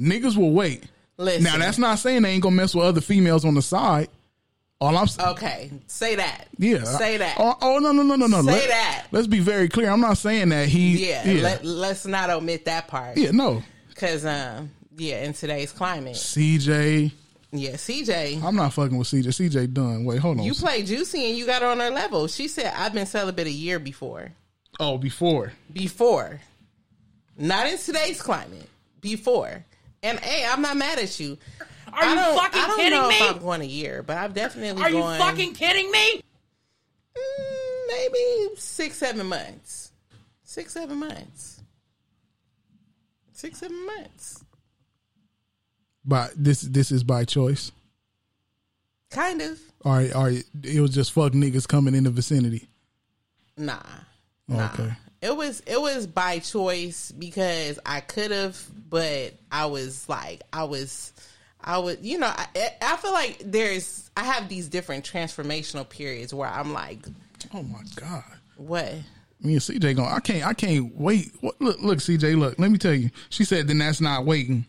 niggas 0.00 0.36
will 0.36 0.52
wait. 0.52 0.84
Listen. 1.18 1.42
Now 1.44 1.58
that's 1.58 1.78
not 1.78 1.98
saying 1.98 2.22
they 2.22 2.30
ain't 2.30 2.42
gonna 2.42 2.54
mess 2.56 2.74
with 2.74 2.84
other 2.84 3.00
females 3.00 3.44
on 3.44 3.54
the 3.54 3.62
side. 3.62 4.08
All 4.80 4.96
I'm 4.96 5.08
saying, 5.08 5.28
Okay, 5.30 5.70
say 5.88 6.14
that. 6.14 6.46
yeah, 6.56 6.84
say 6.84 7.16
that. 7.16 7.34
Oh, 7.40 7.56
oh, 7.60 7.78
no 7.80 7.90
no 7.90 8.02
no 8.04 8.14
no 8.14 8.26
no. 8.28 8.36
Say 8.42 8.46
Let- 8.52 8.68
that. 8.68 9.06
Let's 9.10 9.26
be 9.26 9.40
very 9.40 9.68
clear. 9.68 9.90
I'm 9.90 10.00
not 10.00 10.18
saying 10.18 10.50
that 10.50 10.68
he. 10.68 11.08
yeah, 11.08 11.28
yeah, 11.28 11.42
Let, 11.42 11.64
let's 11.64 12.06
not 12.06 12.30
omit 12.30 12.64
that 12.66 12.86
part. 12.86 13.16
yeah 13.16 13.32
no. 13.32 13.62
Because, 13.88 14.24
um, 14.24 14.70
yeah, 14.98 15.24
in 15.24 15.32
today's 15.32 15.72
climate, 15.72 16.14
CJ, 16.14 17.12
yeah, 17.52 17.70
CJ, 17.72 18.42
I'm 18.42 18.56
not 18.56 18.72
fucking 18.74 18.96
with 18.98 19.08
CJ. 19.08 19.26
CJ 19.28 19.72
done. 19.72 20.04
Wait, 20.04 20.18
hold 20.18 20.38
on. 20.38 20.44
you 20.44 20.52
play 20.54 20.82
juicy 20.82 21.28
and 21.28 21.36
you 21.36 21.46
got 21.46 21.62
her 21.62 21.68
on 21.68 21.80
her 21.80 21.90
level. 21.90 22.26
She 22.28 22.48
said, 22.48 22.72
"I've 22.76 22.92
been 22.92 23.06
celibate 23.06 23.46
a 23.46 23.50
year 23.50 23.78
before." 23.78 24.32
oh, 24.80 24.98
before. 24.98 25.52
Before, 25.72 26.40
not 27.36 27.66
in 27.66 27.78
today's 27.78 28.20
climate. 28.20 28.68
Before, 29.00 29.64
and 30.02 30.18
hey, 30.20 30.46
I'm 30.48 30.60
not 30.62 30.76
mad 30.76 30.98
at 30.98 31.18
you. 31.18 31.38
Are 31.92 32.02
I 32.02 32.10
you 32.10 32.14
don't, 32.16 32.38
fucking 32.38 32.60
I 32.60 32.66
don't 32.66 32.76
kidding 32.76 32.98
know 32.98 33.08
me? 33.08 33.14
if 33.16 33.30
I'm 33.34 33.38
going 33.38 33.60
a 33.62 33.64
year, 33.64 34.02
but 34.02 34.16
I've 34.18 34.34
definitely 34.34 34.82
Are 34.82 34.90
you 34.90 35.02
fucking 35.02 35.54
kidding 35.54 35.90
me? 35.90 36.20
Mm, 37.16 37.86
maybe 37.88 38.56
six, 38.56 38.96
seven 38.96 39.26
months. 39.26 39.92
Six, 40.44 40.72
seven 40.72 40.98
months. 40.98 41.62
Six, 43.32 43.58
seven 43.58 43.86
months. 43.86 44.44
But 46.08 46.32
this 46.34 46.62
this 46.62 46.90
is 46.90 47.04
by 47.04 47.26
choice. 47.26 47.70
Kind 49.10 49.42
of. 49.42 49.60
Or, 49.84 50.00
or 50.16 50.30
it 50.30 50.80
was 50.80 50.94
just 50.94 51.12
fuck 51.12 51.32
niggas 51.32 51.68
coming 51.68 51.94
in 51.94 52.04
the 52.04 52.10
vicinity. 52.10 52.66
Nah. 53.58 53.78
Nah. 54.48 54.70
Okay. 54.72 54.90
It 55.20 55.36
was 55.36 55.60
it 55.66 55.78
was 55.78 56.06
by 56.06 56.38
choice 56.38 57.12
because 57.12 57.78
I 57.84 58.00
could 58.00 58.30
have, 58.30 58.58
but 58.88 59.34
I 59.52 59.66
was 59.66 60.08
like 60.08 60.42
I 60.50 60.64
was 60.64 61.12
I 61.60 61.76
would 61.76 62.02
you 62.02 62.18
know 62.18 62.28
I 62.34 62.46
I 62.80 62.96
feel 62.96 63.12
like 63.12 63.42
there's 63.44 64.10
I 64.16 64.24
have 64.24 64.48
these 64.48 64.68
different 64.68 65.04
transformational 65.04 65.86
periods 65.86 66.32
where 66.32 66.48
I'm 66.48 66.72
like, 66.72 67.06
oh 67.52 67.62
my 67.64 67.82
god, 67.96 68.24
what? 68.56 68.94
Me 69.40 69.52
and 69.52 69.62
CJ 69.62 69.94
going. 69.94 70.08
I 70.08 70.20
can't. 70.20 70.46
I 70.46 70.54
can't 70.54 70.96
wait. 70.96 71.32
What, 71.40 71.60
look, 71.60 71.80
look, 71.80 71.98
CJ. 71.98 72.36
Look, 72.36 72.58
let 72.58 72.70
me 72.72 72.78
tell 72.78 72.94
you. 72.94 73.10
She 73.28 73.44
said, 73.44 73.68
"Then 73.68 73.78
that's 73.78 74.00
not 74.00 74.24
waiting." 74.24 74.66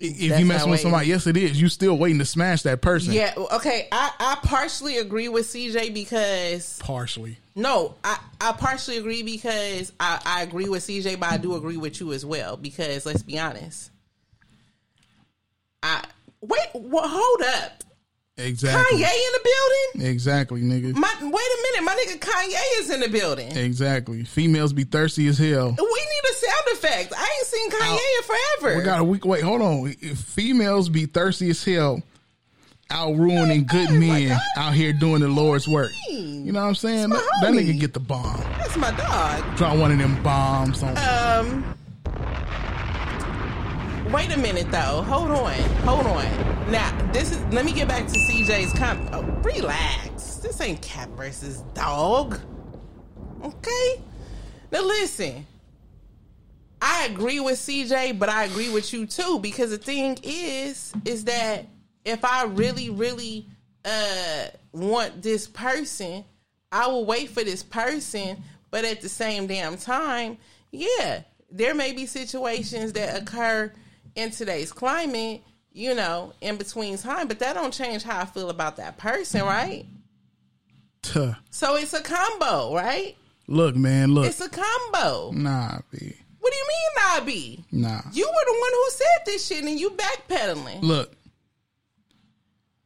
If 0.00 0.30
That's 0.30 0.40
you 0.40 0.46
mess 0.46 0.66
with 0.66 0.80
somebody, 0.80 1.06
yes, 1.06 1.28
it 1.28 1.36
is. 1.36 1.60
You 1.60 1.68
still 1.68 1.96
waiting 1.96 2.18
to 2.18 2.24
smash 2.24 2.62
that 2.62 2.80
person. 2.80 3.12
Yeah, 3.12 3.32
okay. 3.52 3.86
I, 3.92 4.10
I 4.18 4.38
partially 4.42 4.98
agree 4.98 5.28
with 5.28 5.46
CJ 5.46 5.94
because 5.94 6.80
partially. 6.80 7.38
no, 7.54 7.94
I, 8.02 8.18
I 8.40 8.52
partially 8.52 8.96
agree 8.96 9.22
because 9.22 9.92
I, 10.00 10.20
I 10.24 10.42
agree 10.42 10.68
with 10.68 10.82
CJ, 10.82 11.20
but 11.20 11.30
I 11.30 11.36
do 11.36 11.54
agree 11.54 11.76
with 11.76 12.00
you 12.00 12.12
as 12.12 12.26
well 12.26 12.56
because 12.56 13.06
let's 13.06 13.22
be 13.22 13.38
honest. 13.38 13.92
I 15.80 16.04
wait. 16.40 16.60
Well, 16.74 17.08
hold 17.08 17.42
up. 17.42 17.84
Exactly. 18.38 18.98
Kanye 18.98 19.12
in 19.12 19.32
the 19.32 19.40
building. 19.44 20.10
Exactly, 20.10 20.62
nigga. 20.62 20.94
My 20.94 21.12
wait 21.20 21.32
a 21.32 21.62
minute, 21.62 21.84
my 21.84 22.04
nigga 22.04 22.18
Kanye 22.20 22.80
is 22.80 22.90
in 22.90 23.00
the 23.00 23.08
building. 23.08 23.56
Exactly. 23.56 24.24
Females 24.24 24.72
be 24.72 24.84
thirsty 24.84 25.26
as 25.26 25.38
hell. 25.38 25.70
We 25.70 25.84
need 25.84 26.30
a 26.30 26.34
sound 26.34 26.62
effect. 26.72 27.12
I 27.16 27.22
ain't 27.38 27.46
seen 27.46 27.70
Kanye 27.70 27.98
in 28.18 28.22
forever. 28.24 28.78
We 28.78 28.84
got 28.84 29.00
a 29.00 29.04
week. 29.04 29.24
Wait, 29.24 29.42
hold 29.42 29.60
on. 29.60 29.94
If 30.00 30.18
females 30.18 30.88
be 30.88 31.06
thirsty 31.06 31.50
as 31.50 31.64
hell, 31.64 32.00
out 32.90 33.16
ruining 33.16 33.64
good 33.64 33.90
men 33.90 34.38
out 34.56 34.72
here 34.72 34.92
doing 34.92 35.20
the 35.20 35.28
Lord's 35.28 35.68
work. 35.68 35.90
You 36.08 36.52
know 36.52 36.62
what 36.62 36.68
I'm 36.68 36.74
saying? 36.74 37.10
That, 37.10 37.22
that 37.42 37.52
nigga 37.52 37.78
get 37.78 37.92
the 37.92 38.00
bomb. 38.00 38.40
That's 38.58 38.76
my 38.76 38.90
dog. 38.92 39.56
Drop 39.56 39.76
one 39.76 39.92
of 39.92 39.98
them 39.98 40.22
bombs 40.22 40.82
on. 40.82 40.96
Um. 40.96 41.77
Wait 44.12 44.34
a 44.34 44.38
minute, 44.38 44.70
though. 44.70 45.02
Hold 45.02 45.30
on. 45.30 45.52
Hold 45.84 46.06
on. 46.06 46.70
Now, 46.70 47.10
this 47.12 47.30
is. 47.30 47.44
Let 47.52 47.66
me 47.66 47.72
get 47.72 47.88
back 47.88 48.06
to 48.06 48.18
CJ's 48.18 48.72
comment. 48.72 49.10
Oh, 49.12 49.22
relax. 49.42 50.36
This 50.36 50.58
ain't 50.62 50.80
cat 50.80 51.10
versus 51.10 51.58
dog. 51.74 52.40
Okay. 53.44 54.02
Now 54.72 54.82
listen. 54.82 55.46
I 56.80 57.06
agree 57.10 57.38
with 57.40 57.58
CJ, 57.58 58.18
but 58.18 58.30
I 58.30 58.44
agree 58.44 58.72
with 58.72 58.94
you 58.94 59.04
too 59.04 59.40
because 59.40 59.70
the 59.70 59.78
thing 59.78 60.18
is, 60.22 60.92
is 61.04 61.24
that 61.24 61.66
if 62.04 62.24
I 62.24 62.44
really, 62.44 62.88
really 62.88 63.46
uh 63.84 64.46
want 64.72 65.22
this 65.22 65.46
person, 65.46 66.24
I 66.72 66.86
will 66.86 67.04
wait 67.04 67.28
for 67.28 67.44
this 67.44 67.62
person. 67.62 68.42
But 68.70 68.86
at 68.86 69.02
the 69.02 69.08
same 69.10 69.46
damn 69.46 69.76
time, 69.76 70.38
yeah, 70.70 71.24
there 71.50 71.74
may 71.74 71.92
be 71.92 72.06
situations 72.06 72.94
that 72.94 73.20
occur 73.20 73.72
in 74.18 74.30
today's 74.32 74.72
climate, 74.72 75.42
you 75.72 75.94
know, 75.94 76.32
in 76.40 76.56
between 76.56 76.98
time, 76.98 77.28
but 77.28 77.38
that 77.38 77.54
don't 77.54 77.72
change 77.72 78.02
how 78.02 78.20
I 78.20 78.24
feel 78.24 78.50
about 78.50 78.76
that 78.76 78.98
person, 78.98 79.42
right? 79.42 79.86
Tuh. 81.02 81.34
So 81.50 81.76
it's 81.76 81.94
a 81.94 82.02
combo, 82.02 82.74
right? 82.74 83.16
Look, 83.46 83.76
man, 83.76 84.12
look. 84.12 84.26
It's 84.26 84.40
a 84.40 84.48
combo. 84.48 85.30
Nah, 85.32 85.78
B. 85.90 86.14
What 86.40 86.52
do 86.52 86.56
you 86.58 86.66
mean, 86.68 86.88
not 86.96 87.26
be? 87.26 87.64
Nah. 87.70 88.00
You 88.12 88.26
were 88.26 88.44
the 88.46 88.58
one 88.60 88.70
who 88.72 88.84
said 88.90 89.26
this 89.26 89.46
shit, 89.46 89.64
and 89.64 89.78
you 89.78 89.90
backpedaling. 89.90 90.82
Look. 90.82 91.12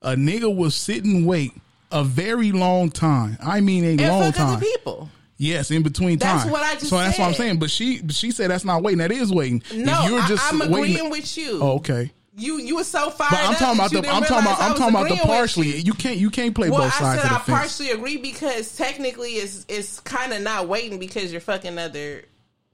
A 0.03 0.14
nigga 0.14 0.55
will 0.55 0.70
sit 0.70 1.05
and 1.05 1.26
wait 1.26 1.53
a 1.91 2.05
very 2.05 2.53
long 2.53 2.91
time. 2.91 3.39
I 3.43 3.61
mean 3.61 3.85
a 3.85 3.91
And 3.91 4.01
long 4.03 4.33
time. 4.33 4.61
people. 4.61 5.09
Yes, 5.43 5.72
in 5.72 5.82
between 5.82 6.18
That's 6.18 6.45
time. 6.45 6.53
what 6.53 6.62
I 6.62 6.74
just 6.74 6.88
So 6.88 6.97
that's 6.99 7.18
what 7.18 7.26
I'm 7.26 7.34
saying. 7.34 7.59
But 7.59 7.68
she 7.70 8.01
she 8.11 8.30
said 8.30 8.51
that's 8.51 8.64
not 8.64 8.82
waiting. 8.82 8.99
That 8.99 9.11
is 9.11 9.32
waiting. 9.32 9.61
No, 9.74 9.93
I, 9.93 10.38
I'm 10.53 10.61
agreeing 10.62 11.11
with 11.11 11.36
you. 11.36 11.59
Oh, 11.61 11.72
okay. 11.76 12.12
You 12.36 12.59
you 12.59 12.76
were 12.76 12.84
so 12.84 13.11
fired 13.11 13.30
But 13.30 13.40
I'm 13.40 13.55
talking 13.57 13.78
about 13.78 13.90
the 13.90 13.99
I'm 14.09 14.22
talking 14.22 14.47
about 14.47 14.61
I'm 14.61 14.76
talking 14.76 14.95
about 14.95 15.09
the 15.09 15.16
partially. 15.16 15.78
You 15.80 15.95
can't 15.95 16.16
you 16.16 16.30
can't 16.30 16.55
play 16.55 16.70
well, 16.70 16.82
both 16.82 16.95
sides 16.95 17.18
I 17.18 17.22
said 17.22 17.32
I 17.32 17.38
fence. 17.40 17.59
partially 17.59 17.90
agree 17.90 18.18
because 18.18 18.76
technically 18.76 19.32
it's 19.32 19.66
it's 19.68 19.99
kind 20.01 20.32
of 20.32 20.43
not 20.43 20.68
waiting 20.68 20.99
because 21.01 21.32
you're 21.32 21.40
fucking 21.40 21.76
other 21.76 22.24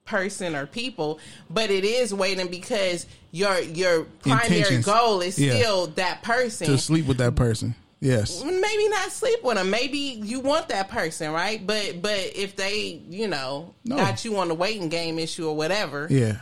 person 0.05 0.55
or 0.55 0.67
people, 0.67 1.19
but 1.51 1.71
it 1.71 1.85
is 1.85 2.13
waiting 2.13 2.49
because 2.49 3.07
your 3.31 3.59
your 3.61 4.05
primary 4.21 4.59
Intentions. 4.59 4.85
goal 4.85 5.23
is 5.23 5.39
Yeah. 5.39 5.57
still 5.59 5.87
that 5.89 6.23
person. 6.23 6.67
to 6.67 6.77
sleep 6.79 7.07
with 7.07 7.17
that 7.17 7.35
person. 7.35 7.75
Yes. 8.01 8.43
maybe 8.45 8.89
not 8.89 9.11
sleep 9.11 9.43
with 9.43 9.57
them. 9.57 9.71
Maybe 9.71 9.99
you 9.99 10.41
want 10.41 10.69
that 10.69 10.89
person, 10.89 11.33
right? 11.33 11.65
But 11.67 12.01
but 12.01 12.19
if 12.37 12.55
they, 12.57 13.03
you 13.09 13.27
know, 13.29 13.75
No. 13.85 13.97
got 13.97 14.25
you 14.25 14.39
on 14.39 14.49
the 14.49 14.55
waiting 14.55 14.89
game 14.89 15.19
issue 15.19 15.49
or 15.49 15.57
whatever, 15.57 16.07
Yeah. 16.11 16.37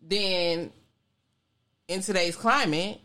then 0.00 0.72
in 1.88 2.00
today's 2.02 2.36
climate, 2.36 3.00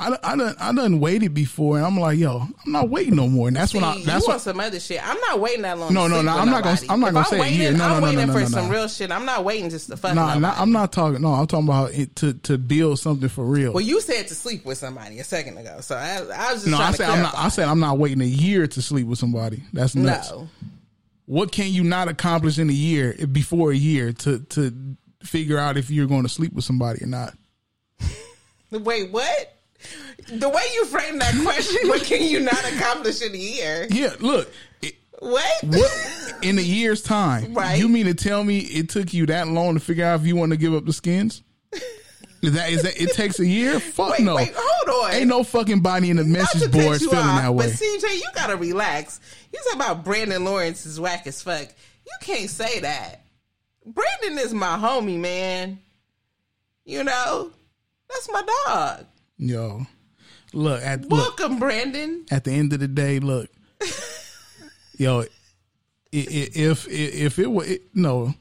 I, 0.00 0.10
done- 0.10 0.18
I 0.22 0.36
done 0.36 0.54
I 0.60 0.72
done 0.72 1.00
waited 1.00 1.34
before, 1.34 1.76
and 1.76 1.84
I'm 1.84 1.98
like, 1.98 2.18
yo, 2.18 2.38
I'm 2.64 2.72
not 2.72 2.88
waiting 2.88 3.16
no 3.16 3.26
more. 3.26 3.48
And 3.48 3.56
that's 3.56 3.72
see, 3.72 3.78
when 3.78 3.84
I 3.84 3.94
that's 3.94 4.06
you 4.06 4.12
what 4.12 4.28
want 4.28 4.40
some 4.42 4.60
other 4.60 4.78
shit. 4.78 5.00
I'm 5.06 5.18
not 5.20 5.40
waiting 5.40 5.62
that 5.62 5.76
long. 5.78 5.92
No, 5.92 6.06
no, 6.06 6.22
no, 6.22 6.36
I'm 6.38 6.48
not 6.50 6.62
gonna- 6.62 6.78
I'm 6.88 7.00
not 7.00 7.08
If 7.08 7.14
gonna 7.14 7.26
say 7.26 7.40
waiting, 7.40 7.58
year. 7.60 7.72
No, 7.72 7.84
I'm 7.84 7.90
no, 7.90 7.98
no, 7.98 8.04
waiting 8.06 8.18
no, 8.20 8.26
no, 8.26 8.32
for 8.32 8.40
no, 8.40 8.46
some 8.46 8.66
no. 8.68 8.70
real 8.74 8.88
shit. 8.88 9.10
I'm 9.10 9.24
not 9.24 9.44
waiting 9.44 9.70
just 9.70 9.88
to 9.88 9.96
fuck. 9.96 10.14
no, 10.14 10.38
not, 10.38 10.56
I'm 10.58 10.70
not 10.70 10.92
talking. 10.92 11.20
No, 11.20 11.34
I'm 11.34 11.46
talking 11.48 11.66
about 11.66 11.92
it 11.94 12.14
to 12.16 12.34
to 12.34 12.58
build 12.58 13.00
something 13.00 13.28
for 13.28 13.44
real. 13.44 13.72
well, 13.72 13.80
you 13.84 14.00
said 14.00 14.28
to 14.28 14.34
sleep 14.36 14.64
with 14.64 14.78
somebody 14.78 15.18
a 15.18 15.24
second 15.24 15.58
ago, 15.58 15.80
so 15.80 15.96
I, 15.96 16.18
I 16.18 16.52
was 16.52 16.62
just 16.62 16.66
no, 16.68 16.78
I 16.78 16.92
said 16.92 17.10
I'm 17.10 17.22
not. 17.22 17.34
I 17.36 17.48
said 17.48 17.66
I'm 17.66 17.80
not 17.80 17.98
waiting 17.98 18.20
a 18.20 18.24
year 18.26 18.66
to 18.68 18.80
sleep 18.82 19.06
with 19.08 19.18
somebody. 19.18 19.62
That's 19.72 19.94
nuts. 19.96 20.30
No. 20.30 20.48
What 21.26 21.50
can 21.52 21.72
you 21.72 21.82
not 21.84 22.08
accomplish 22.08 22.58
in 22.58 22.70
a 22.70 22.72
year 22.72 23.14
before 23.32 23.72
a 23.72 23.76
year 23.76 24.12
to 24.12 24.38
to 24.38 24.96
figure 25.24 25.58
out 25.58 25.76
if 25.76 25.90
you're 25.90 26.06
going 26.06 26.22
to 26.22 26.28
sleep 26.28 26.52
with 26.52 26.64
somebody 26.64 27.02
or 27.02 27.06
not? 27.08 27.34
Wait, 28.70 29.10
what? 29.10 29.54
The 30.32 30.48
way 30.48 30.62
you 30.74 30.84
frame 30.86 31.18
that 31.18 31.34
question, 31.42 31.88
what 31.88 32.02
can 32.04 32.22
you 32.22 32.40
not 32.40 32.62
accomplish 32.72 33.22
in 33.22 33.34
a 33.34 33.38
year? 33.38 33.86
Yeah, 33.90 34.14
look. 34.20 34.52
it- 34.82 34.94
What? 35.20 35.64
what 35.64 36.34
in 36.42 36.58
a 36.58 36.62
year's 36.62 37.02
time? 37.02 37.54
Right. 37.54 37.78
You 37.78 37.88
mean 37.88 38.06
to 38.06 38.14
tell 38.14 38.44
me 38.44 38.58
it 38.58 38.88
took 38.88 39.12
you 39.14 39.26
that 39.26 39.48
long 39.48 39.74
to 39.74 39.80
figure 39.80 40.04
out 40.04 40.20
if 40.20 40.26
you 40.26 40.36
want 40.36 40.50
to 40.52 40.56
give 40.56 40.74
up 40.74 40.84
the 40.84 40.92
skins? 40.92 41.42
Is 42.40 42.52
that 42.52 42.70
is 42.70 42.82
that 42.84 43.00
it 43.02 43.14
takes 43.14 43.40
a 43.40 43.46
year? 43.46 43.80
Fuck 43.80 44.10
Wait, 44.12 44.20
no. 44.20 44.36
wait, 44.36 44.52
hold 44.56 45.04
on. 45.06 45.12
Ain't 45.12 45.26
no 45.26 45.42
fucking 45.42 45.80
body 45.80 46.08
in 46.10 46.18
the 46.18 46.24
message 46.24 46.62
to 46.62 46.68
cut 46.68 46.80
boards 46.82 47.02
you 47.02 47.10
feeling 47.10 47.26
off, 47.26 47.42
that 47.42 47.52
way. 47.54 47.66
But 47.66 47.74
CJ, 47.74 48.14
you 48.14 48.28
gotta 48.32 48.56
relax. 48.56 49.18
You 49.52 49.58
talk 49.64 49.74
about 49.74 50.04
Brandon 50.04 50.44
Lawrence 50.44 50.86
is 50.86 51.00
whack 51.00 51.26
as 51.26 51.42
fuck. 51.42 51.62
You 52.06 52.12
can't 52.20 52.48
say 52.48 52.78
that. 52.80 53.22
Brandon 53.84 54.38
is 54.38 54.54
my 54.54 54.76
homie, 54.76 55.18
man. 55.18 55.80
You 56.84 57.02
know, 57.02 57.50
that's 58.08 58.30
my 58.30 58.42
dog. 58.66 59.04
Yo, 59.38 59.86
look 60.52 60.82
at 60.82 61.02
look 61.02 61.38
Welcome, 61.38 61.58
Brandon. 61.58 62.24
at 62.30 62.44
the 62.44 62.52
end 62.52 62.72
of 62.72 62.80
the 62.80 62.88
day, 62.88 63.20
look, 63.20 63.48
yo, 64.96 65.24
if 66.10 66.56
if 66.56 66.88
if 66.88 67.38
it 67.38 67.46
were 67.50 67.64
it, 67.64 67.82
no, 67.94 68.34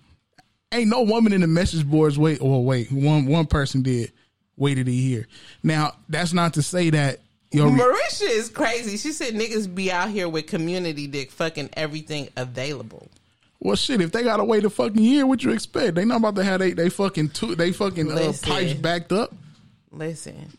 ain't 0.72 0.90
no 0.90 1.04
woman 1.04 1.34
in 1.34 1.42
the 1.42 1.48
message 1.48 1.86
boards 1.86 2.18
wait 2.18 2.42
or 2.42 2.64
wait 2.66 2.92
one 2.92 3.26
one 3.28 3.46
person 3.46 3.84
did 3.84 4.12
waited 4.56 4.88
a 4.88 4.92
year. 4.92 5.28
Now 5.64 5.94
that's 6.10 6.34
not 6.34 6.56
to 6.56 6.64
say 6.64 6.90
that 6.90 7.20
yo 7.52 7.70
Marisha 7.70 8.28
is 8.28 8.50
crazy. 8.50 8.98
She 8.98 9.12
said 9.12 9.34
niggas 9.34 9.74
be 9.74 9.92
out 9.92 10.10
here 10.10 10.28
with 10.28 10.48
community 10.48 11.06
dick 11.08 11.30
fucking 11.32 11.70
everything 11.74 12.30
available. 12.36 13.08
well 13.60 13.76
shit 13.76 14.02
if 14.02 14.12
they 14.12 14.24
gotta 14.24 14.44
wait 14.44 14.66
a 14.66 14.70
fucking 14.72 15.04
year, 15.04 15.28
what 15.28 15.44
you 15.44 15.52
expect? 15.52 15.94
They 15.96 16.06
not 16.06 16.18
about 16.18 16.36
to 16.38 16.44
have 16.44 16.60
they 16.60 16.72
they 16.72 16.90
fucking 16.90 17.30
two 17.30 17.54
they 17.56 17.72
fucking 17.72 18.12
uh, 18.12 18.34
pipes 18.42 18.74
backed 18.74 19.12
up, 19.12 19.34
Listen, 19.92 20.58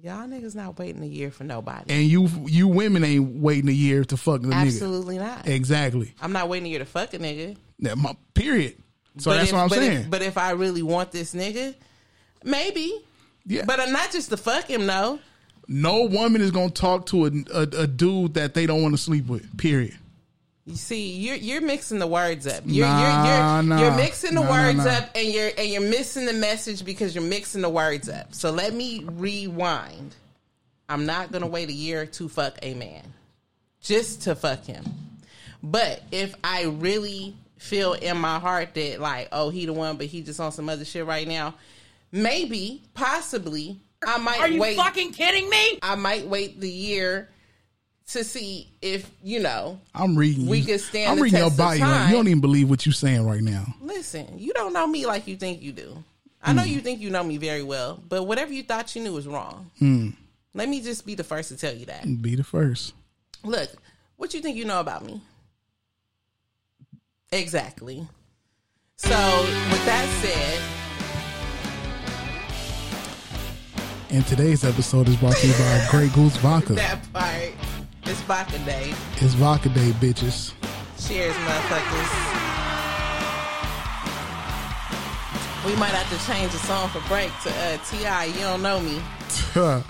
y'all 0.00 0.26
niggas 0.28 0.54
not 0.54 0.78
waiting 0.78 1.02
a 1.02 1.06
year 1.06 1.30
for 1.30 1.44
nobody. 1.44 1.92
and 1.92 2.04
you 2.04 2.28
you 2.46 2.68
women 2.68 3.04
ain't 3.04 3.40
waiting 3.40 3.68
a 3.68 3.72
year 3.72 4.04
to 4.04 4.16
fuck 4.16 4.42
the 4.42 4.48
nigga. 4.48 4.54
Absolutely 4.66 5.18
not. 5.18 5.46
Exactly. 5.46 6.14
I'm 6.20 6.32
not 6.32 6.48
waiting 6.48 6.66
a 6.66 6.70
year 6.70 6.78
to 6.80 6.84
fuck 6.84 7.14
a 7.14 7.18
nigga. 7.18 7.56
That 7.80 7.96
my 7.98 8.14
period. 8.34 8.76
So 9.18 9.30
But 9.30 9.36
that's 9.38 9.48
if- 9.48 9.54
what 9.54 9.60
I'm 9.62 9.68
but 9.68 9.78
saying. 9.78 10.00
If, 10.02 10.10
but 10.10 10.22
if 10.22 10.38
I 10.38 10.50
really 10.52 10.82
want 10.82 11.10
this 11.12 11.34
nigga, 11.34 11.74
maybe. 12.44 12.92
Yeah. 13.46 13.64
But 13.66 13.80
I'm 13.80 13.92
not 13.92 14.10
just 14.12 14.28
to 14.30 14.36
fuck 14.36 14.66
him, 14.66 14.84
no. 14.86 15.18
no 15.66 16.04
woman 16.04 16.40
is 16.42 16.50
gonna 16.50 16.70
talk 16.70 17.06
to 17.06 17.26
a, 17.26 17.30
a, 17.54 17.62
a 17.82 17.86
dude 17.86 18.34
that 18.34 18.54
they 18.54 18.66
don't 18.66 18.82
want 18.82 18.94
to 18.94 19.00
sleep 19.00 19.26
with. 19.26 19.56
Period. 19.58 19.96
You 20.68 20.76
see, 20.76 21.12
you're 21.12 21.36
you're 21.36 21.62
mixing 21.62 21.98
the 21.98 22.06
words 22.06 22.46
up. 22.46 22.62
You're 22.66 22.86
Nah, 22.86 23.00
you're 23.00 23.32
you're, 23.32 23.62
nah. 23.62 23.80
you're 23.80 23.96
mixing 23.96 24.34
the 24.34 24.42
Nah, 24.42 24.48
nah, 24.48 24.66
words 24.66 24.84
nah. 24.84 24.90
up, 24.90 25.10
and 25.14 25.26
you're 25.26 25.50
and 25.56 25.66
you're 25.66 25.80
missing 25.80 26.26
the 26.26 26.34
message 26.34 26.84
because 26.84 27.14
you're 27.14 27.24
mixing 27.24 27.62
the 27.62 27.70
words 27.70 28.06
up. 28.10 28.34
So 28.34 28.50
let 28.50 28.74
me 28.74 29.02
rewind. 29.12 30.14
I'm 30.90 31.06
not 31.06 31.32
gonna 31.32 31.46
wait 31.46 31.70
a 31.70 31.72
year 31.72 32.04
to 32.04 32.28
fuck 32.28 32.58
a 32.60 32.74
man, 32.74 33.02
just 33.80 34.24
to 34.24 34.34
fuck 34.34 34.66
him. 34.66 34.84
But 35.62 36.02
if 36.12 36.34
I 36.44 36.64
really 36.64 37.34
feel 37.56 37.94
in 37.94 38.18
my 38.18 38.38
heart 38.38 38.74
that 38.74 39.00
like, 39.00 39.28
oh, 39.32 39.48
he 39.48 39.64
the 39.64 39.72
one, 39.72 39.96
but 39.96 40.06
he 40.06 40.20
just 40.20 40.38
on 40.38 40.52
some 40.52 40.68
other 40.68 40.84
shit 40.84 41.06
right 41.06 41.26
now, 41.26 41.54
maybe, 42.12 42.82
possibly, 42.92 43.80
I 44.06 44.18
might. 44.18 44.38
Are 44.40 44.48
you 44.48 44.60
wait, 44.60 44.76
fucking 44.76 45.12
kidding 45.12 45.48
me? 45.48 45.78
I 45.80 45.94
might 45.94 46.26
wait 46.26 46.60
the 46.60 46.70
year 46.70 47.30
to 48.08 48.24
see 48.24 48.68
if 48.80 49.10
you 49.22 49.40
know 49.40 49.78
I'm 49.94 50.16
reading. 50.16 50.46
We 50.46 50.58
you. 50.58 50.66
can 50.66 50.78
stand 50.78 51.10
I'm 51.10 51.16
the 51.16 51.22
reading 51.24 51.38
your 51.40 51.48
test 51.50 51.60
of 51.60 51.64
body. 51.66 51.80
Time. 51.80 52.08
you 52.10 52.16
don't 52.16 52.28
even 52.28 52.40
believe 52.40 52.70
what 52.70 52.86
you're 52.86 52.92
saying 52.92 53.26
right 53.26 53.42
now. 53.42 53.66
Listen, 53.82 54.26
you 54.38 54.52
don't 54.54 54.72
know 54.72 54.86
me 54.86 55.06
like 55.06 55.26
you 55.26 55.36
think 55.36 55.60
you 55.62 55.72
do. 55.72 56.02
I 56.42 56.50
Hmm. 56.52 56.56
know 56.58 56.62
you 56.64 56.80
think 56.80 57.00
you 57.00 57.10
know 57.10 57.22
me 57.24 57.36
very 57.36 57.62
well, 57.62 58.00
but 58.08 58.22
whatever 58.24 58.52
you 58.52 58.62
thought 58.62 58.94
you 58.96 59.02
knew 59.02 59.12
was 59.12 59.26
wrong. 59.26 59.70
Hmm. 59.78 60.10
Let 60.54 60.68
me 60.68 60.80
just 60.80 61.04
be 61.04 61.14
the 61.14 61.24
first 61.24 61.50
to 61.50 61.56
tell 61.56 61.74
you 61.74 61.86
that. 61.86 62.04
Be 62.22 62.34
the 62.34 62.44
first. 62.44 62.94
Look, 63.44 63.70
what 64.16 64.32
you 64.34 64.40
think 64.40 64.56
you 64.56 64.64
know 64.64 64.80
about 64.80 65.04
me? 65.04 65.20
Exactly. 67.30 68.06
So, 68.96 69.08
with 69.70 69.84
that 69.84 70.08
said, 70.22 70.60
And 74.10 74.26
today's 74.26 74.64
episode 74.64 75.06
is 75.08 75.16
brought 75.16 75.36
to 75.36 75.46
you 75.46 75.52
by 75.52 75.86
Grey 75.90 76.08
Goose 76.08 76.36
Vodka. 76.38 76.72
that 76.74 77.12
part 77.12 77.52
is 78.08 78.20
Baka 78.22 78.58
Day. 78.60 78.92
It's 79.16 79.34
Vodka 79.34 79.68
Day, 79.70 79.90
bitches. 79.92 80.52
Cheers, 81.06 81.34
motherfuckers. 81.34 82.44
We 85.66 85.76
might 85.76 85.90
have 85.90 86.08
to 86.18 86.26
change 86.32 86.52
the 86.52 86.58
song 86.58 86.88
for 86.88 87.00
break 87.08 87.30
to 87.42 87.50
uh, 87.50 87.76
Ti. 87.84 88.32
You 88.32 88.40
don't 88.40 88.62
know 88.62 88.80
me. 88.80 89.00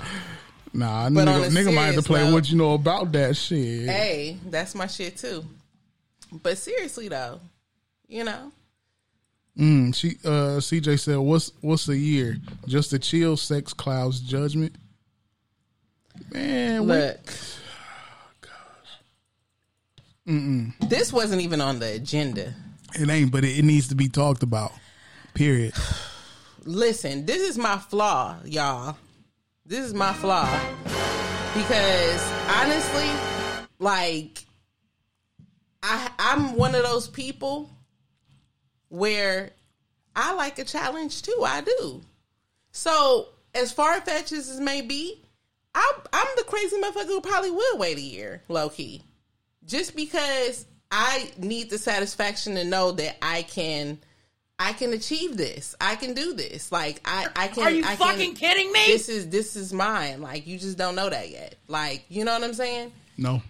nah, 0.73 1.09
But 1.11 1.27
nigga, 1.29 1.51
nigga 1.51 1.75
might 1.75 1.87
have 1.87 1.95
to 1.97 2.03
play 2.03 2.25
note- 2.25 2.33
what 2.33 2.51
you 2.51 2.57
know 2.57 2.75
about 2.75 3.13
that 3.13 3.37
shit. 3.37 3.89
Hey, 3.89 4.39
that's 4.47 4.75
my 4.75 4.87
shit 4.87 5.17
too. 5.17 5.45
But 6.43 6.59
seriously 6.59 7.09
though, 7.09 7.41
you 8.09 8.25
know, 8.25 8.53
Mm, 9.59 9.93
she 9.93 10.11
uh 10.25 10.61
CJ 10.61 11.01
said, 11.01 11.17
"What's 11.17 11.51
what's 11.63 11.87
the 11.87 11.97
year? 11.97 12.37
Just 12.69 12.93
a 12.93 12.99
chill 12.99 13.37
sex 13.37 13.73
clouds 13.73 14.21
judgment." 14.21 14.77
Man, 16.33 16.83
we- 16.83 16.87
look. 16.95 17.35
Mm-mm. 20.29 20.75
This 20.89 21.13
wasn't 21.13 21.41
even 21.41 21.61
on 21.63 21.79
the 21.79 21.95
agenda. 21.95 22.55
it 22.95 23.09
ain't, 23.09 23.33
but 23.33 23.45
it, 23.45 23.61
it 23.61 23.65
needs 23.65 23.89
to 23.89 23.95
be 23.95 24.09
talked 24.09 24.43
about. 24.43 24.73
Period. 25.33 25.73
Listen, 26.65 27.25
this 27.25 27.41
is 27.49 27.57
my 27.57 27.79
flaw, 27.79 28.37
y'all. 28.45 28.97
This 29.65 29.87
is 29.87 29.95
my 29.95 30.13
flaw. 30.13 30.49
Because 31.55 32.33
honestly, 32.61 33.09
like 33.79 34.45
I 35.83 36.11
I'm 36.19 36.57
one 36.57 36.75
of 36.75 36.83
those 36.83 37.09
people 37.09 37.71
where 38.89 39.53
I 40.15 40.35
like 40.35 40.59
a 40.59 40.65
challenge 40.65 41.23
too. 41.23 41.43
I 41.45 41.63
do. 41.63 42.03
So 42.73 43.29
as 43.55 43.73
far 43.73 43.99
fetched 44.03 44.33
as 44.33 44.59
it 44.59 44.63
may 44.63 44.83
be, 44.83 45.23
I'm 45.75 45.95
I'm 46.13 46.29
the 46.37 46.45
crazy 46.45 46.77
motherfucker 46.77 47.07
who 47.07 47.21
probably 47.23 47.51
will 47.51 47.79
wait 47.79 47.97
a 47.97 48.03
year, 48.03 48.43
low 48.49 48.69
key. 48.69 49.03
Just 49.69 49.95
because 49.95 50.67
I 50.91 51.31
need 51.39 51.71
the 51.71 51.79
satisfaction 51.79 52.57
to 52.57 52.65
know 52.65 52.93
that 52.93 53.17
I 53.23 53.43
can 53.43 54.01
I 54.59 54.73
can 54.73 54.93
achieve 54.93 55.37
this. 55.37 55.77
I 55.81 55.95
can 55.95 56.15
do 56.15 56.35
this. 56.35 56.73
Like 56.73 57.01
I, 57.05 57.29
I 57.37 57.49
can. 57.49 57.63
Are 57.65 57.71
you 57.71 57.85
I 57.85 57.95
fucking 57.95 58.35
can, 58.35 58.35
kidding 58.35 58.73
me? 58.73 58.87
This 58.87 59.09
is 59.09 59.29
this 59.29 59.55
is 59.55 59.73
mine. 59.73 60.21
Like 60.21 60.47
you 60.47 60.59
just 60.59 60.77
don't 60.77 60.97
know 60.97 61.09
that 61.09 61.31
yet. 61.31 61.55
Like 61.69 62.05
you 62.09 62.25
know 62.25 62.33
what 62.33 62.43
I'm 62.43 62.55
saying? 62.55 62.93
No. 63.17 63.41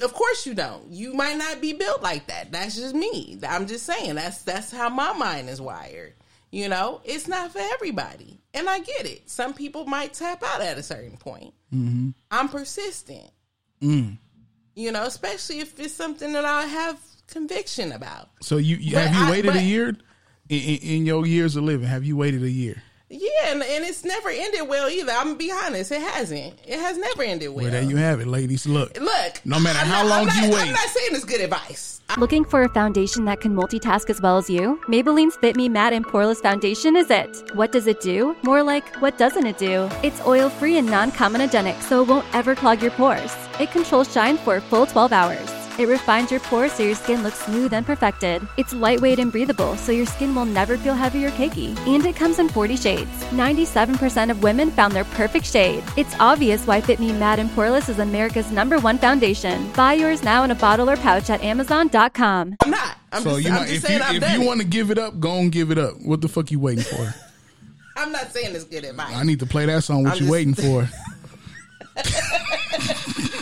Of 0.00 0.14
course 0.14 0.46
you 0.46 0.54
don't. 0.54 0.90
You 0.90 1.12
might 1.12 1.36
not 1.36 1.60
be 1.60 1.72
built 1.72 2.02
like 2.02 2.28
that. 2.28 2.52
That's 2.52 2.76
just 2.76 2.94
me. 2.94 3.38
I'm 3.46 3.66
just 3.66 3.84
saying 3.84 4.14
that's 4.14 4.42
that's 4.42 4.70
how 4.70 4.88
my 4.88 5.12
mind 5.12 5.50
is 5.50 5.60
wired. 5.60 6.14
You 6.50 6.68
know, 6.68 7.00
it's 7.04 7.28
not 7.28 7.52
for 7.52 7.60
everybody, 7.60 8.38
and 8.54 8.68
I 8.68 8.78
get 8.80 9.06
it. 9.06 9.28
Some 9.28 9.54
people 9.54 9.86
might 9.86 10.12
tap 10.12 10.42
out 10.42 10.60
at 10.60 10.78
a 10.78 10.82
certain 10.82 11.16
point. 11.16 11.52
Mm-hmm. 11.74 12.10
I'm 12.30 12.48
persistent. 12.48 13.30
Mm. 13.82 14.18
You 14.74 14.92
know, 14.92 15.04
especially 15.04 15.60
if 15.60 15.78
it's 15.78 15.94
something 15.94 16.32
that 16.32 16.44
I 16.44 16.62
have 16.66 16.98
conviction 17.28 17.92
about. 17.92 18.30
So 18.40 18.56
you, 18.56 18.76
you 18.76 18.96
have 18.96 19.14
you 19.14 19.22
I- 19.22 19.30
waited 19.30 19.46
but- 19.52 19.56
a 19.56 19.62
year 19.62 19.88
in, 19.88 19.96
in, 20.48 20.78
in 20.78 21.06
your 21.06 21.26
years 21.26 21.56
of 21.56 21.64
living? 21.64 21.86
Have 21.88 22.04
you 22.04 22.16
waited 22.16 22.42
a 22.42 22.50
year? 22.50 22.82
Yeah, 23.14 23.28
and, 23.52 23.62
and 23.62 23.84
it's 23.84 24.04
never 24.06 24.30
ended 24.30 24.66
well 24.66 24.88
either. 24.88 25.12
I'm 25.12 25.24
gonna 25.26 25.36
be 25.36 25.52
honest, 25.52 25.92
it 25.92 26.00
hasn't. 26.00 26.54
It 26.66 26.80
has 26.80 26.96
never 26.96 27.22
ended 27.22 27.50
well. 27.50 27.64
Well, 27.64 27.70
there 27.72 27.82
you 27.82 27.96
have 27.96 28.20
it, 28.20 28.26
ladies. 28.26 28.66
Look, 28.66 28.98
Look, 28.98 29.44
no 29.44 29.60
matter 29.60 29.78
I'm 29.80 29.86
how 29.86 30.02
not- 30.02 30.08
long 30.08 30.28
I'm 30.30 30.44
you 30.44 30.50
wait, 30.56 30.62
I'm 30.68 30.72
not 30.72 30.88
saying 30.88 31.10
it's 31.12 31.24
good 31.26 31.42
advice. 31.42 32.00
Looking 32.18 32.44
for 32.44 32.62
a 32.62 32.68
foundation 32.70 33.24
that 33.26 33.40
can 33.40 33.54
multitask 33.54 34.10
as 34.10 34.20
well 34.20 34.36
as 34.38 34.48
you? 34.50 34.78
Maybelline's 34.88 35.36
Fit 35.36 35.56
Me 35.56 35.68
Matte 35.68 35.92
and 35.94 36.06
Poreless 36.06 36.42
Foundation 36.42 36.94
is 36.96 37.10
it. 37.10 37.50
What 37.54 37.70
does 37.72 37.86
it 37.86 38.00
do? 38.00 38.34
More 38.42 38.62
like, 38.62 38.86
what 39.02 39.16
doesn't 39.18 39.46
it 39.46 39.56
do? 39.58 39.88
It's 40.02 40.20
oil 40.26 40.48
free 40.50 40.76
and 40.78 40.86
non 40.90 41.12
comedogenic, 41.12 41.80
so 41.82 42.02
it 42.02 42.08
won't 42.08 42.26
ever 42.34 42.54
clog 42.54 42.82
your 42.82 42.90
pores. 42.92 43.34
It 43.60 43.70
controls 43.72 44.12
shine 44.12 44.36
for 44.38 44.56
a 44.56 44.60
full 44.60 44.86
12 44.86 45.12
hours. 45.12 45.61
It 45.78 45.88
refines 45.88 46.30
your 46.30 46.40
pores 46.40 46.72
so 46.72 46.82
your 46.82 46.94
skin 46.94 47.22
looks 47.22 47.38
smooth 47.44 47.72
and 47.72 47.84
perfected. 47.86 48.46
It's 48.58 48.74
lightweight 48.74 49.18
and 49.18 49.32
breathable, 49.32 49.76
so 49.76 49.90
your 49.90 50.04
skin 50.06 50.34
will 50.34 50.44
never 50.44 50.76
feel 50.76 50.94
heavy 50.94 51.24
or 51.24 51.30
cakey. 51.30 51.76
And 51.86 52.04
it 52.04 52.14
comes 52.14 52.38
in 52.38 52.48
40 52.50 52.76
shades. 52.76 53.10
97% 53.30 54.30
of 54.30 54.42
women 54.42 54.70
found 54.70 54.92
their 54.92 55.04
perfect 55.04 55.46
shade. 55.46 55.82
It's 55.96 56.14
obvious 56.20 56.66
why 56.66 56.80
Fit 56.82 57.00
Me 57.00 57.12
Matte 57.12 57.38
and 57.38 57.48
Poreless 57.50 57.88
is 57.88 57.98
America's 58.00 58.50
number 58.52 58.78
one 58.80 58.98
foundation. 58.98 59.70
Buy 59.72 59.94
yours 59.94 60.22
now 60.22 60.44
in 60.44 60.50
a 60.50 60.54
bottle 60.54 60.90
or 60.90 60.96
pouch 60.96 61.30
at 61.30 61.42
Amazon.com. 61.42 62.56
I'm 62.62 62.70
not. 62.70 62.96
I'm 63.10 63.22
so 63.22 63.30
just, 63.30 63.42
you 63.44 63.48
I'm 63.50 63.54
might, 63.56 63.68
just 63.68 63.74
if 63.76 63.82
saying 63.82 63.98
you 64.00 64.04
I've 64.04 64.22
if 64.22 64.32
you 64.40 64.46
want 64.46 64.60
to 64.60 64.66
give 64.66 64.90
it 64.90 64.98
up, 64.98 65.18
go 65.20 65.38
and 65.38 65.50
give 65.50 65.70
it 65.70 65.78
up. 65.78 65.94
What 66.02 66.20
the 66.20 66.28
fuck 66.28 66.50
you 66.50 66.58
waiting 66.60 66.84
for? 66.84 67.14
I'm 67.96 68.12
not 68.12 68.30
saying 68.32 68.54
it's 68.54 68.64
good 68.64 68.84
advice. 68.84 69.14
I 69.14 69.22
need 69.22 69.40
to 69.40 69.46
play 69.46 69.66
that 69.66 69.84
song. 69.84 70.04
What 70.04 70.12
I'm 70.12 70.18
you 70.18 70.20
just- 70.20 70.30
waiting 70.32 70.54
for? 70.54 70.88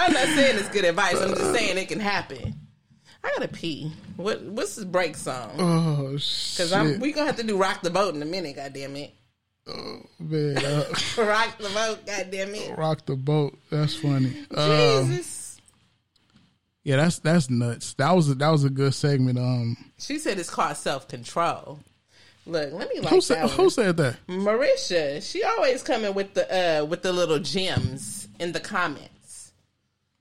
I'm 0.00 0.12
not 0.12 0.24
saying 0.26 0.58
it's 0.58 0.68
good 0.70 0.84
advice. 0.84 1.20
I'm 1.20 1.30
just 1.34 1.52
saying 1.52 1.76
it 1.78 1.88
can 1.88 2.00
happen. 2.00 2.54
I 3.22 3.30
gotta 3.36 3.48
pee. 3.48 3.92
What 4.16 4.42
what's 4.42 4.76
the 4.76 4.86
break 4.86 5.14
song? 5.16 5.50
Oh 5.58 6.16
shit! 6.16 6.68
Because 6.70 6.90
shit, 6.92 7.00
we 7.00 7.12
gonna 7.12 7.26
have 7.26 7.36
to 7.36 7.42
do 7.42 7.56
rock 7.56 7.82
the 7.82 7.90
boat 7.90 8.14
in 8.14 8.22
a 8.22 8.26
minute. 8.26 8.56
God 8.56 8.72
damn 8.72 8.96
it, 8.96 9.12
Oh 9.66 10.00
man! 10.18 10.56
Uh, 10.56 10.84
rock 11.18 11.58
the 11.58 11.68
boat. 11.74 12.06
God 12.06 12.28
damn 12.30 12.54
it, 12.54 12.78
rock 12.78 13.04
the 13.04 13.16
boat. 13.16 13.58
That's 13.68 13.94
funny. 13.94 14.32
Um, 14.54 15.06
Jesus. 15.06 15.60
yeah, 16.82 16.96
that's 16.96 17.18
that's 17.18 17.50
nuts. 17.50 17.92
That 17.94 18.12
was 18.12 18.30
a, 18.30 18.34
that 18.36 18.48
was 18.48 18.64
a 18.64 18.70
good 18.70 18.94
segment. 18.94 19.38
Um, 19.38 19.76
She 19.98 20.18
said 20.18 20.38
it's 20.38 20.50
called 20.50 20.78
self 20.78 21.06
control. 21.06 21.80
Look, 22.46 22.72
let 22.72 22.88
me 22.88 23.00
like 23.00 23.10
who 23.10 23.16
that 23.16 23.22
said 23.22 23.50
who 23.50 23.68
said 23.68 23.98
that? 23.98 24.16
Marisha, 24.28 25.22
she 25.22 25.42
always 25.44 25.82
coming 25.82 26.14
with 26.14 26.32
the 26.32 26.80
uh 26.80 26.84
with 26.86 27.02
the 27.02 27.12
little 27.12 27.38
gems 27.38 28.28
in 28.38 28.52
the 28.52 28.60
comments. 28.60 29.10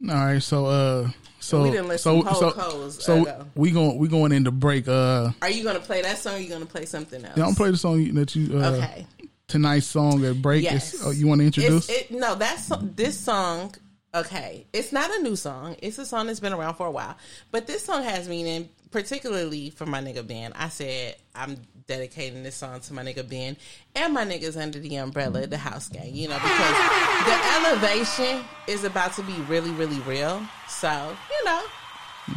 All 0.07 0.15
right, 0.15 0.41
so 0.41 0.65
uh, 0.67 1.09
so 1.39 1.63
We 1.63 1.71
didn't 1.71 1.97
so 1.99 2.23
so 2.23 2.51
codes, 2.51 3.03
so 3.03 3.21
uh, 3.21 3.23
go. 3.39 3.45
we 3.55 3.71
going 3.71 3.97
we 3.97 4.07
going 4.07 4.31
into 4.31 4.51
break. 4.51 4.87
Uh, 4.87 5.31
Are 5.41 5.49
you 5.49 5.63
gonna 5.63 5.79
play 5.81 6.01
that 6.01 6.17
song? 6.17 6.35
or 6.35 6.37
you 6.39 6.49
gonna 6.49 6.65
play 6.65 6.85
something 6.85 7.23
else? 7.25 7.37
yeah, 7.37 7.45
I'm 7.45 7.55
play 7.55 7.71
the 7.71 7.77
song 7.77 8.13
that 8.13 8.33
you 8.35 8.59
uh, 8.59 8.71
Okay. 8.71 9.05
tonight's 9.47 9.87
song 9.87 10.23
at 10.25 10.41
break. 10.41 10.63
Yes. 10.63 10.93
Is, 10.93 11.05
oh, 11.05 11.11
you 11.11 11.27
want 11.27 11.41
to 11.41 11.45
introduce? 11.45 11.89
It, 11.89 12.11
no, 12.11 12.35
that's 12.35 12.71
this 12.81 13.19
song. 13.19 13.75
Okay, 14.15 14.65
it's 14.73 14.91
not 14.93 15.13
a 15.13 15.21
new 15.21 15.35
song. 15.35 15.75
It's 15.81 15.97
a 15.99 16.05
song 16.05 16.27
that's 16.27 16.39
been 16.39 16.53
around 16.53 16.75
for 16.75 16.87
a 16.87 16.91
while, 16.91 17.15
but 17.51 17.67
this 17.67 17.83
song 17.83 18.01
has 18.03 18.27
meaning, 18.29 18.69
particularly 18.91 19.69
for 19.69 19.85
my 19.85 20.01
nigga 20.01 20.25
Ben. 20.25 20.53
I 20.53 20.69
said 20.69 21.17
I'm 21.35 21.57
dedicating 21.89 22.43
this 22.43 22.55
song 22.55 22.79
to 22.81 22.93
my 22.93 23.03
nigga 23.03 23.27
Ben 23.27 23.57
and 23.95 24.13
my 24.13 24.23
niggas 24.23 24.55
under 24.61 24.79
the 24.79 24.95
umbrella, 24.95 25.45
the 25.47 25.57
house 25.57 25.89
gang. 25.89 26.15
You 26.15 26.29
know, 26.29 26.35
because 26.35 26.77
the 27.25 27.37
elevation 27.57 28.45
is 28.67 28.83
about 28.85 29.13
to 29.13 29.23
be 29.23 29.33
really, 29.49 29.71
really 29.71 29.99
real. 30.01 30.41
So 30.69 31.15
you 31.31 31.45
know, 31.45 31.63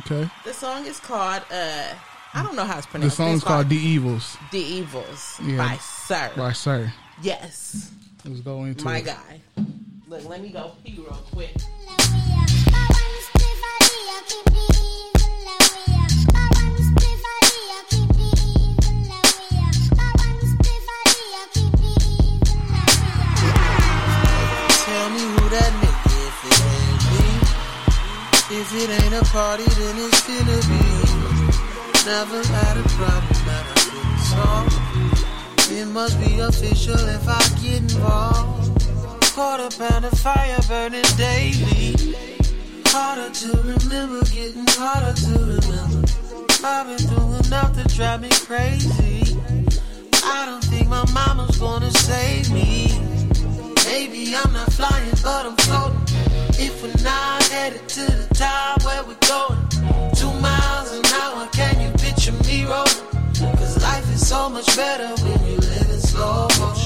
okay, 0.00 0.28
the 0.44 0.52
song 0.54 0.86
is 0.86 0.98
called. 0.98 1.42
uh 1.52 1.94
I 2.34 2.42
don't 2.42 2.56
know 2.56 2.64
how 2.64 2.78
it's 2.78 2.86
pronounced. 2.86 3.18
the 3.18 3.22
pronounced. 3.22 3.42
song's 3.42 3.42
It's 3.42 3.44
called 3.44 3.68
"D'Evils" 3.68 4.36
"The 4.52 4.58
Evils" 4.58 5.38
Yeah. 5.44 5.58
by 5.58 5.76
Sir. 5.76 6.30
by 6.34 6.52
Sir. 6.52 6.92
Yes, 7.20 7.90
Let's 8.24 8.40
go 8.40 8.64
into 8.64 8.84
my 8.86 8.98
it. 8.98 9.04
guy. 9.04 9.40
Look, 10.08 10.24
let 10.28 10.40
me 10.40 10.48
go 10.48 10.72
pee 10.82 10.96
real 10.98 11.22
quick. 11.30 11.50
Tell 24.92 25.08
me 25.08 25.20
who 25.20 25.48
that 25.48 25.72
nigga 25.80 26.12
if 26.28 26.38
it 26.50 26.60
ain't 26.76 27.04
me. 27.12 27.28
If 28.60 28.68
it 28.82 28.90
ain't 29.00 29.14
a 29.14 29.24
party, 29.32 29.64
then 29.64 29.96
it's 30.04 30.20
gonna 30.28 30.60
be. 30.68 30.84
Never 32.04 32.40
had 32.52 32.76
a 32.76 32.86
problem 33.00 33.40
that 33.48 33.64
I 33.72 33.76
couldn't 33.88 34.20
solve. 34.32 34.72
It 35.72 35.86
must 35.86 36.20
be 36.20 36.40
official 36.40 37.00
if 37.08 37.26
I 37.26 37.40
get 37.62 37.80
involved. 37.80 38.84
Quarter 39.32 39.70
pound 39.78 40.04
of 40.04 40.12
fire 40.18 40.60
burning 40.68 41.08
daily. 41.16 42.14
Harder 42.88 43.30
to 43.32 43.50
remember, 43.64 44.20
getting 44.26 44.66
harder 44.76 45.14
to 45.24 45.32
remember. 45.56 46.06
I've 46.62 46.86
been 46.86 46.98
through 47.08 47.48
enough 47.48 47.72
to 47.78 47.96
drive 47.96 48.20
me 48.20 48.28
crazy. 48.44 49.38
I 50.22 50.44
don't 50.44 50.64
think 50.64 50.88
my 50.88 51.04
mama's 51.14 51.56
gonna 51.56 51.90
save 51.92 52.52
me. 52.52 53.21
Maybe 53.86 54.34
I'm 54.34 54.52
not 54.52 54.72
flying, 54.72 55.10
but 55.22 55.46
I'm 55.46 55.56
floating. 55.56 56.00
If 56.58 56.82
we're 56.82 57.02
not 57.02 57.42
headed 57.48 57.88
to 57.88 58.04
the 58.04 58.34
top, 58.34 58.84
where 58.84 59.02
we 59.04 59.14
going? 59.26 59.58
Two 60.14 60.32
miles 60.40 60.92
an 60.92 61.04
hour, 61.20 61.48
can 61.52 61.80
you 61.80 61.90
picture 61.98 62.32
me 62.44 62.64
rolling? 62.64 63.56
Cause 63.58 63.82
life 63.82 64.08
is 64.14 64.26
so 64.26 64.48
much 64.48 64.76
better 64.76 65.08
when 65.24 65.46
you 65.46 65.56
live 65.56 65.90
in 65.90 66.00
slow 66.00 66.48
motion. 66.60 66.81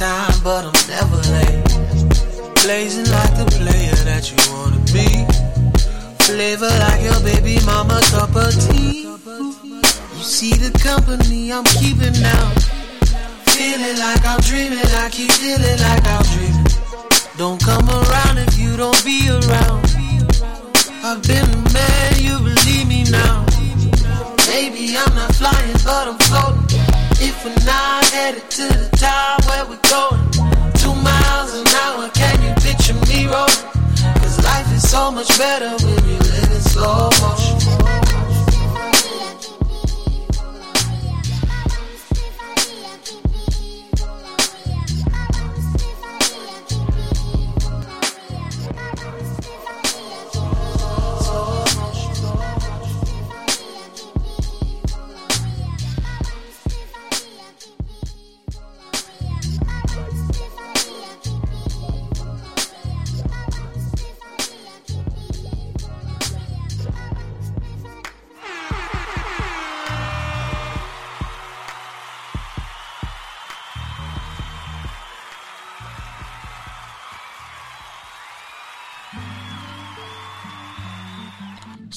Time, 0.00 0.40
but 0.42 0.64
I'm 0.64 0.80
never 0.88 1.20
late. 1.28 1.60
Blazing 2.64 3.04
like 3.12 3.34
the 3.36 3.44
player 3.52 3.96
that 4.08 4.24
you 4.32 4.38
wanna 4.48 4.80
be. 4.96 5.08
Flavor 6.24 6.72
like 6.88 7.02
your 7.04 7.20
baby 7.20 7.60
mama 7.66 8.00
cup 8.08 8.34
of 8.34 8.48
tea. 8.64 9.04
You 10.16 10.24
see 10.24 10.56
the 10.56 10.72
company 10.80 11.52
I'm 11.52 11.64
keeping 11.76 12.16
now. 12.16 12.48
Feeling 13.52 13.98
like 14.00 14.24
I'm 14.24 14.40
dreaming, 14.40 14.88
I 15.04 15.10
keep 15.12 15.32
feeling 15.32 15.78
like 15.84 16.04
I'm 16.08 16.24
dreaming. 16.32 16.72
Don't 17.36 17.60
come 17.60 17.84
around 17.84 18.38
if 18.40 18.56
you 18.56 18.78
don't 18.80 19.04
be 19.04 19.28
around. 19.28 19.84
I've 21.04 21.20
been 21.28 21.44
a 21.44 21.60
man, 21.76 22.10
you 22.16 22.40
believe 22.40 22.88
me 22.88 23.04
now. 23.12 23.44
Maybe 24.48 24.96
I'm 24.96 25.12
not 25.12 25.34
flying, 25.36 25.76
but 25.84 26.08
I'm 26.08 26.18
floating. 26.24 26.69
If 27.22 27.44
we're 27.44 27.54
not 27.66 28.04
headed 28.06 28.48
to 28.50 28.62
the 28.62 28.88
top, 28.96 29.44
where 29.46 29.66
we 29.66 29.76
going? 29.92 30.24
Two 30.80 30.94
miles 31.04 31.52
an 31.54 31.66
hour, 31.84 32.08
can 32.10 32.40
you 32.42 32.54
picture 32.64 32.94
me 33.08 33.26
rolling? 33.26 33.70
Cause 34.20 34.42
life 34.42 34.72
is 34.74 34.88
so 34.88 35.10
much 35.10 35.28
better 35.36 35.70
when 35.84 36.04
you 36.08 36.18
live 36.18 36.50
in 36.50 36.60
slow 36.60 37.10
motion. 37.20 37.39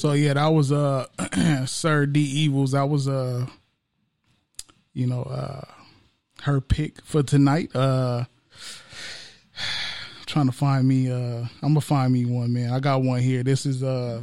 So 0.04 0.12
yeah, 0.12 0.34
that 0.34 0.48
was 0.48 0.70
uh 0.70 1.06
Sir 1.66 2.04
D'Evils. 2.04 2.72
That 2.72 2.90
was 2.90 3.08
uh 3.08 3.46
you 4.92 5.06
know 5.06 5.22
uh 5.22 5.62
her 6.42 6.60
pick 6.60 7.02
for 7.06 7.22
tonight. 7.22 7.74
Uh 7.74 8.24
trying 10.26 10.44
to 10.44 10.52
find 10.52 10.86
me 10.86 11.10
uh 11.10 11.46
I'm 11.62 11.70
gonna 11.70 11.80
find 11.80 12.12
me 12.12 12.26
one 12.26 12.52
man. 12.52 12.70
I 12.74 12.80
got 12.80 13.00
one 13.00 13.20
here. 13.20 13.42
This 13.42 13.64
is 13.64 13.82
uh 13.82 14.22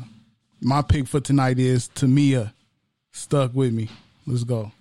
my 0.62 0.84
pick 0.84 1.08
for 1.08 1.20
tonight 1.20 1.58
is 1.58 1.90
Tamia. 1.90 2.54
Stuck 3.12 3.56
with 3.56 3.74
me. 3.74 3.90
Let's 4.28 4.44
go. 4.44 4.72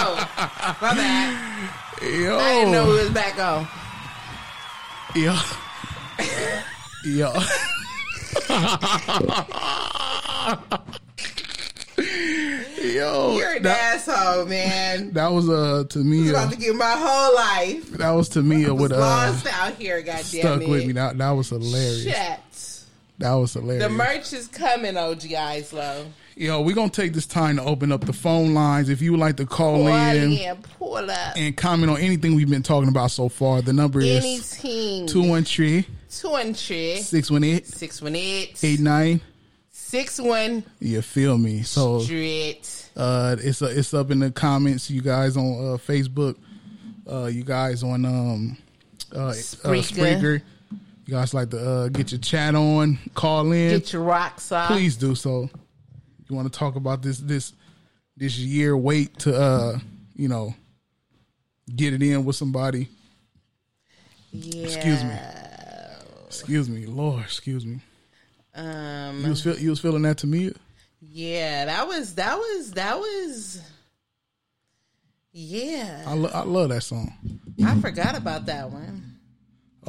Oh, 0.00 0.76
my 0.80 0.94
bad. 0.94 1.70
Yo. 2.02 2.38
I 2.38 2.52
didn't 2.52 2.72
know 2.72 2.90
it 2.92 3.02
was 3.02 3.10
back 3.10 3.38
on. 3.38 3.68
Yo. 5.14 5.34
Yo. 7.04 7.32
Yo. 12.82 13.36
You're 13.36 13.52
an 13.56 13.62
that, 13.64 13.94
asshole, 14.06 14.46
man. 14.46 15.12
that 15.12 15.28
was 15.30 15.48
uh 15.48 15.84
to 15.90 15.98
me. 15.98 16.28
Uh, 16.28 16.30
about 16.30 16.52
to 16.52 16.58
give 16.58 16.76
my 16.76 16.94
whole 16.96 17.34
life. 17.34 17.90
that 17.92 18.10
was 18.10 18.28
to 18.30 18.42
me. 18.42 18.64
Uh, 18.66 18.74
with 18.74 18.92
uh, 18.92 18.98
Lost 18.98 19.46
out 19.52 19.74
here, 19.74 20.00
goddamn 20.00 20.24
stuck 20.24 20.62
it. 20.62 20.68
with 20.68 20.86
me. 20.86 20.92
That 20.92 21.18
that 21.18 21.30
was 21.30 21.50
hilarious. 21.50 22.04
Shit. 22.04 22.40
That 23.20 23.34
was 23.34 23.52
hilarious. 23.52 23.84
The 23.84 23.90
merch 23.90 24.32
is 24.32 24.48
coming, 24.48 24.96
OG 24.96 25.20
Islow. 25.20 26.06
Yo, 26.36 26.62
we're 26.62 26.74
gonna 26.74 26.88
take 26.88 27.12
this 27.12 27.26
time 27.26 27.56
to 27.56 27.62
open 27.62 27.92
up 27.92 28.00
the 28.06 28.14
phone 28.14 28.54
lines. 28.54 28.88
If 28.88 29.02
you 29.02 29.10
would 29.12 29.20
like 29.20 29.36
to 29.36 29.44
call 29.46 29.86
in 29.88 30.32
in, 30.32 30.56
pull 30.78 30.96
up. 30.96 31.36
and 31.36 31.54
comment 31.54 31.90
on 31.92 31.98
anything 32.00 32.34
we've 32.34 32.48
been 32.48 32.62
talking 32.62 32.88
about 32.88 33.10
so 33.10 33.28
far, 33.28 33.60
the 33.60 33.74
number 33.74 34.00
Any 34.00 34.36
is 34.36 34.50
team. 34.52 35.06
213 35.06 35.84
213 36.08 37.02
618 37.02 37.64
618 37.66 38.56
89. 38.62 39.20
61 39.70 40.64
You 40.78 41.02
feel 41.02 41.36
me? 41.36 41.62
So 41.62 42.00
Street. 42.00 42.88
uh 42.96 43.36
it's 43.38 43.60
uh, 43.60 43.66
it's 43.76 43.92
up 43.92 44.10
in 44.10 44.20
the 44.20 44.30
comments, 44.30 44.90
you 44.90 45.02
guys 45.02 45.36
on 45.36 45.44
uh 45.44 45.76
Facebook, 45.76 46.36
uh 47.10 47.26
you 47.26 47.44
guys 47.44 47.82
on 47.82 48.06
um 48.06 48.56
uh, 49.14 49.26
uh 49.26 49.32
Spreaker. 49.34 50.40
You 51.06 51.14
guys 51.14 51.34
like 51.34 51.50
to 51.50 51.58
uh 51.58 51.88
get 51.88 52.12
your 52.12 52.20
chat 52.20 52.54
on, 52.54 52.98
call 53.14 53.50
in. 53.52 53.70
Get 53.70 53.92
your 53.92 54.02
rocks 54.02 54.52
off. 54.52 54.68
Please 54.70 54.96
do 54.96 55.14
so. 55.14 55.48
You 56.28 56.36
want 56.36 56.52
to 56.52 56.56
talk 56.58 56.76
about 56.76 57.02
this 57.02 57.18
this 57.18 57.52
this 58.16 58.38
year 58.38 58.76
wait 58.76 59.18
to 59.20 59.34
uh 59.36 59.78
you 60.14 60.28
know 60.28 60.54
get 61.74 61.92
it 61.94 62.02
in 62.02 62.24
with 62.24 62.36
somebody. 62.36 62.88
Yeah. 64.32 64.64
Excuse 64.64 65.02
me. 65.02 65.14
Excuse 66.26 66.68
me, 66.68 66.86
Lord, 66.86 67.24
excuse 67.24 67.66
me. 67.66 67.80
Um, 68.54 69.22
You 69.24 69.30
was 69.30 69.42
feel, 69.42 69.58
you 69.58 69.70
was 69.70 69.80
feeling 69.80 70.02
that 70.02 70.18
to 70.18 70.26
me? 70.28 70.52
yeah, 71.00 71.64
that 71.64 71.88
was 71.88 72.14
that 72.16 72.36
was 72.36 72.72
that 72.72 72.98
was. 72.98 73.60
Yeah, 75.32 76.04
I, 76.06 76.14
lo- 76.14 76.30
I 76.32 76.42
love 76.42 76.70
that 76.70 76.82
song. 76.82 77.12
I 77.64 77.80
forgot 77.80 78.16
about 78.16 78.46
that 78.46 78.70
one. 78.70 79.09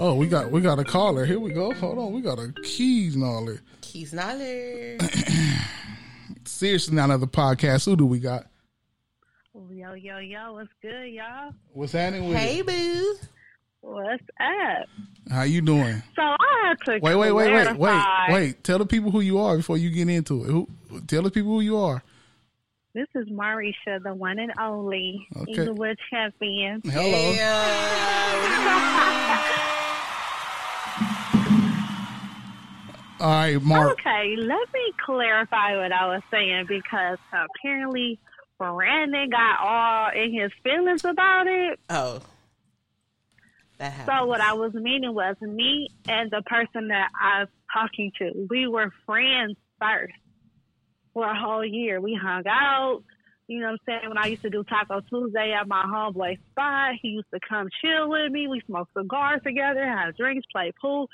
Oh, 0.03 0.15
we 0.15 0.25
got 0.25 0.49
we 0.49 0.61
got 0.61 0.79
a 0.79 0.83
caller. 0.83 1.25
Here 1.25 1.39
we 1.39 1.51
go. 1.51 1.71
Hold 1.75 1.99
on, 1.99 2.11
we 2.11 2.21
got 2.21 2.39
a 2.39 2.51
keys 2.63 3.15
caller. 3.15 3.61
Keys 3.81 4.11
Noller. 4.13 4.99
Seriously, 6.45 6.95
not 6.95 7.05
another 7.05 7.27
podcast. 7.27 7.85
Who 7.85 7.95
do 7.95 8.07
we 8.07 8.19
got? 8.19 8.47
Yo, 9.69 9.93
yo, 9.93 10.17
yo, 10.17 10.53
what's 10.53 10.69
good, 10.81 11.09
y'all? 11.09 11.53
What's 11.73 11.91
happening 11.91 12.27
with 12.29 12.35
Hey, 12.37 12.59
it? 12.61 12.65
boo. 12.65 13.15
What's 13.81 14.23
up? 14.39 14.87
How 15.29 15.43
you 15.43 15.61
doing? 15.61 16.01
So 16.15 16.23
I 16.23 16.35
had 16.69 16.79
to 16.85 16.93
Wait, 16.93 17.15
wait, 17.15 17.31
wait, 17.31 17.53
wait, 17.53 17.77
wait, 17.77 18.03
wait. 18.29 18.63
Tell 18.63 18.79
the 18.79 18.87
people 18.87 19.11
who 19.11 19.19
you 19.21 19.37
are 19.37 19.55
before 19.57 19.77
you 19.77 19.91
get 19.91 20.09
into 20.09 20.43
it. 20.43 20.47
Who? 20.47 20.67
Tell 21.05 21.21
the 21.21 21.29
people 21.29 21.51
who 21.51 21.61
you 21.61 21.77
are. 21.77 22.01
This 22.95 23.07
is 23.13 23.29
Marisha, 23.29 24.01
the 24.03 24.15
one 24.15 24.39
and 24.39 24.51
only 24.59 25.27
Okay. 25.35 25.51
Inglewood 25.51 25.99
champion. 26.09 26.81
Hello. 26.85 27.35
All 33.19 33.29
right, 33.29 33.61
Mark. 33.61 33.99
Okay, 33.99 34.35
let 34.35 34.73
me 34.73 34.93
clarify 35.05 35.77
what 35.77 35.91
I 35.91 36.07
was 36.07 36.23
saying 36.31 36.65
because 36.67 37.19
apparently 37.31 38.17
Brandon 38.57 39.29
got 39.29 39.59
all 39.59 40.09
in 40.11 40.33
his 40.33 40.51
feelings 40.63 41.05
about 41.05 41.45
it. 41.45 41.79
Oh. 41.89 42.19
That 43.77 43.93
happened. 43.93 44.17
So 44.19 44.25
what 44.25 44.41
I 44.41 44.53
was 44.53 44.73
meaning 44.73 45.13
was 45.13 45.35
me 45.41 45.89
and 46.07 46.31
the 46.31 46.41
person 46.43 46.87
that 46.87 47.09
I 47.19 47.41
was 47.41 47.49
talking 47.71 48.11
to, 48.19 48.47
we 48.49 48.67
were 48.67 48.91
friends 49.05 49.55
first 49.79 50.13
for 51.13 51.25
a 51.25 51.39
whole 51.39 51.65
year. 51.65 52.01
We 52.01 52.13
hung 52.15 52.43
out. 52.47 53.03
You 53.51 53.59
know 53.59 53.65
what 53.65 53.71
I'm 53.71 53.79
saying? 53.85 54.07
When 54.07 54.17
I 54.17 54.27
used 54.27 54.43
to 54.43 54.49
do 54.49 54.63
Taco 54.63 55.01
Tuesday 55.01 55.51
at 55.51 55.67
my 55.67 55.83
homeboy 55.83 56.39
spot, 56.51 56.93
he 57.01 57.09
used 57.09 57.29
to 57.33 57.39
come 57.49 57.67
chill 57.81 58.09
with 58.09 58.31
me. 58.31 58.47
We 58.47 58.61
smoked 58.65 58.93
cigars 58.97 59.41
together, 59.43 59.85
had 59.85 60.15
drinks, 60.15 60.47
played 60.53 60.73
pool. 60.81 61.09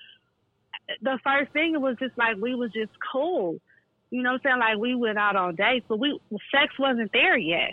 The 1.02 1.18
first 1.24 1.52
thing 1.52 1.74
it 1.74 1.82
was 1.82 1.96
just 1.98 2.16
like 2.16 2.38
we 2.38 2.54
was 2.54 2.72
just 2.74 2.92
cool. 3.12 3.58
You 4.12 4.22
know 4.22 4.34
what 4.34 4.42
I'm 4.46 4.52
saying? 4.52 4.60
Like 4.60 4.78
we 4.78 4.94
went 4.94 5.18
out 5.18 5.36
on 5.36 5.56
dates, 5.56 5.88
but 5.90 5.98
we 5.98 6.20
sex 6.52 6.78
wasn't 6.78 7.12
there 7.12 7.40
yet. 7.40 7.72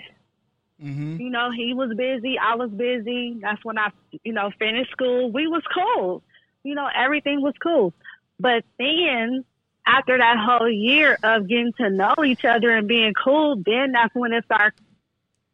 Mm-hmm. 0.83 1.21
You 1.21 1.29
know, 1.29 1.51
he 1.55 1.75
was 1.75 1.95
busy, 1.95 2.39
I 2.39 2.55
was 2.55 2.71
busy. 2.71 3.37
That's 3.43 3.63
when 3.67 3.77
I, 3.77 3.91
you 4.25 4.33
know, 4.33 4.51
finished 4.59 4.93
school. 4.93 5.31
We 5.31 5.47
was 5.47 5.63
cool. 5.75 6.23
You 6.63 6.75
know, 6.75 6.89
everything 6.97 7.43
was 7.43 7.55
cool. 7.63 7.93
But 8.41 8.65
then 8.79 9.45
after 9.87 10.17
that 10.19 10.37
whole 10.39 10.71
year 10.71 11.19
of 11.23 11.49
getting 11.49 11.73
to 11.79 11.91
know 11.91 12.15
each 12.25 12.45
other 12.45 12.71
and 12.71 12.89
being 12.89 13.13
cool, 13.23 13.57
then 13.65 13.93
that's 13.93 14.15
when 14.15 14.33
it 14.33 14.45
started 14.45 14.79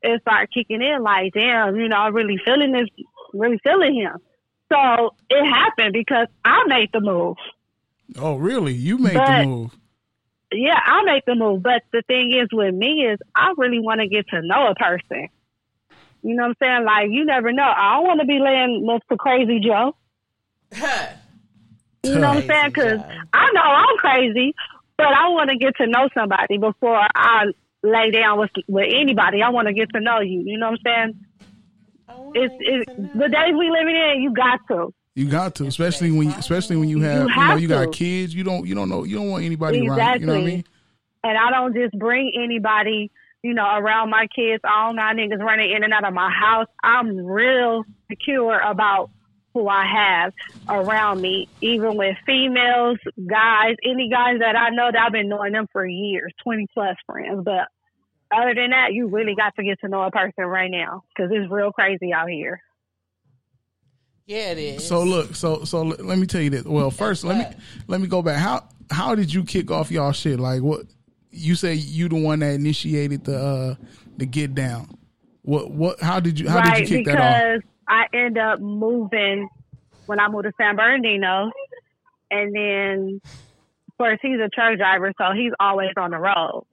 it 0.03 0.21
started 0.23 0.49
kicking 0.53 0.81
in 0.81 1.03
like, 1.03 1.33
damn, 1.35 1.77
you 1.77 1.89
know, 1.89 1.97
I'm 1.97 2.15
really 2.15 2.39
feeling 2.45 2.73
this 2.73 2.89
really 3.35 3.59
feeling 3.63 3.95
him. 3.97 4.17
So 4.73 5.15
it 5.29 5.45
happened 5.47 5.93
because 5.93 6.27
I 6.45 6.65
made 6.67 6.91
the 6.93 7.01
move. 7.01 7.37
Oh, 8.19 8.37
really? 8.37 8.73
You 8.73 8.99
made 8.99 9.15
But- 9.15 9.43
the 9.43 9.47
move. 9.47 9.77
Yeah, 10.53 10.81
I 10.85 11.05
make 11.05 11.25
the 11.27 11.37
move. 11.37 11.63
But 11.63 11.83
the 11.93 12.03
thing 12.03 12.33
is 12.33 12.49
with 12.53 12.75
me 12.75 13.07
is 13.07 13.21
I 13.37 13.53
really 13.57 13.79
want 13.79 14.01
to 14.01 14.09
get 14.09 14.27
to 14.31 14.43
know 14.43 14.67
a 14.67 14.75
person. 14.75 15.29
You 16.23 16.35
know 16.35 16.43
what 16.43 16.49
I'm 16.49 16.55
saying? 16.61 16.85
Like 16.85 17.11
you 17.11 17.25
never 17.25 17.53
know. 17.53 17.63
I 17.63 17.95
don't 17.97 18.07
want 18.07 18.21
to 18.21 18.27
be 18.27 18.41
laying 18.41 18.85
next 18.85 19.07
to 19.11 19.17
Crazy 19.17 19.61
Joe. 19.61 19.95
You 22.03 22.19
know 22.19 22.29
what 22.29 22.37
I'm 22.39 22.47
saying? 22.47 22.69
Because 22.69 23.01
I 23.33 23.51
know 23.53 23.61
I'm 23.61 23.97
crazy, 23.99 24.55
but 24.97 25.09
I 25.09 25.29
want 25.29 25.51
to 25.51 25.57
get 25.57 25.77
to 25.77 25.87
know 25.87 26.09
somebody 26.15 26.59
before 26.59 27.01
I 27.15 27.47
lay 27.83 28.11
down 28.11 28.39
with 28.39 28.51
with 28.69 28.89
anybody. 28.89 29.43
I 29.43 29.51
want 29.51 29.69
to 29.69 29.75
get 29.75 29.91
to 29.95 30.01
know 30.01 30.21
you. 30.21 30.43
You 30.45 30.59
know 30.59 30.71
what 30.71 30.81
I'm 30.87 31.13
saying? 31.13 31.27
It's, 32.35 32.55
it's 32.59 32.87
the 33.15 33.29
days 33.29 33.55
we 33.57 33.71
living 33.71 33.97
in. 33.97 34.23
You 34.23 34.33
got 34.33 34.61
to. 34.69 34.93
You 35.15 35.29
got 35.29 35.55
to, 35.57 35.67
especially 35.67 36.11
when 36.13 36.31
you, 36.31 36.37
especially 36.37 36.77
when 36.77 36.89
you 36.89 37.01
have, 37.03 37.23
you, 37.23 37.29
know, 37.29 37.35
have 37.35 37.61
you 37.61 37.69
got 37.69 37.81
to. 37.81 37.91
kids. 37.91 38.35
You 38.35 38.45
don't, 38.45 38.67
you 38.67 38.75
don't 38.75 38.89
know, 38.89 39.05
you 39.05 39.17
don't 39.17 39.31
want 39.31 39.45
anybody 39.45 39.87
around. 39.87 40.21
You 40.21 40.27
know 40.27 40.35
what 40.35 40.43
I 40.43 40.45
mean? 40.45 40.65
And 41.23 41.37
I 41.37 41.51
don't 41.51 41.75
just 41.75 41.99
bring 41.99 42.33
anybody, 42.35 43.11
you 43.43 43.53
know, 43.53 43.67
around 43.77 44.11
my 44.11 44.27
kids. 44.35 44.63
All 44.65 44.95
don't 44.95 45.13
niggas 45.13 45.41
running 45.41 45.71
in 45.73 45.85
and 45.85 45.93
out 45.93 46.05
of 46.05 46.15
my 46.15 46.31
house. 46.31 46.69
I'm 46.83 47.17
real 47.19 47.85
secure 48.09 48.59
about 48.61 49.11
who 49.55 49.69
I 49.69 49.85
have 49.85 50.33
around 50.69 51.21
me, 51.21 51.49
even 51.61 51.97
with 51.97 52.17
females, 52.25 52.99
guys, 53.29 53.77
any 53.85 54.09
guys 54.09 54.39
that 54.41 54.57
I 54.57 54.71
know 54.71 54.91
that 54.93 55.03
I've 55.07 55.13
been 55.13 55.29
knowing 55.29 55.53
them 55.53 55.67
for 55.73 55.87
years, 55.87 56.33
20 56.45 56.67
plus 56.73 56.97
friends. 57.07 57.43
But 57.45 57.69
other 58.33 58.55
than 58.55 58.71
that, 58.71 58.93
you 58.93 59.09
really 59.09 59.35
got 59.35 59.55
to 59.57 59.65
get 59.65 59.81
to 59.81 59.89
know 59.89 60.03
a 60.03 60.11
person 60.11 60.45
right 60.45 60.71
now 60.71 61.03
because 61.09 61.31
it's 61.33 61.51
real 61.51 61.73
crazy 61.73 62.13
out 62.13 62.29
here. 62.29 62.61
Yeah, 64.27 64.53
it 64.53 64.59
is. 64.59 64.87
So 64.87 65.03
look, 65.03 65.35
so 65.35 65.65
so 65.65 65.83
let 65.83 66.05
let 66.05 66.17
me 66.17 66.25
tell 66.25 66.41
you 66.41 66.51
this. 66.51 66.63
Well, 66.63 66.93
first 66.93 67.25
let 67.25 67.37
me 67.37 67.57
let 67.89 68.01
me 68.01 68.07
go 68.07 68.23
back. 68.23 68.39
How 68.39 68.69
how 68.89 69.17
did 69.17 69.35
you 69.35 69.43
kick 69.43 69.73
off 69.73 69.91
y'all 69.91 70.13
shit? 70.13 70.39
Like 70.39 70.63
what 70.63 70.83
you 71.33 71.57
say 71.57 71.75
you 71.75 72.09
the 72.09 72.15
one 72.15 72.39
that 72.39 72.55
initiated 72.55 73.25
the 73.25 73.37
uh 73.37 73.75
the 74.19 74.27
get 74.27 74.55
down. 74.55 74.97
What 75.43 75.73
what 75.73 76.01
how 76.01 76.21
did 76.21 76.39
you 76.39 76.49
how 76.49 76.59
right, 76.59 76.79
did 76.79 76.89
you 76.89 76.99
kick 76.99 77.07
because 77.07 77.19
that 77.19 77.57
off? 77.57 77.63
I 77.91 78.07
end 78.15 78.39
up 78.39 78.61
moving 78.61 79.49
when 80.07 80.21
I 80.21 80.29
moved 80.29 80.45
to 80.45 80.53
San 80.57 80.77
Bernardino, 80.77 81.51
and 82.31 82.55
then, 82.55 83.21
of 83.25 83.99
course, 83.99 84.19
he's 84.23 84.39
a 84.39 84.49
truck 84.49 84.79
driver, 84.79 85.13
so 85.19 85.33
he's 85.35 85.53
always 85.59 85.91
on 85.97 86.13
the 86.13 86.19
road. 86.19 86.65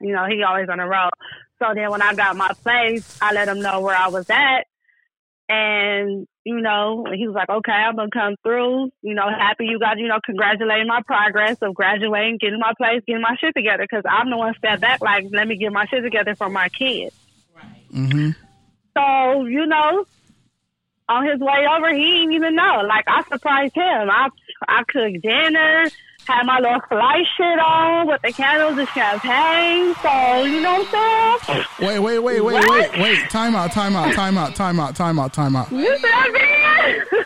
You 0.00 0.12
know, 0.12 0.26
he 0.26 0.42
always 0.44 0.68
on 0.68 0.78
the 0.78 0.86
road. 0.86 1.10
So 1.58 1.74
then, 1.74 1.90
when 1.90 2.00
I 2.00 2.14
got 2.14 2.36
my 2.36 2.52
place, 2.62 3.18
I 3.20 3.32
let 3.32 3.48
him 3.48 3.60
know 3.60 3.80
where 3.80 3.96
I 3.96 4.08
was 4.08 4.30
at, 4.30 4.66
and 5.48 6.28
you 6.44 6.60
know, 6.60 7.04
he 7.12 7.26
was 7.26 7.34
like, 7.34 7.50
"Okay, 7.50 7.72
I'm 7.72 7.96
gonna 7.96 8.10
come 8.10 8.36
through." 8.42 8.90
You 9.02 9.14
know, 9.14 9.28
happy 9.28 9.66
you 9.66 9.78
got, 9.78 9.98
you 9.98 10.08
know, 10.08 10.20
congratulating 10.24 10.86
my 10.86 11.02
progress 11.02 11.58
of 11.60 11.74
graduating, 11.74 12.38
getting 12.38 12.60
my 12.60 12.72
place, 12.78 13.02
getting 13.06 13.20
my 13.20 13.36
shit 13.40 13.54
together. 13.54 13.82
Because 13.82 14.04
I'm 14.08 14.30
the 14.30 14.36
one 14.36 14.54
step 14.54 14.80
back, 14.80 15.02
like, 15.02 15.26
let 15.32 15.46
me 15.48 15.56
get 15.56 15.72
my 15.72 15.86
shit 15.86 16.02
together 16.02 16.34
for 16.34 16.48
my 16.48 16.68
kids. 16.70 17.14
Mm-hmm. 17.92 18.30
So, 18.96 19.44
you 19.44 19.66
know, 19.66 20.04
on 21.10 21.26
his 21.26 21.40
way 21.40 21.66
over, 21.76 21.92
he 21.92 22.04
didn't 22.20 22.32
even 22.32 22.54
know. 22.54 22.82
Like, 22.86 23.04
I 23.08 23.22
surprised 23.28 23.74
him. 23.74 24.08
I 24.10 24.28
I 24.68 24.84
cooked 24.84 25.20
dinner, 25.22 25.86
had 26.26 26.44
my 26.44 26.58
little 26.60 26.80
flight 26.88 27.24
shit 27.36 27.58
on 27.58 28.06
with 28.06 28.22
the 28.22 28.32
candles 28.32 28.78
and 28.78 28.88
champagne. 28.88 29.94
So, 30.02 30.44
you 30.44 30.60
know 30.60 30.74
what 30.84 30.88
I'm 30.94 31.40
saying? 31.46 31.64
Wait, 31.80 31.98
wait, 31.98 32.18
wait, 32.20 32.40
wait, 32.40 32.54
What? 32.54 32.70
wait, 32.92 33.00
wait. 33.00 33.30
Time 33.30 33.54
out, 33.56 33.72
time 33.72 33.96
out, 33.96 34.14
time 34.14 34.38
out, 34.38 34.54
time 34.54 34.78
out, 34.78 34.94
time 34.94 35.18
out, 35.18 35.32
time 35.32 35.56
out. 35.56 35.70
You 35.72 35.96
see 35.98 36.02
what 36.02 36.14
I 36.14 36.96
mean? 37.16 37.24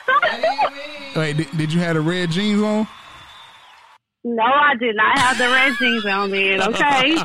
Wait, 1.17 1.37
did, 1.37 1.57
did 1.57 1.73
you 1.73 1.81
have 1.81 1.95
the 1.95 2.01
red 2.01 2.31
jeans 2.31 2.61
on? 2.63 2.89
No, 4.27 4.43
I 4.43 4.75
did 4.77 4.97
not 4.97 5.19
have 5.19 5.37
the 5.37 5.49
red 5.49 5.73
jeans 5.79 6.07
on 6.07 6.31
me, 6.31 6.59
okay? 6.69 7.17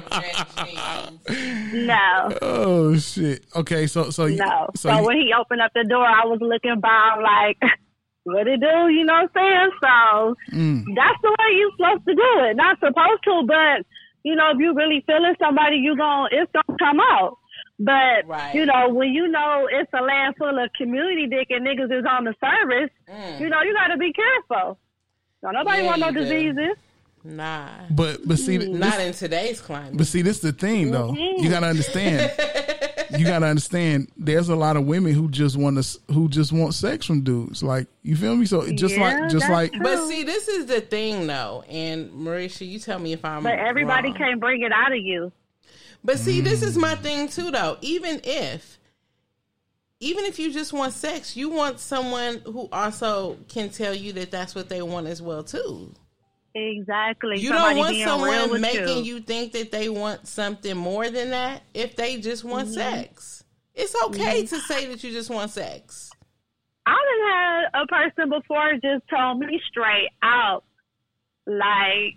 no. 1.86 2.38
Oh 2.42 2.98
shit. 2.98 3.46
Okay, 3.56 3.88
so 3.88 4.10
so 4.10 4.26
you- 4.26 4.38
No. 4.38 4.68
so, 4.76 4.90
So, 4.90 4.98
you- 5.00 5.06
when 5.06 5.18
he 5.18 5.34
opened 5.34 5.62
up 5.62 5.72
the 5.74 5.86
door, 5.86 6.06
I 6.06 6.26
was 6.26 6.40
looking 6.42 6.80
by, 6.82 6.90
I'm 6.90 7.22
like, 7.24 7.58
what 8.24 8.48
it 8.48 8.60
do? 8.60 8.90
You 8.90 9.06
know 9.06 9.14
what 9.14 9.24
I'm 9.24 9.30
saying? 9.34 9.72
So 9.82 10.58
Mm. 10.58 10.84
that's 10.96 11.22
the 11.22 11.30
way 11.30 11.56
you 11.56 11.72
supposed 11.78 12.06
to 12.06 12.16
do 12.16 12.40
it. 12.50 12.56
Not 12.58 12.80
supposed 12.80 13.24
to, 13.24 13.44
but 13.48 13.86
you 14.24 14.36
know, 14.36 14.52
if 14.52 14.58
you 14.60 14.74
really 14.74 15.02
feeling 15.08 15.36
somebody, 15.40 15.78
you 15.78 15.96
gon' 15.96 16.28
it's 16.32 16.52
gonna 16.52 16.78
come 16.78 17.00
out. 17.00 17.38
But 17.80 18.54
you 18.54 18.66
know, 18.66 18.90
when 18.90 19.14
you 19.14 19.30
know 19.30 19.70
it's 19.72 19.90
a 19.94 20.02
land 20.04 20.36
full 20.38 20.60
of 20.62 20.70
community 20.78 21.28
dick 21.28 21.48
and 21.50 21.66
niggas 21.66 21.98
is 21.98 22.06
on 22.06 22.26
the 22.26 22.36
service, 22.44 22.92
Mm. 23.10 23.40
you 23.40 23.48
know, 23.50 23.62
you 23.62 23.74
gotta 23.74 23.96
be 23.98 24.12
careful. 24.12 24.78
Don't 25.42 25.54
nobody 25.54 25.84
Yeah, 25.84 25.88
want 25.88 26.00
no 26.02 26.08
you 26.08 26.14
do. 26.14 26.20
diseases. 26.20 26.76
Nah. 27.24 27.70
but 27.92 28.28
but 28.28 28.40
see 28.40 28.58
this, 28.58 28.70
Not 28.70 29.00
in 29.00 29.14
today's 29.14 29.60
climate. 29.62 29.98
But 29.98 30.08
see, 30.08 30.22
this 30.22 30.38
is 30.38 30.42
the 30.42 30.54
thing, 30.54 30.92
though. 30.92 31.12
Mm-hmm. 31.12 31.44
You 31.44 31.50
gotta 31.50 31.68
understand. 31.68 32.32
you 33.18 33.26
gotta 33.26 33.46
understand. 33.46 34.10
There's 34.18 34.50
a 34.50 34.56
lot 34.56 34.78
of 34.78 34.86
women 34.86 35.14
who 35.14 35.30
just 35.30 35.58
want 35.58 35.84
to, 35.84 36.14
who 36.14 36.30
just 36.30 36.52
want 36.52 36.74
sex 36.74 37.06
from 37.06 37.22
dudes. 37.22 37.62
Like 37.62 37.88
you 38.04 38.16
feel 38.16 38.36
me? 38.36 38.46
So 38.46 38.72
just 38.72 38.98
like, 38.98 39.30
just 39.30 39.50
like, 39.50 39.74
But 39.82 40.08
see, 40.08 40.24
this 40.24 40.48
is 40.48 40.68
the 40.68 40.82
thing, 40.82 41.28
though. 41.28 41.64
And 41.68 42.10
Marisha, 42.12 42.68
you 42.68 42.80
tell 42.80 43.00
me 43.00 43.14
if 43.14 43.26
I'm. 43.26 43.44
But 43.44 43.60
everybody 43.60 44.10
wrong. 44.10 44.18
can't 44.18 44.40
bring 44.40 44.62
it 44.62 44.72
out 44.72 44.92
of 44.92 45.00
you. 45.00 45.32
But 46.04 46.20
see, 46.20 46.42
this 46.42 46.64
is 46.64 46.78
my 46.78 46.96
thing 46.96 47.28
too, 47.28 47.52
though. 47.52 47.78
Even 47.82 48.22
if, 48.24 48.80
even 50.00 50.26
if 50.26 50.40
you 50.40 50.54
just 50.54 50.72
want 50.72 50.94
sex, 50.94 51.36
you 51.36 51.50
want 51.50 51.80
someone 51.80 52.42
who 52.46 52.70
also 52.72 53.38
can 53.50 53.70
tell 53.70 53.94
you 53.94 54.14
that 54.14 54.32
that's 54.32 54.56
what 54.56 54.70
they 54.70 54.82
want 54.82 55.08
as 55.08 55.22
well 55.22 55.44
too. 55.44 55.94
Exactly. 56.56 57.40
You 57.40 57.50
Somebody 57.50 57.76
don't 58.04 58.22
want 58.22 58.40
someone 58.50 58.62
making 58.62 59.06
you. 59.06 59.20
think 59.20 59.54
that 59.54 59.72
they 59.72 59.88
want 59.90 60.28
something 60.28 60.76
more 60.76 61.10
than 61.10 61.30
that 61.30 61.62
if 61.74 61.96
they 61.96 62.18
just 62.20 62.44
want 62.44 62.70
Mhm. 62.70 62.74
sex. 62.74 63.44
It's 63.76 63.96
okay 64.06 64.44
Mhm. 64.44 64.50
to 64.50 64.60
say 64.62 64.86
that 64.88 65.04
you 65.04 65.12
just 65.12 65.30
want 65.30 65.52
sex. 65.52 66.12
I 66.86 66.92
done 66.92 67.30
had 67.32 67.84
a 67.84 67.88
person 67.88 68.30
before 68.30 68.74
just 68.84 69.08
told 69.10 69.40
me 69.40 69.62
straight 69.70 70.10
out, 70.24 70.64
like, 71.46 72.16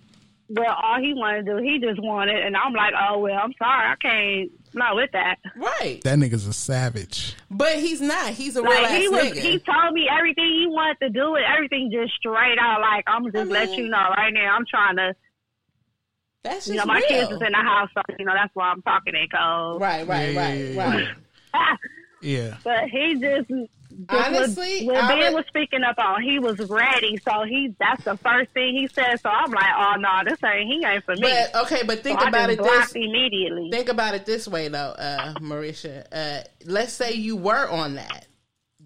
well, 0.48 0.74
all 0.82 0.98
he 1.00 1.12
wanted 1.14 1.46
to 1.46 1.52
do, 1.52 1.62
he 1.62 1.78
just 1.78 2.00
wanted, 2.00 2.36
and 2.42 2.56
I'm 2.56 2.72
like, 2.72 2.94
oh 2.98 3.18
well, 3.18 3.38
I'm 3.38 3.52
sorry, 3.58 3.86
I 3.90 3.96
can't, 3.96 4.50
not 4.74 4.94
with 4.96 5.10
that. 5.12 5.36
Right. 5.56 6.00
that 6.04 6.18
nigga's 6.18 6.46
a 6.46 6.52
savage. 6.52 7.34
But 7.50 7.76
he's 7.76 8.00
not. 8.00 8.30
He's 8.30 8.56
a 8.56 8.62
real 8.62 8.70
Like 8.72 8.90
ass 8.90 8.98
he 8.98 9.08
was, 9.08 9.24
nigga. 9.24 9.34
he 9.40 9.58
told 9.58 9.92
me 9.94 10.08
everything 10.10 10.44
he 10.44 10.66
wanted 10.68 10.98
to 11.02 11.10
do 11.10 11.34
and 11.34 11.44
everything 11.44 11.90
just 11.92 12.14
straight 12.14 12.58
out. 12.60 12.80
Like 12.80 13.04
I'm 13.06 13.30
just 13.32 13.50
let 13.50 13.70
you 13.76 13.88
know 13.88 13.96
right 14.16 14.32
now, 14.32 14.56
I'm 14.56 14.66
trying 14.66 14.96
to. 14.96 15.14
That's 16.44 16.66
you 16.66 16.74
know, 16.74 16.78
just 16.80 16.88
my 16.88 17.00
kids 17.02 17.30
is 17.30 17.40
in 17.40 17.52
the 17.52 17.56
house, 17.58 17.88
so 17.94 18.02
you 18.18 18.24
know 18.24 18.32
that's 18.34 18.50
why 18.54 18.70
I'm 18.70 18.82
talking 18.82 19.14
in 19.14 19.28
code. 19.28 19.80
Right, 19.80 20.06
right, 20.06 20.32
Yeah, 20.34 20.40
right, 20.40 20.58
yeah, 20.58 20.90
right. 21.54 21.78
Yeah. 22.22 22.56
But 22.64 22.84
he 22.88 23.14
just 23.20 23.48
Just 23.48 23.70
Honestly, 24.08 24.84
what, 24.86 24.94
what 24.96 25.08
Ben 25.08 25.18
would- 25.18 25.34
was 25.34 25.44
speaking 25.48 25.82
up 25.82 25.98
on, 25.98 26.22
he 26.22 26.38
was 26.38 26.58
ready. 26.68 27.18
So 27.24 27.42
he 27.44 27.74
that's 27.78 28.04
the 28.04 28.16
first 28.18 28.50
thing 28.52 28.76
he 28.76 28.88
said. 28.88 29.20
So 29.20 29.28
I'm 29.28 29.50
like, 29.50 29.72
oh 29.76 29.94
no, 29.98 30.08
this 30.28 30.38
ain't 30.44 30.68
he 30.70 30.84
ain't 30.84 31.04
for 31.04 31.14
me. 31.14 31.22
But 31.22 31.54
okay, 31.64 31.82
but 31.86 32.02
think 32.02 32.18
So 32.20 32.26
I 32.26 32.28
about 32.28 32.48
just 32.48 32.60
it 32.60 32.62
this 32.64 32.92
immediately. 32.92 33.70
Think 33.70 33.88
about 33.88 34.14
it 34.14 34.26
this 34.26 34.46
way 34.48 34.68
though, 34.68 34.94
uh, 34.98 35.34
Marisha. 35.34 36.04
Uh, 36.12 36.42
let's 36.64 36.92
say 36.92 37.12
you 37.12 37.36
were 37.36 37.68
on 37.68 37.94
that, 37.94 38.26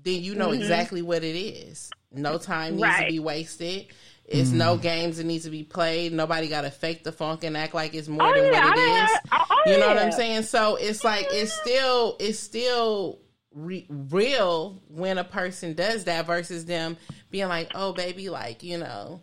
then 0.03 0.23
you 0.23 0.35
know 0.35 0.49
Mhm. 0.49 0.57
exactly 0.59 1.03
what 1.03 1.25
it 1.25 1.37
is. 1.37 1.91
No 2.13 2.39
time 2.39 2.77
needs 2.77 2.97
to 2.99 3.07
be 3.07 3.19
wasted. 3.19 3.87
It's 4.29 4.51
no 4.51 4.77
games 4.77 5.19
that 5.19 5.25
needs 5.25 5.45
to 5.45 5.51
be 5.51 5.63
played. 5.63 6.13
Nobody 6.13 6.49
got 6.49 6.63
to 6.63 6.71
fake 6.73 7.05
the 7.05 7.13
funk 7.13 7.45
and 7.45 7.57
act 7.57 7.75
like 7.75 7.95
it's 7.95 8.09
more 8.09 8.27
Oh, 8.27 8.35
than 8.35 8.53
yeah, 8.53 8.65
what 8.65 8.77
it 8.77 8.81
I 8.81 9.05
is. 9.05 9.11
had- 9.11 9.21
oh, 9.33 9.45
oh, 9.51 9.71
you 9.71 9.79
know 9.79 9.87
what. 9.87 9.99
I'm 9.99 10.11
saying? 10.11 10.43
So 10.43 10.75
it's 10.77 11.05
like 11.05 11.27
it's 11.31 11.53
still 11.53 12.17
it's 12.19 12.39
still 12.41 13.21
re- 13.57 13.87
real 13.89 14.83
when 14.89 15.19
a 15.19 15.25
person 15.25 15.75
does 15.75 16.05
that 16.05 16.27
versus 16.27 16.67
them 16.67 16.97
being 17.31 17.49
like, 17.49 17.73
"Oh, 17.75 17.93
baby, 17.93 18.29
like 18.29 18.63
you 18.63 18.79
know." 18.79 19.23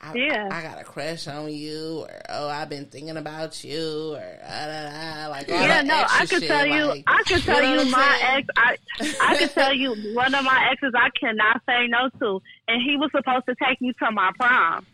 I, 0.00 0.14
Yeah. 0.14 0.48
I 0.50 0.62
got 0.62 0.78
a 0.78 0.84
crush 0.84 1.26
on 1.26 1.50
you, 1.50 2.04
or 2.06 2.22
oh, 2.28 2.48
I've 2.48 2.68
been 2.68 2.86
thinking 2.86 3.16
about 3.16 3.64
you, 3.64 4.14
or 4.14 4.38
ah, 4.44 4.66
da, 4.66 5.24
da, 5.24 5.28
like 5.28 5.50
all 5.50 5.54
yeah, 5.54 5.82
no, 5.82 6.04
I 6.08 6.26
could 6.26 6.42
shit, 6.42 6.48
tell 6.48 6.66
you, 6.66 6.84
like, 6.84 7.04
I 7.06 7.22
could 7.26 7.42
tell 7.42 7.64
you, 7.64 7.90
my 7.90 8.20
ex, 8.22 8.48
I, 8.56 8.76
I 9.22 9.36
could 9.36 9.50
tell 9.52 9.72
you 9.72 9.94
one 10.14 10.34
of 10.34 10.44
my 10.44 10.68
exes 10.70 10.92
I 10.94 11.08
cannot 11.18 11.62
say 11.66 11.86
no 11.88 12.10
to, 12.20 12.42
and 12.68 12.82
he 12.82 12.96
was 12.96 13.10
supposed 13.10 13.46
to 13.46 13.54
take 13.62 13.80
me 13.80 13.94
to 14.02 14.10
my 14.12 14.32
prom, 14.38 14.86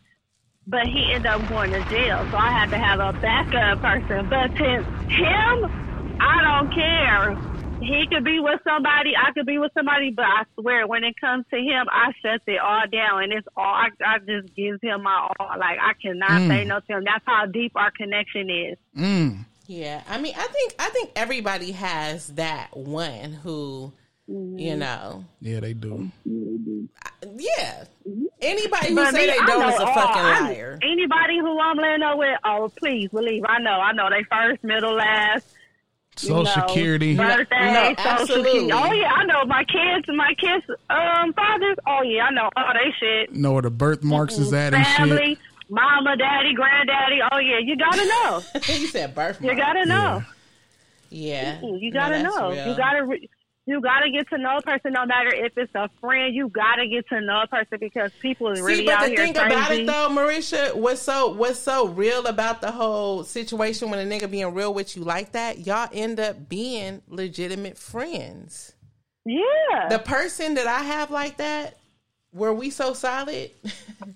but 0.68 0.86
he 0.86 1.12
ended 1.14 1.30
up 1.32 1.46
going 1.48 1.72
to 1.72 1.82
jail, 1.82 2.24
so 2.30 2.36
I 2.36 2.52
had 2.52 2.70
to 2.70 2.78
have 2.78 3.00
a 3.00 3.12
backup 3.12 3.80
person. 3.82 4.28
But 4.28 4.54
to 4.54 4.64
him, 4.64 5.72
I 6.20 6.42
don't 6.42 6.72
care. 6.72 7.51
He 7.82 8.06
could 8.10 8.24
be 8.24 8.38
with 8.40 8.60
somebody, 8.64 9.12
I 9.16 9.32
could 9.32 9.46
be 9.46 9.58
with 9.58 9.72
somebody, 9.74 10.10
but 10.10 10.24
I 10.24 10.44
swear, 10.60 10.86
when 10.86 11.02
it 11.04 11.14
comes 11.20 11.44
to 11.50 11.56
him, 11.56 11.86
I 11.90 12.12
shut 12.22 12.40
it 12.46 12.58
all 12.60 12.82
down, 12.90 13.24
and 13.24 13.32
it's 13.32 13.46
all 13.56 13.64
I, 13.64 13.88
I 14.04 14.18
just 14.18 14.54
gives 14.54 14.80
him 14.82 15.02
my 15.02 15.28
all. 15.38 15.46
Like 15.58 15.78
I 15.80 15.92
cannot 16.00 16.30
Mm. 16.30 16.48
say 16.48 16.64
no 16.64 16.80
to 16.80 16.92
him. 16.98 17.04
That's 17.04 17.24
how 17.26 17.46
deep 17.46 17.72
our 17.74 17.90
connection 17.90 18.48
is. 18.50 18.78
Mm. 18.96 19.44
Yeah, 19.66 20.02
I 20.08 20.18
mean, 20.20 20.34
I 20.36 20.46
think 20.48 20.74
I 20.78 20.90
think 20.90 21.10
everybody 21.16 21.72
has 21.72 22.28
that 22.28 22.76
one 22.76 23.32
who, 23.32 23.92
Mm-hmm. 24.30 24.58
you 24.58 24.76
know, 24.76 25.24
Yeah, 25.40 25.58
they 25.60 25.72
do. 25.74 26.08
yeah. 26.24 27.84
Anybody 28.40 28.88
who 28.90 28.94
But 28.94 29.12
say 29.14 29.26
me, 29.26 29.32
they 29.32 29.38
I 29.38 29.46
don't 29.46 29.60
know 29.60 29.68
is 29.68 29.80
a 29.80 29.84
all- 29.86 29.94
fucking 29.94 30.22
I- 30.22 30.40
liar. 30.42 30.78
Anybody 30.82 31.38
who 31.40 31.58
I'm 31.60 31.76
laying 31.76 32.02
up 32.02 32.16
with, 32.18 32.38
oh 32.44 32.70
please 32.76 33.10
believe. 33.10 33.42
I 33.48 33.58
know, 33.60 33.70
I 33.72 33.92
know. 33.92 34.08
They 34.10 34.22
first, 34.30 34.62
middle, 34.62 34.94
last. 34.94 35.46
You 36.20 36.28
Social 36.28 36.44
know, 36.44 36.66
Security. 36.68 37.16
birthday, 37.16 37.72
No, 37.72 37.88
social 37.96 38.06
absolutely. 38.10 38.60
security. 38.60 38.72
Oh 38.72 38.92
yeah, 38.92 39.12
I 39.12 39.24
know 39.24 39.44
my 39.46 39.64
kids, 39.64 40.06
my 40.08 40.34
kids, 40.38 40.64
um, 40.90 41.32
fathers. 41.32 41.76
Oh 41.86 42.02
yeah, 42.02 42.24
I 42.26 42.30
know 42.30 42.50
all 42.56 42.72
they 42.74 42.92
shit. 43.00 43.34
Know 43.34 43.52
where 43.52 43.62
the 43.62 43.70
birthmarks 43.70 44.38
is 44.38 44.52
at 44.52 44.74
and 44.74 44.86
Family, 44.86 45.34
shit. 45.34 45.38
mama, 45.70 46.16
daddy, 46.16 46.54
granddaddy. 46.54 47.20
Oh 47.32 47.38
yeah, 47.38 47.58
you 47.58 47.76
gotta 47.76 48.06
know. 48.06 48.42
you 48.68 48.86
said 48.88 49.14
birth. 49.14 49.40
You 49.42 49.56
gotta 49.56 49.86
know. 49.86 50.22
Yeah, 51.10 51.60
Mm, 51.60 51.80
You 51.80 51.92
gotta 51.92 52.22
that's 52.22 52.36
know. 52.36 52.50
real. 52.50 52.68
You 52.68 52.76
gotta. 52.76 53.04
Re- 53.04 53.28
you 53.66 53.80
gotta 53.80 54.10
get 54.10 54.28
to 54.30 54.38
know 54.38 54.56
a 54.56 54.62
person, 54.62 54.92
no 54.92 55.06
matter 55.06 55.32
if 55.32 55.56
it's 55.56 55.72
a 55.74 55.88
friend. 56.00 56.34
You 56.34 56.48
gotta 56.48 56.88
get 56.88 57.08
to 57.10 57.20
know 57.20 57.42
a 57.42 57.46
person 57.46 57.78
because 57.78 58.10
people 58.20 58.50
is 58.50 58.60
really 58.60 58.78
See, 58.78 58.86
but 58.86 58.94
out 58.94 59.08
the 59.08 59.16
thing 59.16 59.34
crazy. 59.34 59.52
about 59.52 59.70
it 59.70 59.86
though, 59.86 60.08
Marisha, 60.10 60.74
what's 60.74 61.00
so 61.00 61.32
what's 61.32 61.60
so 61.60 61.86
real 61.86 62.26
about 62.26 62.60
the 62.60 62.72
whole 62.72 63.22
situation 63.22 63.90
when 63.90 64.00
a 64.00 64.10
nigga 64.10 64.28
being 64.28 64.52
real 64.52 64.74
with 64.74 64.96
you 64.96 65.04
like 65.04 65.32
that, 65.32 65.64
y'all 65.64 65.88
end 65.92 66.18
up 66.18 66.48
being 66.48 67.02
legitimate 67.08 67.78
friends. 67.78 68.72
Yeah. 69.24 69.88
The 69.88 70.00
person 70.00 70.54
that 70.54 70.66
I 70.66 70.82
have 70.82 71.12
like 71.12 71.36
that, 71.36 71.78
where 72.32 72.52
we 72.52 72.70
so 72.70 72.94
solid, 72.94 73.52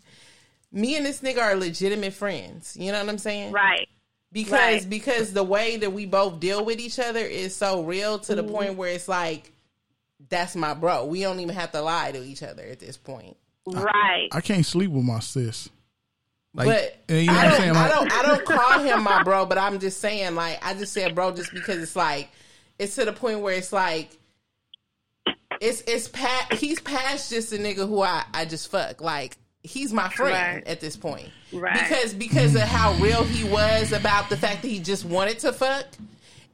me 0.72 0.96
and 0.96 1.06
this 1.06 1.20
nigga 1.20 1.40
are 1.40 1.54
legitimate 1.54 2.14
friends. 2.14 2.76
You 2.76 2.90
know 2.90 2.98
what 2.98 3.08
I'm 3.08 3.18
saying? 3.18 3.52
Right. 3.52 3.88
Because 4.32 4.50
Right. 4.82 4.90
because 4.90 5.32
the 5.32 5.44
way 5.44 5.76
that 5.78 5.92
we 5.92 6.04
both 6.06 6.40
deal 6.40 6.64
with 6.64 6.78
each 6.80 6.98
other 6.98 7.20
is 7.24 7.54
so 7.54 7.82
real 7.82 8.18
to 8.20 8.34
the 8.34 8.42
Mhm. 8.44 8.50
point 8.50 8.76
where 8.76 8.90
it's 8.90 9.08
like 9.08 9.52
that's 10.28 10.56
my 10.56 10.74
bro. 10.74 11.04
We 11.06 11.20
don't 11.22 11.40
even 11.40 11.54
have 11.54 11.72
to 11.72 11.80
lie 11.82 12.10
to 12.12 12.22
each 12.22 12.42
other 12.42 12.62
at 12.64 12.80
this 12.80 12.96
point. 12.96 13.36
Right. 13.66 14.28
I 14.32 14.40
can't 14.40 14.64
sleep 14.66 14.90
with 14.90 15.04
my 15.04 15.20
sis. 15.20 15.68
Like, 16.54 16.66
but 17.06 17.14
you 17.14 17.26
know 17.26 17.32
I, 17.32 17.36
what 17.36 17.44
I'm 17.44 17.50
don't, 17.50 17.60
saying? 17.60 17.76
I 17.76 17.88
don't 17.88 18.12
I 18.12 18.22
don't 18.22 18.44
call 18.46 18.78
him 18.80 19.02
my 19.02 19.22
bro, 19.22 19.46
but 19.46 19.58
I'm 19.58 19.78
just 19.78 20.00
saying 20.00 20.34
like 20.34 20.58
I 20.64 20.74
just 20.74 20.92
said 20.92 21.14
bro 21.14 21.32
just 21.32 21.52
because 21.52 21.82
it's 21.82 21.96
like 21.96 22.28
it's 22.78 22.94
to 22.96 23.04
the 23.04 23.12
point 23.12 23.40
where 23.40 23.54
it's 23.54 23.72
like 23.72 24.10
it's 25.60 25.82
it's 25.86 26.08
pat 26.08 26.52
he's 26.54 26.80
past 26.80 27.30
just 27.30 27.52
a 27.52 27.56
nigga 27.56 27.88
who 27.88 28.02
I 28.02 28.24
I 28.34 28.44
just 28.44 28.70
fuck 28.70 29.00
like 29.00 29.36
he's 29.66 29.92
my 29.92 30.08
friend 30.08 30.56
Right. 30.56 30.66
at 30.66 30.80
this 30.80 30.96
point. 30.96 31.28
Right. 31.52 31.88
because 31.88 32.14
because 32.14 32.54
of 32.54 32.62
how 32.62 32.92
real 32.94 33.24
he 33.24 33.48
was 33.48 33.92
about 33.92 34.30
the 34.30 34.36
fact 34.36 34.62
that 34.62 34.68
he 34.68 34.78
just 34.80 35.04
wanted 35.04 35.38
to 35.40 35.52
fuck. 35.52 35.86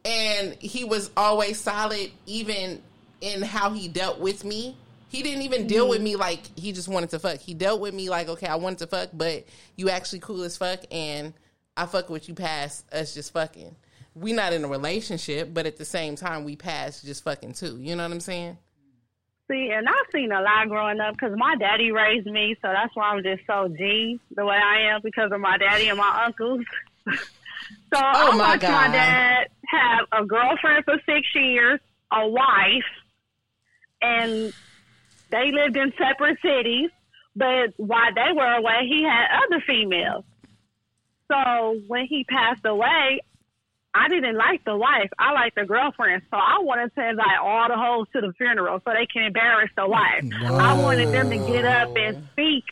And 0.05 0.55
he 0.55 0.82
was 0.84 1.10
always 1.16 1.60
solid 1.60 2.10
even 2.26 2.82
in 3.20 3.43
how 3.43 3.70
he 3.70 3.89
dealt 3.89 4.18
with 4.18 4.44
me. 4.44 4.76
He 5.09 5.22
didn't 5.22 5.43
even 5.43 5.66
deal 5.66 5.89
with 5.89 5.98
mm-hmm. 5.98 6.05
me 6.05 6.16
like 6.16 6.40
he 6.59 6.72
just 6.72 6.89
wanted 6.89 7.10
to 7.10 7.18
fuck. 7.18 7.39
He 7.39 7.55
dealt 7.55 7.80
with 7.80 7.94
me 7.94 8.10
like 8.10 8.28
okay 8.28 8.47
i 8.47 8.56
wanted 8.56 8.78
to 8.80 8.86
fuck 8.86 9.10
but 9.12 9.44
you 9.76 9.90
actually 9.90 10.20
cool 10.20 10.43
as 10.43 10.56
fuck 10.56 10.80
and 10.90 11.34
i 11.76 11.86
fuck 11.86 12.09
with 12.10 12.28
you 12.28 12.34
past 12.34 12.93
us 12.93 13.14
just 13.14 13.32
fucking. 13.32 13.76
We 14.14 14.32
not 14.32 14.52
in 14.52 14.64
a 14.64 14.68
relationship 14.68 15.52
but 15.52 15.66
at 15.66 15.76
the 15.76 15.84
same 15.84 16.16
time 16.16 16.44
we 16.44 16.56
pass 16.56 17.02
just 17.02 17.22
fucking 17.22 17.52
too. 17.52 17.78
You 17.80 17.94
know 17.94 18.02
what 18.02 18.12
i'm 18.12 18.20
saying 18.20 18.59
And 19.52 19.88
I've 19.88 20.12
seen 20.12 20.32
a 20.32 20.40
lot 20.40 20.68
growing 20.68 21.00
up 21.00 21.14
because 21.14 21.36
my 21.36 21.54
daddy 21.56 21.92
raised 21.92 22.26
me, 22.26 22.56
so 22.62 22.68
that's 22.68 22.94
why 22.94 23.10
I'm 23.10 23.22
just 23.22 23.42
so 23.46 23.68
G 23.68 24.18
the 24.34 24.44
way 24.44 24.56
I 24.56 24.92
am 24.94 25.00
because 25.02 25.30
of 25.32 25.40
my 25.40 25.58
daddy 25.58 25.88
and 25.88 25.98
my 25.98 26.24
uncles. 26.26 26.64
so 27.06 27.14
oh, 27.94 27.98
I 28.00 28.28
Oh, 28.32 28.32
my 28.32 28.38
watched 28.50 28.62
my 28.62 28.68
God. 28.86 28.92
dad 28.92 29.46
have 29.68 30.06
a 30.22 30.26
girlfriend 30.26 30.84
for 30.84 30.94
six 31.06 31.26
years, 31.34 31.80
a 32.12 32.26
wife, 32.28 32.90
and 34.00 34.52
they 35.30 35.50
lived 35.52 35.76
in 35.76 35.92
separate 35.98 36.38
cities. 36.42 36.90
But 37.34 37.72
while 37.78 38.12
they 38.14 38.32
were 38.34 38.54
away, 38.56 38.86
he 38.88 39.02
had 39.04 39.26
other 39.46 39.62
females. 39.66 40.24
So 41.30 41.80
when 41.86 42.04
he 42.06 42.24
passed 42.24 42.64
away, 42.66 43.20
I 43.94 44.09
didn't 44.09 44.36
like 44.36 44.64
the 44.64 44.77
wife. 44.77 45.10
I 45.19 45.32
liked 45.32 45.56
the 45.56 45.64
girlfriend. 45.66 46.23
So 46.31 46.36
I 46.39 46.59
wanted 46.60 46.94
to 46.94 47.09
invite 47.10 47.39
all 47.43 47.69
the 47.69 47.77
hoes 47.77 48.06
to 48.14 48.20
the 48.23 48.32
funeral 48.39 48.81
so 48.85 48.93
they 48.93 49.06
can 49.06 49.24
embarrass 49.24 49.70
the 49.77 49.86
wife. 49.86 50.24
I 50.44 50.73
wanted 50.81 51.09
them 51.09 51.28
to 51.31 51.36
get 51.39 51.64
up 51.64 51.94
and 51.97 52.27
speak 52.32 52.64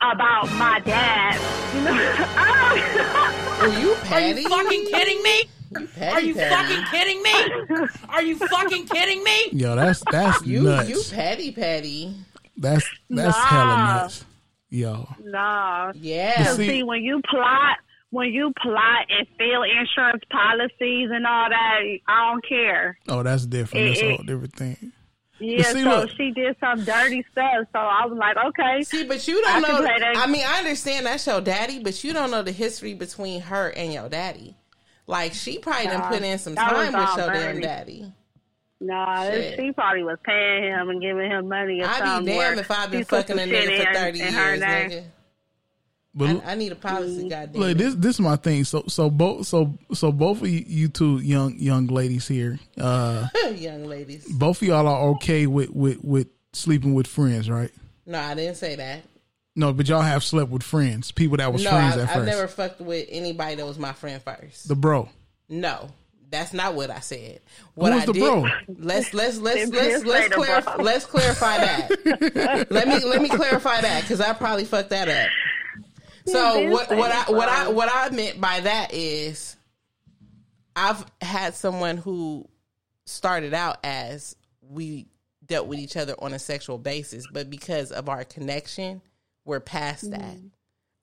about 0.00 0.50
my 0.52 0.80
dad. 0.80 1.34
You 1.74 1.84
know, 1.84 1.92
Are 3.62 3.68
you 3.80 3.94
Are 4.10 4.20
you 4.40 4.48
fucking 4.48 4.86
kidding 4.86 5.22
me? 5.22 5.44
Petty, 5.94 6.10
Are 6.16 6.20
you 6.20 6.34
petty. 6.34 6.54
fucking 6.54 6.84
kidding 6.90 7.22
me? 7.22 7.88
Are 8.10 8.22
you 8.22 8.36
fucking 8.36 8.86
kidding 8.86 9.22
me? 9.24 9.48
Yo, 9.52 9.74
that's 9.76 10.02
that's 10.10 10.44
you 10.44 10.62
nuts. 10.64 10.88
you 10.90 11.02
petty 11.16 11.50
petty 11.52 12.14
That's 12.58 12.84
that's 13.08 13.36
Nah. 13.38 13.44
hella 13.44 13.76
nuts. 14.02 14.24
Yo. 14.68 15.08
no. 15.24 15.92
Yeah. 15.94 16.38
Because 16.38 16.56
See- 16.56 16.66
see, 16.68 16.82
when 16.82 17.02
you 17.02 17.20
plot, 17.28 17.78
when 18.12 18.28
you 18.28 18.52
plot 18.60 19.06
and 19.08 19.26
fill 19.38 19.62
insurance 19.62 20.22
policies 20.30 21.08
and 21.10 21.26
all 21.26 21.48
that, 21.48 21.80
I 22.06 22.30
don't 22.30 22.46
care. 22.46 22.98
Oh, 23.08 23.22
that's 23.22 23.46
different. 23.46 23.88
That's 23.88 24.02
a 24.02 24.08
whole 24.16 24.24
different 24.24 24.54
thing. 24.54 24.92
Yeah, 25.40 25.62
see, 25.64 25.82
so 25.82 25.88
look. 25.88 26.10
she 26.10 26.30
did 26.30 26.54
some 26.60 26.84
dirty 26.84 27.24
stuff. 27.32 27.66
So 27.72 27.78
I 27.78 28.04
was 28.06 28.16
like, 28.16 28.36
okay. 28.36 28.82
See, 28.82 29.04
but 29.04 29.26
you 29.26 29.40
don't 29.42 29.50
can 29.50 29.62
know. 29.62 29.78
play 29.80 29.98
I 30.14 30.26
mean, 30.26 30.44
I 30.46 30.58
understand 30.58 31.06
that's 31.06 31.26
your 31.26 31.40
daddy, 31.40 31.80
but 31.80 32.04
you 32.04 32.12
don't 32.12 32.30
know 32.30 32.42
the 32.42 32.52
history 32.52 32.94
between 32.94 33.40
her 33.40 33.70
and 33.70 33.92
your 33.92 34.08
daddy. 34.08 34.54
Like 35.06 35.32
she 35.32 35.58
probably 35.58 35.86
done 35.86 36.00
Nah, 36.00 36.08
put 36.10 36.22
in 36.22 36.38
some 36.38 36.54
time 36.54 36.92
with 36.92 36.94
all 36.94 37.16
your 37.18 37.32
damn 37.32 37.60
daddy. 37.60 38.12
Nah, 38.80 39.24
Shit. 39.30 39.58
she 39.58 39.72
probably 39.72 40.02
was 40.04 40.18
paying 40.24 40.64
him 40.64 40.90
and 40.90 41.00
giving 41.00 41.30
him 41.30 41.48
money 41.48 41.80
or 41.80 41.86
I'd 41.86 41.98
something. 41.98 42.26
be 42.26 42.36
where 42.36 42.48
damned 42.50 42.60
if 42.60 42.70
I've 42.70 42.90
been 42.90 43.00
she 43.00 43.04
fucking 43.04 43.38
a 43.38 43.42
nigga 43.42 43.86
for 43.86 43.94
thirty 43.94 44.20
in 44.20 44.32
years, 44.34 44.60
name. 44.60 44.90
nigga. 44.90 45.04
But 46.14 46.44
I, 46.44 46.52
I 46.52 46.54
need 46.56 46.72
a 46.72 46.76
policy, 46.76 47.28
goddamn. 47.28 47.60
Look, 47.60 47.78
this 47.78 47.94
this 47.94 48.16
is 48.16 48.20
my 48.20 48.36
thing. 48.36 48.64
So 48.64 48.84
so 48.86 49.08
both 49.08 49.46
so 49.46 49.78
so 49.94 50.12
both 50.12 50.42
of 50.42 50.48
you, 50.48 50.62
you 50.66 50.88
two 50.88 51.18
young 51.18 51.56
young 51.58 51.86
ladies 51.86 52.28
here, 52.28 52.58
uh, 52.78 53.28
young 53.54 53.84
ladies. 53.84 54.30
both 54.30 54.60
of 54.60 54.68
y'all 54.68 54.86
are 54.86 55.08
okay 55.10 55.46
with 55.46 55.70
with 55.70 56.04
with 56.04 56.28
sleeping 56.52 56.92
with 56.92 57.06
friends, 57.06 57.48
right? 57.48 57.70
No, 58.04 58.18
I 58.18 58.34
didn't 58.34 58.56
say 58.56 58.76
that. 58.76 59.04
No, 59.54 59.72
but 59.72 59.88
y'all 59.88 60.00
have 60.00 60.24
slept 60.24 60.50
with 60.50 60.62
friends, 60.62 61.12
people 61.12 61.36
that 61.36 61.52
was 61.52 61.64
no, 61.64 61.70
friends 61.70 61.96
I, 61.96 62.02
at 62.02 62.08
I 62.10 62.14
first. 62.14 62.26
never 62.26 62.48
fucked 62.48 62.80
with 62.80 63.06
anybody 63.10 63.56
that 63.56 63.66
was 63.66 63.78
my 63.78 63.92
friend 63.92 64.20
first. 64.22 64.68
the 64.68 64.74
bro. 64.74 65.08
No, 65.48 65.90
that's 66.30 66.52
not 66.54 66.74
what 66.74 66.90
I 66.90 67.00
said. 67.00 67.40
What 67.74 67.92
was 67.92 68.02
I 68.02 68.06
the 68.06 68.12
did, 68.14 68.20
bro? 68.20 68.46
Let's 68.68 69.14
let's 69.14 69.38
let's 69.38 69.70
let's 69.70 70.04
let's 70.04 70.04
say 70.04 70.28
clarify 70.30 70.76
let's 70.76 71.06
clarify 71.06 71.58
that. 71.58 72.66
let 72.70 72.88
me 72.88 73.04
let 73.04 73.20
me 73.20 73.28
clarify 73.28 73.80
that 73.82 74.02
because 74.02 74.20
I 74.20 74.32
probably 74.32 74.64
fucked 74.64 74.90
that 74.90 75.08
up. 75.08 75.28
So 76.26 76.70
what 76.70 76.90
what 76.90 77.10
I 77.10 77.30
what 77.30 77.48
I 77.48 77.68
what 77.68 77.90
I 77.92 78.10
meant 78.10 78.40
by 78.40 78.60
that 78.60 78.92
is 78.92 79.56
I've 80.76 81.04
had 81.20 81.54
someone 81.54 81.96
who 81.96 82.48
started 83.04 83.54
out 83.54 83.78
as 83.84 84.36
we 84.60 85.06
dealt 85.46 85.66
with 85.66 85.78
each 85.78 85.96
other 85.96 86.14
on 86.18 86.32
a 86.32 86.38
sexual 86.38 86.78
basis, 86.78 87.26
but 87.32 87.50
because 87.50 87.92
of 87.92 88.08
our 88.08 88.24
connection, 88.24 89.02
we're 89.44 89.60
past 89.60 90.10
that. 90.10 90.36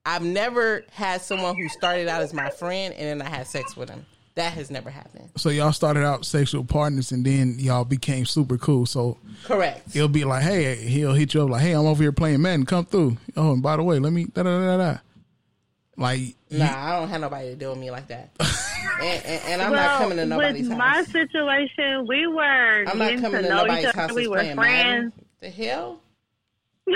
I've 0.06 0.24
never 0.24 0.84
had 0.92 1.22
someone 1.22 1.56
who 1.56 1.68
started 1.70 2.08
out 2.08 2.22
as 2.22 2.34
my 2.34 2.50
friend 2.50 2.94
and 2.96 3.22
then 3.22 3.28
I 3.28 3.30
had 3.30 3.48
sex 3.48 3.76
with 3.76 3.90
him. 3.90 4.06
That 4.36 4.54
has 4.54 4.72
never 4.72 4.90
happened. 4.90 5.30
So 5.36 5.50
y'all 5.50 5.74
started 5.74 6.06
out 6.06 6.26
sexual 6.26 6.64
partners 6.64 7.12
and 7.12 7.26
then 7.26 7.58
y'all 7.60 7.84
became 7.84 8.26
super 8.26 8.58
cool. 8.58 8.86
So 8.86 9.18
Correct. 9.44 9.92
He'll 9.92 10.08
be 10.08 10.24
like, 10.24 10.44
hey, 10.44 10.76
he'll 10.76 11.14
hit 11.14 11.34
you 11.34 11.44
up 11.44 11.50
like, 11.50 11.62
hey, 11.62 11.74
I'm 11.74 11.86
over 11.86 12.02
here 12.02 12.12
playing 12.14 12.42
Madden. 12.42 12.66
Come 12.66 12.86
through. 12.86 13.18
Oh, 13.36 13.54
and 13.54 13.62
by 13.62 13.76
the 13.76 13.84
way, 13.84 14.00
let 14.00 14.14
me 14.14 14.26
da 14.26 14.44
da 14.44 14.78
da 14.78 14.78
da. 14.78 15.00
Da. 16.00 16.04
Like, 16.06 16.36
Nah, 16.52 16.66
I 16.96 17.00
don't 17.00 17.10
have 17.10 17.22
nobody 17.22 17.50
to 17.50 17.56
deal 17.56 17.70
with 17.72 17.80
me 17.80 17.92
like 17.92 18.08
that. 18.08 18.32
and, 18.40 19.26
and, 19.26 19.42
and 19.48 19.62
I'm 19.62 19.72
well, 19.72 19.84
not 19.86 20.00
coming 20.00 20.18
to 20.18 20.26
nobody's 20.26 20.68
with 20.70 20.78
house. 20.78 20.80
my 20.80 21.04
situation, 21.12 22.08
we 22.08 22.26
were 22.28 22.86
I'm 22.88 22.98
not 22.98 23.12
coming 23.20 23.42
to 23.44 23.44
to 23.44 23.50
nobody's 23.50 23.92
house 23.92 24.12
We 24.14 24.28
were 24.28 24.38
friends. 24.40 24.56
Madden. 24.58 25.14
The 25.42 25.50
hell? 25.50 26.02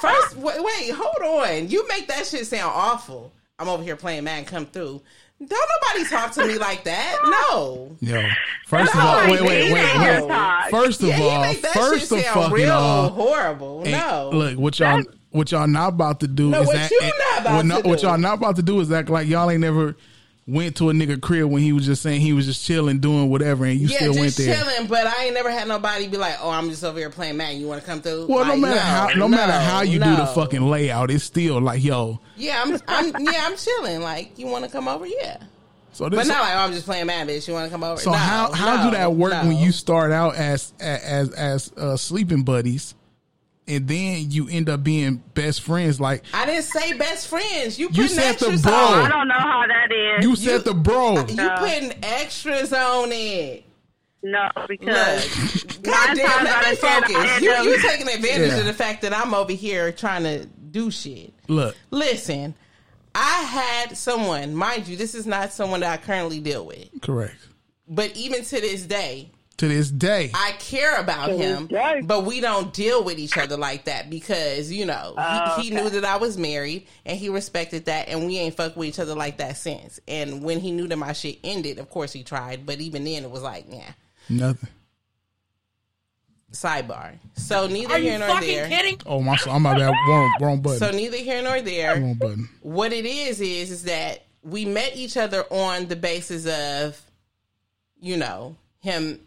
First, 0.00 0.36
wait, 0.36 0.62
wait, 0.62 0.90
hold 0.92 1.42
on. 1.44 1.68
You 1.68 1.86
make 1.88 2.06
that 2.08 2.26
shit 2.26 2.46
sound 2.46 2.72
awful. 2.74 3.32
I'm 3.58 3.68
over 3.68 3.82
here 3.82 3.96
playing 3.96 4.24
Madden. 4.24 4.44
Come 4.44 4.66
through. 4.66 5.02
Don't 5.44 5.68
nobody 5.82 6.08
talk 6.10 6.32
to 6.32 6.46
me 6.46 6.58
like 6.58 6.84
that. 6.84 7.16
No. 7.50 7.96
yo, 8.00 8.22
first 8.66 8.92
of 8.94 9.00
all, 9.00 9.16
wait, 9.30 9.40
wait, 9.40 9.72
wait, 9.72 9.72
wait. 9.72 9.84
her 9.86 10.26
talk. 10.26 10.70
First 10.70 11.00
of 11.02 11.08
Yeah, 11.08 11.20
all, 11.22 11.54
first 11.72 12.10
of 12.12 12.20
sound 12.20 12.34
fucking 12.34 12.52
real 12.54 12.72
all, 12.72 13.08
horrible. 13.10 13.82
No. 13.84 14.30
Look, 14.32 14.58
what 14.58 14.78
y'all, 14.78 15.02
what 15.30 15.50
y'all 15.52 15.66
not 15.68 15.90
about 15.90 16.20
to 16.20 16.28
do 16.28 16.50
No, 16.50 16.62
is 16.62 16.66
what 16.66 16.76
act. 16.76 16.90
you 16.90 17.00
not 17.38 17.46
about 17.46 17.56
what, 17.56 17.66
not- 17.66 17.84
what 17.84 18.02
y'all 18.02 18.18
not 18.18 18.34
about 18.34 18.56
to 18.56 18.62
do 18.62 18.80
is 18.80 18.90
act 18.92 19.08
like 19.10 19.26
y'all 19.28 19.50
ain't 19.50 19.60
never 19.60 19.96
went 20.46 20.76
to 20.76 20.88
a 20.88 20.92
nigga 20.94 21.20
crib 21.20 21.44
when 21.50 21.60
he 21.62 21.74
was 21.74 21.84
just 21.84 22.00
saying 22.00 22.22
he 22.22 22.32
was 22.32 22.46
just 22.46 22.64
chilling, 22.64 22.98
doing 23.00 23.28
whatever, 23.28 23.66
and 23.66 23.78
you 23.78 23.86
yeah, 23.88 23.96
still 23.98 24.12
went 24.14 24.24
just 24.24 24.38
there. 24.38 24.56
chilling, 24.56 24.86
but 24.86 25.06
I 25.06 25.24
ain't 25.24 25.34
never 25.34 25.50
had 25.50 25.68
nobody 25.68 26.08
be 26.08 26.16
like, 26.16 26.36
"Oh, 26.40 26.48
I'm 26.48 26.70
just 26.70 26.82
over 26.84 26.98
here 26.98 27.10
playing 27.10 27.36
Madden. 27.36 27.60
You 27.60 27.66
want 27.66 27.82
to 27.82 27.86
come 27.86 28.00
through?" 28.00 28.26
Well, 28.28 28.46
no 28.46 28.52
Like, 28.52 28.60
matter 28.60 28.80
how, 28.80 29.08
no, 29.14 29.28
matter 29.28 29.52
how 29.52 29.82
you 29.82 29.98
do 29.98 30.16
the 30.16 30.24
fucking 30.26 30.62
layout, 30.62 31.10
it's 31.10 31.24
still 31.24 31.60
like, 31.60 31.84
yo. 31.84 32.18
Yeah, 32.36 32.62
I'm, 32.64 32.78
I'm, 32.88 33.24
yeah, 33.26 33.44
I'm 33.46 33.56
chilling. 33.56 34.00
Like, 34.00 34.38
you 34.38 34.46
want 34.46 34.64
to 34.64 34.70
come 34.70 34.88
over? 34.88 35.06
Yeah. 35.06 35.36
So 35.92 36.08
But 36.08 36.16
this, 36.16 36.28
not 36.28 36.40
like, 36.40 36.54
oh, 36.54 36.58
I'm 36.60 36.72
just 36.72 36.86
playing 36.86 37.06
Madden, 37.06 37.28
bitch. 37.34 37.46
You 37.46 37.52
want 37.54 37.66
to 37.66 37.70
come 37.70 37.82
over? 37.84 38.00
So 38.00 38.12
No, 38.12 38.16
how 38.16 38.52
how 38.52 38.76
no, 38.84 38.90
do 38.90 38.96
that 38.96 39.12
work 39.14 39.32
no. 39.32 39.48
when 39.48 39.58
you 39.58 39.70
start 39.72 40.12
out 40.12 40.34
as 40.36 40.72
as 40.80 41.30
as 41.34 41.72
uh, 41.76 41.96
sleeping 41.98 42.42
buddies, 42.42 42.94
and 43.68 43.86
then 43.86 44.30
you 44.30 44.48
end 44.48 44.68
up 44.68 44.82
being 44.82 45.22
best 45.34 45.60
friends? 45.62 46.00
Like 46.00 46.24
I 46.34 46.46
didn't 46.46 46.64
say 46.64 46.94
best 46.94 47.28
friends. 47.28 47.78
You 47.78 47.86
You 47.92 48.02
putting 48.04 48.08
said 48.08 48.38
the 48.38 48.60
bro. 48.62 48.72
on. 48.72 49.06
I 49.06 49.08
don't 49.08 49.28
know 49.28 49.34
how 49.34 49.64
that 49.66 49.92
is. 49.92 50.24
you 50.24 50.34
said 50.36 50.64
the 50.64 50.74
bro. 50.74 51.18
Uh, 51.18 51.26
you 51.28 51.48
putting 51.58 51.92
extras 52.04 52.72
on 52.72 53.10
it. 53.12 53.64
No, 54.20 54.48
because 54.66 55.64
God 55.82 56.16
damn, 56.16 56.26
times 56.26 56.44
let 56.44 56.60
me 56.64 56.70
I 56.70 56.74
focus. 56.74 57.16
end 57.16 57.44
You, 57.44 57.52
up- 57.52 57.64
you 57.64 57.80
taking 57.82 58.08
advantage 58.08 58.50
Yeah. 58.50 58.58
of 58.58 58.64
the 58.66 58.72
fact 58.74 59.02
that 59.02 59.14
I'm 59.16 59.32
over 59.32 59.52
here 59.52 59.92
trying 59.92 60.24
to 60.24 60.44
do 60.46 60.90
shit. 60.90 61.32
Look, 61.46 61.76
Listen, 61.92 62.54
I 63.14 63.42
had 63.44 63.96
someone, 63.96 64.54
mind 64.56 64.88
you, 64.88 64.96
this 64.96 65.14
is 65.14 65.24
not 65.24 65.52
someone 65.52 65.80
that 65.80 66.00
I 66.00 66.02
currently 66.04 66.40
deal 66.40 66.66
with, 66.66 66.88
correct. 67.00 67.36
but 67.88 68.14
even 68.16 68.42
to 68.44 68.60
this 68.60 68.82
day, 68.82 69.30
To 69.58 69.66
this 69.66 69.90
day, 69.90 70.30
I 70.34 70.52
care 70.60 71.00
about 71.00 71.26
To 71.26 71.36
him, 71.36 71.68
but 72.06 72.24
we 72.24 72.40
don't 72.40 72.72
deal 72.72 73.02
with 73.02 73.18
each 73.18 73.36
other 73.36 73.56
like 73.56 73.86
that 73.86 74.08
because 74.08 74.70
you 74.70 74.86
know 74.86 75.14
Oh, 75.18 75.56
he, 75.60 75.70
he 75.70 75.74
knew 75.74 75.90
that 75.90 76.04
I 76.04 76.16
was 76.16 76.38
married 76.38 76.86
and 77.04 77.18
he 77.18 77.28
respected 77.28 77.86
that, 77.86 78.08
and 78.08 78.24
we 78.26 78.38
ain't 78.38 78.54
fucked 78.56 78.76
with 78.76 78.88
each 78.88 79.00
other 79.00 79.16
like 79.16 79.38
that 79.38 79.56
since. 79.56 79.98
And 80.06 80.44
when 80.44 80.60
he 80.60 80.70
knew 80.70 80.86
that 80.86 80.96
my 80.96 81.12
shit 81.12 81.40
ended, 81.42 81.80
of 81.80 81.90
course 81.90 82.12
he 82.12 82.22
tried, 82.22 82.66
but 82.66 82.80
even 82.80 83.02
then 83.02 83.24
it 83.24 83.30
was 83.32 83.42
like, 83.42 83.64
yeah. 83.68 83.90
nothing. 84.28 84.68
Sidebar. 86.52 87.18
So 87.34 87.66
neither 87.66 87.94
Are 87.94 87.98
you 87.98 88.10
here 88.10 88.18
nor 88.20 88.40
there. 88.40 88.68
kidding? 88.68 89.00
Oh 89.06 89.20
my, 89.20 89.36
I'm 89.48 89.62
my 89.62 89.76
bad. 89.76 89.92
Wrong, 90.08 90.34
wrong 90.40 90.60
button. 90.60 90.78
So 90.78 90.90
neither 90.92 91.16
here 91.18 91.42
nor 91.42 91.60
there. 91.60 92.00
wrong 92.00 92.14
button. 92.14 92.48
What 92.62 92.92
it 92.92 93.04
is 93.04 93.40
is 93.40 93.70
is 93.70 93.82
that 93.84 94.24
we 94.42 94.64
met 94.64 94.96
each 94.96 95.16
other 95.16 95.44
on 95.50 95.88
the 95.88 95.96
basis 95.96 96.46
of, 96.46 97.00
you 98.00 98.16
know, 98.16 98.56
him 98.80 99.20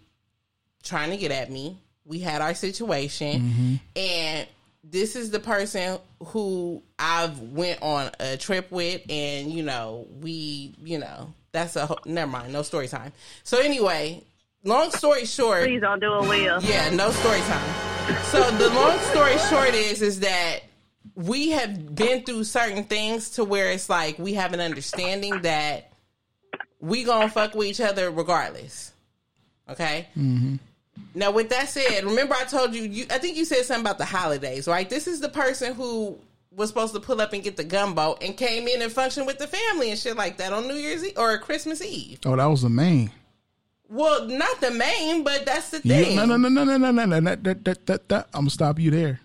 trying 0.83 1.11
to 1.11 1.17
get 1.17 1.31
at 1.31 1.49
me. 1.51 1.77
We 2.05 2.19
had 2.19 2.41
our 2.41 2.53
situation, 2.53 3.79
and 3.95 4.47
this 4.83 5.15
is 5.15 5.29
the 5.31 5.39
person 5.39 5.99
who 6.25 6.81
I've 6.97 7.39
went 7.39 7.81
on 7.81 8.09
a 8.19 8.37
trip 8.37 8.71
with, 8.71 9.01
and 9.09 9.51
you 9.51 9.63
know, 9.63 10.07
we, 10.19 10.73
you 10.83 10.97
know, 10.97 11.33
that's 11.51 11.75
a 11.75 11.95
never 12.05 12.29
mind, 12.31 12.51
no 12.53 12.63
story 12.63 12.87
time. 12.87 13.13
So 13.43 13.59
anyway, 13.59 14.23
long 14.63 14.91
story 14.91 15.25
short, 15.25 15.63
Please 15.65 15.81
don't 15.81 15.99
do 15.99 16.11
a 16.11 16.27
wheel. 16.27 16.59
yeah, 16.63 16.89
no 16.89 17.11
story 17.11 17.39
time. 17.41 18.23
So 18.23 18.49
the 18.51 18.69
long 18.71 18.97
story 19.11 19.37
short 19.49 19.73
is 19.75 20.01
is 20.01 20.21
that 20.21 20.61
we 21.15 21.51
have 21.51 21.95
been 21.95 22.23
through 22.23 22.43
certain 22.45 22.83
things 22.85 23.29
to 23.31 23.43
where 23.43 23.71
it's 23.71 23.89
like 23.89 24.17
we 24.17 24.33
have 24.33 24.53
an 24.53 24.59
understanding 24.59 25.43
that 25.43 25.91
we 26.79 27.03
gonna 27.03 27.29
fuck 27.29 27.53
with 27.53 27.67
each 27.67 27.79
other 27.81 28.09
regardless. 28.09 28.91
Okay. 29.69 30.07
Mm-hmm. 30.17 30.55
Now, 31.13 31.31
with 31.31 31.49
that 31.49 31.69
said, 31.69 32.05
remember 32.05 32.35
I 32.35 32.45
told 32.45 32.73
you, 32.73 32.83
you. 32.83 33.05
I 33.09 33.17
think 33.17 33.37
you 33.37 33.45
said 33.45 33.65
something 33.65 33.81
about 33.81 33.97
the 33.97 34.05
holidays, 34.05 34.67
right? 34.67 34.89
This 34.89 35.07
is 35.07 35.19
the 35.19 35.29
person 35.29 35.73
who 35.73 36.17
was 36.55 36.69
supposed 36.69 36.93
to 36.93 36.99
pull 36.99 37.21
up 37.21 37.33
and 37.33 37.43
get 37.43 37.57
the 37.57 37.63
gumbo 37.63 38.17
and 38.21 38.35
came 38.35 38.67
in 38.67 38.81
and 38.81 38.91
function 38.91 39.25
with 39.25 39.37
the 39.37 39.47
family 39.47 39.89
and 39.89 39.99
shit 39.99 40.17
like 40.17 40.37
that 40.37 40.53
on 40.53 40.67
New 40.67 40.75
Year's 40.75 41.03
Eve 41.03 41.17
or 41.17 41.37
Christmas 41.37 41.81
Eve. 41.81 42.19
Oh, 42.25 42.35
that 42.35 42.45
was 42.45 42.61
the 42.61 42.69
main. 42.69 43.11
Well, 43.89 44.27
not 44.27 44.61
the 44.61 44.71
main, 44.71 45.23
but 45.23 45.45
that's 45.45 45.69
the 45.69 45.79
thing. 45.79 46.15
no, 46.15 46.25
no, 46.25 46.37
no, 46.37 46.47
no, 46.47 46.63
no, 46.63 46.77
no, 46.77 46.91
no, 46.91 47.05
no. 47.05 47.19
That, 47.19 47.43
that, 47.43 47.65
that, 47.65 47.85
that, 47.87 48.09
that. 48.09 48.27
I'm 48.33 48.41
gonna 48.41 48.49
stop 48.49 48.79
you 48.79 48.89
there. 48.89 49.19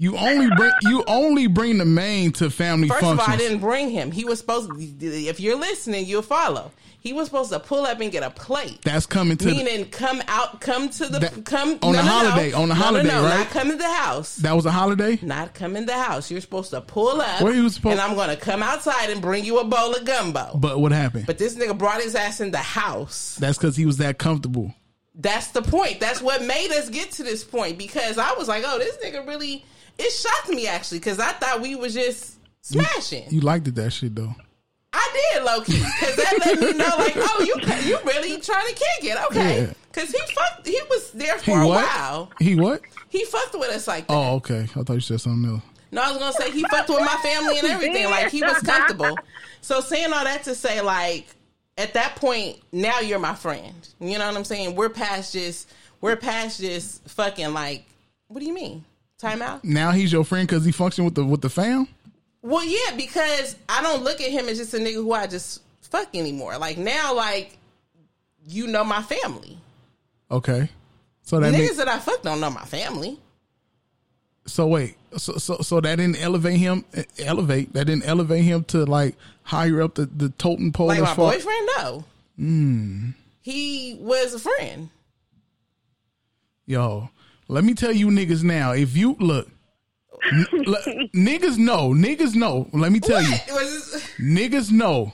You 0.00 0.16
only 0.16 0.48
bring 0.56 0.72
you 0.82 1.02
only 1.08 1.46
bring 1.48 1.78
the 1.78 1.84
main 1.84 2.30
to 2.34 2.50
family 2.50 2.88
First 2.88 3.00
functions. 3.00 3.20
of 3.20 3.28
all, 3.28 3.34
I 3.34 3.36
didn't 3.36 3.58
bring 3.58 3.90
him. 3.90 4.12
He 4.12 4.24
was 4.24 4.38
supposed. 4.38 4.70
to, 4.70 5.06
If 5.06 5.40
you're 5.40 5.58
listening, 5.58 6.06
you'll 6.06 6.22
follow. 6.22 6.70
He 7.00 7.12
was 7.12 7.26
supposed 7.26 7.50
to 7.52 7.60
pull 7.60 7.84
up 7.86 8.00
and 8.00 8.10
get 8.10 8.22
a 8.24 8.30
plate. 8.30 8.80
That's 8.82 9.06
coming 9.06 9.36
to 9.38 9.44
the- 9.46 9.52
meaning 9.52 9.86
come 9.86 10.20
out, 10.28 10.60
come 10.60 10.88
to 10.90 11.06
the 11.06 11.18
That- 11.20 11.44
come 11.44 11.78
on 11.82 11.92
no, 11.92 11.98
the 11.98 11.98
no, 11.98 12.02
no. 12.02 12.08
holiday, 12.30 12.52
on 12.52 12.68
the 12.68 12.74
No, 12.74 12.80
no, 12.80 12.84
holiday, 12.86 13.08
no, 13.08 13.22
right? 13.22 13.38
Not 13.38 13.50
come 13.50 13.70
to 13.70 13.76
the 13.76 13.92
house. 13.92 14.36
that 14.36 14.54
was 14.54 14.66
a 14.66 14.70
holiday. 14.72 15.18
Not 15.22 15.54
come 15.54 15.76
in 15.76 15.86
the 15.86 15.94
house. 15.94 16.30
You're 16.30 16.40
supposed 16.40 16.70
to 16.70 16.80
pull 16.80 17.20
up. 17.20 17.40
Where 17.40 17.52
he 17.54 17.60
was 17.60 17.74
supposed- 17.74 17.92
and 17.92 18.00
I'm 18.00 18.14
going 18.16 18.30
to 18.30 18.36
come 18.36 18.62
outside 18.64 19.10
and 19.10 19.20
bring 19.22 19.44
you 19.44 19.58
a 19.58 19.64
bowl 19.64 19.94
of 19.94 20.04
gumbo. 20.04 20.56
But 20.56 20.80
what 20.80 20.90
happened? 20.92 21.26
But 21.26 21.38
this 21.38 21.54
nigga 21.54 21.76
brought 21.78 22.02
his 22.02 22.14
ass 22.16 22.40
in 22.40 22.50
the 22.50 22.58
house. 22.58 23.36
That's 23.40 23.58
because 23.58 23.76
he 23.76 23.86
was 23.86 23.96
that 23.98 24.18
comfortable. 24.18 24.74
That's 25.14 25.48
the 25.48 25.62
point. 25.62 26.00
That's 26.00 26.20
what 26.20 26.44
made 26.44 26.70
us 26.72 26.88
get 26.88 27.12
to 27.12 27.22
this 27.22 27.42
point 27.44 27.78
because 27.78 28.18
I 28.18 28.32
was 28.34 28.46
like, 28.48 28.62
oh, 28.66 28.78
this 28.78 28.96
nigga 29.04 29.26
really. 29.26 29.64
It 29.98 30.10
shocked 30.10 30.50
me 30.50 30.66
actually 30.68 30.98
because 30.98 31.18
I 31.18 31.32
thought 31.32 31.60
we 31.60 31.74
was 31.76 31.94
just 31.94 32.36
smashing. 32.62 33.24
You 33.30 33.40
liked 33.40 33.66
it 33.68 33.74
that 33.76 33.90
shit 33.90 34.14
though. 34.14 34.34
I 34.92 35.32
did 35.34 35.44
low 35.44 35.60
key 35.60 35.78
because 36.00 36.16
that 36.16 36.38
let 36.44 36.60
me 36.60 36.72
know 36.72 36.94
like, 36.98 37.14
oh, 37.16 37.44
you 37.46 37.88
you 37.88 37.98
really 38.04 38.40
trying 38.40 38.66
to 38.66 38.72
kick 38.74 39.10
it, 39.10 39.18
okay? 39.30 39.62
Yeah. 39.62 39.72
Because 39.92 40.10
he 40.10 40.18
fucked. 40.34 40.66
He 40.66 40.80
was 40.88 41.10
there 41.12 41.36
He 41.38 41.50
for 41.52 41.60
a 41.62 41.66
what? 41.66 41.84
while. 41.84 42.30
He 42.38 42.54
what? 42.54 42.80
He 43.08 43.24
fucked 43.24 43.54
with 43.58 43.70
us 43.70 43.86
like 43.88 44.06
that. 44.06 44.14
Oh, 44.14 44.36
okay. 44.36 44.62
I 44.62 44.82
thought 44.82 44.94
you 44.94 45.00
said 45.00 45.20
something 45.20 45.50
else. 45.50 45.62
No, 45.90 46.02
I 46.02 46.10
was 46.10 46.18
gonna 46.18 46.32
say 46.32 46.50
he 46.50 46.62
fucked 46.64 46.88
with 46.90 47.00
my 47.00 47.16
family 47.22 47.58
and 47.58 47.68
everything. 47.68 48.04
Like 48.06 48.30
he 48.30 48.42
was 48.42 48.58
comfortable. 48.58 49.16
So 49.60 49.80
saying 49.80 50.12
all 50.12 50.24
that 50.24 50.44
to 50.44 50.54
say, 50.54 50.80
like 50.80 51.26
at 51.76 51.94
that 51.94 52.16
point, 52.16 52.58
now 52.72 53.00
you're 53.00 53.18
my 53.18 53.34
friend. 53.34 53.88
You 54.00 54.18
know 54.18 54.26
what 54.26 54.36
I'm 54.36 54.44
saying? 54.44 54.74
We're 54.74 54.88
past 54.90 55.32
just 55.32 55.70
we're 56.00 56.16
past 56.16 56.60
just 56.60 57.06
fucking 57.08 57.52
like. 57.52 57.84
What 58.28 58.40
do 58.40 58.46
you 58.46 58.52
mean? 58.54 58.84
Time 59.18 59.42
out? 59.42 59.64
Now 59.64 59.90
he's 59.90 60.12
your 60.12 60.24
friend 60.24 60.46
because 60.46 60.64
he 60.64 60.72
functioned 60.72 61.04
with 61.06 61.14
the 61.16 61.24
with 61.24 61.40
the 61.40 61.50
fam. 61.50 61.88
Well, 62.40 62.64
yeah, 62.64 62.94
because 62.96 63.56
I 63.68 63.82
don't 63.82 64.04
look 64.04 64.20
at 64.20 64.30
him 64.30 64.48
as 64.48 64.58
just 64.58 64.72
a 64.74 64.78
nigga 64.78 64.94
who 64.94 65.12
I 65.12 65.26
just 65.26 65.60
fuck 65.82 66.14
anymore. 66.14 66.56
Like 66.58 66.78
now, 66.78 67.14
like 67.14 67.58
you 68.46 68.66
know 68.68 68.84
my 68.84 69.02
family. 69.02 69.58
Okay. 70.30 70.68
So 71.22 71.40
that 71.40 71.52
Niggas 71.52 71.58
makes, 71.58 71.76
that 71.76 71.88
I 71.88 71.98
fuck 71.98 72.22
don't 72.22 72.40
know 72.40 72.48
my 72.50 72.64
family. 72.64 73.18
so 74.46 74.66
wait 74.66 74.96
so 75.16 75.34
so 75.34 75.58
so 75.58 75.78
that 75.80 75.96
didn't 75.96 76.16
elevate 76.22 76.56
him 76.58 76.84
elevate 77.18 77.72
that 77.74 77.86
didn't 77.86 78.04
elevate 78.06 78.44
him 78.44 78.64
to 78.64 78.84
like 78.86 79.14
higher 79.42 79.82
up 79.82 79.94
the 79.96 80.06
the 80.06 80.30
totem 80.30 80.72
pole 80.72 80.86
Like 80.86 80.98
as 80.98 81.04
my 81.04 81.14
far. 81.14 81.32
boyfriend, 81.32 81.68
no. 81.76 82.04
Mm. 82.38 83.14
He 83.42 83.96
was 84.00 84.32
a 84.34 84.38
friend. 84.38 84.88
Yo, 86.66 87.10
let 87.48 87.64
me 87.64 87.74
tell 87.74 87.92
you 87.92 88.08
niggas 88.08 88.42
now. 88.44 88.72
If 88.72 88.96
you 88.96 89.16
look, 89.18 89.48
n- 90.32 90.46
l- 90.66 91.08
niggas 91.14 91.58
know, 91.58 91.90
niggas 91.90 92.34
know. 92.34 92.68
Let 92.72 92.92
me 92.92 93.00
tell 93.00 93.22
you, 93.22 93.30
Was 93.50 94.04
niggas 94.20 94.70
know. 94.70 95.12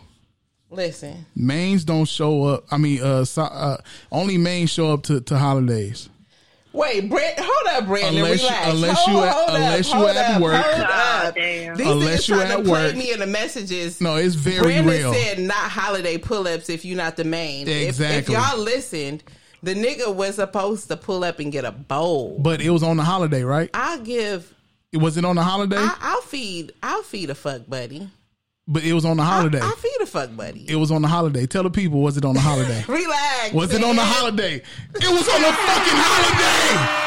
Listen, 0.70 1.24
Mains 1.36 1.84
don't 1.84 2.06
show 2.06 2.44
up. 2.44 2.64
I 2.70 2.78
mean, 2.78 3.00
uh, 3.00 3.24
so, 3.24 3.42
uh 3.42 3.76
only 4.10 4.36
mains 4.38 4.70
show 4.70 4.92
up 4.92 5.04
to, 5.04 5.20
to 5.20 5.38
holidays. 5.38 6.08
wait, 6.72 7.08
Brent, 7.08 7.38
hold 7.38 7.68
up, 7.76 7.86
Brandon. 7.86 8.16
Unless 8.24 8.42
you- 8.42 8.48
relax. 8.48 8.68
unless 8.74 8.98
hold, 8.98 9.16
you 9.16 9.22
at- 9.24 9.32
hold 9.34 9.48
unless 9.50 9.86
up, 9.88 9.92
you 9.94 9.98
hold 10.00 10.16
at 10.16 10.34
up, 10.34 10.42
work. 10.42 10.64
Hold 10.64 10.86
Ah, 10.88 11.26
up. 11.28 11.34
damn. 11.36 11.76
These 11.76 11.86
Unless 11.86 12.24
niggas 12.24 12.28
you 12.28 12.34
trying 12.34 12.50
at 12.50 12.56
to 12.56 12.62
play 12.64 12.70
work. 12.88 12.96
me 12.96 13.12
in 13.12 13.20
the 13.20 13.26
messages. 13.28 14.00
No, 14.00 14.16
it's 14.16 14.34
very 14.34 14.60
Brandon 14.62 14.86
real. 14.92 15.14
said 15.14 15.38
not 15.38 15.54
holiday 15.70 16.18
pull-ups 16.18 16.68
if 16.68 16.84
you're 16.84 16.96
not 16.96 17.14
the 17.16 17.24
main. 17.24 17.68
If- 17.68 17.76
If, 17.82 17.88
Exactly. 17.90 18.34
y'all 18.34 18.58
listened, 18.58 19.22
The 19.64 19.74
nigga 19.74 20.14
was 20.14 20.34
supposed 20.34 20.88
to 20.88 20.96
pull 20.96 21.24
up 21.24 21.38
and 21.38 21.50
get 21.50 21.64
a 21.64 21.72
bowl. 21.72 22.38
But 22.38 22.60
it 22.60 22.68
was 22.68 22.82
on 22.82 22.98
the 22.98 23.02
holiday, 23.02 23.44
right? 23.44 23.70
I'll 23.72 23.98
give. 23.98 24.52
Was 24.92 25.16
it 25.16 25.24
on 25.24 25.36
the 25.36 25.42
holiday? 25.42 25.78
I, 25.78 25.96
I'll 26.00 26.20
feed. 26.20 26.72
I'll 26.82 27.02
feed 27.02 27.30
a 27.30 27.34
fuck 27.34 27.62
buddy. 27.66 28.10
but 28.68 28.84
it 28.84 28.92
was 28.92 29.06
on 29.06 29.16
the 29.16 29.22
holiday. 29.24 29.60
I'll 29.60 29.70
feed 29.76 29.96
a 30.02 30.06
fuck 30.06 30.36
buddy. 30.36 30.66
it 30.68 30.76
was 30.76 30.90
on 30.90 31.00
the 31.00 31.08
holiday. 31.08 31.46
Tell 31.46 31.62
the 31.62 31.70
people, 31.70 32.00
was 32.02 32.18
it 32.18 32.26
on 32.26 32.34
the 32.34 32.40
holiday? 32.40 32.84
Relax. 32.88 33.54
was 33.54 33.72
it 33.72 33.82
on 33.82 33.96
the 33.96 34.04
holiday? 34.04 34.56
It 34.56 35.08
was 35.10 35.28
on 35.28 35.40
the 35.40 35.52
fucking 35.52 35.98
holiday. 36.04 37.00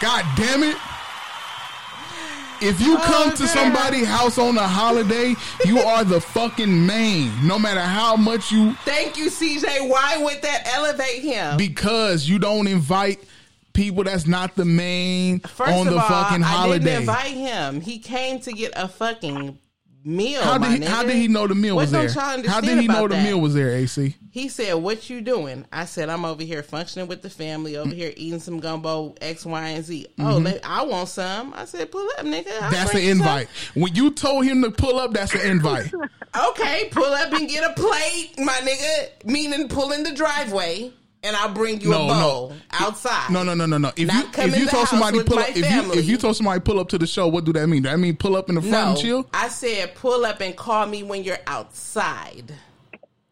God 0.00 0.24
damn 0.36 0.62
it. 0.62 0.76
If 2.60 2.80
you 2.80 2.96
come 2.98 3.30
to 3.32 3.46
somebody's 3.46 4.06
house 4.06 4.36
on 4.38 4.56
a 4.56 4.66
holiday, 4.66 5.34
you 5.64 5.78
are 5.92 6.04
the 6.04 6.20
fucking 6.20 6.86
main. 6.86 7.30
No 7.46 7.58
matter 7.58 7.80
how 7.80 8.16
much 8.16 8.50
you 8.50 8.74
Thank 8.84 9.16
you, 9.16 9.30
CJ. 9.30 9.88
Why 9.88 10.16
would 10.18 10.42
that 10.42 10.68
elevate 10.74 11.22
him? 11.22 11.56
because 11.56 12.28
you 12.28 12.38
don't 12.38 12.66
invite 12.66 13.22
people 13.74 14.02
that's 14.04 14.26
not 14.26 14.56
the 14.56 14.64
main 14.64 15.38
First 15.40 15.72
on 15.72 15.86
of 15.86 15.94
the 15.94 16.00
all, 16.00 16.08
fucking 16.08 16.42
I 16.42 16.46
holiday. 16.46 16.84
didn't 16.84 17.00
invite 17.02 17.36
him. 17.36 17.80
He 17.80 17.98
came 18.00 18.40
to 18.40 18.52
get 18.52 18.72
a 18.74 18.88
fucking 18.88 19.56
meal. 20.08 20.42
how 20.42 20.58
my 20.58 20.70
did 20.72 20.82
he, 20.82 20.88
how 20.88 21.02
did 21.02 21.16
he 21.16 21.28
know 21.28 21.46
the 21.46 21.54
meal 21.54 21.76
What 21.76 21.82
was 21.82 21.90
there? 21.92 22.08
How 22.10 22.60
did 22.60 22.78
he 22.80 22.86
know 22.88 23.06
the 23.06 23.14
that? 23.14 23.24
meal 23.24 23.40
was 23.40 23.54
there? 23.54 23.70
AC. 23.70 24.16
He 24.30 24.48
said, 24.48 24.74
"What 24.74 25.08
you 25.10 25.20
doing?" 25.20 25.66
I 25.72 25.84
said, 25.84 26.08
"I'm 26.08 26.24
over 26.24 26.42
here 26.42 26.62
functioning 26.62 27.08
with 27.08 27.22
the 27.22 27.30
family, 27.30 27.76
over 27.76 27.94
here 27.94 28.12
eating 28.16 28.38
some 28.40 28.60
gumbo, 28.60 29.14
X, 29.20 29.44
Y, 29.44 29.68
and 29.68 29.84
Z." 29.84 30.06
Oh, 30.18 30.22
Mhm. 30.22 30.44
let, 30.44 30.60
I 30.64 30.82
want 30.84 31.08
some. 31.08 31.52
I 31.56 31.64
said, 31.64 31.90
"Pull 31.90 32.08
up, 32.18 32.24
nigga." 32.24 32.46
I'll 32.60 32.70
That's 32.70 32.92
an 32.94 33.00
you 33.02 33.10
some." 33.10 33.20
invite. 33.20 33.48
When 33.74 33.94
you 33.94 34.10
told 34.10 34.44
him 34.44 34.62
to 34.62 34.70
pull 34.70 34.98
up, 34.98 35.12
that's 35.12 35.34
an 35.34 35.40
invite. 35.42 35.92
Okay, 36.50 36.88
pull 36.92 37.04
up 37.14 37.32
and 37.32 37.48
get 37.48 37.68
a 37.68 37.72
plate, 37.72 38.32
my 38.38 38.52
nigga. 38.52 39.24
Meaning, 39.24 39.66
pull 39.68 39.92
in 39.92 40.02
the 40.02 40.12
driveway, 40.12 40.92
and 41.22 41.36
I'll 41.36 41.52
bring 41.52 41.80
you 41.80 41.90
No, 41.90 42.04
a 42.04 42.06
no. 42.08 42.14
bowl 42.20 42.52
outside. 42.72 43.30
No, 43.30 43.42
no, 43.42 43.54
no, 43.54 43.66
no, 43.66 43.78
no. 43.78 43.92
If 43.96 44.06
Not 44.08 44.36
you 44.36 44.44
if 44.44 44.58
you 44.58 44.66
told 44.66 44.88
somebody 44.88 45.22
pull 45.24 45.38
up, 45.38 45.48
if 45.50 45.56
you 45.70 45.92
if 45.92 46.06
you 46.06 46.16
told 46.16 46.36
somebody 46.36 46.60
pull 46.60 46.78
up 46.80 46.88
to 46.90 46.98
the 46.98 47.06
show, 47.06 47.26
what 47.28 47.44
do 47.44 47.52
that 47.54 47.66
mean? 47.66 47.82
That 47.82 47.98
mean 47.98 48.16
pull 48.16 48.36
up 48.36 48.48
in 48.48 48.54
the 48.56 48.60
front 48.62 48.72
No, 48.72 48.90
and 48.90 48.98
chill? 48.98 49.26
I 49.34 49.48
said 49.48 49.94
pull 49.94 50.24
up 50.24 50.40
and 50.40 50.56
call 50.56 50.86
me 50.86 51.02
when 51.02 51.24
you're 51.24 51.38
outside. 51.46 52.54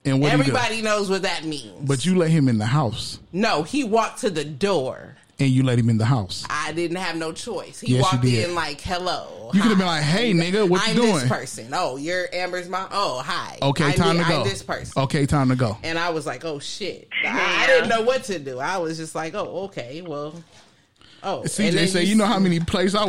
And 0.05 0.21
what 0.21 0.31
do 0.31 0.37
you 0.39 0.45
do? 0.45 0.51
Everybody 0.51 0.83
knows 0.83 1.11
what 1.11 1.23
that 1.23 1.45
means. 1.45 1.73
But 1.89 2.07
you 2.07 2.17
let 2.17 2.31
him 2.31 2.49
in 2.49 2.59
the 2.59 2.67
house, 2.67 3.19
No, 3.33 3.63
he 3.65 3.83
walked 3.85 4.21
to 4.21 4.31
the 4.31 4.45
door. 4.45 5.17
And 5.39 5.51
you 5.51 5.63
let 5.63 5.79
him 5.79 5.89
in 5.91 5.99
the 5.99 6.05
house. 6.05 6.45
I 6.49 6.73
didn't 6.73 6.97
have 6.97 7.17
no 7.17 7.33
choice. 7.33 7.81
He 7.81 7.95
Yes, 7.95 8.03
walked 8.03 8.25
in 8.25 8.55
like, 8.55 8.81
"Hello." 8.81 9.51
You 9.53 9.61
could 9.61 9.69
have 9.71 9.79
been 9.79 9.87
like, 9.87 10.03
"Hey, 10.03 10.33
nigga, 10.33 10.69
what 10.69 10.85
you 10.87 10.91
I'm 10.93 10.97
doing?" 10.97 11.15
this 11.21 11.29
person. 11.29 11.69
Oh, 11.73 11.97
you're 11.97 12.27
Amber's 12.33 12.69
mom. 12.69 12.89
Oh, 12.91 13.21
hi. 13.25 13.59
Okay, 13.63 13.85
I'm 13.85 13.93
time 13.93 14.17
the- 14.17 14.25
to 14.25 14.29
go. 14.29 14.37
I'm 14.43 14.49
this 14.49 14.63
person. 14.63 15.03
Okay, 15.03 15.27
time 15.27 15.49
to 15.51 15.57
go. 15.57 15.77
And 15.83 15.99
I 15.99 16.11
was 16.11 16.27
like, 16.27 16.45
"Oh 16.45 16.59
shit!" 16.59 17.09
I, 17.25 17.65
I 17.65 17.67
didn't 17.67 17.89
know 17.89 18.03
what 18.03 18.25
to 18.25 18.39
do. 18.39 18.59
I 18.59 18.79
was 18.79 18.97
just 18.97 19.15
like, 19.15 19.35
"Oh, 19.35 19.65
okay, 19.67 20.03
well." 20.03 20.35
Oh, 21.23 21.43
CJ 21.45 21.89
said, 21.89 22.07
"You 22.07 22.15
know 22.15 22.27
how 22.27 22.39
many 22.39 22.61
places 22.61 22.95
I 22.95 23.05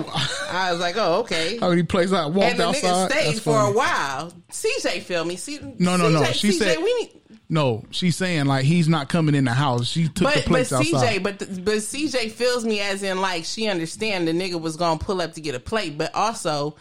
I 0.49 0.71
was 0.71 0.79
like, 0.79 0.95
"Oh, 0.97 1.19
okay." 1.19 1.57
how 1.59 1.69
many 1.69 1.83
places 1.83 2.13
I 2.13 2.25
walked 2.25 2.51
and 2.51 2.59
the 2.59 2.65
outside?" 2.67 2.83
nigga 2.89 3.11
stayed 3.11 3.25
That's 3.27 3.39
for 3.39 3.53
funny. 3.53 3.71
a 3.73 3.77
while. 3.77 4.33
CJ 4.51 5.01
feel 5.03 5.23
me. 5.25 5.35
See, 5.35 5.59
No, 5.77 5.97
no, 5.97 6.09
no. 6.09 6.23
She 6.31 6.49
CJ, 6.49 6.57
said- 6.57 6.77
we 6.79 6.93
need. 6.95 7.11
No, 7.49 7.86
she's 7.91 8.18
saying 8.18 8.45
like 8.45 8.65
he's 8.65 8.90
not 8.90 9.07
coming 9.07 9.34
in 9.34 9.45
the 9.45 9.53
house. 9.53 9.88
She 9.88 10.10
took 10.10 10.15
the 10.34 10.44
But 10.45 10.45
but 10.49 10.61
CJ, 10.65 10.94
outside. 10.94 11.24
but 11.24 11.40
but 11.40 11.76
CJ 11.78 12.32
feels 12.32 12.65
me 12.65 12.82
as 12.82 13.03
in 13.03 13.22
like 13.22 13.45
she 13.45 13.68
understand 13.69 14.28
the 14.28 14.34
nigga 14.34 14.60
was 14.60 14.76
gonna 14.76 14.99
pull 14.99 15.22
up 15.22 15.34
to 15.34 15.41
get 15.41 15.56
a 15.56 15.60
plate, 15.60 15.98
but 15.98 16.14
also 16.14 16.76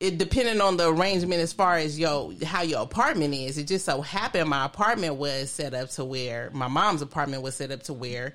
it 0.00 0.16
depending 0.18 0.60
on 0.62 0.76
the 0.78 0.88
arrangement 0.90 1.40
as 1.42 1.52
far 1.52 1.76
as 1.76 1.98
yo 1.98 2.32
how 2.44 2.62
your 2.62 2.80
apartment 2.82 3.34
is. 3.34 3.58
It 3.58 3.66
just 3.66 3.84
so 3.84 4.00
happened 4.00 4.48
my 4.48 4.64
apartment 4.64 5.16
was 5.16 5.50
set 5.50 5.74
up 5.74 5.90
to 5.90 6.04
where 6.04 6.50
my 6.54 6.68
mom's 6.68 7.02
apartment 7.02 7.42
was 7.42 7.54
set 7.54 7.70
up 7.70 7.82
to 7.84 7.92
where 7.92 8.34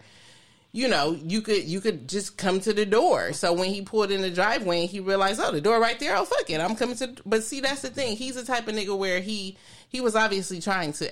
you 0.74 0.88
know 0.88 1.12
you 1.24 1.42
could 1.42 1.64
you 1.64 1.82
could 1.82 2.08
just 2.08 2.38
come 2.38 2.60
to 2.60 2.74
the 2.74 2.86
door. 2.86 3.34
So 3.34 3.54
when 3.54 3.72
he 3.74 3.82
pulled 3.82 4.12
in 4.12 4.22
the 4.22 4.30
driveway, 4.30 4.86
he 4.86 5.00
realized 5.00 5.42
oh 5.44 5.52
the 5.52 5.62
door 5.62 5.80
right 5.80 6.00
there. 6.00 6.16
Oh 6.16 6.26
fuck 6.26 6.48
it, 6.52 6.62
I'm 6.62 6.76
coming 6.76 6.96
to. 6.98 7.16
But 7.26 7.44
see 7.44 7.60
that's 7.60 7.82
the 7.82 7.90
thing. 7.90 8.18
He's 8.18 8.36
the 8.36 8.46
type 8.46 8.68
of 8.68 8.76
nigga 8.76 8.96
where 8.96 9.20
he 9.20 9.58
he 9.90 10.00
was 10.00 10.16
obviously 10.16 10.62
trying 10.62 10.94
to 10.94 11.12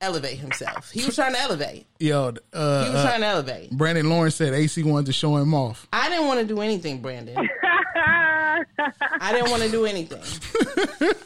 elevate 0.00 0.38
himself. 0.38 0.90
He 0.90 1.04
was 1.04 1.14
trying 1.14 1.32
to 1.34 1.40
elevate. 1.40 1.86
Yo, 1.98 2.34
uh, 2.52 2.84
He 2.84 2.90
was 2.90 2.98
uh, 3.00 3.08
trying 3.08 3.20
to 3.20 3.26
elevate. 3.26 3.70
Brandon 3.70 4.08
Lawrence 4.08 4.34
said 4.36 4.52
AC 4.52 4.82
wanted 4.82 5.06
to 5.06 5.12
show 5.12 5.36
him 5.36 5.54
off. 5.54 5.86
I 5.92 6.08
didn't 6.08 6.26
want 6.26 6.40
to 6.40 6.46
do 6.46 6.60
anything, 6.60 7.00
Brandon. 7.00 7.36
I 9.20 9.32
didn't 9.32 9.50
want 9.50 9.62
to 9.62 9.70
do 9.70 9.86
anything. 9.86 10.20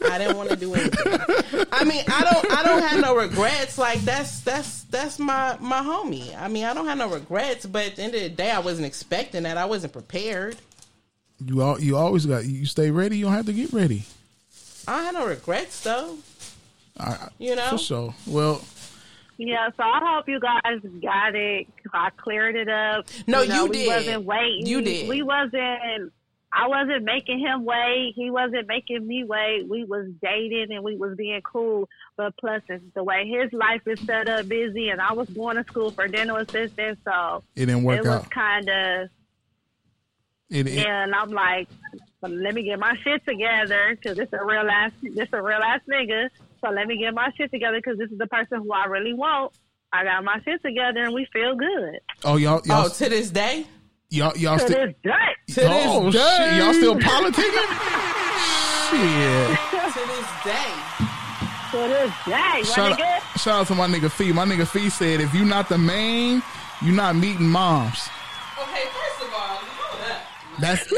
I 0.09 0.19
didn't 0.19 0.37
want 0.37 0.51
to 0.51 0.57
do 0.57 0.75
anything. 0.75 1.67
I 1.73 1.85
mean, 1.85 2.05
I 2.09 2.25
don't. 2.31 2.53
I 2.53 2.63
don't 2.63 2.83
have 2.83 3.01
no 3.01 3.17
regrets. 3.17 3.79
Like 3.79 4.01
that's 4.01 4.41
that's 4.41 4.85
that's 4.85 5.19
my 5.19 5.57
my 5.61 5.81
homie. 5.81 6.35
I 6.41 6.49
mean, 6.49 6.65
I 6.65 6.75
don't 6.75 6.87
have 6.87 6.99
no 6.99 7.09
regrets. 7.11 7.67
But 7.67 7.87
at 7.87 7.97
the 7.97 8.03
end 8.03 8.15
of 8.15 8.23
the 8.23 8.29
day, 8.29 8.51
I 8.51 8.61
wasn't 8.61 8.87
expecting 8.87 9.43
that. 9.43 9.57
I 9.57 9.65
wasn't 9.67 9.93
prepared. 9.93 10.57
You 11.45 11.63
all, 11.63 11.81
you 11.81 11.97
always 11.97 12.27
got 12.27 12.45
you 12.45 12.67
stay 12.67 12.91
ready. 12.91 13.19
You 13.19 13.27
don't 13.27 13.35
have 13.35 13.47
to 13.47 13.53
get 13.53 13.73
ready. 13.73 14.05
I 14.87 15.03
had 15.05 15.15
no 15.15 15.27
regrets 15.27 15.83
though. 15.83 16.17
I, 16.99 17.29
You 17.39 17.55
know? 17.57 17.71
for 17.71 17.79
sure. 17.79 18.15
Well, 18.27 18.61
Yeah, 19.37 19.69
so 19.77 19.83
I 19.85 20.01
hope 20.03 20.29
you 20.29 20.41
guys 20.41 20.81
got 21.03 21.35
it. 21.35 21.67
I 21.93 22.11
cleared 22.17 22.57
it 22.57 22.69
up. 22.69 23.07
No, 23.27 23.45
know, 23.45 23.55
you 23.55 23.67
we 23.67 23.77
did. 23.79 23.87
wasn't 23.89 24.25
waiting. 24.25 24.67
You 24.67 24.81
did. 24.83 25.09
We 25.09 25.23
wasn't. 25.23 26.13
I 26.51 26.67
wasn't 26.67 27.05
making 27.05 27.41
him 27.41 27.65
wait. 27.67 28.15
He 28.17 28.31
wasn't 28.31 28.67
making 28.69 29.07
me 29.07 29.23
wait. 29.23 29.69
We 29.69 29.85
was 29.85 30.07
dating 30.23 30.73
and 30.73 30.83
we 30.83 30.97
was 30.97 31.15
being 31.15 31.43
cool. 31.43 31.89
But 32.17 32.37
plus, 32.39 32.63
it's 32.71 32.83
the 32.95 33.05
way 33.05 33.29
his 33.29 33.53
life 33.53 33.83
is 33.87 34.01
set 34.01 34.29
up, 34.31 34.49
busy, 34.49 34.89
and 34.89 34.99
I 35.01 35.13
was 35.13 35.29
going 35.29 35.57
to 35.57 35.65
school 35.65 35.91
for 35.91 36.09
dental 36.09 36.37
assistant, 36.37 36.99
so 37.05 37.45
It 37.55 37.67
didn't 37.67 37.83
work 37.85 37.99
it 37.99 38.09
was 38.09 38.09
out. 38.25 38.31
kind 38.31 38.67
of. 38.69 39.09
it, 40.51 40.67
it, 40.67 40.87
And 40.87 41.15
I'm 41.15 41.31
like, 41.31 41.69
let 42.23 42.55
me 42.55 42.63
get 42.63 42.79
my 42.79 42.97
shit 43.05 43.25
together 43.27 43.91
because 43.95 44.17
this 44.17 44.31
a 44.33 44.43
real 44.45 44.69
ass, 44.71 44.93
this 45.03 45.29
a 45.33 45.43
real 45.43 45.61
ass 45.63 45.81
nigga. 45.89 46.31
So 46.61 46.71
let 46.71 46.87
me 46.87 46.99
get 46.99 47.15
my 47.15 47.31
shit 47.37 47.51
together 47.51 47.79
because 47.83 47.99
this 47.99 48.11
is 48.11 48.19
the 48.19 48.27
person 48.27 48.59
who 48.63 48.73
I 48.73 48.87
really 48.87 49.15
want. 49.15 49.53
I 49.93 50.05
got 50.05 50.23
my 50.25 50.41
shit 50.45 50.61
together 50.63 51.03
and 51.05 51.15
we 51.15 51.27
feel 51.33 51.55
good. 51.57 52.01
oh 52.25 52.37
y'all, 52.37 52.61
y'all, 52.67 52.87
Oh, 52.87 52.89
to 52.89 53.09
this 53.09 53.31
day. 53.31 53.67
y'all, 54.11 54.37
y'all 54.37 54.59
to 54.59 54.65
still. 54.67 54.87
this 54.87 54.95
day. 55.03 55.11
Oh, 55.13 55.55
to 55.55 55.63
oh 55.65 56.11
this 56.11 56.15
day. 56.15 56.37
shit! 56.51 56.57
Y'all 56.63 56.73
still 56.75 56.95
politicking? 56.97 57.69
shit! 58.91 59.59
To 59.95 60.01
this 60.07 60.45
day. 60.45 60.73
To 61.71 61.77
this 61.77 62.13
day, 62.27 62.63
Shout 62.65 62.99
nigga. 62.99 63.01
out, 63.03 63.23
shout 63.41 63.61
out 63.61 63.67
to 63.69 63.75
my 63.75 63.87
nigga 63.87 64.11
Fee. 64.11 64.33
My 64.33 64.45
nigga 64.45 64.67
Fee 64.67 64.89
said, 64.91 65.21
if 65.21 65.33
you 65.35 65.45
not 65.45 65.69
the 65.69 65.77
main, 65.79 66.43
you're 66.83 66.95
not 66.95 67.15
meeting 67.17 67.47
moms. 67.49 68.09
Okay, 68.61 68.85
first 68.87 69.29
of 69.29 69.33
all, 69.35 69.39
hold 69.41 70.11
up. 70.11 70.23
That's 70.61 70.91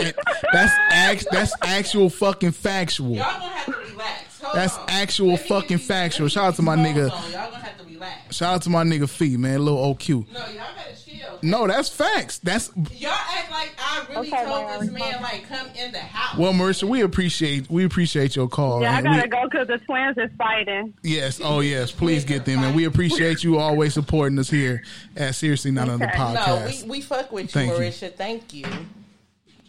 that's 0.52 0.72
act, 0.90 1.26
that's 1.32 1.52
actual 1.62 2.08
fucking 2.08 2.52
factual. 2.52 3.16
Y'all 3.16 3.24
gonna 3.40 3.48
have 3.52 3.66
to 3.66 3.90
relax. 3.92 4.29
Hold 4.50 4.56
That's 4.56 4.76
on. 4.78 4.84
actual 4.88 5.36
fucking 5.36 5.78
factual. 5.78 6.28
Shout 6.28 6.44
out 6.44 6.54
to 6.56 6.62
my 6.62 6.76
nigga. 6.76 7.08
Y'all 7.08 7.50
gonna 7.50 7.58
have 7.64 7.78
to 7.78 7.84
relax. 7.84 8.36
Shout 8.36 8.54
out 8.56 8.62
to 8.62 8.70
my 8.70 8.82
nigga 8.84 9.08
Fee, 9.08 9.36
man. 9.36 9.64
Little 9.64 9.94
OQ. 9.94 10.08
No, 10.32 10.40
y'all 10.40 10.54
gotta 10.54 11.04
chill. 11.04 11.38
No, 11.42 11.66
that's 11.66 11.88
facts. 11.88 12.38
That's 12.38 12.70
Y'all 12.96 13.12
act 13.12 13.50
like 13.50 13.72
I 13.78 14.04
really 14.10 14.28
Okay, 14.28 14.44
told 14.44 14.64
Maya, 14.64 14.78
this 14.80 14.90
man 14.90 15.22
like 15.22 15.48
come 15.48 15.66
in 15.78 15.92
the 15.92 15.98
house. 15.98 16.36
well, 16.38 16.52
Marisha. 16.52 16.84
We 16.84 17.00
appreciate 17.02 17.70
we 17.70 17.84
appreciate 17.84 18.36
your 18.36 18.48
call. 18.48 18.82
Yeah, 18.82 18.94
I 18.94 18.98
and 18.98 19.06
gotta 19.06 19.28
go 19.28 19.48
because 19.48 19.68
the 19.68 19.78
twins 19.78 20.18
is 20.18 20.30
fighting. 20.36 20.92
Yes, 21.02 21.40
oh 21.42 21.60
yes, 21.60 21.92
please 21.92 22.24
get 22.24 22.44
them, 22.44 22.62
and 22.64 22.74
we 22.74 22.84
appreciate 22.84 23.42
you 23.44 23.58
always 23.58 23.94
supporting 23.94 24.38
us 24.38 24.50
here 24.50 24.82
at 25.16 25.34
Seriously 25.34 25.70
Not 25.70 25.88
Another 25.88 26.06
Okay. 26.08 26.18
no, 26.18 26.24
Podcast. 26.40 26.82
we, 26.84 26.88
we 26.90 27.00
fuck 27.00 27.30
with 27.32 27.44
you, 27.44 27.48
Thank 27.48 27.72
you. 27.72 27.78
Marisha. 27.78 28.12
Thank 28.14 28.52
you. 28.52 28.66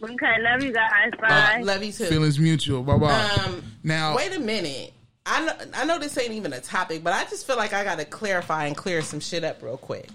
Okay, 0.04 0.42
love 0.42 0.64
you 0.64 0.74
guys. 0.74 1.12
Bye. 1.20 1.62
Love 1.64 1.84
you 1.84 1.92
too. 1.92 2.06
Feelings 2.06 2.40
mutual. 2.40 2.82
Bye 2.84 2.98
bye. 2.98 3.30
Um, 3.46 3.64
now, 3.84 4.16
wait 4.16 4.36
a 4.36 4.40
minute. 4.40 4.94
I 5.26 5.46
know, 5.46 5.54
I 5.76 5.86
know 5.86 6.00
this 6.00 6.18
ain't 6.18 6.32
even 6.32 6.52
a 6.54 6.60
topic, 6.60 7.04
but 7.04 7.14
I 7.14 7.24
just 7.26 7.46
feel 7.46 7.58
like 7.58 7.74
I 7.74 7.84
got 7.84 8.00
to 8.00 8.06
clarify 8.06 8.66
and 8.66 8.76
clear 8.76 9.02
some 9.02 9.20
shit 9.20 9.44
up 9.44 9.62
real 9.62 9.78
quick. 9.78 10.10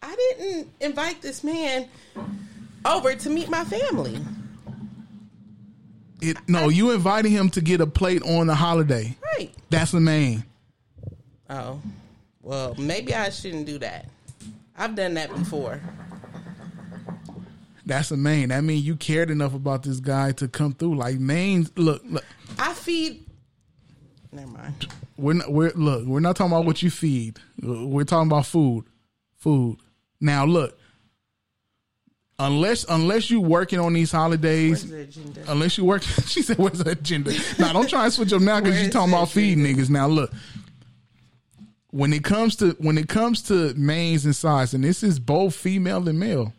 I 0.00 0.14
didn't 0.14 0.68
invite 0.80 1.20
this 1.20 1.42
man 1.42 1.88
over 2.84 3.14
to 3.14 3.30
meet 3.30 3.48
my 3.48 3.64
family. 3.64 4.20
it, 6.20 6.36
no, 6.46 6.68
you 6.68 6.92
invited 6.92 7.30
him 7.30 7.50
to 7.50 7.60
get 7.60 7.80
a 7.80 7.86
plate 7.86 8.22
on 8.22 8.46
the 8.46 8.54
holiday. 8.54 9.16
Right. 9.36 9.52
That's 9.70 9.90
the 9.90 10.00
main. 10.00 10.44
Oh, 11.50 11.80
well, 12.42 12.76
maybe 12.78 13.14
I 13.14 13.30
shouldn't 13.30 13.66
do 13.66 13.78
that. 13.78 14.06
I've 14.76 14.94
done 14.94 15.14
that 15.14 15.30
before. 15.30 15.80
That's 17.88 18.10
the 18.10 18.18
main. 18.18 18.50
That 18.50 18.64
means 18.64 18.86
you 18.86 18.96
cared 18.96 19.30
enough 19.30 19.54
about 19.54 19.82
this 19.82 19.98
guy 19.98 20.32
to 20.32 20.46
come 20.46 20.74
through. 20.74 20.96
Like 20.96 21.18
main, 21.18 21.66
look, 21.74 22.02
look 22.04 22.24
I 22.58 22.74
feed. 22.74 23.24
Never 24.30 24.46
mind. 24.46 24.86
we're 25.16 25.32
not, 25.32 25.50
we're 25.50 25.70
look, 25.70 26.04
we're 26.06 26.20
not 26.20 26.36
talking 26.36 26.52
about 26.52 26.66
what 26.66 26.82
you 26.82 26.90
feed. 26.90 27.38
We're 27.62 28.04
talking 28.04 28.28
about 28.28 28.44
food, 28.44 28.84
food. 29.36 29.78
Now 30.20 30.44
look, 30.44 30.78
unless 32.38 32.84
unless 32.90 33.30
you 33.30 33.40
working 33.40 33.80
on 33.80 33.94
these 33.94 34.12
holidays, 34.12 34.86
the 34.90 35.44
unless 35.48 35.78
you 35.78 35.86
work, 35.86 36.02
she 36.26 36.42
said, 36.42 36.58
"Where's 36.58 36.80
the 36.80 36.90
agenda?" 36.90 37.32
now 37.58 37.72
don't 37.72 37.88
try 37.88 38.04
and 38.04 38.12
switch 38.12 38.34
up 38.34 38.42
now 38.42 38.60
because 38.60 38.82
you 38.82 38.90
talking 38.90 39.14
about 39.14 39.30
feeding 39.30 39.64
niggas. 39.64 39.88
Now 39.88 40.08
look, 40.08 40.30
when 41.90 42.12
it 42.12 42.22
comes 42.22 42.54
to 42.56 42.72
when 42.80 42.98
it 42.98 43.08
comes 43.08 43.40
to 43.44 43.72
mains 43.74 44.26
and 44.26 44.36
size, 44.36 44.74
and 44.74 44.84
this 44.84 45.02
is 45.02 45.18
both 45.18 45.54
female 45.54 46.06
and 46.06 46.20
male, 46.20 46.52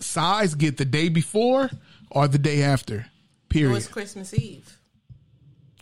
size 0.00 0.54
get 0.54 0.76
the 0.76 0.84
day 0.84 1.08
before 1.08 1.70
or 2.10 2.28
the 2.28 2.38
day 2.38 2.62
after. 2.62 2.96
It 3.00 3.48
Period. 3.48 3.72
was 3.72 3.86
Christmas 3.88 4.34
Eve. 4.34 4.78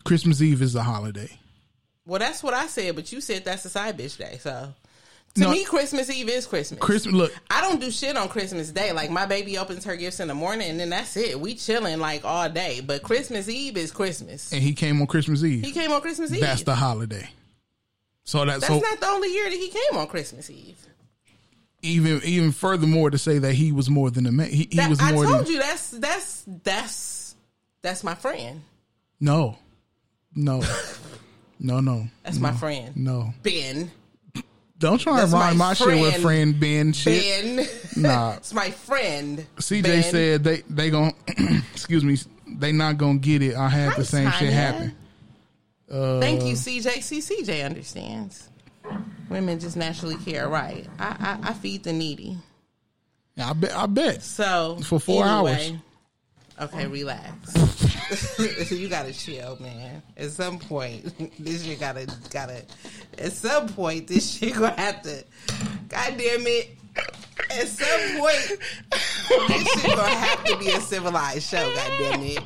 Christmas 0.04 0.40
Eve 0.40 0.62
is 0.62 0.74
a 0.74 0.82
holiday. 0.82 1.30
Well, 2.06 2.20
that's 2.20 2.42
what 2.42 2.54
I 2.54 2.66
said, 2.68 2.94
but 2.94 3.10
you 3.12 3.20
said 3.20 3.44
that's 3.44 3.64
a 3.64 3.68
side 3.70 3.98
bitch 3.98 4.16
day. 4.16 4.38
So 4.40 4.72
to 5.34 5.40
No. 5.40 5.50
me, 5.50 5.64
Christmas 5.64 6.08
Eve 6.08 6.28
is 6.28 6.46
Christmas. 6.46 6.78
Christmas. 6.80 7.14
Look, 7.14 7.32
I 7.50 7.60
don't 7.60 7.80
do 7.80 7.90
shit 7.90 8.16
on 8.16 8.28
Christmas 8.28 8.70
Day. 8.70 8.92
Like 8.92 9.10
my 9.10 9.26
baby 9.26 9.58
opens 9.58 9.84
her 9.84 9.96
gifts 9.96 10.20
in 10.20 10.28
the 10.28 10.34
morning, 10.34 10.70
and 10.70 10.78
then 10.78 10.90
that's 10.90 11.16
it. 11.16 11.40
We 11.40 11.56
chilling 11.56 11.98
like 11.98 12.24
all 12.24 12.48
day. 12.48 12.80
But 12.80 13.02
Christmas 13.02 13.48
Eve 13.48 13.76
is 13.76 13.90
Christmas. 13.90 14.52
and 14.52 14.62
he 14.62 14.72
came 14.74 15.00
on 15.00 15.08
Christmas 15.08 15.42
Eve. 15.42 15.64
He 15.64 15.72
came 15.72 15.90
on 15.90 16.00
Christmas 16.00 16.32
Eve. 16.32 16.40
That's 16.40 16.62
the 16.62 16.76
holiday. 16.76 17.28
So 18.24 18.38
that 18.44 18.60
That's 18.60 18.66
so 18.66 18.78
not 18.78 19.00
the 19.00 19.06
only 19.08 19.32
year 19.32 19.50
that 19.50 19.56
he 19.56 19.68
came 19.68 19.98
on 19.98 20.06
Christmas 20.06 20.48
Eve. 20.50 20.78
Even 21.86 22.20
even 22.24 22.52
furthermore 22.52 23.10
to 23.10 23.18
say 23.18 23.38
that 23.38 23.54
he 23.54 23.72
was 23.72 23.88
more 23.88 24.10
than 24.10 24.26
a 24.26 24.32
man. 24.32 24.48
He, 24.50 24.68
he 24.70 24.76
That- 24.76 24.90
was 24.90 25.00
I 25.00 25.12
more 25.12 25.24
told 25.24 25.46
than 25.46 25.52
you 25.52 25.58
that's 25.58 25.90
that's 25.90 26.44
that's 26.64 27.34
that's 27.82 28.04
my 28.04 28.14
friend. 28.14 28.62
no, 29.20 29.58
no, 30.34 30.62
no, 31.60 31.80
no. 31.80 32.06
That's 32.22 32.36
no, 32.36 32.42
my 32.42 32.52
friend. 32.52 32.96
No, 32.96 33.32
Ben. 33.42 33.90
don't 34.78 34.98
try 34.98 35.14
to 35.14 35.20
That's 35.22 35.32
rhyme 35.32 35.56
my, 35.56 35.68
my 35.68 35.74
shit 35.74 36.00
with 36.00 36.20
friend, 36.20 36.58
Ben 36.60 36.92
shit. 36.92 37.56
Ben. 37.56 37.66
Nah. 37.96 38.32
it's 38.36 38.52
my 38.52 38.70
friend. 38.70 39.46
CJ 39.56 39.82
Ben. 39.82 40.02
said 40.02 40.44
they 40.44 40.62
they 40.68 40.90
gon' 40.90 41.14
excuse 41.72 42.04
me 42.04 42.16
they 42.48 42.72
not 42.72 42.98
gonna 42.98 43.18
get 43.18 43.42
it. 43.42 43.54
I 43.54 43.68
had 43.68 43.90
Hi, 43.90 43.96
the 43.96 44.04
same 44.04 44.30
shit 44.32 44.52
happen. 44.52 44.94
Uh, 45.90 46.20
Thank 46.20 46.42
you, 46.44 46.54
CJ. 46.54 47.02
See, 47.02 47.20
CJ 47.20 47.64
understands. 47.64 48.48
Women 49.28 49.58
just 49.58 49.76
naturally 49.76 50.16
care, 50.16 50.48
right? 50.48 50.86
I 50.98 51.38
I, 51.42 51.50
I 51.50 51.52
feed 51.54 51.84
the 51.84 51.92
needy. 51.92 52.38
I 53.38 53.52
bet. 53.52 53.76
I 53.76 53.86
bet. 53.86 54.22
So 54.22 54.78
For 54.82 54.98
four 54.98 55.26
anyway, 55.26 55.78
Okay, 56.58 56.86
relax. 56.86 57.54
you 58.70 58.88
gotta 58.88 59.12
chill, 59.12 59.58
man. 59.60 60.02
At 60.16 60.30
some 60.30 60.58
point, 60.58 61.12
this 61.38 61.64
shit 61.64 61.78
gotta 61.78 62.06
gotta. 62.30 62.62
At 63.18 63.32
some 63.32 63.68
point, 63.68 64.06
this 64.06 64.30
shit 64.38 64.54
gonna 64.54 64.70
have 64.80 65.02
to. 65.02 65.22
God 65.88 66.14
damn 66.16 66.46
it! 66.46 66.70
At 67.50 67.68
some 67.68 68.20
point, 68.20 68.58
this 69.48 69.82
shit 69.82 69.96
gonna 69.96 70.08
have 70.08 70.44
to 70.44 70.56
be 70.56 70.70
a 70.70 70.80
civilized 70.80 71.46
show. 71.46 71.74
God 71.74 71.92
damn 71.98 72.22
it! 72.22 72.38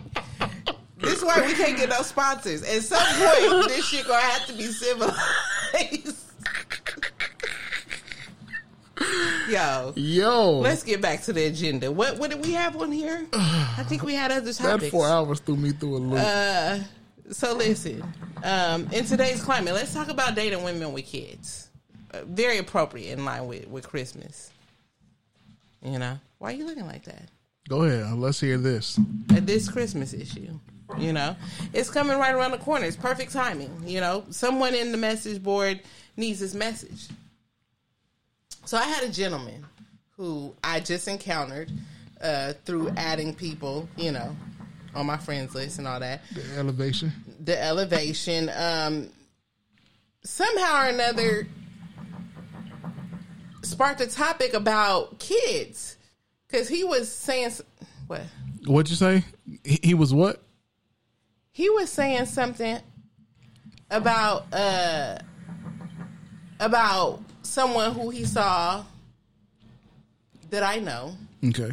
This 0.99 1.19
is 1.19 1.25
why 1.25 1.47
we 1.47 1.55
can't 1.55 1.77
get 1.77 1.89
no 1.89 2.03
sponsors. 2.03 2.63
At 2.63 2.83
some 2.83 2.99
point, 2.99 3.69
this 3.69 3.87
shit 3.87 4.09
gonna 4.09 4.21
have 4.21 4.47
to 4.47 4.53
be 4.55 4.65
civilized. 4.65 6.30
Yo, 9.49 9.93
Yo, 9.97 10.59
let's 10.61 10.85
get 10.85 11.01
back 11.01 11.23
to 11.23 11.33
the 11.33 11.47
agenda. 11.47 11.91
What 11.91 12.19
what 12.19 12.31
did 12.31 12.45
we 12.45 12.53
have 12.53 12.77
on 12.77 12.93
here? 12.93 13.27
I 13.33 13.85
think 13.89 14.03
we 14.03 14.15
had 14.15 14.31
other 14.31 14.53
that 14.53 14.57
topics. 14.59 14.91
four 14.91 15.09
hours 15.09 15.41
threw 15.41 15.57
me 15.57 15.73
through 15.73 15.97
a 15.97 15.99
loop. 15.99 16.21
Uh, 16.25 16.79
so 17.31 17.55
listen, 17.55 18.03
um, 18.45 18.89
in 18.93 19.05
today's 19.05 19.43
climate, 19.43 19.75
let's 19.75 19.93
talk 19.93 20.09
about 20.09 20.35
dating 20.35 20.63
women 20.63 20.93
with 20.93 21.07
kids. 21.07 21.71
Uh, 22.13 22.21
very 22.27 22.59
appropriate 22.59 23.13
in 23.19 23.25
line 23.25 23.47
with, 23.47 23.67
with 23.69 23.89
Christmas. 23.89 24.51
You 25.83 25.99
know, 25.99 26.19
why 26.39 26.51
are 26.53 26.57
you 26.57 26.67
looking 26.67 26.87
like 26.87 27.05
that? 27.05 27.29
Go 27.69 27.83
ahead. 27.85 28.13
Let's 28.19 28.41
hear 28.41 28.59
this. 28.59 28.99
At 29.35 29.47
this 29.47 29.69
Christmas 29.69 30.13
issue, 30.13 30.59
you 30.99 31.13
know, 31.13 31.37
it's 31.73 31.91
coming 31.91 32.19
right 32.19 32.35
around 32.35 32.53
the 32.53 32.59
corner. 32.59 32.87
It's 32.87 32.97
perfect 32.97 33.33
timing. 33.33 33.83
You 33.87 34.01
know, 34.01 34.25
someone 34.31 34.75
in 34.75 34.93
the 34.93 34.99
message 34.99 35.43
board 35.43 35.81
needs 36.17 36.41
this 36.41 36.55
message. 36.55 37.09
So 38.65 38.77
I 38.77 38.85
had 38.85 39.05
a 39.05 39.09
gentleman 39.11 39.65
who 40.17 40.55
I 40.63 40.81
just 40.81 41.09
encountered 41.09 41.71
uh, 42.21 42.53
through 42.65 42.91
adding 42.97 43.35
people, 43.35 43.89
you 43.97 44.13
know, 44.13 44.37
on 44.95 45.07
my 45.07 45.17
friends 45.17 45.55
list 45.55 45.79
and 45.79 45.89
all 45.89 46.01
that. 46.01 46.23
The 46.35 46.59
elevation. 46.59 47.13
The 47.43 47.63
elevation. 47.63 48.51
Um, 48.55 49.09
somehow 50.23 50.85
or 50.85 50.89
another 50.89 51.49
sparked 53.63 54.01
a 54.01 54.07
topic 54.07 54.53
about 54.53 55.19
kids 55.19 55.97
because 56.47 56.69
he 56.69 56.85
was 56.85 57.11
saying 57.11 57.53
what 58.07 58.23
What'd 58.67 58.91
you 58.91 58.97
say? 58.97 59.25
He, 59.65 59.79
he 59.83 59.95
was 59.95 60.13
what? 60.13 60.43
He 61.53 61.69
was 61.71 61.91
saying 61.91 62.27
something 62.27 62.79
about 63.91 64.53
uh 64.53 65.19
about 66.61 67.21
someone 67.43 67.93
who 67.93 68.11
he 68.11 68.25
saw 68.25 68.85
that 70.51 70.63
I 70.63 70.79
know. 70.79 71.17
Okay. 71.45 71.73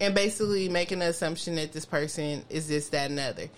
And 0.00 0.14
basically 0.14 0.68
making 0.68 1.00
the 1.00 1.08
assumption 1.08 1.56
that 1.56 1.72
this 1.72 1.84
person 1.84 2.44
is 2.48 2.66
this, 2.68 2.88
that, 2.88 3.10
and 3.10 3.20
other. 3.20 3.48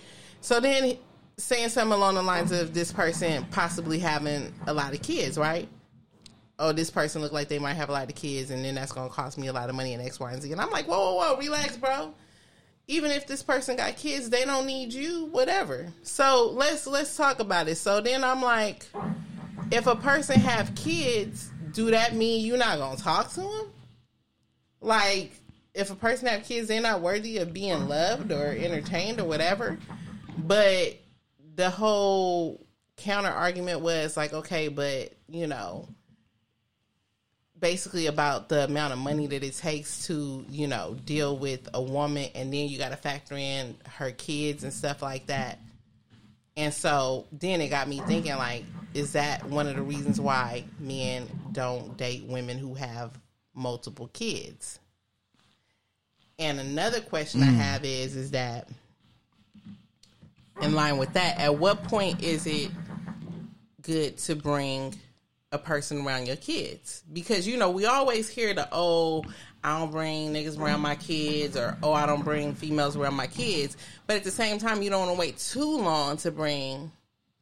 So 0.40 0.60
then 0.60 0.96
saying 1.36 1.68
something 1.70 1.96
along 1.96 2.16
the 2.16 2.22
lines 2.22 2.52
of 2.52 2.74
this 2.74 2.92
person 2.92 3.44
possibly 3.50 3.98
having 3.98 4.52
a 4.66 4.74
lot 4.74 4.92
of 4.92 5.02
kids, 5.02 5.38
right? 5.38 5.68
Oh, 6.58 6.72
this 6.72 6.90
person 6.90 7.22
look 7.22 7.32
like 7.32 7.48
they 7.48 7.58
might 7.58 7.74
have 7.74 7.88
a 7.88 7.92
lot 7.92 8.08
of 8.08 8.14
kids, 8.14 8.50
and 8.50 8.64
then 8.64 8.74
that's 8.74 8.92
to 8.92 9.08
cost 9.08 9.38
me 9.38 9.46
a 9.46 9.52
lot 9.52 9.68
of 9.68 9.74
money 9.74 9.94
in 9.94 10.00
X, 10.00 10.20
Y, 10.20 10.32
and 10.32 10.42
Z. 10.42 10.52
And 10.52 10.60
I'm 10.60 10.70
like, 10.70 10.86
whoa, 10.86 11.14
whoa, 11.14 11.34
whoa, 11.34 11.38
relax, 11.38 11.76
bro. 11.76 12.12
Even 12.88 13.10
if 13.10 13.26
this 13.26 13.42
person 13.42 13.76
got 13.76 13.96
kids, 13.96 14.28
they 14.28 14.44
don't 14.44 14.66
need 14.66 14.92
you, 14.92 15.26
whatever. 15.26 15.92
So 16.02 16.50
let's 16.52 16.86
let's 16.86 17.16
talk 17.16 17.40
about 17.40 17.68
it. 17.68 17.76
So 17.76 18.00
then 18.00 18.22
I'm 18.22 18.42
like, 18.42 18.86
if 19.70 19.86
a 19.86 19.96
person 19.96 20.38
have 20.40 20.74
kids, 20.74 21.50
do 21.72 21.90
that 21.92 22.14
mean 22.14 22.44
you're 22.44 22.58
not 22.58 22.78
gonna 22.78 22.96
talk 22.96 23.30
to 23.30 23.40
them? 23.40 23.70
Like, 24.80 25.32
if 25.74 25.90
a 25.90 25.94
person 25.94 26.28
have 26.28 26.44
kids, 26.44 26.68
they're 26.68 26.80
not 26.80 27.00
worthy 27.00 27.38
of 27.38 27.52
being 27.52 27.88
loved 27.88 28.32
or 28.32 28.48
entertained 28.50 29.20
or 29.20 29.24
whatever. 29.24 29.78
But 30.38 30.98
the 31.54 31.70
whole 31.70 32.66
counter 32.96 33.30
argument 33.30 33.80
was 33.80 34.16
like, 34.16 34.32
okay, 34.32 34.68
but 34.68 35.14
you 35.28 35.46
know, 35.46 35.88
basically 37.58 38.06
about 38.06 38.48
the 38.48 38.64
amount 38.64 38.92
of 38.92 38.98
money 38.98 39.26
that 39.28 39.42
it 39.42 39.54
takes 39.54 40.06
to, 40.06 40.44
you 40.50 40.66
know, 40.66 40.96
deal 41.04 41.38
with 41.38 41.68
a 41.72 41.82
woman 41.82 42.28
and 42.34 42.52
then 42.52 42.68
you 42.68 42.76
got 42.76 42.90
to 42.90 42.96
factor 42.96 43.36
in 43.36 43.76
her 43.86 44.10
kids 44.10 44.64
and 44.64 44.72
stuff 44.72 45.00
like 45.00 45.26
that. 45.26 45.58
And 46.56 46.74
so 46.74 47.26
then 47.32 47.62
it 47.62 47.68
got 47.68 47.88
me 47.88 48.00
thinking 48.00 48.36
like 48.36 48.64
is 48.92 49.12
that 49.12 49.44
one 49.46 49.68
of 49.68 49.76
the 49.76 49.82
reasons 49.82 50.20
why 50.20 50.64
men 50.78 51.26
don't 51.52 51.96
date 51.96 52.24
women 52.24 52.58
who 52.58 52.74
have 52.74 53.18
multiple 53.54 54.08
kids? 54.08 54.78
And 56.42 56.58
another 56.58 57.00
question 57.00 57.40
I 57.40 57.46
Mm. 57.46 57.56
have 57.56 57.84
is 57.84 58.16
is 58.16 58.32
that 58.32 58.66
in 60.60 60.74
line 60.74 60.98
with 60.98 61.12
that, 61.12 61.38
at 61.38 61.56
what 61.56 61.84
point 61.84 62.20
is 62.20 62.46
it 62.46 62.72
good 63.82 64.18
to 64.18 64.34
bring 64.34 64.94
a 65.52 65.58
person 65.58 66.04
around 66.04 66.26
your 66.26 66.36
kids? 66.36 67.04
Because 67.12 67.46
you 67.46 67.56
know, 67.56 67.70
we 67.70 67.84
always 67.84 68.28
hear 68.28 68.54
the 68.54 68.68
oh, 68.72 69.24
I 69.62 69.78
don't 69.78 69.92
bring 69.92 70.32
niggas 70.32 70.58
around 70.58 70.80
my 70.80 70.96
kids 70.96 71.56
or 71.56 71.76
oh, 71.84 71.92
I 71.92 72.06
don't 72.06 72.24
bring 72.24 72.54
females 72.54 72.96
around 72.96 73.14
my 73.14 73.28
kids. 73.28 73.76
But 74.08 74.16
at 74.16 74.24
the 74.24 74.30
same 74.32 74.58
time, 74.58 74.82
you 74.82 74.90
don't 74.90 75.06
want 75.06 75.12
to 75.12 75.18
wait 75.20 75.38
too 75.38 75.78
long 75.78 76.16
to 76.18 76.32
bring 76.32 76.90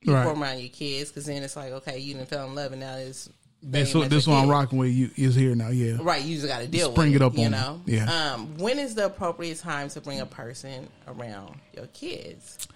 You 0.02 0.14
Right. 0.14 0.26
around 0.26 0.58
your 0.60 0.68
kids, 0.70 1.10
because 1.10 1.26
then 1.26 1.42
it's 1.42 1.56
like, 1.56 1.72
okay, 1.72 1.98
you 1.98 2.14
didn't 2.14 2.28
fell 2.28 2.46
in 2.46 2.54
love, 2.54 2.72
and 2.72 2.80
now 2.80 2.96
it's 2.96 3.28
Banging 3.62 3.98
what 3.98 4.08
this 4.10 4.26
one 4.26 4.42
I'm 4.44 4.48
rocking 4.48 4.78
with 4.78 4.90
you 4.90 5.10
is 5.16 5.34
here 5.34 5.54
now. 5.54 5.68
Yeah. 5.68 5.98
Right, 6.00 6.22
you 6.24 6.36
just 6.36 6.48
got 6.48 6.60
to 6.60 6.66
deal 6.66 6.92
Spring 6.92 7.12
with 7.12 7.20
it 7.20 7.24
it. 7.24 7.26
up 7.26 7.36
you 7.36 7.44
on 7.46 7.50
know. 7.50 7.82
Yeah. 7.84 8.32
Um, 8.32 8.56
when 8.58 8.78
is 8.78 8.94
the 8.94 9.06
appropriate 9.06 9.58
time 9.58 9.88
to 9.90 10.00
bring 10.00 10.20
a 10.20 10.26
person 10.26 10.88
around 11.06 11.56
your 11.74 11.86
kids? 11.88 12.66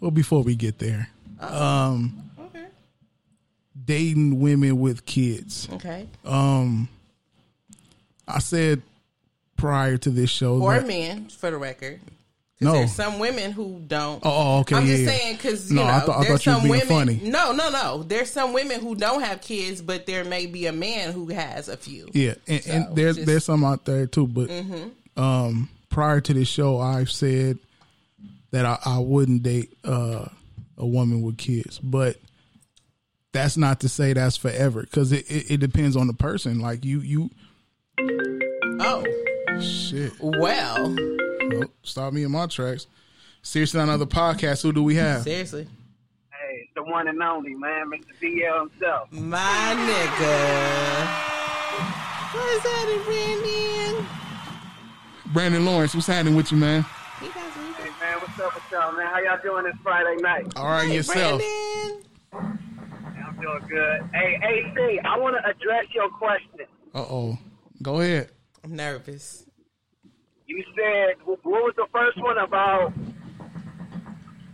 Well, 0.00 0.10
before 0.10 0.42
we 0.42 0.54
get 0.54 0.78
there, 0.78 1.08
Oh. 1.40 1.64
um, 1.64 2.30
Okay. 2.38 2.66
dating 3.84 4.40
women 4.40 4.78
with 4.78 5.06
kids. 5.06 5.68
Okay. 5.72 6.06
Um, 6.24 6.88
I 8.28 8.38
said 8.40 8.82
prior 9.56 9.96
to 9.98 10.10
this 10.10 10.28
show 10.28 10.60
Or 10.60 10.74
that 10.74 10.86
men, 10.86 11.28
for 11.28 11.50
the 11.50 11.56
record. 11.56 12.00
No. 12.58 12.72
There's 12.72 12.92
some 12.92 13.18
women 13.18 13.52
who 13.52 13.80
don't. 13.86 14.20
Oh, 14.24 14.30
oh, 14.56 14.58
okay, 14.60 14.76
I'm 14.76 14.86
yeah, 14.86 14.92
just 14.92 15.02
yeah. 15.02 15.08
saying 15.10 15.36
because 15.36 15.70
you 15.70 15.76
No, 15.76 15.84
know 15.84 15.90
I 15.90 16.00
thought- 16.00 16.20
I 16.20 16.24
there's 16.28 16.42
thought 16.44 16.62
you 16.64 16.70
were 16.70 16.78
some 16.80 16.88
women. 16.88 17.18
funny. 17.18 17.30
No, 17.30 17.52
no, 17.52 17.68
no. 17.68 18.02
There's 18.02 18.30
some 18.30 18.54
women 18.54 18.80
who 18.80 18.94
don't 18.94 19.20
have 19.22 19.42
kids, 19.42 19.82
but 19.82 20.06
there 20.06 20.24
may 20.24 20.46
be 20.46 20.66
a 20.66 20.72
man 20.72 21.12
who 21.12 21.26
has 21.28 21.68
a 21.68 21.76
few. 21.76 22.08
yeah, 22.14 22.34
and, 22.48 22.62
So, 22.64 22.70
and 22.72 22.96
there's 22.96 23.16
just- 23.16 23.26
there's 23.26 23.44
some 23.44 23.62
out 23.64 23.84
there 23.84 24.06
too. 24.06 24.26
But 24.26 24.48
Mhm. 24.48 24.90
um, 25.18 25.68
prior 25.90 26.20
to 26.22 26.32
this 26.32 26.48
show, 26.48 26.78
I've 26.80 27.10
said 27.10 27.58
that 28.52 28.64
I, 28.64 28.78
I 28.86 28.98
wouldn't 29.00 29.42
date 29.42 29.76
uh, 29.84 30.24
a 30.78 30.86
woman 30.86 31.20
with 31.20 31.36
kids, 31.36 31.78
but 31.78 32.16
that's 33.32 33.58
not 33.58 33.80
to 33.80 33.88
say 33.90 34.14
that's 34.14 34.38
forever 34.38 34.80
because 34.80 35.12
it, 35.12 35.30
it, 35.30 35.50
it 35.50 35.56
depends 35.58 35.94
on 35.94 36.06
the 36.06 36.14
person. 36.14 36.60
Like 36.60 36.86
you, 36.86 37.00
you. 37.00 37.30
Oh 38.80 39.04
shit! 39.60 40.12
Well, 40.20 40.96
Nope, 41.48 41.70
stop 41.82 42.12
me 42.12 42.22
in 42.24 42.30
my 42.32 42.46
tracks. 42.46 42.86
Seriously, 43.42 43.80
on 43.80 43.88
another 43.88 44.06
podcast. 44.06 44.62
Who 44.62 44.72
do 44.72 44.82
we 44.82 44.96
have? 44.96 45.22
Seriously, 45.22 45.68
Hey, 46.32 46.68
the 46.74 46.82
one 46.82 47.06
and 47.08 47.22
only 47.22 47.54
man, 47.54 47.90
Mr. 47.90 48.12
BL 48.20 48.68
himself. 48.70 49.12
my 49.12 49.74
nigga. 49.76 51.06
What's 52.34 52.66
happening, 52.66 53.02
Brandon? 53.04 54.06
Brandon 55.32 55.64
Lawrence. 55.64 55.94
What's 55.94 56.06
happening 56.06 56.34
with 56.36 56.50
you, 56.52 56.58
man? 56.58 56.82
Hey 56.82 57.28
man, 58.00 58.18
what's 58.20 58.38
up 58.40 58.54
with 58.54 58.62
y'all, 58.70 58.92
man? 58.92 59.06
How 59.06 59.18
y'all 59.20 59.38
doing 59.42 59.64
this 59.64 59.74
Friday 59.82 60.16
night? 60.20 60.52
All 60.56 60.66
right, 60.66 60.90
yourself. 60.90 61.40
I'm 62.32 62.58
doing 63.40 63.62
good. 63.68 64.02
Hey, 64.12 64.38
AC, 64.42 64.98
I 65.04 65.16
want 65.18 65.36
to 65.36 65.48
address 65.48 65.86
your 65.94 66.08
question. 66.10 66.66
Uh 66.94 66.98
oh. 67.08 67.38
Go 67.82 68.00
ahead. 68.00 68.30
I'm 68.64 68.74
nervous. 68.76 69.45
You 70.46 70.62
said 70.76 71.14
what 71.24 71.44
was 71.44 71.74
the 71.76 71.86
first 71.92 72.20
one 72.22 72.38
about? 72.38 72.92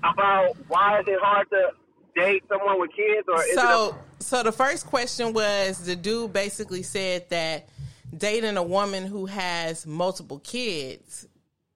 About 0.04 0.56
why 0.68 1.00
is 1.00 1.06
it 1.06 1.18
hard 1.20 1.48
to 1.50 1.70
date 2.14 2.44
someone 2.48 2.80
with 2.80 2.90
kids, 2.94 3.26
or 3.28 3.42
So, 3.54 3.96
so 4.18 4.42
the 4.42 4.52
first 4.52 4.86
question 4.86 5.32
was 5.32 5.84
the 5.84 5.96
dude 5.96 6.32
basically 6.32 6.82
said 6.82 7.28
that 7.30 7.68
dating 8.16 8.56
a 8.56 8.62
woman 8.62 9.06
who 9.06 9.26
has 9.26 9.86
multiple 9.86 10.38
kids, 10.40 11.26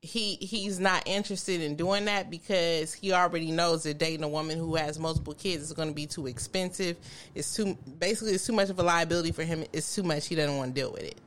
he 0.02 0.36
he's 0.36 0.78
not 0.78 1.02
interested 1.06 1.60
in 1.60 1.74
doing 1.74 2.04
that 2.04 2.30
because 2.30 2.92
he 2.92 3.12
already 3.12 3.50
knows 3.50 3.82
that 3.84 3.98
dating 3.98 4.22
a 4.22 4.28
woman 4.28 4.58
who 4.58 4.76
has 4.76 4.98
multiple 4.98 5.34
kids 5.34 5.64
is 5.64 5.72
going 5.72 5.88
to 5.88 5.94
be 5.94 6.06
too 6.06 6.26
expensive. 6.26 6.96
It's 7.34 7.54
too 7.56 7.76
basically 7.98 8.34
it's 8.34 8.46
too 8.46 8.52
much 8.52 8.70
of 8.70 8.78
a 8.78 8.82
liability 8.82 9.32
for 9.32 9.42
him. 9.42 9.64
It's 9.72 9.94
too 9.94 10.02
much. 10.02 10.26
He 10.26 10.34
doesn't 10.34 10.56
want 10.56 10.74
to 10.74 10.80
deal 10.80 10.92
with 10.92 11.02
it. 11.02 11.08
it? 11.08 11.20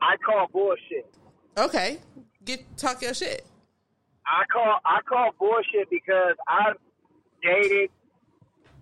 I 0.00 0.16
call 0.16 0.48
bullshit. 0.52 1.12
Okay, 1.56 1.98
get 2.44 2.76
talk 2.76 3.00
your 3.02 3.14
shit. 3.14 3.46
I 4.26 4.44
call 4.52 4.78
I 4.84 5.00
call 5.02 5.30
bullshit 5.38 5.88
because 5.90 6.34
I've 6.48 6.76
dated 7.42 7.90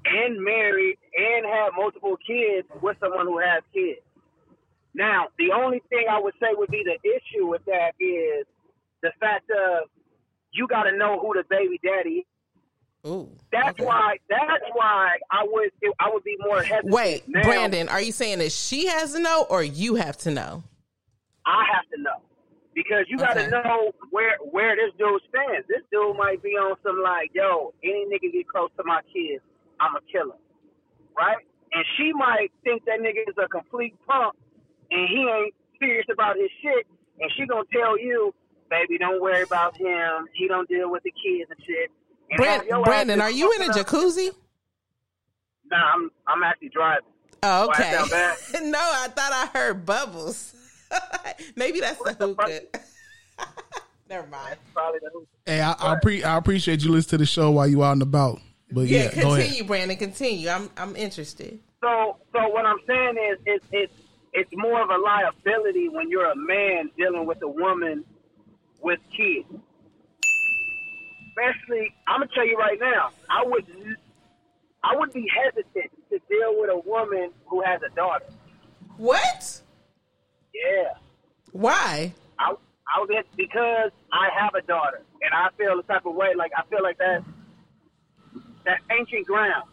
and 0.05 0.43
married 0.43 0.99
and 1.17 1.47
had 1.47 1.71
multiple 1.77 2.17
kids 2.27 2.67
with 2.81 2.97
someone 3.01 3.27
who 3.27 3.39
has 3.39 3.63
kids. 3.75 4.01
Now, 4.95 5.29
the 5.39 5.53
only 5.53 5.83
thing 5.89 6.07
I 6.11 6.21
would 6.21 6.35
say 6.41 6.49
would 6.53 6.71
be 6.71 6.85
the 6.85 6.99
issue 7.09 7.47
with 7.47 7.65
that 7.67 7.93
is 8.01 8.47
the 9.03 9.11
fact 9.21 9.51
of 9.51 9.89
you 10.53 10.67
got 10.67 10.85
to 10.85 10.97
know 10.97 11.19
who 11.21 11.35
the 11.35 11.45
baby 11.49 11.81
daddy. 11.83 12.11
is. 12.11 12.25
Ooh, 13.05 13.29
That's 13.51 13.79
why. 13.81 14.19
That's 14.29 14.65
why 14.75 15.17
I 15.31 15.45
would. 15.45 15.71
I 15.99 16.11
would 16.13 16.23
be 16.23 16.37
more 16.39 16.63
hesitant. 16.63 16.95
Wait, 16.95 17.29
now, 17.29 17.43
Brandon, 17.43 17.89
are 17.89 18.01
you 18.01 18.13
saying 18.13 18.39
that 18.39 18.53
she 18.53 18.87
has 18.87 19.13
to 19.15 19.19
know 19.19 19.45
or 19.51 19.63
you 19.63 19.97
have 19.97 20.17
to 20.19 20.31
know? 20.31 20.63
I 21.45 21.65
have 21.75 21.89
to 21.95 22.01
know 22.01 22.23
because 22.75 23.05
you 23.09 23.19
got 23.19 23.35
to 23.35 23.41
Okay. 23.41 23.51
know 23.51 23.93
where 24.11 24.37
where 24.51 24.75
this 24.77 24.93
dude 24.99 25.21
stands. 25.29 25.67
This 25.69 25.83
dude 25.91 26.17
might 26.17 26.43
be 26.43 26.51
on 26.51 26.77
some 26.83 27.01
like, 27.03 27.31
yo, 27.35 27.75
any 27.85 28.07
nigga 28.07 28.33
get 28.33 28.49
close 28.49 28.71
to 28.77 28.85
my 28.85 29.01
kids, 29.13 29.43
I'm 29.81 29.95
a 29.97 30.01
killer, 30.11 30.37
right? 31.17 31.37
And 31.75 31.85
she 31.97 32.13
might 32.13 32.49
think 32.65 32.85
that 32.85 33.01
nigga 33.01 33.29
is 33.29 33.35
a 33.43 33.49
complete 33.49 33.95
punk, 34.07 34.35
and 34.91 35.09
he 35.09 35.21
ain't 35.29 35.55
serious 35.79 36.07
about 36.13 36.37
his 36.37 36.51
shit, 36.63 36.87
and 37.21 37.31
she 37.37 37.47
gonna 37.47 37.63
tell 37.73 37.99
you, 37.99 38.35
baby, 38.71 38.99
don't 38.99 39.21
worry 39.21 39.43
about 39.43 39.77
him. 39.77 40.27
He 40.35 40.49
don't 40.49 40.69
deal 40.69 40.91
with 40.91 41.03
the 41.03 41.11
kids 41.13 41.51
and 41.51 41.59
shit. 41.67 41.91
And 42.31 42.37
Brand- 42.39 42.85
Brandon, 42.85 43.21
are 43.21 43.31
you 43.31 43.53
in 43.53 43.63
a 43.63 43.67
up- 43.67 43.77
jacuzzi? 43.77 44.31
Nah, 45.71 45.93
I'm 45.95 46.11
I'm 46.27 46.43
actually 46.43 46.69
driving. 46.71 47.05
Oh, 47.43 47.69
I 47.75 47.97
okay. 47.97 48.11
bad? 48.11 48.37
no, 48.63 48.79
I 48.79 49.09
thought 49.09 49.33
I 49.33 49.59
heard 49.59 49.85
bubbles. 49.87 50.55
Maybe 51.57 51.81
that's 51.81 51.99
the 52.03 52.13
hookah. 52.15 52.61
Never 54.09 54.27
mind. 54.27 54.57
Probably 54.75 55.01
the 55.03 55.11
hookah. 55.13 55.27
Hey, 55.47 55.61
I, 55.61 55.75
I, 55.79 55.97
pre- 56.01 56.23
I 56.25 56.37
appreciate 56.37 56.83
you 56.83 56.91
listening 56.91 57.11
to 57.11 57.19
the 57.19 57.27
show 57.27 57.51
while 57.51 57.67
you 57.67 57.83
out 57.83 57.93
and 57.93 58.03
about. 58.03 58.41
But 58.71 58.83
Yeah, 58.83 59.11
yeah, 59.15 59.23
go 59.23 59.35
ahead. 59.35 59.45
continue, 59.47 59.65
Brandon. 59.65 59.97
Continue. 59.97 60.49
I'm 60.49 60.71
I'm 60.77 60.97
interested. 60.97 61.59
So, 61.83 62.17
so 62.33 62.49
what 62.49 62.65
I'm 62.65 62.79
saying 62.87 63.17
is, 63.33 63.39
it's 63.47 63.65
it's 63.73 63.93
it's 64.33 64.51
more 64.55 64.83
of 64.83 64.89
a 64.89 64.97
liability 64.99 65.89
when 65.89 66.09
you're 66.09 66.31
a 66.31 66.37
man 66.37 66.91
dealing 66.97 67.27
with 67.27 67.43
a 67.43 67.49
woman 67.49 68.05
with 68.81 68.99
kids. 69.15 69.47
Especially, 71.31 71.95
I'm 72.07 72.21
gonna 72.21 72.31
tell 72.35 72.47
you 72.47 72.57
right 72.57 72.79
now, 72.81 73.11
I 73.31 73.43
would 73.45 73.67
I 74.85 74.97
would 74.97 75.13
be 75.13 75.27
hesitant 75.29 75.91
to 76.11 76.19
deal 76.29 76.61
with 76.61 76.71
a 76.71 76.79
woman 76.89 77.31
who 77.47 77.63
has 77.63 77.81
a 77.83 77.95
daughter. 77.95 78.27
What? 78.97 79.61
Yeah, 80.55 80.95
Why? 81.53 82.13
I 82.39 82.55
I 82.95 83.01
would 83.01 83.11
because 83.37 83.91
I 84.13 84.29
have 84.39 84.55
a 84.55 84.63
daughter, 84.67 85.03
and 85.23 85.33
I 85.33 85.49
feel 85.57 85.77
the 85.77 85.83
type 85.85 86.05
of 86.07 86.15
way. 86.15 86.35
Like 86.37 86.53
I 86.57 86.69
feel 86.69 86.83
like 86.83 86.99
that 86.99 87.25
that 88.65 88.81
ancient 88.91 89.27
ground. 89.27 89.69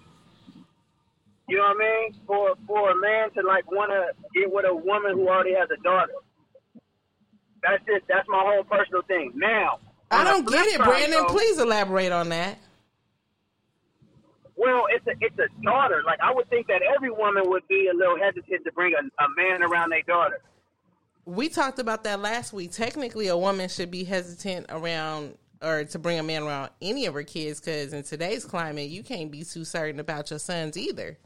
You 1.48 1.58
know 1.58 1.64
what 1.64 1.78
I 1.78 1.80
mean? 1.80 2.16
For 2.28 2.56
for 2.68 2.92
a 2.92 2.96
man 2.96 3.32
to 3.32 3.42
like 3.42 3.70
want 3.72 3.92
to 3.92 4.14
get 4.40 4.52
with 4.52 4.66
a 4.66 4.76
woman 4.76 5.14
who 5.14 5.28
already 5.28 5.56
has 5.56 5.68
a 5.72 5.82
daughter. 5.84 6.14
That's 7.62 7.84
it. 7.88 8.04
That's 8.08 8.28
my 8.30 8.42
whole 8.42 8.64
personal 8.64 9.02
thing. 9.02 9.34
Now, 9.36 9.80
I 10.12 10.24
don't 10.24 10.48
get 10.48 10.66
it, 10.68 10.78
Brandon. 10.80 11.12
though, 11.12 11.26
Please 11.26 11.60
elaborate 11.60 12.12
on 12.12 12.30
that. 12.30 12.58
Well, 14.56 14.88
it's 14.92 15.08
a 15.08 15.12
it's 15.20 15.38
a 15.40 15.48
daughter. 15.64 16.04
Like 16.06 16.20
I 16.22 16.34
would 16.34 16.50
think 16.50 16.68
that 16.68 16.82
every 16.96 17.12
woman 17.12 17.44
would 17.50 17.68
be 17.68 17.90
a 17.92 17.98
little 17.98 18.18
hesitant 18.18 18.64
to 18.66 18.72
bring 18.72 18.94
a, 18.94 19.24
a 19.24 19.28
man 19.36 19.64
around 19.64 19.90
their 19.90 20.04
daughter. 20.04 20.42
We 21.30 21.48
talked 21.48 21.78
about 21.78 22.06
that 22.06 22.22
last 22.22 22.54
week. 22.54 22.72
Technically, 22.72 23.28
a 23.28 23.38
woman 23.38 23.70
should 23.70 23.92
be 23.92 24.04
hesitant 24.04 24.66
around 24.70 25.38
or 25.62 25.84
to 25.84 26.00
bring 26.00 26.18
a 26.18 26.24
man 26.24 26.42
around 26.42 26.72
any 26.82 27.06
of 27.06 27.14
her 27.14 27.22
kids 27.22 27.60
because 27.60 27.94
in 27.94 28.02
today's 28.02 28.46
climate, 28.46 28.90
you 28.90 29.04
can't 29.04 29.30
be 29.30 29.44
too 29.44 29.64
certain 29.64 30.00
about 30.00 30.32
your 30.32 30.40
sons 30.40 30.76
either. 30.76 31.20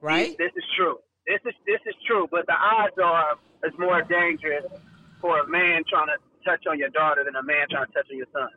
Right? 0.00 0.36
This 0.36 0.50
is 0.56 0.64
true. 0.76 0.98
This 1.28 1.38
is 1.46 1.54
this 1.64 1.78
is 1.86 1.94
true. 2.08 2.26
But 2.28 2.46
the 2.46 2.54
odds 2.54 2.96
are 2.98 3.38
it's 3.62 3.78
more 3.78 4.02
dangerous 4.02 4.64
for 5.20 5.38
a 5.38 5.46
man 5.48 5.84
trying 5.88 6.08
to 6.08 6.18
touch 6.44 6.66
on 6.68 6.76
your 6.76 6.88
daughter 6.88 7.22
than 7.24 7.36
a 7.36 7.42
man 7.44 7.68
trying 7.70 7.86
to 7.86 7.92
touch 7.92 8.06
on 8.10 8.16
your 8.16 8.26
son. 8.32 8.48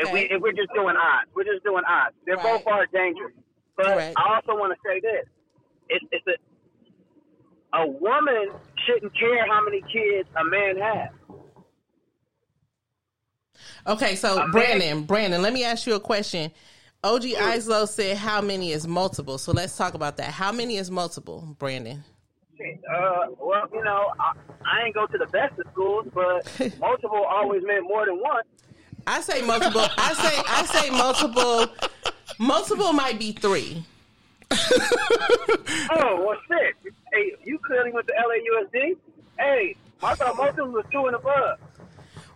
If 0.00 0.12
we 0.12 0.24
Okay. 0.24 0.34
if 0.34 0.42
we're 0.42 0.50
just 0.50 0.74
doing 0.74 0.96
odds, 0.96 1.30
we're 1.36 1.44
just 1.44 1.62
doing 1.62 1.84
odds. 1.86 2.16
They're 2.26 2.38
both 2.38 2.66
are 2.66 2.86
dangerous. 2.86 3.34
But 3.76 3.96
Right. 3.96 4.14
I 4.16 4.34
also 4.34 4.58
want 4.58 4.74
to 4.74 4.78
say 4.84 4.98
this: 4.98 5.26
it's 5.90 6.04
it's 6.10 6.26
a 6.26 6.34
a 7.72 7.86
woman 7.86 8.50
shouldn't 8.88 9.18
care 9.18 9.46
how 9.46 9.62
many 9.62 9.82
kids 9.82 10.28
a 10.36 10.44
man 10.44 10.76
has. 10.78 11.08
Okay, 13.86 14.16
so 14.16 14.48
Brandon, 14.50 15.04
Brandon, 15.04 15.42
let 15.42 15.52
me 15.52 15.64
ask 15.64 15.86
you 15.86 15.94
a 15.94 16.00
question. 16.00 16.50
OG 17.04 17.22
Islo 17.22 17.86
said 17.88 18.16
how 18.16 18.40
many 18.40 18.72
is 18.72 18.86
multiple. 18.86 19.38
So 19.38 19.52
let's 19.52 19.76
talk 19.76 19.94
about 19.94 20.16
that. 20.16 20.30
How 20.30 20.52
many 20.52 20.76
is 20.76 20.90
multiple, 20.90 21.56
Brandon? 21.58 22.02
Uh, 22.60 23.26
well, 23.38 23.68
you 23.72 23.84
know, 23.84 24.12
I, 24.18 24.32
I 24.64 24.86
ain't 24.86 24.94
go 24.94 25.06
to 25.06 25.16
the 25.18 25.26
best 25.26 25.58
of 25.58 25.66
schools, 25.72 26.06
but 26.12 26.44
multiple 26.80 27.24
always 27.24 27.62
meant 27.64 27.84
more 27.84 28.04
than 28.06 28.18
one. 28.18 28.42
I 29.06 29.20
say 29.20 29.42
multiple. 29.42 29.86
I 29.96 30.12
say 30.14 30.42
I 30.46 30.64
say 30.66 30.90
multiple. 30.90 31.66
Multiple 32.38 32.92
might 32.92 33.18
be 33.18 33.32
three. 33.32 33.84
Oh, 35.90 36.22
well, 36.24 36.36
shit. 36.46 36.92
Hey, 37.12 37.32
you 37.44 37.58
clearly 37.58 37.92
went 37.92 38.06
to 38.08 38.12
LAUSD. 38.12 38.96
Hey, 39.38 39.76
I 40.02 40.14
thought 40.14 40.36
multiple 40.36 40.70
was 40.70 40.84
two 40.92 41.06
and 41.06 41.16
above. 41.16 41.58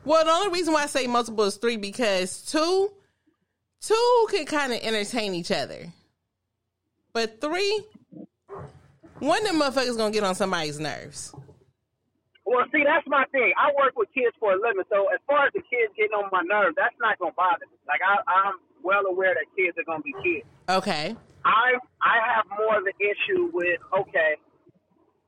Well, 0.05 0.25
the 0.25 0.31
only 0.31 0.53
reason 0.53 0.73
why 0.73 0.85
I 0.85 0.87
say 0.87 1.07
multiple 1.07 1.45
is 1.45 1.57
three 1.57 1.77
because 1.77 2.43
two, 2.43 2.93
two 3.81 4.27
can 4.31 4.47
kind 4.47 4.73
of 4.73 4.81
entertain 4.83 5.35
each 5.35 5.51
other, 5.51 5.93
but 7.13 7.41
three, 7.41 7.85
one 9.19 9.43
of 9.43 9.47
them 9.47 9.61
motherfuckers 9.61 9.97
gonna 9.97 10.13
get 10.13 10.25
on 10.25 10.35
somebody's 10.35 10.81
nerves. 10.81 11.33
Well, 12.45 12.65
see, 12.73 12.83
that's 12.85 13.07
my 13.07 13.25
thing. 13.31 13.53
I 13.57 13.71
work 13.81 13.97
with 13.97 14.09
kids 14.13 14.35
for 14.41 14.53
a 14.53 14.57
living, 14.57 14.83
so 14.91 15.07
as 15.15 15.21
far 15.27 15.47
as 15.47 15.53
the 15.53 15.61
kids 15.61 15.93
getting 15.97 16.13
on 16.13 16.29
my 16.33 16.43
nerves, 16.43 16.75
that's 16.77 16.97
not 17.01 17.19
gonna 17.19 17.33
bother 17.37 17.67
me. 17.71 17.77
Like 17.87 18.01
I, 18.05 18.17
I'm 18.31 18.55
well 18.83 19.07
aware 19.07 19.35
that 19.35 19.47
kids 19.57 19.79
are 19.79 19.85
gonna 19.85 20.03
be 20.03 20.15
kids. 20.25 20.47
Okay. 20.69 21.15
I 21.45 21.75
I 22.03 22.17
have 22.35 22.45
more 22.59 22.79
of 22.79 22.85
an 22.87 22.93
issue 23.01 23.51
with 23.53 23.81
okay, 23.99 24.37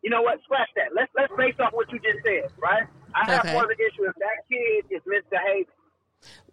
you 0.03 0.11
know 0.11 0.23
what? 0.23 0.41
Scratch 0.45 0.69
that. 0.77 0.95
Let's 0.95 1.11
let's 1.17 1.33
base 1.37 1.55
off 1.61 1.73
what 1.73 1.91
you 1.93 1.99
just 2.01 2.25
said, 2.25 2.51
right? 2.63 2.85
I 3.15 3.31
have 3.31 3.45
Okay. 3.45 3.53
more 3.53 3.65
of 3.65 3.71
an 3.71 3.77
issue 3.79 4.09
if 4.09 4.15
that 4.17 4.39
kid 4.51 4.85
is 4.95 5.03
misbehaving. 5.07 5.67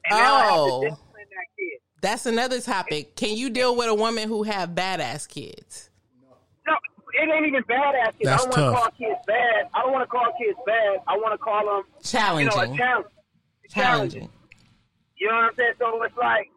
And 0.05 0.17
now 0.17 0.35
I 0.35 0.43
have 0.45 0.53
to 0.53 0.59
Oh, 0.59 0.81
discipline 0.81 1.29
that 1.29 1.47
kid. 1.57 1.79
that's 2.01 2.25
another 2.25 2.59
topic. 2.61 3.15
Can 3.15 3.35
you 3.37 3.49
deal 3.49 3.75
with 3.75 3.87
a 3.89 3.93
woman 3.95 4.27
who 4.27 4.43
have 4.43 4.69
badass 4.69 5.27
kids? 5.27 5.89
No, 6.67 6.73
it 7.13 7.29
ain't 7.29 7.47
even 7.47 7.63
badass 7.63 8.17
kids. 8.17 8.25
That's 8.25 8.43
I 8.45 8.49
don't 8.49 8.57
want 8.57 8.73
to 8.75 8.79
call 8.81 8.89
kids 8.97 9.19
bad. 9.27 9.69
I 9.73 9.81
don't 9.81 9.91
want 9.93 10.03
to 10.03 10.07
call 10.11 10.27
kids 10.37 10.57
bad. 10.65 10.99
I 11.07 11.17
want 11.17 11.33
to 11.33 11.37
call 11.37 11.65
them 11.65 11.83
challenging. 12.03 12.61
You 12.61 12.67
know, 12.67 12.73
a 12.73 12.77
challenge. 12.77 13.07
Challenging. 13.69 14.29
You 15.17 15.27
know 15.27 15.35
what 15.35 15.43
I'm 15.43 15.55
saying? 15.57 15.73
So 15.79 16.03
it's 16.03 16.17
like 16.17 16.49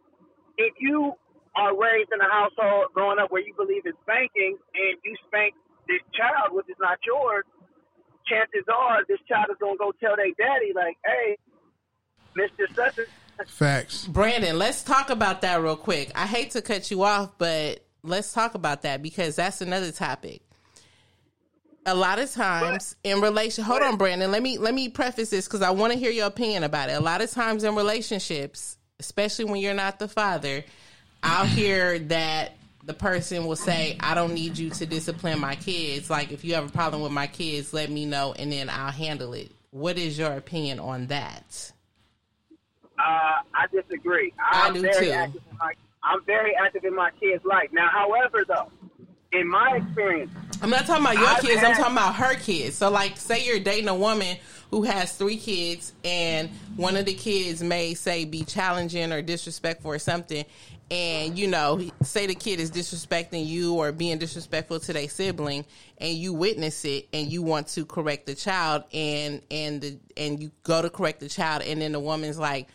if 0.59 0.75
you 0.81 1.13
are 1.57 1.77
raised 1.77 2.11
in 2.13 2.21
a 2.21 2.31
household 2.31 2.87
growing 2.95 3.19
up 3.19 3.31
where 3.31 3.43
you 3.43 3.55
believe 3.55 3.87
in 3.87 3.93
spanking 4.03 4.59
and 4.75 4.99
you 5.05 5.15
spank 5.27 5.55
this 5.87 6.03
child, 6.13 6.53
which 6.53 6.67
is 6.69 6.77
not 6.81 6.99
yours, 7.07 7.45
chances 8.27 8.65
are 8.73 9.05
this 9.09 9.21
child 9.29 9.47
is 9.51 9.57
gonna 9.61 9.77
go 9.77 9.93
tell 10.01 10.17
their 10.17 10.33
daddy 10.39 10.73
like, 10.75 10.97
"Hey, 11.05 11.37
Mister 12.35 12.67
Such 12.75 13.07
Facts. 13.47 14.07
Brandon, 14.07 14.59
let's 14.59 14.83
talk 14.83 15.11
about 15.11 15.43
that 15.43 15.61
real 15.61 15.77
quick. 15.77 16.11
I 16.15 16.27
hate 16.27 16.53
to 16.53 16.63
cut 16.63 16.91
you 16.91 17.03
off, 17.03 17.37
but 17.37 17.85
let's 18.03 18.33
talk 18.33 18.55
about 18.55 18.83
that 18.83 19.03
because 19.03 19.37
that's 19.37 19.61
another 19.61 19.91
topic. 19.93 20.43
A 21.87 21.95
lot 21.95 22.19
of 22.19 22.31
times 22.31 22.97
in 23.05 23.21
relation, 23.21 23.65
hold 23.65 23.83
on, 23.83 23.97
Brandon. 23.97 24.31
Let 24.31 24.43
me 24.43 24.57
let 24.57 24.73
me 24.73 24.89
preface 24.89 25.31
this 25.31 25.47
because 25.47 25.63
I 25.63 25.71
want 25.71 25.93
to 25.93 25.99
hear 25.99 26.11
your 26.11 26.27
opinion 26.27 26.65
about 26.65 26.89
it. 26.89 26.93
A 26.93 27.01
lot 27.01 27.21
of 27.21 27.31
times 27.31 27.63
in 27.63 27.75
relationships, 27.75 28.79
especially 28.99 29.45
when 29.45 29.61
you're 29.61 29.75
not 29.75 29.99
the 29.99 30.09
father, 30.09 30.65
I'll 31.25 31.47
hear 31.47 31.99
that 31.99 32.53
the 32.85 32.95
person 32.95 33.47
will 33.47 33.57
say, 33.57 33.97
"I 34.01 34.15
don't 34.15 34.35
need 34.35 34.59
you 34.59 34.71
to 34.71 34.87
discipline 34.87 35.41
my 35.41 35.57
kids. 35.57 36.11
Like 36.11 36.31
if 36.31 36.45
you 36.45 36.55
have 36.55 36.69
a 36.69 36.73
problem 36.73 37.03
with 37.03 37.13
my 37.13 37.27
kids, 37.27 37.73
let 37.73 37.91
me 37.91 38.05
know, 38.05 38.35
and 38.39 38.53
then 38.53 38.69
I'll 38.69 38.93
handle 38.93 39.33
it." 39.33 39.51
What 39.71 39.99
is 39.99 40.19
your 40.19 40.33
opinion 40.35 40.79
on 40.79 41.09
that? 41.09 41.73
Uh, 42.97 43.41
I 43.55 43.67
disagree. 43.73 44.33
I 44.39 44.69
I'm 44.69 44.75
do 44.75 44.83
very 44.83 45.07
too. 45.07 45.13
Active 45.13 45.43
in 45.51 45.57
my, 45.59 45.73
I'm 46.05 46.25
very 46.25 46.55
active 46.55 46.85
in 46.85 46.95
my 46.95 47.11
kids' 47.19 47.45
life. 47.45 47.71
Now, 47.73 47.89
however, 47.89 48.45
though, 48.47 48.71
in 49.33 49.49
my 49.49 49.81
experience, 49.83 50.31
I'm 50.63 50.71
not 50.71 50.87
talking 50.87 51.05
about 51.05 51.17
your 51.17 51.27
I've 51.27 51.41
kids. 51.41 51.65
I'm 51.65 51.75
talking 51.75 51.93
about 51.93 52.15
her 52.15 52.35
kids. 52.37 52.77
So, 52.77 52.91
like, 52.91 53.17
say 53.17 53.45
you're 53.45 53.59
dating 53.59 53.89
a 53.89 53.95
woman 53.95 54.37
who 54.71 54.83
has 54.83 55.17
three 55.17 55.37
kids, 55.37 55.93
and 56.05 56.51
one 56.77 56.97
of 56.97 57.05
the 57.07 57.15
kids 57.15 57.63
may 57.63 57.95
say 57.95 58.25
be 58.25 58.45
challenging 58.45 59.13
or 59.13 59.23
disrespectful 59.23 59.91
or 59.91 59.99
something, 59.99 60.45
and 60.91 61.39
you 61.39 61.49
know, 61.49 61.81
say 62.03 62.27
the 62.27 62.35
kid 62.35 62.61
is 62.61 62.71
disrespecting 62.71 63.47
you 63.47 63.75
or 63.75 63.93
being 63.93 64.19
disrespectful 64.19 64.81
to 64.81 64.93
their 64.93 65.09
sibling, 65.09 65.65
and 65.99 66.15
you 66.15 66.33
witness 66.33 66.85
it, 66.85 67.09
and 67.13 67.31
you 67.33 67.43
want 67.43 67.69
to 67.69 67.85
correct 67.85 68.27
the 68.27 68.35
child, 68.35 68.85
and 68.93 69.43
and 69.51 69.81
the 69.81 69.99
and 70.17 70.41
you 70.43 70.51
go 70.63 70.83
to 70.83 70.91
correct 70.91 71.21
the 71.21 71.29
child, 71.29 71.63
and 71.63 71.81
then 71.81 71.93
the 71.93 72.01
woman's 72.01 72.39
like. 72.39 72.69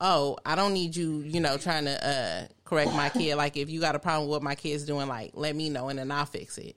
Oh, 0.00 0.36
I 0.44 0.56
don't 0.56 0.74
need 0.74 0.96
you, 0.96 1.20
you 1.20 1.40
know, 1.40 1.56
trying 1.56 1.84
to 1.84 2.06
uh, 2.06 2.46
correct 2.64 2.92
my 2.92 3.08
kid. 3.10 3.36
Like, 3.36 3.56
if 3.56 3.70
you 3.70 3.80
got 3.80 3.94
a 3.94 4.00
problem 4.00 4.28
with 4.28 4.32
what 4.32 4.42
my 4.42 4.56
kid's 4.56 4.84
doing, 4.84 5.06
like, 5.06 5.30
let 5.34 5.54
me 5.54 5.70
know 5.70 5.88
and 5.88 5.98
then 6.00 6.10
I'll 6.10 6.26
fix 6.26 6.58
it. 6.58 6.76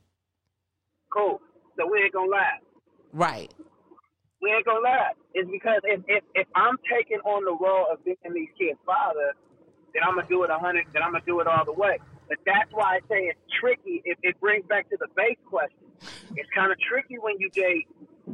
cool. 1.11 1.41
So 1.77 1.88
we 1.91 1.99
ain't 2.03 2.14
gonna 2.14 2.30
lie. 2.30 2.59
Right. 3.14 3.53
We 4.41 4.51
ain't 4.51 4.65
gonna 4.65 4.81
lie. 4.81 5.11
It's 5.34 5.49
because 5.49 5.81
if 5.84 6.01
if, 6.07 6.23
if 6.35 6.47
I'm 6.55 6.77
taking 6.91 7.19
on 7.26 7.43
the 7.43 7.57
role 7.57 7.88
of 7.91 8.03
being 8.05 8.18
these 8.34 8.49
kids' 8.57 8.80
father, 8.85 9.34
then 9.98 10.07
I'm 10.07 10.14
gonna 10.14 10.28
do 10.30 10.44
it 10.44 10.52
a 10.52 10.60
hundred. 10.60 10.86
Then 10.94 11.02
I'm 11.02 11.11
gonna 11.11 11.26
do 11.26 11.40
it 11.40 11.48
all 11.48 11.65
the 11.65 11.74
way. 11.74 11.98
But 12.30 12.38
that's 12.45 12.69
why 12.72 12.98
I 12.98 12.99
say 13.10 13.34
it's 13.34 13.40
tricky. 13.60 14.03
It, 14.06 14.19
it 14.22 14.40
brings 14.40 14.65
back 14.68 14.88
to 14.91 14.98
the 14.99 15.07
base 15.15 15.41
question. 15.49 15.90
It's 16.36 16.49
kind 16.53 16.72
of 16.72 16.78
tricky 16.80 17.18
when 17.18 17.36
you 17.40 17.49
date 17.49 17.88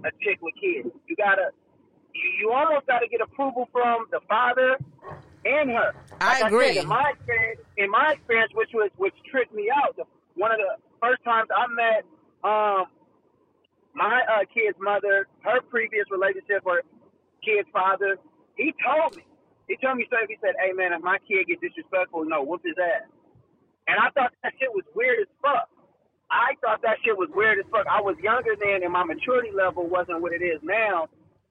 a 0.03 0.11
chick 0.19 0.41
with 0.41 0.55
kids. 0.59 0.89
You 1.07 1.15
gotta, 1.15 1.51
you, 2.13 2.27
you 2.41 2.51
almost 2.51 2.85
gotta 2.87 3.07
get 3.07 3.21
approval 3.21 3.69
from 3.71 4.07
the 4.11 4.19
father 4.27 4.77
and 5.45 5.69
her. 5.71 5.95
I 6.19 6.41
Like 6.41 6.51
agree. 6.51 6.73
said, 6.73 6.83
in 6.83 6.89
my 6.89 7.13
experience, 7.15 7.61
in 7.77 7.89
my 7.89 8.11
experience, 8.11 8.51
which 8.55 8.69
was 8.73 8.91
which 8.97 9.15
tricked 9.31 9.53
me 9.53 9.69
out. 9.71 9.95
The, 9.95 10.03
one 10.35 10.51
of 10.51 10.57
the 10.57 10.75
first 10.99 11.23
times 11.23 11.47
I 11.55 11.67
met 11.71 12.03
um, 12.43 12.85
my 13.95 14.19
uh, 14.27 14.43
kid's 14.53 14.75
mother, 14.81 15.27
her 15.43 15.61
previous 15.69 16.05
relationship 16.11 16.63
or 16.65 16.81
kid's 17.45 17.69
father, 17.71 18.17
he 18.57 18.73
told 18.83 19.15
me. 19.15 19.23
He 19.67 19.77
told 19.77 19.97
me 19.97 20.05
straight. 20.07 20.29
He 20.29 20.37
said, 20.41 20.55
"Hey 20.59 20.73
man, 20.73 20.93
if 20.93 21.01
my 21.01 21.17
kid 21.27 21.47
gets 21.47 21.61
disrespectful, 21.61 22.25
no, 22.25 22.43
whoop 22.43 22.61
his 22.63 22.75
ass." 22.77 23.07
And 23.87 23.97
I 23.99 24.09
thought 24.11 24.31
that 24.43 24.53
shit 24.59 24.71
was 24.71 24.83
weird 24.95 25.19
as 25.19 25.31
fuck. 25.41 25.69
I 26.31 26.55
thought 26.61 26.81
that 26.81 26.97
shit 27.03 27.17
was 27.17 27.29
weird 27.33 27.59
as 27.59 27.65
fuck. 27.71 27.85
I 27.87 28.01
was 28.01 28.15
younger 28.23 28.55
then, 28.59 28.83
and 28.83 28.91
my 28.91 29.03
maturity 29.03 29.51
level 29.51 29.87
wasn't 29.87 30.21
what 30.21 30.33
it 30.33 30.41
is 30.41 30.59
now. 30.63 31.07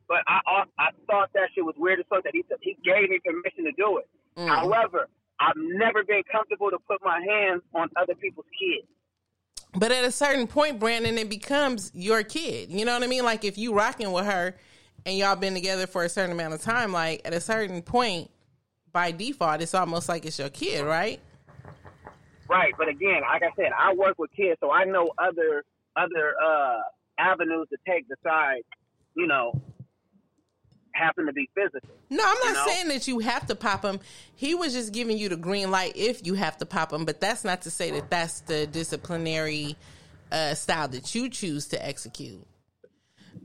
But 0.09 0.25
I 0.27 0.41
I, 0.47 0.65
I 0.79 0.89
thought 1.07 1.31
that 1.35 1.49
shit 1.55 1.65
was 1.65 1.75
weird 1.79 2.01
as 2.01 2.07
fuck 2.09 2.25
that 2.25 2.35
he 2.35 2.45
he 2.61 2.77
gave 2.85 3.09
me 3.09 3.21
permission 3.25 3.65
to 3.65 3.73
do 3.73 3.99
it. 3.99 4.09
Mm. 4.37 4.49
However, 4.49 5.09
I've 5.41 5.57
never 5.57 6.05
been 6.05 6.23
comfortable 6.31 6.71
to 6.71 6.79
put 6.79 7.03
my 7.03 7.21
hands 7.21 7.63
on 7.75 7.89
other 7.97 8.15
people's 8.15 8.47
kids. 8.59 8.89
But 9.75 9.91
at 9.91 10.05
a 10.05 10.13
certain 10.13 10.47
point, 10.47 10.79
Brandon, 10.79 11.17
it 11.17 11.31
becomes 11.31 11.91
your 11.95 12.23
kid. 12.23 12.71
You 12.71 12.85
know 12.85 12.93
what 12.93 13.03
I 13.03 13.07
mean? 13.07 13.25
Like 13.25 13.45
if 13.45 13.57
you 13.57 13.75
rocking 13.75 14.13
with 14.13 14.27
her 14.27 14.57
and 15.07 15.17
y'all 15.17 15.37
been 15.37 15.55
together 15.55 15.87
for 15.87 16.05
a 16.05 16.09
certain 16.09 16.33
amount 16.33 16.55
of 16.55 16.63
time, 16.63 16.93
like 16.93 17.23
at 17.25 17.35
a 17.35 17.41
certain 17.41 17.83
point, 17.83 18.31
by 18.93 19.11
default, 19.11 19.61
it's 19.63 19.75
almost 19.75 20.09
like 20.09 20.25
it's 20.27 20.39
your 20.39 20.51
kid, 20.51 20.85
right? 20.85 21.21
Right, 22.49 22.75
but 22.77 22.89
again, 22.89 23.23
like 23.23 23.43
I 23.43 23.55
said, 23.57 23.71
I 23.79 23.95
work 23.95 24.19
with 24.19 24.31
kids, 24.33 24.59
so 24.61 24.71
I 24.71 24.85
know 24.85 25.11
other 25.19 25.65
other 25.97 26.35
uh 26.43 26.81
avenues 27.19 27.69
to 27.71 27.79
take 27.87 28.07
besides, 28.09 28.65
you 29.15 29.27
know, 29.27 29.53
happen 30.93 31.27
to 31.27 31.33
be 31.33 31.49
physical. 31.55 31.89
No, 32.11 32.23
I'm 32.27 32.35
not 32.35 32.45
You 32.45 32.53
know? 32.53 32.67
saying 32.67 32.89
that 32.89 33.09
you 33.09 33.19
have 33.21 33.47
to 33.47 33.55
pop 33.55 33.83
him. 33.83 34.01
He 34.35 34.55
was 34.55 34.75
just 34.75 34.93
giving 34.93 35.17
you 35.17 35.29
the 35.29 35.37
green 35.37 35.71
light 35.71 35.93
if 35.97 36.27
you 36.27 36.35
have 36.35 36.59
to 36.59 36.67
pop 36.67 36.93
him, 36.93 37.05
but 37.05 37.21
that's 37.21 37.45
not 37.45 37.63
to 37.63 37.71
say 37.71 37.91
that 37.93 38.11
that's 38.11 38.41
the 38.41 38.67
disciplinary 38.67 39.77
uh, 40.31 40.55
style 40.55 40.89
that 40.89 41.15
you 41.15 41.29
choose 41.31 41.69
to 41.69 41.87
execute. 41.87 42.47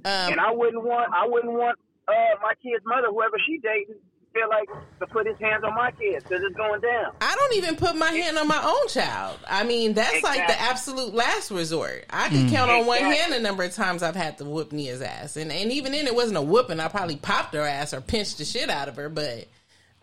Um, 0.05 0.31
and 0.33 0.39
I 0.39 0.51
wouldn't 0.51 0.83
want 0.83 1.11
I 1.13 1.27
wouldn't 1.27 1.53
want 1.53 1.77
uh 2.07 2.13
my 2.41 2.53
kid's 2.63 2.83
mother, 2.85 3.07
whoever 3.09 3.37
she 3.45 3.57
dating, 3.57 3.95
feel 4.33 4.49
like 4.49 4.69
to 4.99 5.07
put 5.07 5.27
his 5.27 5.35
hands 5.39 5.63
on 5.63 5.75
my 5.75 5.91
kids 5.91 6.25
because 6.27 6.41
it's 6.47 6.55
going 6.57 6.81
down. 6.81 7.11
I 7.21 7.35
don't 7.35 7.55
even 7.57 7.75
put 7.75 7.95
my 7.95 8.09
hand 8.11 8.35
on 8.37 8.47
my 8.47 8.61
own 8.63 8.87
child. 8.87 9.37
I 9.47 9.63
mean, 9.63 9.93
that's 9.93 10.23
like 10.23 10.47
the 10.47 10.59
absolute 10.59 11.13
last 11.13 11.51
resort. 11.51 12.05
I 12.09 12.29
can 12.29 12.47
Mm. 12.47 12.51
count 12.51 12.71
on 12.71 12.85
one 12.87 13.01
hand 13.01 13.31
the 13.31 13.39
number 13.39 13.63
of 13.63 13.73
times 13.73 14.01
I've 14.01 14.15
had 14.15 14.39
to 14.39 14.45
whoop 14.45 14.71
Nia's 14.71 15.01
ass, 15.01 15.37
and 15.37 15.51
and 15.51 15.71
even 15.71 15.91
then 15.91 16.07
it 16.07 16.15
wasn't 16.15 16.37
a 16.37 16.41
whooping. 16.41 16.79
I 16.79 16.87
probably 16.87 17.17
popped 17.17 17.53
her 17.53 17.61
ass 17.61 17.93
or 17.93 18.01
pinched 18.01 18.39
the 18.39 18.45
shit 18.45 18.69
out 18.71 18.87
of 18.87 18.95
her, 18.95 19.09
but 19.09 19.45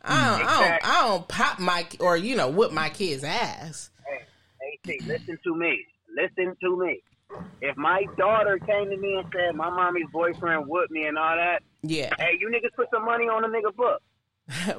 I 0.04 0.38
don't, 0.38 0.46
I 0.48 0.60
don't, 0.60 0.84
I 0.86 1.08
don't 1.08 1.28
pop 1.28 1.58
my 1.58 1.86
or 1.98 2.16
you 2.16 2.36
know 2.36 2.50
whoop 2.50 2.72
my 2.72 2.88
kid's 2.90 3.24
ass. 3.24 3.90
Hey, 4.60 4.78
hey, 4.86 5.00
listen 5.06 5.38
to 5.44 5.56
me. 5.56 5.84
Listen 6.16 6.54
to 6.62 6.76
me. 6.78 7.02
If 7.60 7.76
my 7.76 8.04
daughter 8.16 8.58
came 8.58 8.90
to 8.90 8.96
me 8.96 9.16
and 9.16 9.26
said 9.32 9.54
my 9.54 9.70
mommy's 9.70 10.06
boyfriend 10.12 10.66
whooped 10.66 10.90
me 10.90 11.06
and 11.06 11.16
all 11.16 11.36
that, 11.36 11.62
Yeah. 11.82 12.14
hey, 12.18 12.36
you 12.38 12.48
niggas 12.48 12.74
put 12.76 12.88
some 12.90 13.04
money 13.04 13.24
on 13.28 13.44
a 13.44 13.48
nigga 13.48 13.74
book. 13.74 14.02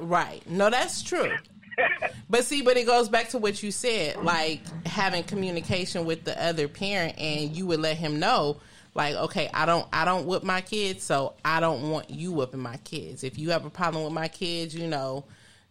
right. 0.00 0.48
No, 0.48 0.70
that's 0.70 1.02
true. 1.02 1.32
but 2.30 2.44
see, 2.44 2.62
but 2.62 2.76
it 2.76 2.86
goes 2.86 3.08
back 3.08 3.30
to 3.30 3.38
what 3.38 3.62
you 3.62 3.70
said, 3.70 4.22
like 4.22 4.60
having 4.86 5.24
communication 5.24 6.06
with 6.06 6.24
the 6.24 6.40
other 6.42 6.68
parent, 6.68 7.18
and 7.18 7.56
you 7.56 7.66
would 7.66 7.80
let 7.80 7.96
him 7.96 8.18
know, 8.20 8.58
like, 8.94 9.14
okay, 9.14 9.50
I 9.52 9.66
don't, 9.66 9.86
I 9.92 10.04
don't 10.04 10.26
whip 10.26 10.42
my 10.42 10.60
kids, 10.62 11.02
so 11.02 11.34
I 11.44 11.60
don't 11.60 11.90
want 11.90 12.08
you 12.08 12.32
whipping 12.32 12.60
my 12.60 12.76
kids. 12.78 13.24
If 13.24 13.38
you 13.38 13.50
have 13.50 13.66
a 13.66 13.70
problem 13.70 14.04
with 14.04 14.12
my 14.12 14.28
kids, 14.28 14.74
you 14.74 14.86
know, 14.86 15.24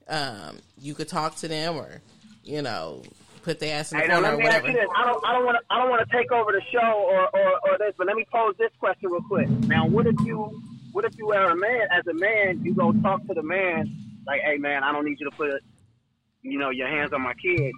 um, 0.08 0.60
you 0.80 0.94
could 0.94 1.08
talk 1.08 1.36
to 1.38 1.48
them, 1.48 1.76
or 1.78 2.02
you 2.44 2.62
know, 2.62 3.02
put 3.46 3.60
their 3.60 3.80
ass 3.80 3.92
in 3.92 4.00
the 4.00 4.04
Hey, 4.04 4.10
corner 4.10 4.34
or 4.34 4.38
whatever. 4.38 4.68
I 4.68 4.74
don't, 5.06 5.26
I 5.26 5.34
don't 5.34 5.46
want 5.46 5.58
to, 5.60 5.74
I 5.74 5.78
don't 5.78 5.90
want 5.90 6.10
to 6.10 6.18
take 6.18 6.32
over 6.32 6.52
the 6.52 6.62
show 6.74 6.80
or, 6.82 7.30
or, 7.30 7.70
or 7.70 7.78
this, 7.78 7.94
but 7.98 8.08
let 8.08 8.16
me 8.16 8.26
pose 8.34 8.56
this 8.58 8.72
question 8.80 9.10
real 9.12 9.22
quick. 9.22 9.48
Now, 9.48 9.86
what 9.86 10.08
if 10.08 10.20
you, 10.22 10.62
what 10.92 11.06
if 11.06 11.16
you 11.18 11.32
are 11.32 11.52
a 11.52 11.56
man? 11.56 11.88
As 11.92 12.06
a 12.08 12.14
man, 12.14 12.62
you 12.64 12.74
go 12.74 12.92
talk 13.04 13.26
to 13.28 13.34
the 13.36 13.44
man, 13.44 13.96
like, 14.26 14.42
hey, 14.42 14.58
man, 14.58 14.84
I 14.84 14.92
don't 14.92 15.06
need 15.06 15.20
you 15.20 15.30
to 15.30 15.36
put, 15.36 15.62
you 16.42 16.58
know, 16.58 16.72
your 16.72 16.88
hands 16.88 17.14
on 17.14 17.22
my 17.22 17.36
kid. 17.36 17.72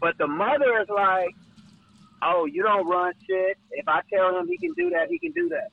But 0.00 0.16
the 0.16 0.28
mother 0.28 0.80
is 0.80 0.88
like, 0.88 1.34
oh, 2.22 2.46
you 2.46 2.62
don't 2.62 2.86
run 2.86 3.12
shit. 3.28 3.58
If 3.72 3.88
I 3.88 4.00
tell 4.12 4.38
him 4.38 4.46
he 4.48 4.56
can 4.58 4.72
do 4.74 4.90
that, 4.90 5.08
he 5.10 5.18
can 5.18 5.32
do 5.32 5.48
that. 5.48 5.72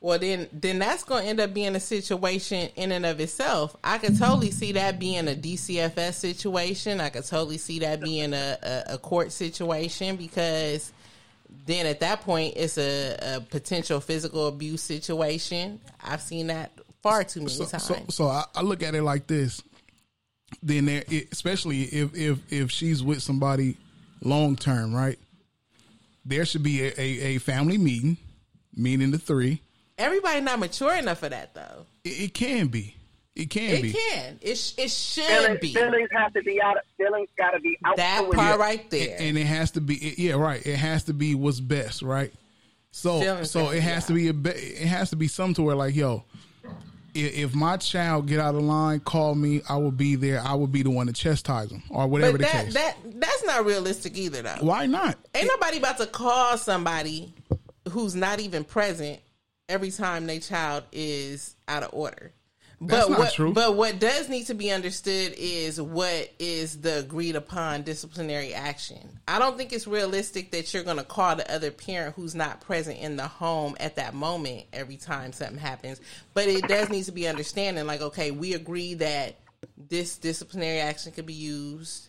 Well, 0.00 0.18
then, 0.18 0.46
then 0.52 0.78
that's 0.78 1.02
going 1.02 1.24
to 1.24 1.28
end 1.28 1.40
up 1.40 1.52
being 1.52 1.74
a 1.74 1.80
situation 1.80 2.68
in 2.76 2.92
and 2.92 3.04
of 3.04 3.18
itself. 3.18 3.76
I 3.82 3.98
could 3.98 4.16
totally 4.16 4.52
see 4.52 4.72
that 4.72 5.00
being 5.00 5.26
a 5.26 5.34
DCFS 5.34 6.14
situation. 6.14 7.00
I 7.00 7.08
could 7.08 7.24
totally 7.24 7.58
see 7.58 7.80
that 7.80 8.00
being 8.00 8.32
a, 8.32 8.58
a, 8.62 8.94
a 8.94 8.98
court 8.98 9.32
situation 9.32 10.14
because 10.14 10.92
then 11.66 11.86
at 11.86 12.00
that 12.00 12.20
point 12.20 12.54
it's 12.56 12.78
a, 12.78 13.16
a 13.36 13.40
potential 13.40 13.98
physical 14.00 14.46
abuse 14.46 14.82
situation. 14.82 15.80
I've 16.02 16.22
seen 16.22 16.46
that 16.46 16.70
far 17.02 17.24
too 17.24 17.40
many 17.40 17.52
so, 17.52 17.64
times. 17.64 17.84
so, 17.84 18.04
so 18.08 18.26
I, 18.28 18.44
I 18.54 18.62
look 18.62 18.84
at 18.84 18.94
it 18.94 19.02
like 19.02 19.26
this. 19.26 19.62
Then 20.62 20.86
there, 20.86 21.04
it, 21.08 21.28
especially 21.32 21.82
if 21.82 22.14
if 22.14 22.52
if 22.52 22.70
she's 22.70 23.02
with 23.02 23.22
somebody 23.22 23.76
long 24.22 24.56
term, 24.56 24.94
right? 24.94 25.18
There 26.24 26.44
should 26.44 26.62
be 26.62 26.82
a, 26.82 26.92
a, 26.98 27.20
a 27.34 27.38
family 27.38 27.78
meeting, 27.78 28.16
meeting 28.74 29.10
the 29.10 29.18
three. 29.18 29.60
Everybody 29.98 30.40
not 30.40 30.58
mature 30.60 30.94
enough 30.94 31.18
for 31.18 31.28
that 31.28 31.54
though. 31.54 31.86
It, 32.04 32.08
it 32.20 32.34
can 32.34 32.68
be. 32.68 32.94
It 33.34 33.50
can 33.50 33.70
It 33.76 33.82
be. 33.82 33.92
can. 33.92 34.38
It 34.42 34.56
sh- 34.56 34.72
it 34.78 34.90
should 34.90 35.24
Feelings, 35.24 35.60
be. 35.60 35.72
feelings 35.74 36.08
have 36.12 36.32
to 36.34 36.42
be 36.42 36.60
out. 36.60 36.76
Feelings 36.96 37.28
got 37.36 37.50
to 37.50 37.60
be 37.60 37.78
out. 37.84 37.96
That 37.96 38.18
the 38.22 38.28
window. 38.30 38.36
part 38.42 38.58
right 38.60 38.90
there. 38.90 39.16
And 39.18 39.38
it 39.38 39.44
has 39.46 39.72
to 39.72 39.80
be. 39.80 39.94
it- 39.96 40.18
yeah, 40.18 40.32
right. 40.34 40.64
It 40.66 40.76
has 40.76 41.04
to 41.04 41.12
be 41.14 41.34
what's 41.34 41.60
best, 41.60 42.02
right? 42.02 42.32
So 42.90 43.20
Feelings 43.20 43.50
so 43.50 43.66
it 43.66 43.66
to 43.66 43.72
be 43.74 43.80
has 43.80 44.06
to 44.06 44.12
be 44.14 44.28
a. 44.28 44.32
Be, 44.34 44.50
it 44.50 44.88
has 44.88 45.10
to 45.10 45.16
be 45.16 45.28
some 45.28 45.54
to 45.54 45.62
where 45.62 45.76
like 45.76 45.94
yo. 45.94 46.24
If, 47.14 47.38
if 47.38 47.54
my 47.54 47.76
child 47.76 48.26
get 48.26 48.38
out 48.38 48.54
of 48.54 48.62
line, 48.62 49.00
call 49.00 49.34
me. 49.34 49.62
I 49.68 49.76
will 49.76 49.90
be 49.92 50.14
there. 50.14 50.40
I 50.40 50.54
will 50.54 50.66
be 50.66 50.82
the 50.82 50.90
one 50.90 51.06
to 51.06 51.12
chastise 51.12 51.68
them 51.70 51.82
or 51.90 52.06
whatever 52.06 52.32
but 52.38 52.46
the 52.46 52.52
that 52.52 52.64
case. 52.66 52.74
that 52.74 52.96
that's 53.20 53.44
not 53.44 53.64
realistic 53.64 54.16
either 54.16 54.42
though. 54.42 54.56
Why 54.60 54.86
not? 54.86 55.16
Ain't 55.34 55.48
nobody 55.48 55.78
about 55.78 55.98
to 55.98 56.06
call 56.06 56.58
somebody 56.58 57.32
who's 57.90 58.14
not 58.14 58.40
even 58.40 58.64
present 58.64 59.20
every 59.68 59.90
time 59.90 60.26
their 60.26 60.40
child 60.40 60.84
is 60.92 61.56
out 61.66 61.82
of 61.82 61.90
order. 61.92 62.32
But 62.80 62.88
That's 62.88 63.08
not 63.08 63.18
what 63.18 63.32
true. 63.32 63.52
but 63.52 63.74
what 63.74 63.98
does 63.98 64.28
need 64.28 64.46
to 64.46 64.54
be 64.54 64.70
understood 64.70 65.34
is 65.36 65.80
what 65.80 66.32
is 66.38 66.80
the 66.80 67.00
agreed 67.00 67.34
upon 67.34 67.82
disciplinary 67.82 68.54
action. 68.54 69.18
I 69.26 69.40
don't 69.40 69.56
think 69.56 69.72
it's 69.72 69.88
realistic 69.88 70.52
that 70.52 70.72
you're 70.72 70.84
going 70.84 70.98
to 70.98 71.04
call 71.04 71.34
the 71.34 71.52
other 71.52 71.72
parent 71.72 72.14
who's 72.14 72.36
not 72.36 72.60
present 72.60 72.98
in 72.98 73.16
the 73.16 73.26
home 73.26 73.76
at 73.80 73.96
that 73.96 74.14
moment 74.14 74.66
every 74.72 74.96
time 74.96 75.32
something 75.32 75.58
happens. 75.58 76.00
But 76.34 76.46
it 76.46 76.68
does 76.68 76.88
need 76.88 77.04
to 77.04 77.12
be 77.12 77.26
understanding 77.26 77.84
like 77.84 78.00
okay, 78.00 78.30
we 78.30 78.54
agree 78.54 78.94
that 78.94 79.34
this 79.76 80.16
disciplinary 80.16 80.78
action 80.78 81.10
could 81.10 81.26
be 81.26 81.34
used 81.34 82.08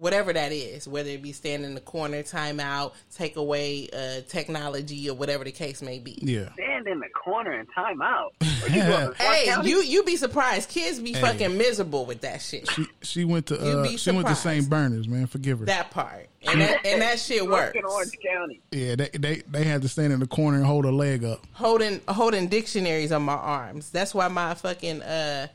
whatever 0.00 0.32
that 0.32 0.50
is, 0.50 0.88
whether 0.88 1.10
it 1.10 1.22
be 1.22 1.30
stand 1.32 1.64
in 1.64 1.74
the 1.74 1.80
corner, 1.80 2.22
timeout, 2.22 2.92
take 3.14 3.36
away 3.36 3.88
uh, 3.92 4.22
technology, 4.28 5.08
or 5.08 5.14
whatever 5.14 5.44
the 5.44 5.52
case 5.52 5.82
may 5.82 5.98
be. 5.98 6.18
Yeah. 6.22 6.48
Stand 6.82 6.92
in 6.92 7.00
the 7.00 7.08
corner 7.08 7.52
and 7.52 7.68
time 7.74 8.02
out. 8.02 8.34
Hey, 8.70 9.52
you 9.64 9.82
you 9.82 10.02
be 10.04 10.16
surprised. 10.16 10.68
Kids 10.68 11.00
be 11.00 11.12
Hey. 11.14 11.20
fucking 11.22 11.56
miserable 11.56 12.04
with 12.04 12.20
that 12.20 12.40
shit. 12.42 12.68
She 12.70 12.86
she 13.02 13.24
went 13.24 13.46
to 13.46 13.58
uh, 13.58 13.82
be 13.82 13.96
she 13.96 14.10
went 14.10 14.28
to 14.28 14.34
surprised. 14.36 14.60
St. 14.62 14.70
Bernard's, 14.70 15.08
man. 15.08 15.26
Forgive 15.26 15.60
her. 15.60 15.64
That 15.64 15.90
part 15.90 16.28
and 16.46 16.60
that 16.60 16.84
and 16.86 17.00
that 17.02 17.18
shit 17.18 17.44
works. 17.44 17.74
in 17.76 17.84
Orange 17.84 18.12
County. 18.24 18.60
yeah, 18.70 18.94
they, 18.96 19.08
they 19.18 19.42
they 19.50 19.64
had 19.64 19.80
to 19.82 19.88
stand 19.88 20.12
in 20.12 20.20
the 20.20 20.26
corner 20.26 20.58
and 20.58 20.66
hold 20.66 20.84
a 20.84 20.90
leg 20.90 21.24
up. 21.24 21.44
Holding 21.52 22.00
holding 22.06 22.48
dictionaries 22.48 23.12
on 23.12 23.22
my 23.22 23.32
arms. 23.34 23.90
That's 23.90 24.14
why 24.14 24.28
my 24.28 24.54
fucking 24.54 25.02
uh, 25.02 25.48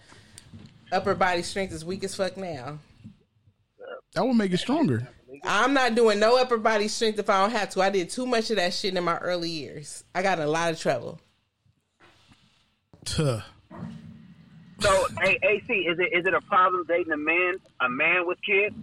upper 0.92 1.14
body 1.16 1.44
strength 1.44 1.72
is 1.74 1.86
weak 1.86 2.04
as 2.04 2.16
fuck 2.16 2.36
now. 2.38 2.80
That 4.16 4.26
would 4.26 4.36
make 4.36 4.52
it 4.52 4.58
stronger. 4.58 5.08
I'm 5.44 5.74
not 5.74 5.96
doing 5.96 6.20
no 6.20 6.38
upper 6.38 6.58
body 6.58 6.88
strength 6.88 7.20
if 7.20 7.30
I 7.30 7.42
don't 7.42 7.52
have 7.52 7.70
to. 7.72 7.82
I 7.82 7.90
did 7.90 8.10
too 8.10 8.26
much 8.26 8.50
of 8.50 8.58
that 8.58 8.74
shit 8.74 8.96
in 8.96 9.04
my 9.04 9.18
early 9.18 9.50
years. 9.50 10.04
I 10.14 10.22
got 10.22 10.40
in 10.40 10.46
a 10.46 10.50
lot 10.50 10.72
of 10.72 10.80
trouble. 10.80 11.20
Tuh. 13.06 13.42
So, 14.80 15.08
hey, 15.22 15.40
AC, 15.42 15.74
is 15.74 16.00
it 16.00 16.18
is 16.18 16.26
it 16.26 16.34
a 16.34 16.42
problem 16.42 16.86
dating 16.88 17.14
a 17.14 17.18
man 17.18 17.56
a 17.82 17.90
man 17.90 18.28
with 18.28 18.38
kids? 18.42 18.76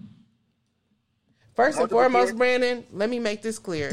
First 1.54 1.78
and 1.78 1.90
foremost, 1.90 2.28
kids? 2.28 2.38
Brandon, 2.38 2.84
let 2.92 3.10
me 3.10 3.18
make 3.18 3.42
this 3.42 3.58
clear. 3.58 3.90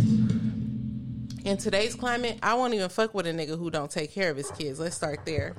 In 1.45 1.57
today's 1.57 1.95
climate, 1.95 2.40
I 2.41 2.53
won't 2.53 2.73
even 2.73 2.90
fuck 2.90 3.14
with 3.14 3.26
a 3.27 3.31
nigga 3.31 3.57
who 3.57 3.69
don't 3.69 3.91
take 3.91 4.14
care 4.14 4.30
of 4.30 4.38
his 4.38 4.52
kids. 4.52 4.80
Let's 4.80 4.95
start 4.95 5.19
there. 5.26 5.56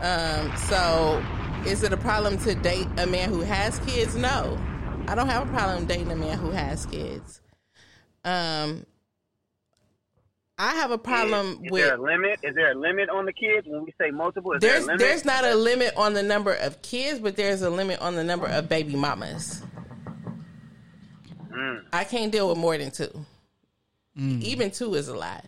Um, 0.00 0.54
so 0.56 1.22
is 1.66 1.82
it 1.82 1.92
a 1.92 1.96
problem 1.96 2.38
to 2.38 2.54
date 2.54 2.86
a 2.98 3.06
man 3.06 3.30
who 3.30 3.40
has 3.40 3.78
kids? 3.80 4.16
No. 4.16 4.58
I 5.06 5.14
don't 5.14 5.28
have 5.28 5.48
a 5.48 5.52
problem 5.52 5.86
dating 5.86 6.10
a 6.10 6.16
man 6.16 6.38
who 6.38 6.50
has 6.50 6.86
kids. 6.86 7.40
Um 8.24 8.86
I 10.56 10.74
have 10.74 10.92
a 10.92 10.98
problem 10.98 11.46
is, 11.46 11.54
is 11.64 11.70
with 11.70 11.84
there 11.84 11.94
a 11.94 12.00
limit? 12.00 12.40
Is 12.42 12.54
there 12.54 12.70
a 12.70 12.74
limit 12.74 13.08
on 13.08 13.26
the 13.26 13.32
kids 13.32 13.66
when 13.66 13.84
we 13.84 13.92
say 14.00 14.10
multiple? 14.10 14.52
Is 14.52 14.60
there 14.60 14.72
there's 14.72 14.84
a 14.84 14.86
limit? 14.86 15.00
there's 15.00 15.24
not 15.24 15.44
a 15.44 15.54
limit 15.54 15.94
on 15.96 16.14
the 16.14 16.22
number 16.22 16.54
of 16.54 16.80
kids, 16.80 17.18
but 17.18 17.36
there's 17.36 17.62
a 17.62 17.70
limit 17.70 18.00
on 18.00 18.14
the 18.14 18.22
number 18.22 18.46
of 18.46 18.68
baby 18.68 18.94
mamas. 18.94 19.62
Mm. 21.52 21.84
I 21.92 22.04
can't 22.04 22.30
deal 22.30 22.48
with 22.48 22.58
more 22.58 22.78
than 22.78 22.92
two. 22.92 23.26
Mm. 24.16 24.42
Even 24.42 24.70
two 24.70 24.94
is 24.94 25.08
a 25.08 25.16
lot. 25.16 25.44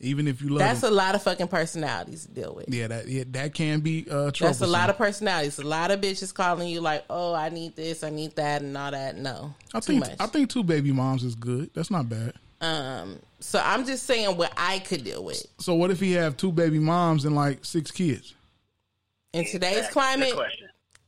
Even 0.00 0.28
if 0.28 0.40
you 0.40 0.48
love 0.50 0.58
That's 0.60 0.82
them. 0.82 0.92
a 0.92 0.94
lot 0.96 1.16
of 1.16 1.22
fucking 1.24 1.48
personalities 1.48 2.26
to 2.26 2.30
deal 2.30 2.54
with. 2.54 2.72
yeah, 2.72 2.86
that 2.86 3.08
yeah, 3.08 3.24
that 3.30 3.52
can 3.52 3.80
be 3.80 4.06
uh 4.08 4.30
That's 4.38 4.60
a 4.60 4.66
lot 4.66 4.90
of 4.90 4.96
personalities. 4.96 5.58
A 5.58 5.66
lot 5.66 5.90
of 5.90 6.00
bitches 6.00 6.32
calling 6.32 6.68
you 6.68 6.80
like, 6.80 7.04
"Oh, 7.10 7.34
I 7.34 7.48
need 7.48 7.74
this, 7.74 8.04
I 8.04 8.10
need 8.10 8.36
that, 8.36 8.62
and 8.62 8.76
all 8.78 8.92
that." 8.92 9.16
No, 9.16 9.54
I 9.74 9.80
too 9.80 9.86
think 9.94 10.00
much. 10.00 10.14
I 10.20 10.26
think 10.26 10.50
two 10.50 10.62
baby 10.62 10.92
moms 10.92 11.24
is 11.24 11.34
good. 11.34 11.70
That's 11.74 11.90
not 11.90 12.08
bad. 12.08 12.34
Um, 12.60 13.18
so 13.40 13.60
I'm 13.64 13.84
just 13.86 14.04
saying 14.04 14.36
what 14.36 14.52
I 14.56 14.78
could 14.80 15.04
deal 15.04 15.22
with 15.24 15.44
So 15.58 15.74
what 15.74 15.90
if 15.92 16.00
he 16.00 16.12
have 16.12 16.36
two 16.36 16.50
baby 16.52 16.78
moms 16.80 17.24
and 17.24 17.34
like 17.34 17.64
six 17.64 17.90
kids? 17.90 18.34
in 19.32 19.44
today's 19.44 19.86
climate. 19.88 20.32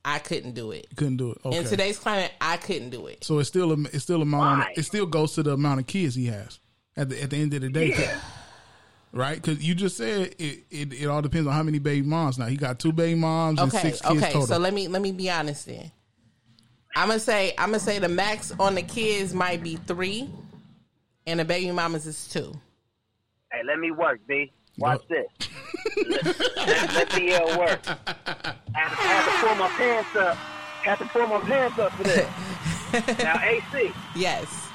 I 0.04 0.18
couldn't 0.18 0.52
do 0.52 0.70
it. 0.72 0.86
Couldn't 0.96 1.16
do 1.18 1.30
it. 1.32 1.38
Okay. 1.44 1.58
In 1.58 1.64
today's 1.64 1.98
climate, 1.98 2.32
I 2.40 2.56
couldn't 2.56 2.90
do 2.90 3.06
it. 3.06 3.22
so 3.22 3.38
it's 3.38 3.48
still 3.48 3.70
a, 3.72 3.76
it's 3.92 4.02
still 4.02 4.22
amount. 4.22 4.66
It 4.76 4.82
still 4.84 5.06
goes 5.06 5.34
to 5.34 5.42
the 5.42 5.52
amount 5.52 5.80
of 5.80 5.86
kids 5.86 6.14
he 6.14 6.26
has 6.26 6.58
at 6.96 7.08
the 7.10 7.22
at 7.22 7.30
the 7.30 7.36
end 7.36 7.54
of 7.54 7.60
the 7.60 7.68
day. 7.68 8.10
Right? 9.12 9.34
Because 9.34 9.62
you 9.62 9.74
just 9.74 9.96
said 9.96 10.34
it, 10.38 10.64
it. 10.70 10.92
It 10.92 11.06
all 11.06 11.20
depends 11.20 11.46
on 11.48 11.52
how 11.52 11.62
many 11.62 11.78
baby 11.80 12.06
moms. 12.06 12.38
Now 12.38 12.46
he 12.46 12.56
got 12.56 12.78
two 12.78 12.92
baby 12.92 13.16
moms 13.18 13.60
and 13.60 13.72
Okay, 13.72 13.90
six 13.90 14.00
kids 14.00 14.22
okay. 14.22 14.32
total. 14.32 14.46
So 14.46 14.58
let 14.58 14.72
me 14.72 14.86
let 14.88 15.02
me 15.02 15.10
be 15.12 15.28
honest 15.30 15.66
then. 15.66 15.90
I'm 16.94 17.08
gonna 17.08 17.18
say 17.20 17.52
I'm 17.58 17.70
gonna 17.70 17.80
say 17.80 17.98
the 17.98 18.08
max 18.08 18.52
on 18.60 18.74
the 18.76 18.82
kids 18.82 19.34
might 19.34 19.62
be 19.62 19.76
three, 19.76 20.30
and 21.26 21.40
the 21.40 21.44
baby 21.44 21.70
mamas 21.72 22.06
is 22.06 22.28
two. 22.28 22.52
Hey, 23.52 23.62
let 23.66 23.78
me 23.80 23.90
work, 23.90 24.20
B. 24.28 24.52
Watch 24.78 25.02
this. 25.08 25.26
let, 26.08 26.24
let, 26.24 26.94
let 26.94 27.10
the 27.10 27.32
L 27.32 27.58
work. 27.58 27.80
I 27.86 27.92
had, 27.92 28.46
to, 28.46 28.54
I 28.74 28.86
had 29.02 29.24
to 29.24 29.46
pull 29.46 29.54
my 29.56 29.68
pants 29.70 30.16
up. 30.16 30.36
Had 30.36 30.98
to 30.98 31.04
pull 31.06 31.26
my 31.26 31.40
pants 31.40 31.78
up 31.78 31.92
for 31.92 32.04
this. 32.04 33.18
now, 33.24 33.40
AC, 33.42 33.92
Yes, 34.14 34.68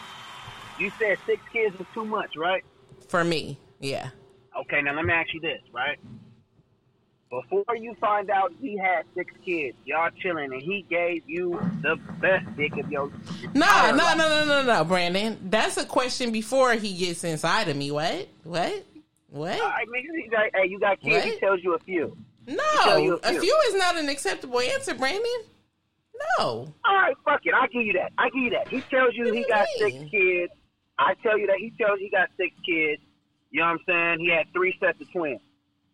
you 0.78 0.92
said 1.00 1.18
six 1.26 1.42
kids 1.52 1.78
was 1.80 1.88
too 1.94 2.04
much, 2.06 2.36
right? 2.36 2.64
for 3.08 3.24
me, 3.24 3.58
yeah. 3.80 4.10
Okay, 4.58 4.82
now 4.82 4.96
let 4.96 5.06
me 5.06 5.14
ask 5.14 5.34
you 5.34 5.42
this, 5.42 5.62
right? 5.74 5.98
Before 7.30 7.76
you 7.76 7.96
find 8.00 8.30
out 8.30 8.54
he 8.62 8.78
had 8.78 9.04
six 9.16 9.34
kids, 9.44 9.76
y'all 9.84 10.10
chilling, 10.22 10.54
and 10.54 10.62
he 10.62 10.86
gave 10.90 11.24
you 11.28 11.60
the 11.82 11.98
best 12.22 12.46
dick 12.56 12.78
of 12.78 12.90
your 12.90 13.12
No, 13.54 13.92
no, 13.92 14.16
no, 14.16 14.28
no, 14.30 14.46
no, 14.46 14.64
no, 14.64 14.84
Brandon. 14.86 15.38
That's 15.44 15.76
a 15.78 15.86
question 15.86 16.32
before 16.32 16.74
he 16.74 16.94
gets 16.94 17.24
inside 17.24 17.68
of 17.68 17.76
me. 17.76 17.92
What? 17.92 18.30
What? 18.44 18.86
What? 19.30 19.60
I 19.62 19.84
mean, 19.90 20.04
you 20.14 20.30
got, 20.30 20.44
hey, 20.54 20.70
you 20.70 20.80
got 20.80 21.02
kids. 21.02 21.26
He 21.26 21.40
tells 21.40 21.62
you 21.62 21.74
a 21.74 21.80
few. 21.80 22.16
He 22.48 22.56
tell 22.56 23.00
you 23.00 23.20
No, 23.24 23.30
a 23.30 23.40
few 23.40 23.58
is 23.68 23.76
not 23.76 23.98
an 23.98 24.08
acceptable 24.08 24.60
answer, 24.62 24.94
Brandon. 24.94 25.42
No. 26.40 26.74
All 26.86 26.96
right, 26.96 27.16
fuck 27.26 27.42
it. 27.44 27.54
I'll 27.54 27.68
give 27.68 27.82
you 27.82 27.94
that. 27.94 28.14
I 28.18 28.30
give 28.30 28.44
you 28.44 28.50
that. 28.52 28.68
He 28.70 28.82
tells 28.82 29.14
you 29.16 29.34
he 29.34 29.44
got 29.50 29.68
six 29.78 29.98
kids. 30.10 30.54
I 30.98 31.16
tell 31.22 31.38
you 31.38 31.48
that 31.48 31.58
he 31.58 31.72
tells 31.72 32.00
you 32.00 32.06
he 32.06 32.10
got 32.12 32.30
six 32.38 32.56
kids. 32.66 33.02
You 33.56 33.62
know 33.62 33.68
what 33.68 33.72
I'm 33.72 34.18
saying? 34.18 34.20
He 34.20 34.30
had 34.36 34.52
three 34.52 34.76
sets 34.82 35.00
of 35.00 35.10
twins. 35.14 35.40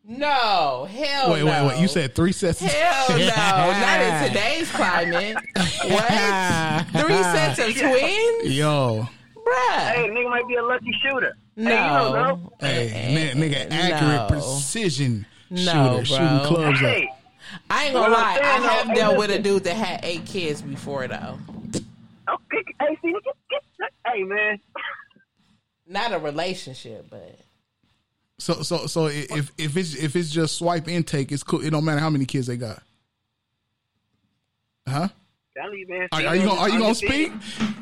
No, 0.04 0.88
hell 0.90 1.32
wait, 1.32 1.42
no. 1.42 1.46
wait, 1.46 1.62
wait! 1.62 1.68
Wait. 1.68 1.80
You 1.80 1.88
said 1.88 2.16
three 2.16 2.32
sets. 2.32 2.60
of- 2.60 2.66
Hell 2.72 3.10
no, 3.20 3.28
not 3.28 4.02
in 4.02 4.28
today's 4.30 4.72
climate. 4.72 5.36
What? 5.36 6.88
Three 7.06 7.22
sets 7.22 7.60
of 7.60 7.78
twins? 7.78 8.58
Yo, 8.58 9.08
Bruh. 9.36 9.78
Hey, 9.92 10.10
nigga 10.10 10.28
might 10.32 10.48
be 10.48 10.56
a 10.56 10.64
lucky 10.64 10.92
shooter. 11.04 11.36
No. 11.56 11.70
Hey, 11.70 11.76
you 11.84 11.90
don't 12.00 12.14
know. 12.14 12.52
hey, 12.62 12.90
eh, 12.90 13.34
nigga, 13.36 13.70
accurate 13.72 14.22
no. 14.22 14.28
precision 14.28 15.28
No, 15.52 15.60
shooter, 15.60 15.94
bro. 15.94 16.04
shooting 16.04 16.48
clubs 16.48 16.80
Hey, 16.80 17.08
up. 17.12 17.18
I 17.70 17.84
ain't 17.86 17.94
gonna 17.94 18.12
lie. 18.12 18.40
I 18.42 18.48
have 18.58 18.88
hey, 18.88 18.96
dealt 18.96 19.18
with 19.20 19.30
a 19.30 19.38
dude 19.38 19.66
that 19.66 19.76
had 19.76 20.00
eight 20.04 20.26
kids 20.26 20.64
before, 20.64 21.08
though. 21.08 21.38
okay, 22.28 22.64
hey, 22.80 22.98
see, 23.04 23.12
get, 23.12 23.36
get, 23.52 23.92
hey, 24.08 24.24
man. 24.24 24.60
Not 25.88 26.12
a 26.12 26.18
relationship, 26.18 27.06
but 27.12 27.38
So, 28.42 28.64
so, 28.64 28.88
so 28.88 29.06
if 29.06 29.52
if 29.60 29.78
it's 29.78 29.94
if 29.94 30.16
it's 30.16 30.32
just 30.32 30.58
swipe 30.58 30.88
intake, 30.88 31.32
it's 31.32 31.44
cool. 31.44 31.64
It 31.64 31.70
don't 31.70 31.86
matter 31.86 32.00
how 32.00 32.10
many 32.10 32.26
kids 32.26 32.48
they 32.48 32.58
got. 32.58 32.82
Huh? 34.88 35.10
Tell 35.58 35.76
you, 35.76 35.86
man. 35.90 36.08
Are, 36.14 36.22
are 36.28 36.36
you 36.38 36.46
gonna 36.46 36.62
Are 36.62 36.70
you 36.70 36.80
gonna 36.80 36.96
speak? 36.96 37.34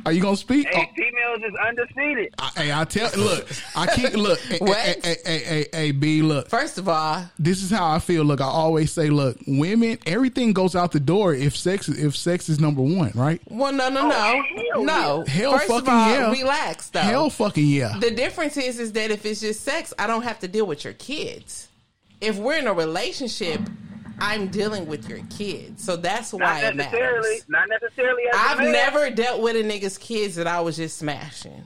Are 0.04 0.12
you 0.12 0.22
gonna 0.24 0.36
speak? 0.36 0.68
Hey, 0.70 0.90
oh. 0.90 0.96
females 0.96 1.52
is 1.52 1.56
undefeated. 1.68 2.34
I, 2.40 2.52
hey, 2.56 2.74
I 2.74 2.84
tell 2.84 3.12
look, 3.16 3.48
I 3.76 3.86
keep 3.96 4.14
look. 4.14 4.40
Hey, 4.50 4.58
Hey, 4.60 4.96
hey, 5.04 5.16
hey, 5.24 5.40
hey, 5.40 5.66
hey, 5.72 5.92
B, 5.92 6.24
look. 6.24 6.50
First 6.50 6.80
of 6.80 6.90
all, 6.90 7.24
This 7.38 7.62
is 7.62 7.70
how 7.70 7.92
I 7.92 8.00
feel. 8.00 8.24
Look, 8.24 8.42
I 8.42 8.46
always 8.46 8.92
say, 8.92 9.12
look, 9.12 9.38
women, 9.46 10.00
everything 10.08 10.52
goes 10.52 10.76
out 10.76 10.92
the 10.92 11.00
door 11.00 11.36
if 11.36 11.56
sex 11.56 11.88
if 11.88 12.16
sex 12.16 12.50
is 12.50 12.60
number 12.60 12.82
one, 12.82 13.12
right? 13.14 13.40
well, 13.50 13.72
no, 13.72 13.90
no, 13.90 14.08
no, 14.08 14.44
oh, 14.74 14.84
no. 14.84 15.26
Hell 15.28 15.52
First 15.52 15.68
fucking 15.68 15.88
of 15.88 15.94
all, 15.94 16.10
yeah. 16.10 16.32
relax 16.32 16.90
though. 16.90 17.02
Hell 17.02 17.30
fucking 17.30 17.68
yeah. 17.68 18.00
The 18.00 18.10
difference 18.10 18.58
is, 18.58 18.80
is 18.80 18.94
that 18.94 19.12
if 19.12 19.28
it's 19.28 19.42
just 19.42 19.62
sex, 19.62 19.94
I 20.00 20.08
don't 20.08 20.24
have 20.24 20.40
to 20.40 20.48
deal 20.48 20.66
with 20.66 20.84
your 20.84 20.94
kids. 20.94 21.68
If 22.20 22.38
we're 22.38 22.58
in 22.58 22.66
a 22.66 22.74
relationship, 22.74 23.62
I'm 24.22 24.48
dealing 24.48 24.86
with 24.88 25.10
your 25.10 25.20
kids, 25.30 25.84
so 25.84 25.96
that's 25.96 26.34
why 26.34 26.62
Not 26.62 26.64
it 26.64 26.76
matters. 26.76 27.46
Not 27.48 27.68
necessarily. 27.70 28.24
As 28.32 28.36
a 28.36 28.40
I've 28.40 28.60
never 28.60 29.10
dealt 29.10 29.42
with 29.42 29.56
a 29.56 29.64
nigga's 29.64 29.98
kids 29.98 30.36
that 30.36 30.48
I 30.48 30.62
was 30.62 30.78
just 30.78 30.98
smashing. 30.98 31.64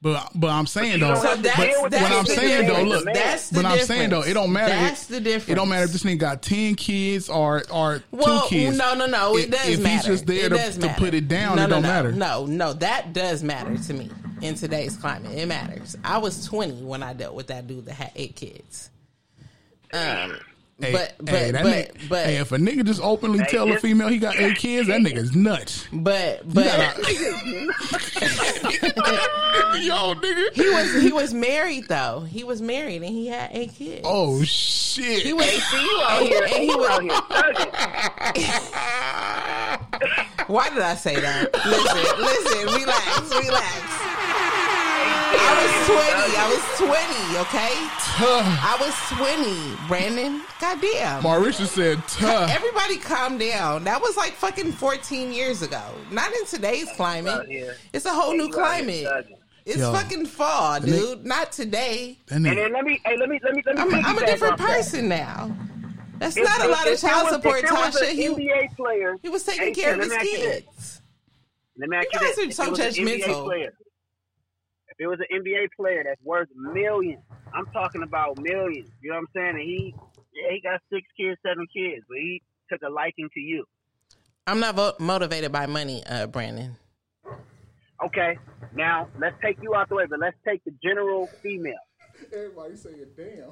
But 0.00 0.30
but 0.34 0.50
I'm 0.50 0.66
saying 0.68 0.92
you 0.92 0.98
though, 0.98 1.14
don't 1.14 1.22
So 1.22 1.36
that's, 1.36 1.56
deal 1.56 1.88
that's 1.90 2.02
what 2.02 2.12
I'm 2.12 2.24
saying 2.26 2.68
though, 2.68 2.82
look, 2.82 3.04
that's 3.04 3.50
the 3.50 3.62
but 3.62 3.66
I'm 3.66 3.78
saying 3.80 4.10
though, 4.10 4.22
it 4.22 4.32
don't 4.32 4.52
matter. 4.52 4.72
That's 4.72 5.02
if, 5.02 5.08
the 5.08 5.20
difference. 5.20 5.48
It 5.48 5.54
don't 5.56 5.68
matter 5.68 5.84
if 5.86 5.90
this 5.90 6.04
nigga 6.04 6.18
got 6.18 6.40
ten 6.42 6.76
kids 6.76 7.28
or 7.28 7.64
or 7.72 8.04
Well, 8.12 8.42
two 8.42 8.48
kids. 8.48 8.78
no, 8.78 8.94
no, 8.94 9.06
no. 9.06 9.36
It 9.36 9.46
If- 9.46 9.50
does 9.50 9.68
if 9.68 9.80
matter. 9.80 9.94
If 9.96 10.04
he's 10.04 10.04
just 10.04 10.26
there 10.26 10.46
it 10.46 10.48
to, 10.50 10.54
does 10.54 10.78
to 10.78 10.88
put 10.98 11.14
it 11.14 11.26
down, 11.26 11.56
no, 11.56 11.64
it 11.64 11.66
no, 11.66 11.74
don't 11.74 11.82
no, 11.82 11.88
matter. 11.88 12.12
No, 12.12 12.46
no, 12.46 12.72
that 12.74 13.12
does 13.12 13.42
matter 13.42 13.76
to 13.76 13.92
me 13.92 14.08
in 14.40 14.54
today's 14.54 14.96
climate. 14.96 15.36
It 15.36 15.46
matters. 15.46 15.96
I 16.04 16.18
was 16.18 16.46
20 16.46 16.84
when 16.84 17.02
I 17.02 17.12
dealt 17.12 17.34
with 17.34 17.48
that 17.48 17.66
dude 17.66 17.86
that 17.86 17.94
had 17.94 18.12
eight 18.14 18.36
kids. 18.36 18.90
Um, 19.92 20.38
Hey, 20.80 20.92
but 20.92 21.14
but 21.18 21.28
hey, 21.34 21.50
that 21.50 21.64
but 21.64 21.72
nigga, 21.72 22.08
but 22.08 22.24
hey, 22.26 22.36
if 22.36 22.52
a 22.52 22.56
nigga 22.56 22.84
just 22.86 23.00
openly 23.02 23.44
tell 23.48 23.68
a 23.72 23.80
female 23.80 24.06
he 24.06 24.18
got 24.18 24.36
eight 24.36 24.58
kids, 24.58 24.86
that 24.86 25.00
nigga's 25.00 25.34
nuts. 25.34 25.88
but 25.92 26.42
but 26.46 26.66
gotta- 26.66 27.02
Yo, 29.82 30.14
nigga. 30.14 30.52
he 30.54 30.68
was 30.70 31.02
he 31.02 31.12
was 31.12 31.34
married 31.34 31.88
though. 31.88 32.20
He 32.20 32.44
was 32.44 32.62
married 32.62 33.02
and 33.02 33.10
he 33.12 33.26
had 33.26 33.50
eight 33.52 33.74
kids. 33.74 34.02
Oh 34.04 34.40
shit. 34.44 35.24
He 35.24 35.32
was 35.32 35.46
See 35.46 35.82
you 35.82 36.00
out 36.04 36.22
here. 36.22 36.42
and 36.44 36.52
he 36.52 36.66
you 36.66 36.78
was. 36.78 37.00
Why 40.48 40.68
did 40.70 40.78
I 40.78 40.94
say 40.94 41.20
that? 41.20 41.52
Listen, 41.66 42.20
listen, 42.20 42.66
relax, 42.74 43.30
relax. 43.46 43.82
I 45.30 45.52
was 45.60 45.74
20. 45.86 46.36
I 46.36 46.48
was 46.48 46.64
20, 46.78 47.38
okay? 47.44 47.74
I 48.20 48.76
was 48.80 48.94
20, 49.18 49.88
Brandon. 49.88 50.42
Goddamn. 50.60 51.22
Marisha 51.22 51.66
said, 51.66 52.02
"Tuh." 52.08 52.46
Everybody 52.50 52.96
calm 52.96 53.38
down. 53.38 53.84
That 53.84 54.00
was 54.00 54.16
like 54.16 54.32
fucking 54.32 54.72
14 54.72 55.32
years 55.32 55.62
ago. 55.62 55.82
Not 56.10 56.32
in 56.32 56.46
today's 56.46 56.88
climate. 56.96 57.46
It's 57.92 58.04
a 58.06 58.10
whole 58.12 58.34
new 58.36 58.48
climate. 58.50 59.06
It's 59.66 59.78
Yo. 59.78 59.92
fucking 59.92 60.24
fall, 60.26 60.80
That 60.80 60.88
nigga- 60.88 60.98
dude. 60.98 61.26
Not 61.26 61.52
today. 61.52 62.16
And 62.30 62.44
then 62.44 62.56
let 62.72 62.84
me, 62.84 63.00
hey, 63.04 63.18
let 63.18 63.28
me, 63.28 63.38
let 63.44 63.52
me, 63.54 63.62
let 63.66 63.76
me. 63.76 63.82
I'm, 63.98 64.04
I'm 64.06 64.16
a 64.18 64.24
different 64.24 64.54
off 64.54 64.58
that. 64.60 64.66
person 64.66 65.08
now. 65.08 65.54
That's 66.18 66.38
If- 66.38 66.44
not 66.44 66.60
a 66.60 66.64
if- 66.64 66.70
lot 66.70 66.88
of 66.90 66.98
child 67.00 67.24
was- 67.24 67.34
support, 67.34 67.58
if 67.64 67.70
there 67.70 67.74
was 67.74 67.94
Tasha. 68.00 68.08
He, 68.12 68.28
NBA 68.28 68.76
player. 68.76 69.16
he 69.22 69.28
was 69.28 69.42
taking 69.44 69.66
Hey, 69.66 69.72
care 69.74 69.92
of 69.94 70.00
his 70.00 70.08
me 70.08 70.16
ask 70.16 70.24
you 70.24 70.38
this. 70.38 70.62
kids. 70.62 71.00
Let 71.76 71.88
me 71.90 71.96
ask 71.98 72.06
You 72.12 72.18
you 72.20 72.26
guys 72.26 72.36
this. 72.36 72.60
are 72.60 72.64
so 72.64 72.74
there 72.74 72.90
NBA 72.90 73.22
judgmental. 73.24 73.68
Player, 74.98 75.12
if 75.12 75.26
there 75.26 75.26
was 75.26 75.26
an 75.30 75.42
NBA 75.42 75.68
player 75.76 76.02
that's 76.04 76.22
worth 76.24 76.48
millions, 76.54 77.22
I'm 77.54 77.66
talking 77.66 78.02
about 78.02 78.38
millions. 78.38 78.90
You 79.02 79.10
know 79.10 79.16
what 79.16 79.20
I'm 79.20 79.28
saying? 79.34 79.48
And 79.50 79.60
he, 79.60 79.94
yeah, 80.34 80.52
he 80.52 80.60
got 80.60 80.80
six 80.92 81.06
kids, 81.18 81.38
seven 81.46 81.66
kids, 81.74 82.04
but 82.08 82.18
he 82.18 82.42
took 82.70 82.82
a 82.82 82.90
liking 82.90 83.28
to 83.34 83.40
you. 83.40 83.64
I'm 84.46 84.60
not 84.60 84.74
vo- 84.76 84.94
motivated 84.98 85.52
by 85.52 85.66
money, 85.66 86.02
uh, 86.06 86.26
Brandon. 86.26 86.76
Okay, 88.04 88.38
now 88.74 89.08
let's 89.18 89.36
take 89.42 89.60
you 89.60 89.74
out 89.74 89.88
the 89.88 89.96
way, 89.96 90.04
but 90.08 90.20
let's 90.20 90.36
take 90.46 90.62
the 90.64 90.72
general 90.82 91.26
female. 91.42 91.74
Everybody 92.32 92.76
saying, 92.76 93.06
"Damn." 93.16 93.50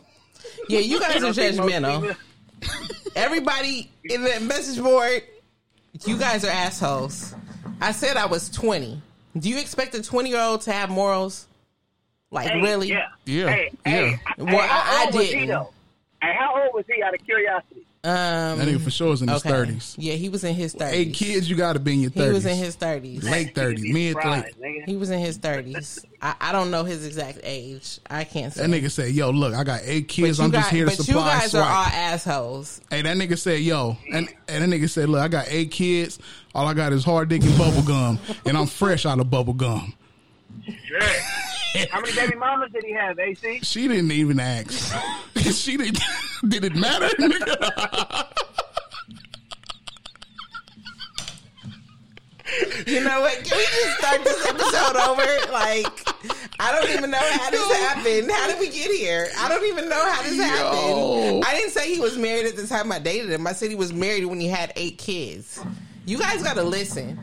Yeah, 0.69 0.81
you 0.81 1.01
guys 1.01 1.17
are 1.17 1.21
don't 1.21 1.35
think 1.35 1.57
most 1.57 1.69
judgmental. 1.69 2.17
Everybody 3.17 3.91
in 4.05 4.23
the 4.23 4.41
message 4.41 4.83
board, 4.83 5.23
you 6.07 6.17
guys 6.17 6.45
are 6.45 6.51
assholes. 6.51 7.35
I 7.81 7.93
said 7.93 8.17
I 8.17 8.27
was 8.27 8.49
20. 8.51 9.03
Do 9.39 9.49
you 9.49 9.59
expect 9.59 9.95
a 9.95 10.03
20 10.03 10.31
year 10.31 10.41
old 10.41 10.63
to 10.63 10.73
have 10.73 10.91
morals? 10.91 11.47
Like, 12.31 12.49
Hey, 12.49 12.61
really? 12.61 12.89
Yeah. 12.89 13.09
Yeah, 13.25 13.49
Hey, 13.51 13.71
yeah. 13.85 13.91
hey, 13.93 14.19
Well, 14.39 14.49
hey, 14.49 14.59
I- 14.61 15.01
I 15.03 15.05
old 15.07 15.15
was 15.15 15.27
he, 15.27 15.33
didn't. 15.33 15.49
though? 15.49 15.71
Hey, 16.23 16.35
how 16.39 16.61
old 16.63 16.75
was 16.75 16.85
he? 16.89 17.03
Out 17.03 17.15
of 17.15 17.25
curiosity. 17.25 17.86
Um, 18.07 18.59
That 18.61 18.69
nigga 18.69 18.81
for 18.81 18.91
sure 18.91 19.09
was 19.09 19.21
in 19.23 19.27
his 19.27 19.39
okay. 19.39 19.49
thirties. 19.49 19.97
Yeah, 19.99 20.15
he 20.15 20.29
was 20.29 20.45
in 20.45 20.55
his 20.55 20.75
30s. 20.77 20.93
Eight 20.93 21.15
kids, 21.15 21.51
you 21.51 21.57
got 21.57 21.73
to 21.73 21.81
be 21.81 21.95
in 21.95 22.01
your 22.03 22.11
thirties. 22.11 22.29
He 22.29 22.35
was 22.35 22.47
in 22.47 22.57
his 22.57 22.77
30s. 22.77 23.25
late 23.29 23.53
thirties, 23.53 23.93
mid 23.93 24.15
to 24.15 24.31
late. 24.31 24.45
Surprised, 24.45 24.61
nigga. 24.61 24.85
He 24.87 24.97
was 24.97 25.11
in 25.11 25.19
his 25.19 25.39
30s. 25.41 26.05
I, 26.23 26.35
I 26.41 26.53
don't 26.53 26.71
know 26.71 26.85
his 26.85 27.05
exact 27.05 27.41
age. 27.43 27.99
I 28.09 28.23
can't 28.23 28.53
say. 28.53 28.65
That 28.65 28.71
nigga 28.71 28.93
said, 28.93 29.11
"Yo, 29.13 29.31
look, 29.31 29.55
I 29.55 29.65
got 29.65 29.81
eight 29.83 30.07
kids. 30.07 30.39
I'm 30.39 30.53
just 30.53 30.71
here 30.71 30.85
to 30.85 30.91
but 30.93 30.99
you 30.99 31.05
supply 31.05 31.41
guys 31.41 31.55
are 31.57 31.63
all 31.63 31.85
assholes. 31.87 32.81
Hey, 32.91 33.03
that 33.03 33.17
nigga 33.17 33.37
said, 33.37 33.61
"Yo," 33.61 33.97
and 34.13 34.29
and 34.47 34.63
that 34.63 34.77
nigga 34.77 34.89
said, 34.89 35.09
"Look, 35.09 35.21
I 35.21 35.27
got 35.27 35.47
eight 35.49 35.73
kids. 35.73 36.21
All 36.55 36.67
I 36.69 36.75
got 36.75 36.93
is 36.93 37.03
hard 37.05 37.29
dick 37.29 37.43
and 37.43 37.59
bubble 37.59 37.83
gum, 37.83 38.21
and 38.47 38.57
I'm 38.57 38.67
fresh 38.67 39.05
out 39.05 39.19
of 39.19 39.29
bubble 39.31 39.53
gum." 39.55 39.95
Sure. 40.85 41.01
How 41.91 42.01
many 42.01 42.15
baby 42.15 42.37
mamas 42.37 42.71
did 42.73 42.85
he 42.85 42.93
have, 42.93 43.19
AC? 43.19 43.61
She 43.63 43.89
didn't 43.89 44.13
even 44.13 44.41
ask. 44.41 44.95
she 45.53 45.77
didn't. 45.77 46.01
Did 46.49 46.65
it 46.65 46.77
matter? 46.77 47.09
You 52.87 53.03
know 53.03 53.21
what? 53.21 53.43
Can 53.43 53.59
we 53.59 53.65
just 53.65 53.99
start 53.99 54.23
this 54.23 54.47
episode 54.47 54.97
over? 54.97 55.53
Like, 55.53 55.87
I 56.61 56.73
don't 56.73 56.91
even 56.97 57.11
know 57.11 57.19
how 57.19 57.51
this 57.51 57.73
happened. 57.79 58.31
How 58.31 58.49
did 58.49 58.61
we 58.61 58.69
get 58.69 58.91
here? 58.91 59.29
I 59.39 59.49
don't 59.49 59.65
even 59.67 59.89
know 59.89 60.11
how 60.11 60.23
this 60.23 60.37
Yo. 60.37 60.45
happened. 60.45 61.45
I 61.45 61.55
didn't 61.55 61.71
say 61.71 61.93
he 61.93 62.01
was 62.01 62.17
married 62.17 62.47
at 62.47 62.57
the 62.57 62.67
time 62.67 62.93
I 62.93 62.99
dated 62.99 63.31
him. 63.31 63.47
I 63.47 63.53
said 63.53 63.71
he 63.71 63.77
was 63.77 63.93
married 63.93 64.27
when 64.27 64.39
he 64.41 64.47
had 64.49 64.73
eight 64.77 64.99
kids. 64.99 65.61
You 66.05 66.19
guys 66.19 66.43
got 66.43 66.55
to 66.55 66.63
listen. 66.63 67.19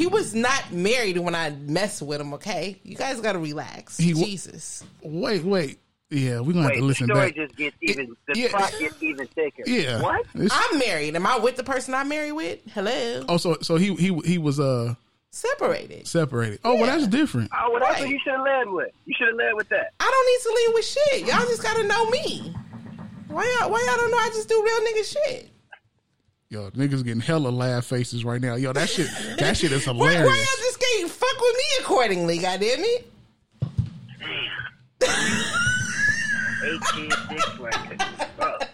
He 0.00 0.06
was 0.06 0.34
not 0.34 0.72
married 0.72 1.18
when 1.18 1.34
I 1.34 1.50
messed 1.50 2.00
with 2.00 2.22
him. 2.22 2.32
Okay, 2.32 2.80
you 2.84 2.96
guys 2.96 3.20
got 3.20 3.32
to 3.34 3.38
relax. 3.38 3.98
He 3.98 4.14
Jesus. 4.14 4.82
wait, 5.02 5.44
wait. 5.44 5.78
Yeah, 6.08 6.40
we're 6.40 6.54
gonna 6.54 6.62
have 6.62 6.70
Wait, 6.70 6.74
to 6.76 6.80
the 6.80 6.86
listen 6.86 7.06
story 7.06 7.26
back. 7.26 7.34
just 7.36 7.54
gets 7.56 7.76
even. 7.82 8.16
The 8.26 8.38
yeah. 8.40 8.48
plot 8.48 8.74
gets 8.78 9.02
even 9.02 9.26
thicker. 9.26 9.62
Yeah. 9.66 10.00
What? 10.00 10.24
It's- 10.34 10.50
I'm 10.52 10.78
married. 10.78 11.14
Am 11.16 11.26
I 11.26 11.36
with 11.38 11.56
the 11.56 11.62
person 11.64 11.92
I'm 11.92 12.08
married 12.08 12.32
with? 12.32 12.60
Hello. 12.72 13.26
oh, 13.28 13.36
so 13.36 13.58
so 13.60 13.76
he 13.76 13.94
he 13.96 14.18
he 14.24 14.38
was 14.38 14.58
uh 14.58 14.94
Separated. 15.32 16.06
separated. 16.08 16.60
Oh, 16.64 16.76
well, 16.76 16.86
that's 16.86 17.06
different. 17.06 17.50
Oh, 17.54 17.70
well, 17.70 17.80
that's 17.80 17.92
Right. 18.00 18.00
what 18.04 18.10
you 18.10 18.18
should 18.24 18.32
have 18.32 18.42
led 18.44 18.68
with. 18.70 18.88
You 19.04 19.14
should 19.18 19.28
have 19.28 19.36
led 19.36 19.54
with 19.54 19.68
that. 19.68 19.92
I 20.00 20.10
don't 20.10 20.26
need 20.26 20.40
to 20.42 20.64
lead 20.64 20.74
with 20.74 20.86
shit. 20.86 21.20
Y'all 21.28 21.46
just 21.46 21.62
got 21.62 21.76
to 21.76 21.84
know 21.86 22.06
me. 22.10 22.56
Why 23.28 23.58
y'all? 23.60 23.70
Why 23.70 23.84
y'all 23.86 23.96
don't 23.98 24.10
know 24.10 24.16
I 24.16 24.30
just 24.30 24.48
do 24.48 24.60
real 24.64 24.80
nigga 24.80 25.12
shit? 25.28 25.49
Yo, 26.52 26.68
niggas 26.70 27.04
getting 27.04 27.20
hella 27.20 27.48
laugh 27.48 27.84
faces 27.86 28.24
right 28.24 28.40
now. 28.40 28.56
Yo, 28.56 28.72
that 28.72 28.88
shit 28.88 29.08
that 29.38 29.56
shit 29.56 29.70
is 29.70 29.86
Why, 29.86 29.92
why 29.92 30.12
hilarious. 30.14 30.36
y'all 30.36 30.64
just 30.64 30.80
can't 30.80 31.08
fuck 31.08 31.40
with 31.40 31.54
me 31.56 31.62
accordingly? 31.84 32.38
Goddamn 32.38 32.80
it! 32.80 33.06
Eight 36.64 36.80
kids, 36.92 37.16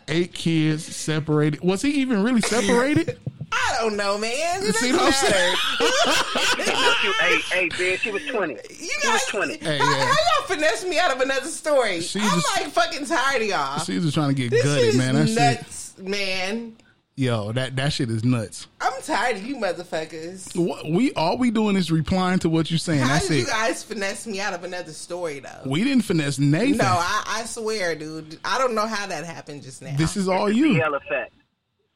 Eight 0.09 0.33
kids 0.33 0.97
separated. 0.97 1.61
Was 1.61 1.83
he 1.83 1.91
even 2.01 2.23
really 2.23 2.41
separated? 2.41 3.19
I 3.53 3.77
don't 3.81 3.97
know, 3.97 4.17
man. 4.19 4.31
It 4.63 4.75
See 4.75 4.91
doesn't 4.93 4.97
what 4.97 5.25
I'm 5.25 5.31
matter. 5.31 5.57
Look, 7.05 7.17
hey, 7.21 7.39
hey, 7.53 7.69
bitch, 7.69 7.99
she 7.99 8.11
was 8.11 8.25
20. 8.27 8.55
You 8.55 8.59
She 8.71 8.85
was 8.87 9.03
guys, 9.05 9.27
20. 9.27 9.59
Hey, 9.59 9.79
how, 9.79 9.85
yeah. 9.99 10.05
how 10.07 10.07
y'all 10.39 10.47
finesse 10.49 10.85
me 10.87 10.99
out 10.99 11.15
of 11.15 11.21
another 11.21 11.47
story? 11.49 12.01
She 12.01 12.21
I'm 12.21 12.41
just- 12.41 12.57
like 12.57 12.69
fucking 12.73 13.05
tired 13.07 13.43
of 13.43 13.49
y'all. 13.49 13.79
She's 13.81 14.03
just 14.03 14.15
trying 14.15 14.31
to 14.31 14.35
get 14.35 14.51
this 14.51 14.65
gutted, 14.65 14.85
is 14.87 14.97
man. 14.97 15.15
That 15.15 15.29
shit, 15.29 15.37
nuts, 15.37 15.99
man. 15.99 16.77
Yo, 17.17 17.53
that 17.53 17.77
that 17.77 17.93
shit 17.93 18.11
is 18.11 18.25
nuts. 18.25 18.69
I'm 18.81 19.03
tired 19.03 19.37
of 19.37 19.47
you 19.47 19.57
motherfuckers. 19.57 20.57
What 20.57 20.91
we 20.91 21.13
all 21.15 21.39
we 21.39 21.51
doing 21.51 21.77
is 21.77 21.91
replying 21.91 22.39
to 22.41 22.49
what 22.49 22.71
you're 22.71 22.79
saying. 22.79 23.01
How 23.01 23.15
That's 23.15 23.29
did 23.29 23.39
you 23.39 23.47
guys 23.47 23.83
finesse 23.83 24.27
me 24.27 24.41
out 24.41 24.53
of 24.53 24.65
another 24.65 24.93
story 24.93 25.41
though? 25.41 25.63
We 25.65 25.83
didn't 25.83 26.05
finesse 26.05 26.39
Nathan. 26.39 26.79
No, 26.79 26.85
I, 26.85 27.41
I 27.41 27.45
swear, 27.45 27.95
dude. 27.95 28.39
I 28.45 28.59
don't 28.59 28.75
know 28.75 28.87
how 28.87 29.07
that 29.07 29.25
happened 29.25 29.63
just 29.63 29.83
now. 29.83 29.97
this 29.97 30.17
is 30.17 30.29
all 30.29 30.51
you. 30.51 30.75
BL 30.75 30.95
effect. 30.95 31.35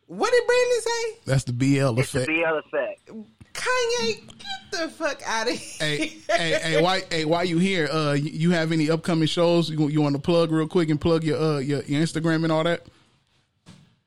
what 0.07 0.31
did 0.31 0.47
Brandon 0.47 0.81
say? 0.81 1.19
That's 1.27 1.45
the 1.45 1.53
BL 1.53 2.01
It's 2.01 2.13
the 2.13 2.23
effect. 2.23 2.27
BL 2.27 2.59
effect. 2.59 3.11
Kanye, 3.53 4.27
get 4.27 4.71
the 4.71 4.89
fuck 4.91 5.21
out 5.27 5.49
of 5.49 5.55
here. 5.55 5.77
hey, 5.81 6.07
hey, 6.31 6.59
hey, 6.63 6.83
why, 6.83 7.03
hey, 7.11 7.25
while 7.25 7.45
you 7.45 7.59
here, 7.59 7.89
uh, 7.89 8.13
you, 8.13 8.31
you 8.31 8.51
have 8.53 8.71
any 8.71 8.89
upcoming 8.89 9.27
shows 9.27 9.69
you, 9.69 9.89
you 9.89 10.01
want 10.01 10.15
to 10.15 10.23
plug 10.23 10.53
real 10.53 10.69
quick 10.69 10.89
and 10.89 11.01
plug 11.01 11.25
your 11.25 11.37
uh 11.39 11.59
your, 11.59 11.83
your 11.83 12.01
Instagram 12.01 12.45
and 12.45 12.53
all 12.53 12.65
that? 12.65 12.87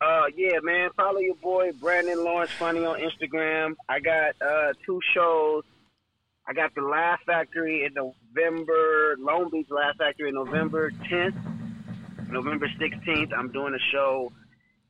Uh, 0.04 0.26
yeah, 0.36 0.60
man. 0.64 0.90
Follow 0.98 1.20
your 1.20 1.36
boy 1.36 1.72
Brandon 1.80 2.24
Lawrence 2.24 2.52
Funny 2.60 2.84
on 2.86 3.00
Instagram. 3.00 3.76
I 3.88 4.00
got 4.00 4.36
uh 4.42 4.74
two 4.86 5.00
shows. 5.14 5.64
I 6.48 6.54
got 6.54 6.76
the 6.76 6.82
Laugh 6.82 7.20
Factory 7.26 7.86
in 7.86 7.94
November, 7.94 9.16
Long 9.20 9.50
Beach 9.50 9.68
Laugh 9.70 9.96
Factory 9.98 10.28
in 10.28 10.36
November 10.36 10.92
10th, 11.10 11.38
November 12.30 12.68
16th. 12.82 13.32
I'm 13.38 13.50
doing 13.54 13.74
a 13.74 13.84
show 13.94 14.30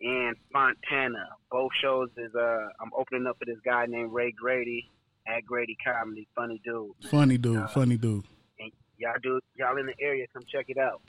in 0.02 0.34
Fontana. 0.52 1.30
Both 1.52 1.72
shows 1.82 2.10
is 2.18 2.34
uh 2.36 2.68
I'm 2.82 2.90
opening 2.98 3.28
up 3.28 3.38
for 3.38 3.46
this 3.46 3.60
guy 3.64 3.86
named 3.88 4.12
Ray 4.12 4.32
Grady. 4.32 4.90
at 5.28 5.46
Grady 5.46 5.78
Comedy. 5.86 6.28
Funny 6.36 6.60
dude. 6.66 6.92
Funny 7.12 7.38
dude, 7.38 7.70
funny 7.70 7.98
dude. 7.98 8.26
And 8.60 8.72
y'all 8.98 9.14
do 9.22 9.40
y'all 9.56 9.78
in 9.78 9.86
the 9.86 9.96
area, 10.02 10.26
come 10.34 10.44
check 10.52 10.66
it 10.70 10.78
out. 10.78 11.02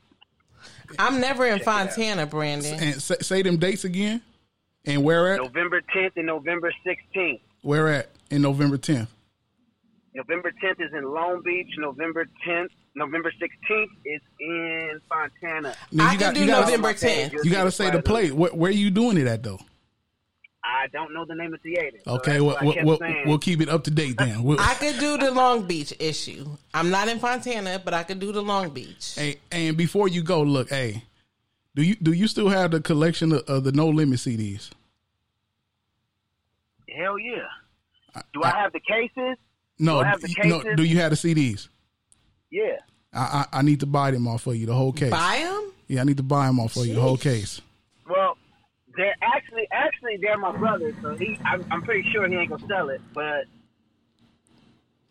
I'm 0.99 1.21
never 1.21 1.45
in 1.47 1.59
Check 1.59 1.63
it 1.63 1.69
out. 1.69 1.87
Fontana, 1.89 2.27
Brandon. 2.27 2.75
And 2.75 3.03
say, 3.03 3.17
say 3.21 3.43
them 3.43 3.57
dates 3.59 3.85
again. 3.85 4.23
And 4.85 5.03
where 5.03 5.33
at? 5.35 5.41
November 5.41 5.81
10th 5.95 6.13
and 6.17 6.27
November 6.27 6.73
16th. 6.87 7.41
Where 7.63 7.89
at 7.89 8.11
in 8.31 8.43
November 8.43 8.77
10th? 8.79 9.09
November 10.15 10.53
10th 10.63 10.81
is 10.85 10.93
in 10.93 11.05
Long 11.13 11.43
Beach. 11.45 11.67
November 11.79 12.27
10th, 12.47 12.69
November 12.95 13.33
16th 13.43 13.87
is 14.05 14.21
in 14.39 15.01
Fontana. 15.09 15.75
Now, 15.91 16.09
I 16.11 16.17
can 16.17 16.35
do 16.35 16.47
gotta- 16.47 16.67
November 16.67 16.93
10th. 16.93 17.45
You 17.45 17.51
got 17.51 17.65
to 17.65 17.71
say 17.73 17.91
the 17.91 18.03
plate. 18.03 18.33
Where, 18.33 18.51
where 18.53 18.71
you 18.71 18.91
doing 18.91 19.17
it 19.19 19.27
at 19.27 19.43
though? 19.43 19.59
I 20.65 20.87
don't 20.89 21.13
know 21.13 21.27
the 21.27 21.35
name 21.35 21.53
of 21.53 21.63
the 21.63 21.75
theater. 21.75 21.99
Okay, 22.07 22.33
that's 22.33 22.43
we'll, 22.43 22.55
what 22.55 22.85
we'll, 22.85 22.99
saying. 22.99 23.25
we'll 23.27 23.39
keep 23.39 23.61
it 23.61 23.69
up 23.69 23.85
to 23.85 23.91
date 23.91 24.17
then. 24.17 24.43
We'll, 24.43 24.59
I 24.59 24.75
could 24.75 24.99
do 24.99 25.19
the 25.19 25.31
Long 25.31 25.67
Beach 25.67 25.93
issue. 25.99 26.47
I'm 26.73 26.91
not 26.91 27.09
in 27.09 27.19
Fontana, 27.19 27.81
but 27.85 27.93
I 27.93 28.03
could 28.03 28.19
do 28.19 28.33
the 28.33 28.43
Long 28.43 28.71
Beach. 28.71 29.15
hey, 29.17 29.37
and 29.53 29.77
before 29.77 30.09
you 30.09 30.23
go, 30.23 30.43
look, 30.43 30.71
hey, 30.71 31.05
do 31.75 31.83
you 31.83 31.97
do 31.97 32.13
you 32.13 32.27
still 32.27 32.49
have 32.49 32.71
the 32.71 32.81
collection 32.81 33.33
of, 33.33 33.43
of 33.43 33.65
the 33.65 33.73
No 33.73 33.89
Limit 33.89 34.19
CDs? 34.21 34.71
Hell 36.89 37.19
yeah. 37.19 38.23
Do 38.33 38.43
I 38.43 38.51
have 38.51 38.73
the 38.73 38.81
cases? 38.81 39.37
No, 39.79 39.95
Do 39.95 40.07
I 40.07 40.09
have 40.09 40.21
the 40.21 40.35
no. 40.45 40.75
Do 40.77 40.85
you 40.85 40.99
have 40.99 41.11
the 41.11 41.17
CDs? 41.17 41.69
Yeah. 42.51 42.79
I, 43.13 43.47
I 43.53 43.59
I 43.59 43.63
need 43.63 43.81
to 43.81 43.87
buy 43.87 44.13
them 44.13 44.27
off 44.27 44.43
for 44.43 44.55
you, 44.55 44.67
the 44.67 44.75
whole 44.75 44.93
case. 44.93 45.11
Buy 45.11 45.41
them? 45.43 45.73
Yeah, 45.89 46.01
I 46.01 46.05
need 46.05 46.17
to 46.17 46.23
buy 46.23 46.47
them 46.47 46.59
off 46.61 46.73
for 46.73 46.87
you, 46.87 46.95
the 46.95 47.01
whole 47.01 47.17
case. 47.17 47.61
Well, 48.09 48.39
they're 48.97 49.15
actually 49.23 49.67
actually 49.73 50.17
they're 50.19 50.39
my 50.39 50.57
brother, 50.57 50.95
so 51.03 51.15
he 51.17 51.39
I'm, 51.45 51.65
I'm 51.71 51.83
pretty 51.83 52.09
sure 52.13 52.27
he 52.29 52.35
ain't 52.37 52.51
gonna 52.51 52.67
sell 52.67 52.89
it, 52.91 53.01
but 53.13 53.45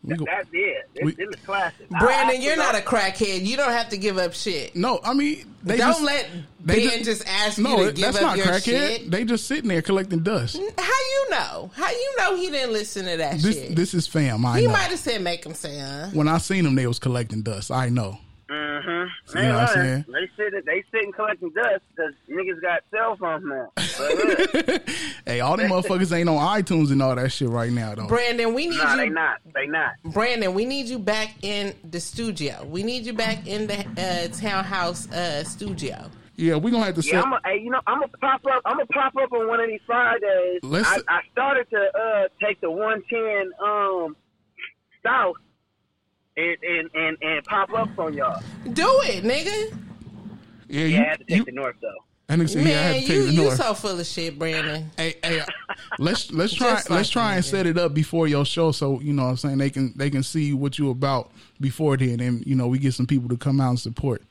We 0.02 0.16
go- 0.16 0.24
that's 0.26 0.48
it. 0.52 0.88
It's, 0.94 1.04
we- 1.04 1.24
it's 1.24 1.34
a 1.36 1.46
classic. 1.46 1.88
Brandon, 1.88 2.40
you're 2.42 2.56
not 2.56 2.74
a 2.74 2.80
crackhead. 2.80 3.44
You 3.46 3.56
don't 3.56 3.72
have 3.72 3.88
to 3.90 3.96
give 3.96 4.18
up 4.18 4.34
shit. 4.34 4.76
No, 4.76 5.00
I 5.02 5.14
mean, 5.14 5.44
they 5.62 5.76
don't 5.78 5.92
just- 5.92 6.02
let 6.02 6.28
they 6.64 6.86
Ben 6.88 7.04
just, 7.04 7.26
ask 7.26 7.58
no, 7.58 7.78
you 7.80 7.86
to 7.86 7.92
give 7.92 8.02
that's 8.04 8.16
up 8.16 8.22
not 8.22 8.36
your 8.38 8.46
crackhead. 8.46 8.62
shit. 8.64 9.10
They 9.10 9.24
just 9.24 9.46
sitting 9.46 9.68
there 9.68 9.82
collecting 9.82 10.20
dust. 10.22 10.56
How 10.56 10.62
you 10.84 11.30
know? 11.30 11.70
How 11.74 11.90
you 11.90 12.14
know 12.18 12.36
he 12.36 12.50
didn't 12.50 12.72
listen 12.72 13.06
to 13.06 13.16
that 13.18 13.38
This 13.38 13.54
shit? 13.56 13.76
this 13.76 13.94
is 13.94 14.06
fam. 14.06 14.44
I 14.46 14.60
he 14.60 14.66
might 14.66 14.88
have 14.90 14.98
said 14.98 15.20
make 15.22 15.44
him 15.44 15.54
say, 15.54 15.78
huh? 15.78 16.08
When 16.12 16.28
I 16.28 16.38
seen 16.38 16.64
them, 16.64 16.74
they 16.74 16.86
was 16.86 16.98
collecting 16.98 17.42
dust. 17.42 17.70
I 17.70 17.88
know. 17.90 18.18
Mm-hmm. 18.50 19.38
You 19.38 19.42
know 19.44 19.54
what 19.54 19.60
I'm 19.60 19.68
saying? 19.68 20.04
They 20.08 20.30
sit 20.36 20.66
they 20.66 20.84
sitting 20.92 21.12
collecting 21.12 21.50
dust 21.50 21.82
because 21.90 22.12
niggas 22.30 22.60
got 22.60 22.82
cell 22.90 23.16
phones 23.16 23.44
now. 23.44 23.72
Hey, 25.26 25.40
all 25.40 25.56
them 25.56 25.70
motherfuckers 25.70 26.14
ain't 26.14 26.28
on 26.28 26.36
iTunes 26.36 26.92
and 26.92 27.00
all 27.00 27.14
that 27.14 27.32
shit 27.32 27.48
right 27.48 27.72
now 27.72 27.94
though. 27.94 28.06
Brandon, 28.06 28.52
we 28.52 28.66
need 28.66 28.76
nah, 28.76 28.92
you. 28.92 29.00
they 29.00 29.08
not. 29.08 29.38
They 29.54 29.66
not. 29.66 29.92
Brandon, 30.04 30.52
we 30.52 30.66
need 30.66 30.86
you 30.86 30.98
back 30.98 31.34
in 31.40 31.74
the 31.90 31.98
studio. 31.98 32.62
We 32.66 32.82
need 32.82 33.06
you 33.06 33.14
back 33.14 33.46
in 33.46 33.66
the 33.66 33.86
uh, 33.96 34.28
townhouse 34.36 35.10
uh, 35.10 35.42
studio. 35.44 36.10
Yeah, 36.36 36.56
we 36.56 36.70
gonna 36.70 36.84
have 36.84 36.96
to 36.96 37.00
Yeah, 37.00 37.12
set. 37.22 37.26
I'm 37.26 37.32
a, 37.32 37.40
hey, 37.44 37.60
you 37.62 37.70
know, 37.70 37.80
I'm 37.86 38.00
gonna 38.00 38.12
pop 38.20 38.44
up. 38.44 38.60
I'm 38.66 38.76
gonna 38.76 38.86
pop 38.86 39.14
up 39.16 39.32
on 39.32 39.48
one 39.48 39.60
of 39.60 39.66
these 39.68 39.80
Fridays. 39.86 40.60
Let's- 40.62 40.88
I, 40.88 40.98
I 41.08 41.20
started 41.32 41.70
to 41.70 41.76
uh, 41.78 42.28
take 42.46 42.60
the 42.60 42.70
110 42.70 43.52
um 43.66 44.16
south 45.02 45.36
and 46.36 46.56
and, 46.62 46.90
and 46.94 47.16
and 47.22 47.44
pop 47.44 47.72
up 47.72 47.96
on 47.98 48.14
y'all. 48.14 48.42
Do 48.72 48.86
it, 49.04 49.24
nigga. 49.24 49.76
yeah, 50.68 50.80
Yeah, 50.80 50.84
you, 50.86 50.96
I 51.00 51.04
had 51.04 51.18
to 51.18 51.24
take 51.24 51.36
you, 51.38 51.44
the 51.44 51.52
north 51.52 51.76
though. 51.80 51.92
and 52.28 52.42
it's, 52.42 52.54
yeah, 52.54 52.62
I 52.62 52.64
had 52.64 52.72
Man, 52.74 52.94
to 52.94 53.00
take 53.00 53.08
you 53.16 53.26
the 53.26 53.32
you 53.32 53.50
so 53.52 53.74
full 53.74 53.98
of 54.00 54.06
shit, 54.06 54.38
Brandon. 54.38 54.90
Hey, 54.96 55.14
hey, 55.22 55.40
uh, 55.40 55.46
let's 55.98 56.30
let's 56.32 56.54
try 56.54 56.70
Just 56.74 56.90
let's 56.90 57.08
like 57.08 57.12
try 57.12 57.34
and 57.36 57.44
nigga. 57.44 57.48
set 57.50 57.66
it 57.66 57.78
up 57.78 57.94
before 57.94 58.26
your 58.28 58.44
show, 58.44 58.72
so 58.72 59.00
you 59.00 59.12
know 59.12 59.24
what 59.24 59.30
I'm 59.30 59.36
saying 59.36 59.58
they 59.58 59.70
can 59.70 59.92
they 59.96 60.10
can 60.10 60.22
see 60.22 60.52
what 60.54 60.78
you 60.78 60.90
about 60.90 61.30
before 61.60 61.96
then, 61.96 62.20
and 62.20 62.44
you 62.46 62.54
know 62.54 62.66
we 62.66 62.78
get 62.78 62.94
some 62.94 63.06
people 63.06 63.28
to 63.28 63.36
come 63.36 63.60
out 63.60 63.70
and 63.70 63.78
support. 63.80 64.22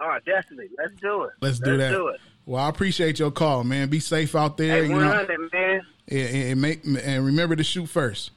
Oh, 0.00 0.18
definitely. 0.26 0.68
Let's 0.76 0.94
do 1.00 1.22
it. 1.24 1.30
Let's 1.40 1.58
do 1.60 1.76
that. 1.78 1.90
do 1.92 2.08
it. 2.08 2.20
Well, 2.46 2.62
I 2.62 2.68
appreciate 2.68 3.18
your 3.18 3.30
call, 3.30 3.64
man. 3.64 3.88
Be 3.88 4.00
safe 4.00 4.34
out 4.34 4.56
there. 4.58 4.82
Hey, 4.82 4.88
you 4.88 4.94
know, 4.98 5.06
100, 5.08 5.50
man. 5.52 5.80
and, 6.08 6.28
and 6.28 6.60
make 6.60 6.84
and 6.84 7.24
remember 7.24 7.56
to 7.56 7.64
shoot 7.64 7.86
first. 7.86 8.30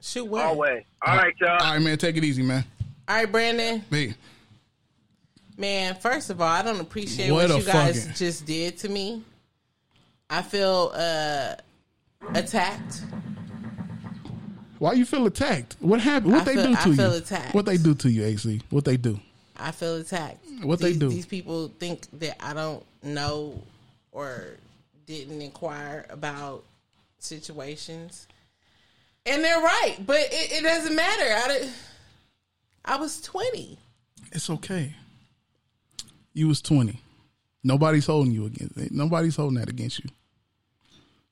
Shoot 0.00 0.24
where? 0.26 0.44
Always. 0.46 0.84
All 1.04 1.16
right, 1.16 1.34
y'all. 1.40 1.50
All 1.50 1.72
right, 1.74 1.82
man. 1.82 1.98
Take 1.98 2.16
it 2.16 2.24
easy, 2.24 2.42
man. 2.42 2.64
All 3.08 3.16
right, 3.16 3.30
Brandon. 3.30 3.82
Hey, 3.90 4.14
Man, 5.56 5.96
first 5.96 6.30
of 6.30 6.40
all, 6.40 6.46
I 6.46 6.62
don't 6.62 6.78
appreciate 6.80 7.32
What 7.32 7.48
what, 7.50 7.58
you 7.58 7.64
guys 7.64 7.98
fucking- 8.04 8.14
just 8.14 8.46
did 8.46 8.78
to 8.78 8.88
me. 8.88 9.24
I 10.30 10.40
feel 10.42 10.92
uh, 10.94 11.56
attacked. 12.32 13.02
why 14.78 14.92
you 14.92 15.04
feel 15.04 15.26
attacked? 15.26 15.74
What 15.80 15.98
happened? 16.00 16.32
What 16.32 16.42
I 16.42 16.44
they 16.44 16.54
feel- 16.54 16.66
do 16.66 16.74
to 16.74 16.80
I 16.80 16.86
you? 16.86 16.94
feel 16.96 17.12
attacked. 17.14 17.54
What 17.56 17.66
they 17.66 17.76
do 17.76 17.94
to 17.96 18.08
you, 18.10 18.24
AC? 18.24 18.60
What 18.70 18.84
they 18.84 18.96
do? 18.96 19.18
I 19.56 19.72
feel 19.72 19.96
attacked. 19.96 20.44
What 20.62 20.78
they 20.78 20.92
do? 20.92 21.08
These 21.08 21.26
people 21.26 21.72
think 21.80 22.06
that 22.20 22.36
I 22.40 22.54
don't 22.54 22.84
know 23.02 23.60
or 24.12 24.44
didn't 25.06 25.42
inquire 25.42 26.06
about 26.10 26.62
situations, 27.18 28.28
and 29.26 29.44
they're 29.44 29.60
right. 29.60 29.96
But 30.04 30.20
it, 30.20 30.52
it 30.52 30.62
doesn't 30.62 30.94
matter. 30.96 31.22
I 31.24 31.68
I 32.84 32.96
was 32.96 33.20
twenty. 33.20 33.78
It's 34.32 34.48
okay. 34.50 34.94
You 36.34 36.48
was 36.48 36.60
twenty. 36.62 37.00
Nobody's 37.64 38.06
holding 38.06 38.32
you 38.32 38.46
against. 38.46 38.92
Nobody's 38.92 39.36
holding 39.36 39.58
that 39.58 39.68
against 39.68 39.98
you. 40.04 40.10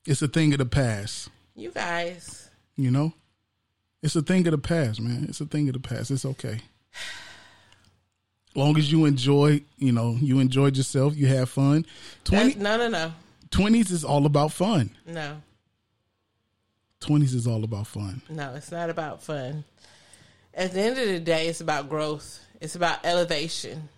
It's 0.07 0.23
a 0.23 0.29
thing 0.29 0.53
of 0.53 0.59
the 0.59 0.67
past. 0.67 1.29
You 1.55 1.71
guys, 1.71 2.51
You 2.77 2.91
know, 2.91 3.13
it's 4.03 4.15
a 4.17 4.23
thing 4.23 4.47
of 4.47 4.51
the 4.53 4.59
past, 4.59 5.01
man. 5.01 5.25
It's 5.29 5.41
a 5.41 5.47
thing 5.47 5.69
of 5.69 5.73
the 5.75 5.81
past. 5.81 6.11
It's 6.11 6.25
okay. 6.27 6.61
Long 8.55 8.77
as 8.79 8.91
you 8.91 9.05
enjoy, 9.05 9.63
you 9.79 9.93
know, 9.93 10.17
you 10.21 10.39
enjoyed 10.41 10.77
yourself, 10.77 11.17
you 11.17 11.27
have 11.27 11.49
fun. 11.51 11.85
Twenty 12.25 12.55
that- 12.55 12.59
no, 12.63 12.77
no, 12.77 12.89
no, 12.89 13.13
twenties 13.51 13.91
is 13.91 14.05
all 14.05 14.27
about 14.27 14.53
fun. 14.53 14.91
no, 15.07 15.41
Twenties 17.01 17.35
is 17.35 17.47
all 17.47 17.63
about 17.65 17.87
fun. 17.87 18.23
no. 18.29 18.55
It's 18.55 18.71
not 18.73 18.91
about 18.91 19.23
fun. 19.23 19.65
At 20.55 20.73
the 20.73 20.81
end 20.81 20.99
of 20.99 21.07
the 21.07 21.21
day, 21.21 21.49
it's 21.49 21.61
about 21.61 21.89
growth. 21.89 22.41
It's 22.61 22.75
about 22.77 23.05
elevation. 23.05 23.89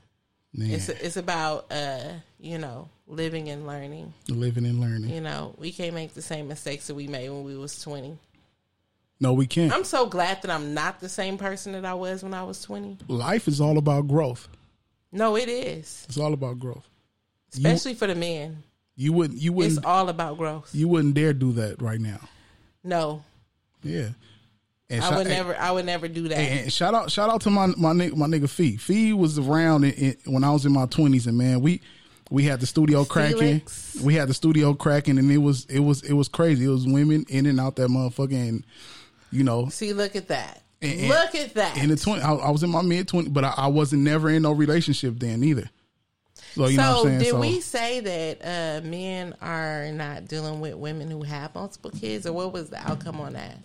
Man, 0.52 0.70
It's 0.72 0.88
it's 0.88 1.16
about 1.16 1.70
uh, 1.70 2.14
you 2.40 2.58
know 2.58 2.88
living 3.06 3.48
and 3.48 3.66
learning. 3.66 4.12
living 4.28 4.66
and 4.66 4.80
learning. 4.80 5.10
You 5.10 5.20
know, 5.20 5.54
we 5.58 5.70
can't 5.72 5.94
make 5.94 6.14
the 6.14 6.22
same 6.22 6.48
mistakes 6.48 6.88
that 6.88 6.94
we 6.94 7.06
made 7.06 7.28
when 7.30 7.44
we 7.44 7.56
was 7.56 7.80
20. 7.80 8.18
No, 9.20 9.32
we 9.32 9.46
can't. 9.46 9.72
I'm 9.72 9.84
so 9.84 10.06
glad 10.06 10.42
that 10.42 10.50
I'm 10.50 10.74
not 10.74 11.00
the 11.00 11.08
same 11.08 11.38
person 11.38 11.72
that 11.72 11.84
I 11.84 11.94
was 11.94 12.22
when 12.22 12.34
I 12.34 12.44
was 12.44 12.62
20. 12.62 12.98
Life 13.08 13.48
is 13.48 13.60
all 13.60 13.76
about 13.78 14.06
growth. 14.08 14.48
No, 15.12 15.36
it 15.36 15.48
is. 15.48 16.04
It's 16.08 16.18
all 16.18 16.32
about 16.34 16.58
growth. 16.58 16.88
Especially 17.52 17.94
for 17.94 18.06
the 18.06 18.14
men. 18.14 18.62
You 18.96 19.12
wouldn't. 19.12 19.40
You 19.40 19.52
wouldn't. 19.52 19.78
It's 19.78 19.86
all 19.86 20.08
about 20.08 20.38
growth. 20.38 20.70
you 20.74 20.88
wouldn't 20.88 21.14
dare 21.14 21.32
do 21.32 21.52
that 21.52 21.80
right 21.80 22.00
now. 22.00 22.20
No. 22.88 23.22
Yeah. 23.82 24.08
And 24.90 25.02
I 25.04 25.08
shout- 25.08 25.18
would 25.18 25.26
and- 25.26 25.36
never 25.36 25.56
I 25.56 25.70
would 25.70 25.84
never 25.86 26.08
do 26.08 26.28
that. 26.28 26.38
And, 26.38 26.60
and 26.60 26.72
shout 26.72 26.94
out, 26.94 27.10
shout 27.10 27.28
out 27.30 27.42
to 27.42 27.50
my 27.50 27.66
my 27.76 27.92
nigga, 27.92 28.16
my 28.16 28.26
nigga 28.26 28.48
Fee. 28.48 28.76
Fee 28.76 29.12
was 29.12 29.38
around 29.38 29.84
in, 29.84 29.92
in, 29.92 30.16
when 30.32 30.44
I 30.44 30.50
was 30.50 30.64
in 30.66 30.72
my 30.72 30.86
twenties, 30.86 31.26
and 31.26 31.36
man, 31.36 31.60
we 31.60 31.80
we 32.30 32.44
had 32.44 32.60
the 32.60 32.66
studio 32.66 33.04
cracking. 33.04 33.62
We 34.02 34.14
had 34.14 34.28
the 34.28 34.34
studio 34.34 34.72
cracking, 34.74 35.18
and 35.18 35.30
it 35.30 35.38
was 35.38 35.66
it 35.66 35.80
was 35.80 36.02
it 36.02 36.14
was 36.14 36.28
crazy. 36.28 36.64
It 36.64 36.68
was 36.68 36.86
women 36.86 37.26
in 37.28 37.44
and 37.46 37.60
out 37.60 37.76
that 37.76 37.88
motherfucker, 37.90 38.32
and 38.48 38.64
you 39.30 39.44
know, 39.44 39.68
See, 39.68 39.92
look 39.92 40.16
at 40.16 40.28
that. 40.28 40.62
And- 40.80 41.00
and- 41.00 41.08
look 41.08 41.34
at 41.34 41.54
that. 41.54 41.76
in 41.76 41.90
the 41.90 41.96
twenty, 41.96 42.22
I, 42.22 42.32
I 42.34 42.50
was 42.50 42.62
in 42.62 42.70
my 42.70 42.80
mid 42.82 43.08
twenty, 43.08 43.28
but 43.28 43.44
I, 43.44 43.52
I 43.58 43.66
wasn't 43.66 44.02
never 44.02 44.30
in 44.30 44.42
no 44.42 44.52
relationship 44.52 45.18
then 45.18 45.44
either. 45.44 45.68
So 46.54 46.66
you 46.66 46.76
know 46.76 46.82
what 46.82 46.94
so 46.94 47.00
I'm 47.00 47.06
saying? 47.06 47.18
did 47.20 47.30
so 47.30 47.40
we 47.40 47.60
say 47.60 48.00
that 48.00 48.82
uh, 48.82 48.86
men 48.86 49.34
are 49.40 49.90
not 49.92 50.26
dealing 50.26 50.60
with 50.60 50.74
women 50.74 51.10
who 51.10 51.22
have 51.22 51.54
multiple 51.54 51.90
kids, 51.90 52.26
or 52.26 52.32
what 52.32 52.52
was 52.52 52.70
the 52.70 52.78
outcome 52.78 53.20
on 53.20 53.34
that? 53.34 53.58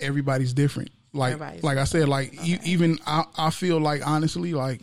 everybody's 0.00 0.52
different. 0.52 0.90
Like 1.12 1.34
Everybody's 1.34 1.64
like 1.64 1.78
I 1.78 1.84
said, 1.84 2.08
like 2.08 2.46
you, 2.46 2.58
even 2.64 2.98
I, 3.06 3.24
I 3.36 3.50
feel 3.50 3.80
like 3.80 4.06
honestly, 4.06 4.54
like 4.54 4.82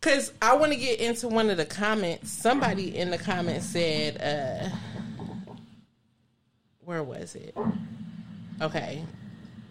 Because 0.00 0.32
I 0.40 0.56
want 0.56 0.72
to 0.72 0.78
get 0.78 1.00
into 1.00 1.28
one 1.28 1.50
of 1.50 1.56
the 1.56 1.66
comments. 1.66 2.30
Somebody 2.30 2.96
in 2.96 3.10
the 3.10 3.18
comments 3.18 3.66
said, 3.66 4.20
uh, 4.20 4.74
where 6.84 7.02
was 7.02 7.34
it? 7.34 7.56
Okay. 8.60 9.04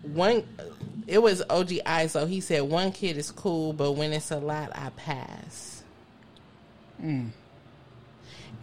One, 0.04 0.44
it 1.08 1.20
was 1.20 1.42
OG 1.50 1.70
ISO. 1.86 2.28
He 2.28 2.42
said, 2.42 2.64
one 2.64 2.92
kid 2.92 3.18
is 3.18 3.32
cool, 3.32 3.74
but 3.74 3.94
when 3.94 4.14
it's 4.14 4.32
a 4.32 4.38
lot, 4.38 4.72
I 4.76 4.90
pass. 4.96 5.71
Mm, 7.02 7.30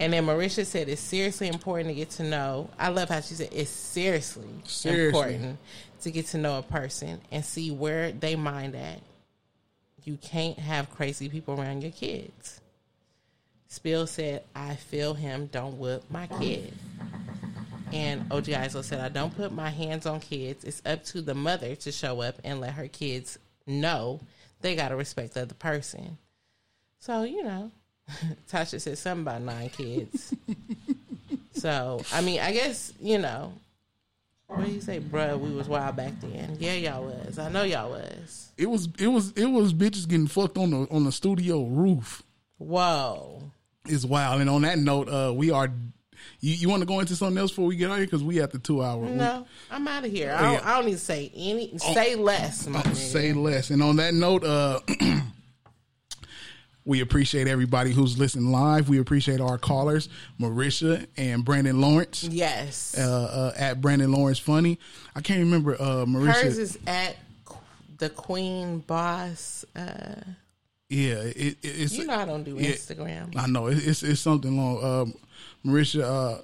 And 0.00 0.12
then 0.12 0.26
Marisha 0.26 0.64
said, 0.64 0.88
it's 0.88 1.00
seriously 1.00 1.48
important 1.48 1.88
to 1.88 1.94
get 1.94 2.10
to 2.10 2.22
know. 2.22 2.70
I 2.78 2.88
love 2.88 3.08
how 3.08 3.20
she 3.20 3.34
said, 3.34 3.48
it's 3.52 3.70
seriously, 3.70 4.48
Seriously. 4.64 5.06
important 5.34 5.58
to 6.02 6.10
get 6.10 6.26
to 6.28 6.38
know 6.38 6.58
a 6.58 6.62
person 6.62 7.20
and 7.32 7.44
see 7.44 7.70
where 7.70 8.12
they 8.12 8.36
mind 8.36 8.74
at. 8.76 9.00
You 10.04 10.16
can't 10.22 10.58
have 10.58 10.90
crazy 10.90 11.28
people 11.28 11.60
around 11.60 11.82
your 11.82 11.90
kids. 11.92 12.60
Spill 13.66 14.06
said, 14.06 14.44
I 14.54 14.76
feel 14.76 15.12
him, 15.14 15.46
don't 15.52 15.76
whoop 15.78 16.04
my 16.10 16.26
kid. 16.28 16.72
And 17.92 18.30
OG 18.32 18.48
Isla 18.48 18.82
said, 18.82 19.00
I 19.00 19.08
don't 19.08 19.34
put 19.36 19.52
my 19.52 19.68
hands 19.70 20.06
on 20.06 20.20
kids. 20.20 20.64
It's 20.64 20.80
up 20.86 21.04
to 21.06 21.20
the 21.20 21.34
mother 21.34 21.74
to 21.74 21.92
show 21.92 22.20
up 22.22 22.36
and 22.44 22.60
let 22.60 22.74
her 22.74 22.88
kids 22.88 23.38
know 23.66 24.20
they 24.60 24.74
got 24.76 24.88
to 24.88 24.96
respect 24.96 25.34
the 25.34 25.42
other 25.42 25.54
person. 25.54 26.16
So, 27.00 27.22
you 27.24 27.42
know, 27.44 27.70
Tasha 28.50 28.80
said 28.80 28.98
something 28.98 29.22
about 29.26 29.42
nine 29.42 29.68
kids. 29.70 30.34
so, 31.52 32.00
I 32.12 32.20
mean, 32.20 32.40
I 32.40 32.52
guess, 32.52 32.92
you 33.00 33.18
know, 33.18 33.52
what 34.46 34.64
do 34.64 34.70
you 34.70 34.80
say, 34.80 35.00
bruh? 35.00 35.38
We 35.38 35.50
was 35.50 35.68
wild 35.68 35.96
back 35.96 36.12
then. 36.20 36.56
Yeah, 36.58 36.72
y'all 36.74 37.04
was. 37.04 37.38
I 37.38 37.50
know 37.50 37.64
y'all 37.64 37.90
was. 37.90 38.50
It 38.56 38.68
was 38.68 38.88
it 38.98 39.06
was 39.08 39.32
it 39.32 39.44
was 39.46 39.74
bitches 39.74 40.08
getting 40.08 40.26
fucked 40.26 40.56
on 40.56 40.70
the 40.70 40.86
on 40.90 41.04
the 41.04 41.12
studio 41.12 41.64
roof. 41.64 42.22
Whoa. 42.56 43.42
It's 43.84 44.04
wild. 44.04 44.40
And 44.40 44.48
on 44.50 44.62
that 44.62 44.78
note, 44.78 45.08
uh, 45.08 45.32
we 45.34 45.50
are. 45.50 45.68
You, 46.40 46.54
you 46.54 46.68
want 46.68 46.80
to 46.80 46.86
go 46.86 46.98
into 47.00 47.14
something 47.14 47.38
else 47.38 47.50
before 47.52 47.66
we 47.66 47.76
get 47.76 47.90
out 47.90 47.96
here 47.98 48.06
because 48.06 48.24
we 48.24 48.40
at 48.40 48.50
the 48.50 48.58
two 48.58 48.82
hour. 48.82 49.04
No, 49.04 49.46
I'm 49.70 49.86
out 49.86 50.04
of 50.04 50.10
here. 50.10 50.32
Oh, 50.32 50.36
I 50.36 50.42
don't, 50.42 50.52
yeah. 50.54 50.60
I 50.64 50.76
don't 50.76 50.86
need 50.86 50.92
to 50.92 50.98
say 50.98 51.30
any. 51.36 51.78
Say 51.78 52.14
less, 52.16 52.66
my 52.66 52.80
Uh, 52.80 52.82
nigga. 52.84 52.94
say 52.96 53.32
less. 53.34 53.70
And 53.70 53.82
on 53.82 53.96
that 53.96 54.14
note, 54.14 54.44
uh, 54.44 54.80
we 56.88 57.02
appreciate 57.02 57.46
everybody 57.46 57.92
who's 57.92 58.18
listening 58.18 58.50
live. 58.50 58.88
We 58.88 58.98
appreciate 58.98 59.42
our 59.42 59.58
callers, 59.58 60.08
Marisha 60.40 61.06
and 61.18 61.44
Brandon 61.44 61.82
Lawrence. 61.82 62.24
Yes. 62.24 62.96
Uh, 62.98 63.52
uh, 63.54 63.58
at 63.58 63.82
Brandon 63.82 64.10
Lawrence 64.10 64.38
Funny. 64.38 64.78
I 65.14 65.20
can't 65.20 65.40
remember 65.40 65.74
uh, 65.74 66.06
Marisha. 66.06 66.44
Hers 66.44 66.56
is 66.56 66.78
at 66.86 67.16
the 67.98 68.08
Queen 68.08 68.78
Boss. 68.78 69.66
Uh, 69.76 70.14
yeah, 70.88 71.16
it, 71.16 71.36
it, 71.36 71.58
it's 71.62 71.92
you 71.92 72.06
know 72.06 72.14
I 72.14 72.24
don't 72.24 72.42
do 72.42 72.56
yeah, 72.56 72.70
Instagram. 72.70 73.36
I 73.36 73.46
know 73.46 73.66
it, 73.66 73.86
it's 73.86 74.02
it's 74.02 74.22
something 74.22 74.56
long. 74.56 74.82
Um, 74.82 75.14
Marisha, 75.66 76.02
uh, 76.02 76.40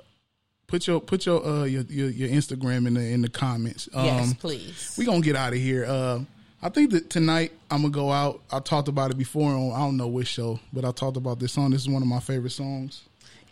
put 0.67 0.87
your 0.87 1.01
put 1.01 1.25
your 1.25 1.43
uh 1.43 1.65
your, 1.65 1.85
your 1.85 2.11
your 2.11 2.29
Instagram 2.29 2.87
in 2.87 2.95
the 2.95 3.01
in 3.01 3.23
the 3.23 3.31
comments. 3.31 3.89
Um, 3.95 4.05
Yes, 4.05 4.35
please. 4.35 4.95
We 4.99 5.07
gonna 5.07 5.23
get 5.23 5.37
out 5.37 5.55
of 5.55 5.59
here. 5.59 5.87
Uh, 5.87 6.21
I 6.65 6.71
think 6.71 6.93
that 6.93 7.11
tonight 7.11 7.53
I'm 7.71 7.83
gonna 7.83 7.93
go 7.93 8.11
out. 8.11 8.41
I 8.51 8.59
talked 8.59 8.89
about 8.89 9.11
it 9.11 9.19
before 9.19 9.51
on 9.53 9.73
I 9.73 9.81
don't 9.81 9.99
know 9.99 10.09
which 10.09 10.29
show, 10.29 10.59
but 10.73 10.87
I 10.87 10.93
talked 10.93 11.19
about 11.19 11.39
this 11.39 11.53
song. 11.53 11.71
This 11.73 11.83
is 11.83 11.91
one 11.91 12.01
of 12.01 12.09
my 12.09 12.21
favorite 12.21 12.53
songs. 12.53 13.03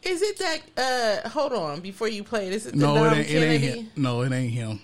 Is 0.03 0.23
it 0.23 0.39
that? 0.39 1.23
Uh, 1.25 1.29
hold 1.29 1.53
on, 1.53 1.81
before 1.81 2.09
you 2.09 2.25
play 2.25 2.47
it, 2.47 2.55
is 2.55 2.65
it 2.65 2.73
the 2.73 2.79
no, 2.79 3.05
it 3.05 3.13
ain't, 3.19 3.31
it 3.31 3.43
ain't 3.43 3.63
him. 3.63 3.91
No, 3.97 4.23
it 4.23 4.33
ain't 4.33 4.51
him. 4.51 4.81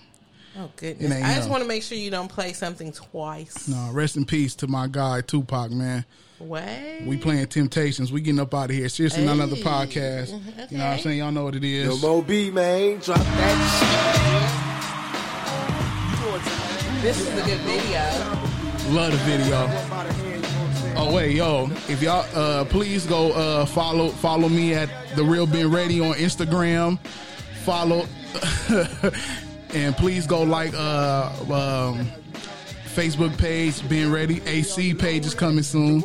Oh 0.59 0.69
goodness! 0.75 1.11
I 1.11 1.35
just 1.35 1.49
want 1.49 1.63
to 1.63 1.67
make 1.67 1.81
sure 1.81 1.97
you 1.97 2.11
don't 2.11 2.27
play 2.27 2.53
something 2.53 2.91
twice. 2.91 3.67
No, 3.67 3.89
rest 3.93 4.15
in 4.15 4.25
peace 4.25 4.53
to 4.55 4.67
my 4.67 4.85
guy 4.87 5.21
Tupac, 5.21 5.71
man. 5.71 6.05
What? 6.37 6.63
We 7.05 7.17
playing 7.17 7.47
Temptations. 7.47 8.11
We 8.11 8.21
getting 8.21 8.39
up 8.39 8.53
out 8.53 8.69
of 8.69 8.75
here. 8.75 8.89
Seriously, 8.89 9.25
not 9.25 9.33
another 9.35 9.55
Hey. 9.55 9.63
podcast. 9.63 10.71
You 10.71 10.77
know 10.77 10.85
what 10.85 10.93
I'm 10.93 10.99
saying? 10.99 11.17
Y'all 11.17 11.31
know 11.31 11.45
what 11.45 11.55
it 11.55 11.63
is. 11.63 11.87
Yo, 11.87 11.97
Mo 12.07 12.21
B, 12.21 12.51
man, 12.51 12.99
drop 12.99 13.17
that 13.17 14.65
This 17.01 17.19
is 17.21 17.27
a 17.29 17.43
good 17.45 17.59
video. 17.59 18.01
Love 18.93 19.11
the 19.13 19.17
video. 19.19 19.67
Oh 20.97 21.13
wait, 21.15 21.33
yo! 21.35 21.69
If 21.87 22.01
y'all 22.01 22.25
uh, 22.35 22.65
please 22.65 23.05
go 23.05 23.31
uh, 23.31 23.65
follow 23.65 24.09
follow 24.09 24.49
me 24.49 24.73
at 24.73 24.89
the 25.15 25.23
Real 25.23 25.47
Ben 25.47 25.71
Ready 25.71 26.01
on 26.01 26.15
Instagram. 26.15 26.99
Follow 27.63 28.05
and 29.73 29.95
please 29.95 30.27
go 30.27 30.43
like 30.43 30.73
uh, 30.73 31.31
um, 31.43 32.05
Facebook 32.95 33.37
page 33.37 33.87
Ben 33.87 34.11
Ready. 34.11 34.41
AC 34.45 34.93
page 34.93 35.25
is 35.25 35.33
coming 35.33 35.63
soon. 35.63 36.03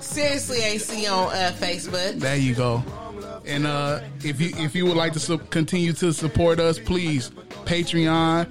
Seriously, 0.00 0.62
AC 0.62 1.06
on 1.06 1.28
uh, 1.28 1.52
Facebook. 1.58 2.18
There 2.18 2.36
you 2.36 2.54
go. 2.54 2.82
And 3.44 3.66
uh, 3.66 4.00
if 4.22 4.40
you 4.40 4.52
if 4.56 4.74
you 4.74 4.86
would 4.86 4.96
like 4.96 5.12
to 5.12 5.20
su- 5.20 5.36
continue 5.36 5.92
to 5.94 6.14
support 6.14 6.60
us, 6.60 6.78
please 6.78 7.30
Patreon.com. 7.66 8.46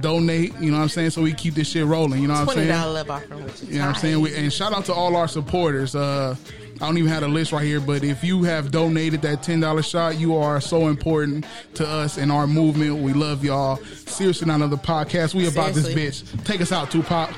Donate, 0.00 0.54
you 0.60 0.70
know 0.70 0.76
what 0.78 0.84
I'm 0.84 0.88
saying, 0.88 1.10
so 1.10 1.22
we 1.22 1.32
keep 1.32 1.54
this 1.54 1.68
shit 1.68 1.84
rolling. 1.84 2.22
You 2.22 2.28
know 2.28 2.34
what 2.34 2.40
I'm 2.40 2.46
saying? 2.48 2.68
Twenty 2.68 2.68
saying? 2.68 2.80
dollar 2.82 2.92
love 2.92 3.10
offering, 3.10 3.44
which 3.44 3.54
is 3.54 3.62
You 3.68 3.78
know 3.78 3.86
what 3.86 3.94
I'm 3.96 4.00
saying? 4.00 4.20
We, 4.20 4.36
and 4.36 4.52
shout 4.52 4.72
out 4.72 4.84
to 4.86 4.94
all 4.94 5.16
our 5.16 5.28
supporters. 5.28 5.94
Uh, 5.94 6.36
I 6.80 6.86
don't 6.86 6.96
even 6.96 7.10
have 7.10 7.22
a 7.22 7.28
list 7.28 7.52
right 7.52 7.64
here, 7.64 7.80
but 7.80 8.02
if 8.04 8.24
you 8.24 8.42
have 8.44 8.70
donated 8.70 9.20
that 9.22 9.42
ten 9.42 9.60
dollar 9.60 9.82
shot, 9.82 10.18
you 10.18 10.36
are 10.36 10.60
so 10.60 10.88
important 10.88 11.44
to 11.74 11.86
us 11.86 12.16
and 12.16 12.32
our 12.32 12.46
movement. 12.46 13.02
We 13.02 13.12
love 13.12 13.44
y'all. 13.44 13.76
Seriously, 13.76 14.46
not 14.46 14.56
another 14.56 14.76
podcast. 14.76 15.34
We 15.34 15.46
about 15.46 15.74
this 15.74 15.88
bitch. 15.88 16.44
Take 16.44 16.60
us 16.62 16.72
out, 16.72 16.90
Tupac. 16.90 17.30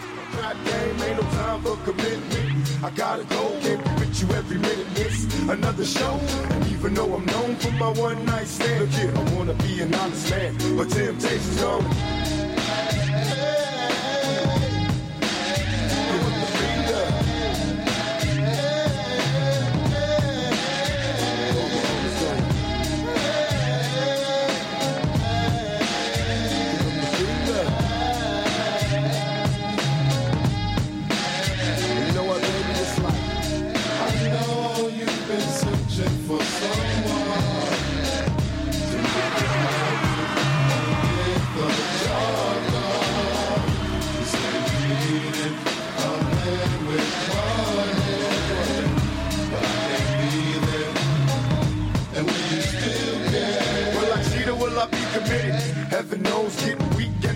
Another 5.49 5.85
show, 5.85 6.19
and 6.51 6.67
even 6.69 6.95
though 6.95 7.15
I'm 7.15 7.27
known 7.27 7.57
for 7.57 7.73
my 7.73 7.91
one 7.91 8.25
night 8.25 8.47
stand, 8.47 8.81
look 8.81 8.91
here, 8.91 9.13
I 9.15 9.35
wanna 9.35 9.55
be 9.55 9.81
an 9.81 9.95
honest 9.95 10.31
man, 10.31 10.57
but 10.77 10.89
temptation's 10.89 11.63
on. 11.63 11.83
You 11.83 13.72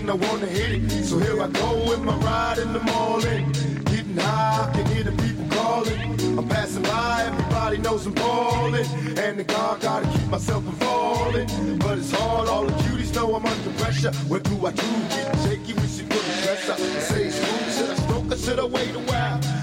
and 0.09 0.23
I 0.23 0.27
wanna 0.27 0.45
hit 0.45 0.71
it. 0.71 1.05
So 1.05 1.19
here 1.19 1.41
I 1.41 1.47
go 1.47 1.89
with 1.89 2.01
my 2.01 2.15
ride 2.17 2.59
in 2.59 2.71
the 2.71 2.79
morning. 2.79 3.51
Getting 3.85 4.17
high, 4.17 4.69
I 4.69 4.71
can 4.73 4.85
hear 4.87 5.03
the 5.03 5.11
people 5.23 5.45
calling. 5.49 6.37
I'm 6.37 6.47
passing 6.47 6.83
by, 6.83 7.25
everybody 7.27 7.77
knows 7.79 8.05
I'm 8.05 8.13
balling. 8.13 8.85
And 9.17 9.39
the 9.39 9.43
God 9.43 9.81
gotta 9.81 10.07
keep 10.07 10.27
myself 10.27 10.63
from 10.63 10.75
falling. 10.75 11.47
But 11.79 11.97
it's 11.97 12.11
hard, 12.11 12.47
all 12.47 12.65
the 12.65 12.73
cuties 12.83 13.13
know 13.15 13.35
I'm 13.35 13.45
under 13.45 13.71
pressure. 13.81 14.11
What 14.27 14.43
do 14.43 14.65
I 14.65 14.71
do? 14.71 14.87
Get 15.09 15.35
shaky 15.43 15.73
when 15.73 15.87
she 15.87 16.03
put 16.03 16.23
the 16.23 16.41
dress 16.43 16.69
up. 16.69 16.79
Say 16.79 17.31
should 17.31 17.89
I 17.89 17.95
stroke 17.95 18.31
or 18.31 18.37
should 18.37 18.59
I 18.59 18.65
wait 18.65 18.95
a 18.95 18.99
while? 18.99 19.56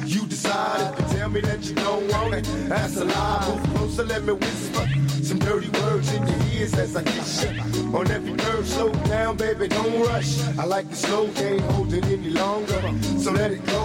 If 0.66 0.98
you 0.98 1.18
tell 1.18 1.28
me 1.28 1.40
that 1.42 1.62
you 1.64 1.74
don't 1.74 2.10
want 2.12 2.34
it. 2.34 2.44
That's 2.68 2.96
a 2.96 3.04
lie, 3.04 3.48
move 3.48 3.74
closer, 3.74 4.04
let 4.04 4.24
me 4.24 4.32
whisper. 4.32 4.86
Some 5.22 5.38
dirty 5.38 5.68
words 5.80 6.12
in 6.12 6.26
your 6.26 6.38
ears 6.54 6.74
as 6.74 6.96
I 6.96 7.02
kiss 7.02 7.44
you. 7.44 7.96
On 7.96 8.10
every 8.10 8.34
curve, 8.36 8.66
slow 8.66 8.90
down, 9.04 9.36
baby, 9.36 9.68
don't 9.68 10.00
rush. 10.06 10.40
I 10.58 10.64
like 10.64 10.88
the 10.88 10.96
slow, 10.96 11.28
can't 11.32 11.60
hold 11.72 11.92
it 11.92 12.04
any 12.06 12.30
longer. 12.30 12.80
So 13.18 13.30
let 13.32 13.50
it 13.50 13.64
go. 13.66 13.82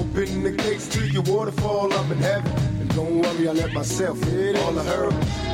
Open 0.00 0.42
the 0.44 0.54
gates 0.56 0.86
to 0.88 1.06
your 1.06 1.22
waterfall, 1.22 1.92
I'm 1.92 2.12
in 2.12 2.18
heaven. 2.18 2.52
And 2.80 2.94
don't 2.94 3.20
worry, 3.20 3.48
I 3.48 3.52
let 3.52 3.72
myself 3.72 4.22
hit 4.24 4.56
all 4.56 4.72
the 4.72 4.82
hurdles. 4.82 5.51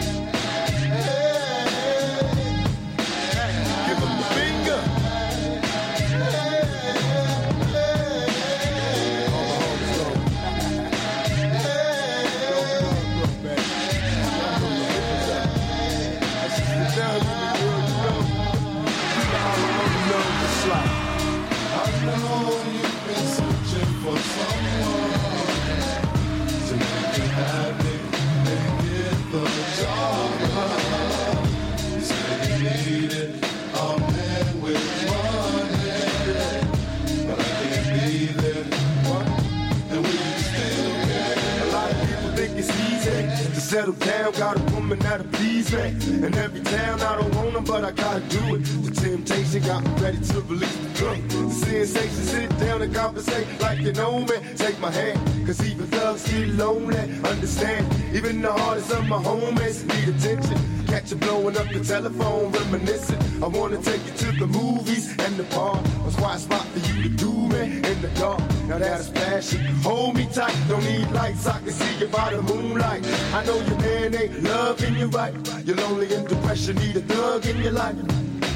Down. 44.33 44.55
Got 44.55 44.57
a 44.61 44.75
woman 44.75 44.99
that'll 45.01 45.27
please 45.29 45.73
me. 45.73 45.81
And 45.81 46.37
every 46.37 46.61
town 46.61 47.01
I 47.01 47.17
don't 47.17 47.35
want 47.35 47.49
want 47.49 47.57
'em, 47.57 47.65
but 47.65 47.85
I 47.85 47.91
gotta 47.93 48.21
do 48.21 48.55
it. 48.57 48.65
The 48.85 48.91
temptation 48.91 49.63
got 49.63 49.83
me 49.85 49.91
ready 50.03 50.19
to 50.19 50.41
release 50.43 50.77
the 50.77 50.89
drum. 50.99 51.29
The 51.29 51.51
sensation, 51.55 52.25
sit 52.25 52.59
down 52.59 52.83
and 52.83 52.95
conversate 52.95 53.47
like 53.61 53.81
you 53.81 53.93
know 53.93 54.21
me. 54.21 54.37
Take 54.57 54.79
my 54.81 54.91
hand, 54.91 55.19
cause 55.47 55.61
even 55.65 55.87
thugs 55.87 56.29
get 56.29 56.49
lonely. 56.49 56.99
Understand, 57.25 57.87
even 58.15 58.43
the 58.43 58.53
hardest 58.53 58.91
of 58.93 59.07
my 59.07 59.19
homies 59.19 59.85
need 59.85 60.09
attention. 60.15 60.59
Catch 60.89 61.11
you 61.11 61.19
blowing 61.19 61.57
up 61.57 61.69
the 61.69 61.81
telephone, 61.85 62.51
reminiscing. 62.51 63.43
I 63.43 63.47
wanna 63.47 63.77
take 63.77 64.05
you 64.07 64.13
to 64.13 64.33
the 64.39 64.47
movies 64.47 65.11
and 65.19 65.37
the 65.37 65.45
bar. 65.55 65.77
A 66.07 66.11
quiet 66.13 66.41
spot 66.41 66.65
for 66.67 66.79
you 66.79 67.03
to 67.03 67.09
do 67.11 67.31
me 67.31 67.77
in 67.77 68.01
the 68.01 68.11
dark. 68.19 68.41
Now 68.67 68.79
that's 68.79 69.11
passion. 69.11 69.65
Hold 69.83 70.17
me 70.17 70.27
tight, 70.33 70.57
don't 70.67 70.83
need 70.85 71.11
lights. 71.11 71.47
I 71.47 71.61
can 71.61 71.73
see 71.73 71.99
you 71.99 72.07
by 72.09 72.35
the 72.35 72.41
moonlight. 72.43 73.05
I 73.35 73.45
know 73.45 73.61
your 73.61 73.79
man 73.79 74.15
ain't 74.15 74.43
loving 74.43 74.97
you 74.97 75.09
right. 75.09 75.35
You're 75.65 75.77
lonely 75.77 76.13
and 76.15 76.27
depression, 76.27 76.77
need 76.77 76.97
a 76.97 77.01
thug 77.03 77.45
in 77.47 77.59
your 77.59 77.73
life. 77.73 77.97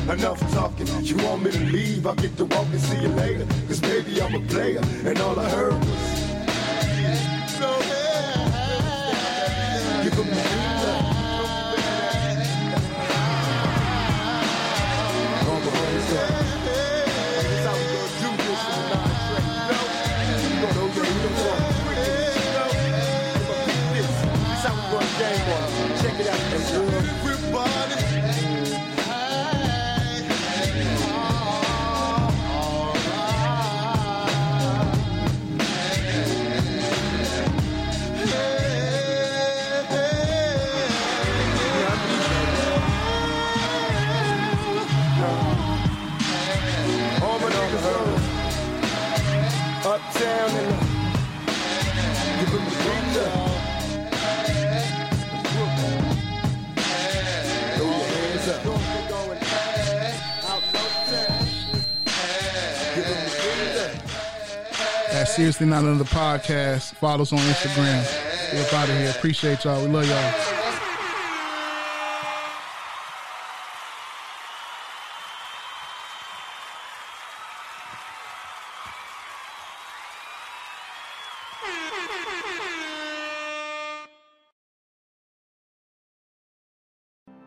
Enough 0.09 0.41
talking, 0.53 0.89
you 1.03 1.17
want 1.19 1.45
me 1.45 1.51
to 1.51 1.61
leave? 1.61 2.07
I'll 2.07 2.15
get 2.15 2.37
to 2.39 2.47
walk 2.47 2.67
and 2.67 2.81
see 2.81 3.01
you 3.03 3.09
later. 3.09 3.47
Cause 3.69 3.81
baby, 3.81 4.23
I'm 4.23 4.35
a 4.35 4.41
player, 4.47 4.81
and 5.05 5.21
all 5.21 5.39
I 5.39 5.49
heard 5.51 5.75
was. 5.75 6.22
Seriously 65.33 65.67
not 65.67 65.83
another 65.83 66.05
podcast. 66.05 66.95
Follow 66.97 67.23
us 67.23 67.33
on 67.33 67.39
Instagram. 67.39 68.53
We 68.53 68.61
up 68.61 68.73
out 68.75 68.89
of 68.89 68.97
here. 68.97 69.11
Appreciate 69.11 69.65
y'all. 69.65 69.83
We 69.83 69.91
love 69.91 70.07
y'all. 70.07 70.59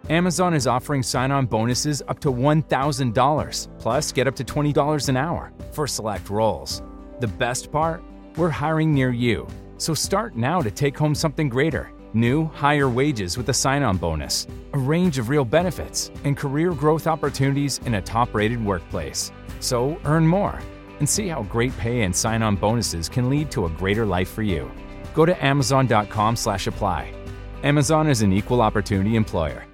Amazon 0.07 0.53
is 0.53 0.67
offering 0.67 1.03
sign 1.03 1.31
on 1.31 1.45
bonuses 1.47 2.01
up 2.07 2.19
to 2.19 2.29
$1,000, 2.29 3.67
plus 3.79 4.11
get 4.11 4.27
up 4.27 4.35
to 4.35 4.43
$20 4.43 5.09
an 5.09 5.17
hour 5.17 5.51
for 5.71 5.87
select 5.87 6.29
roles. 6.29 6.81
The 7.21 7.27
best 7.27 7.71
part? 7.71 8.03
We're 8.35 8.49
hiring 8.49 8.93
near 8.93 9.09
you. 9.09 9.47
So 9.77 9.93
start 9.93 10.35
now 10.35 10.61
to 10.61 10.69
take 10.69 10.97
home 10.97 11.15
something 11.15 11.49
greater 11.49 11.91
new, 12.13 12.45
higher 12.47 12.87
wages 12.87 13.37
with 13.37 13.49
a 13.49 13.53
sign 13.53 13.83
on 13.83 13.97
bonus, 13.97 14.47
a 14.71 14.77
range 14.77 15.17
of 15.17 15.27
real 15.27 15.43
benefits, 15.43 16.11
and 16.23 16.37
career 16.37 16.71
growth 16.71 17.07
opportunities 17.07 17.79
in 17.85 17.95
a 17.95 18.01
top 18.01 18.33
rated 18.33 18.63
workplace. 18.63 19.33
So 19.59 19.99
earn 20.05 20.25
more 20.25 20.59
and 20.99 21.09
see 21.09 21.27
how 21.27 21.43
great 21.43 21.77
pay 21.77 22.03
and 22.03 22.15
sign 22.15 22.41
on 22.41 22.55
bonuses 22.55 23.09
can 23.09 23.29
lead 23.29 23.51
to 23.51 23.65
a 23.65 23.69
greater 23.69 24.05
life 24.05 24.29
for 24.29 24.43
you. 24.43 24.71
Go 25.13 25.25
to 25.25 25.45
amazon.com 25.45 26.37
slash 26.37 26.67
apply. 26.67 27.13
Amazon 27.63 28.07
is 28.09 28.21
an 28.21 28.31
equal 28.31 28.61
opportunity 28.61 29.17
employer. 29.17 29.65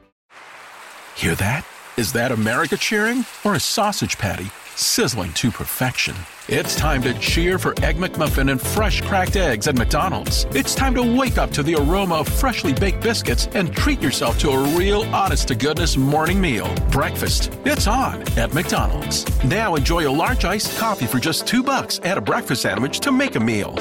Hear 1.15 1.35
that? 1.35 1.63
Is 1.95 2.11
that 2.13 2.31
America 2.31 2.75
cheering 2.75 3.23
or 3.45 3.53
a 3.53 3.59
sausage 3.59 4.17
patty 4.17 4.49
sizzling 4.75 5.33
to 5.33 5.51
perfection? 5.51 6.15
It's 6.47 6.75
time 6.75 7.03
to 7.03 7.13
cheer 7.19 7.59
for 7.59 7.75
Egg 7.83 7.97
McMuffin 7.97 8.49
and 8.49 8.59
fresh 8.59 8.99
cracked 9.01 9.35
eggs 9.35 9.67
at 9.67 9.75
McDonald's. 9.75 10.45
It's 10.55 10.73
time 10.73 10.95
to 10.95 11.03
wake 11.03 11.37
up 11.37 11.51
to 11.51 11.61
the 11.61 11.75
aroma 11.75 12.15
of 12.15 12.27
freshly 12.27 12.73
baked 12.73 13.01
biscuits 13.01 13.47
and 13.53 13.73
treat 13.75 14.01
yourself 14.01 14.39
to 14.39 14.49
a 14.49 14.75
real 14.75 15.03
honest 15.13 15.49
to 15.49 15.55
goodness 15.55 15.97
morning 15.97 16.41
meal. 16.41 16.73
Breakfast. 16.89 17.53
It's 17.63 17.85
on 17.85 18.23
at 18.39 18.55
McDonald's. 18.55 19.23
Now 19.43 19.75
enjoy 19.75 20.09
a 20.09 20.11
large 20.11 20.43
iced 20.43 20.75
coffee 20.79 21.05
for 21.05 21.19
just 21.19 21.45
2 21.45 21.61
bucks 21.61 21.99
and 21.99 22.17
a 22.17 22.21
breakfast 22.21 22.63
sandwich 22.63 23.01
to 23.01 23.11
make 23.11 23.35
a 23.35 23.39
meal. 23.39 23.75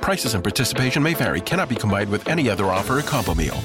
Prices 0.00 0.34
and 0.34 0.42
participation 0.42 1.04
may 1.04 1.14
vary, 1.14 1.40
cannot 1.40 1.68
be 1.68 1.76
combined 1.76 2.10
with 2.10 2.26
any 2.26 2.50
other 2.50 2.66
offer 2.66 2.98
or 2.98 3.02
combo 3.02 3.34
meal. 3.34 3.58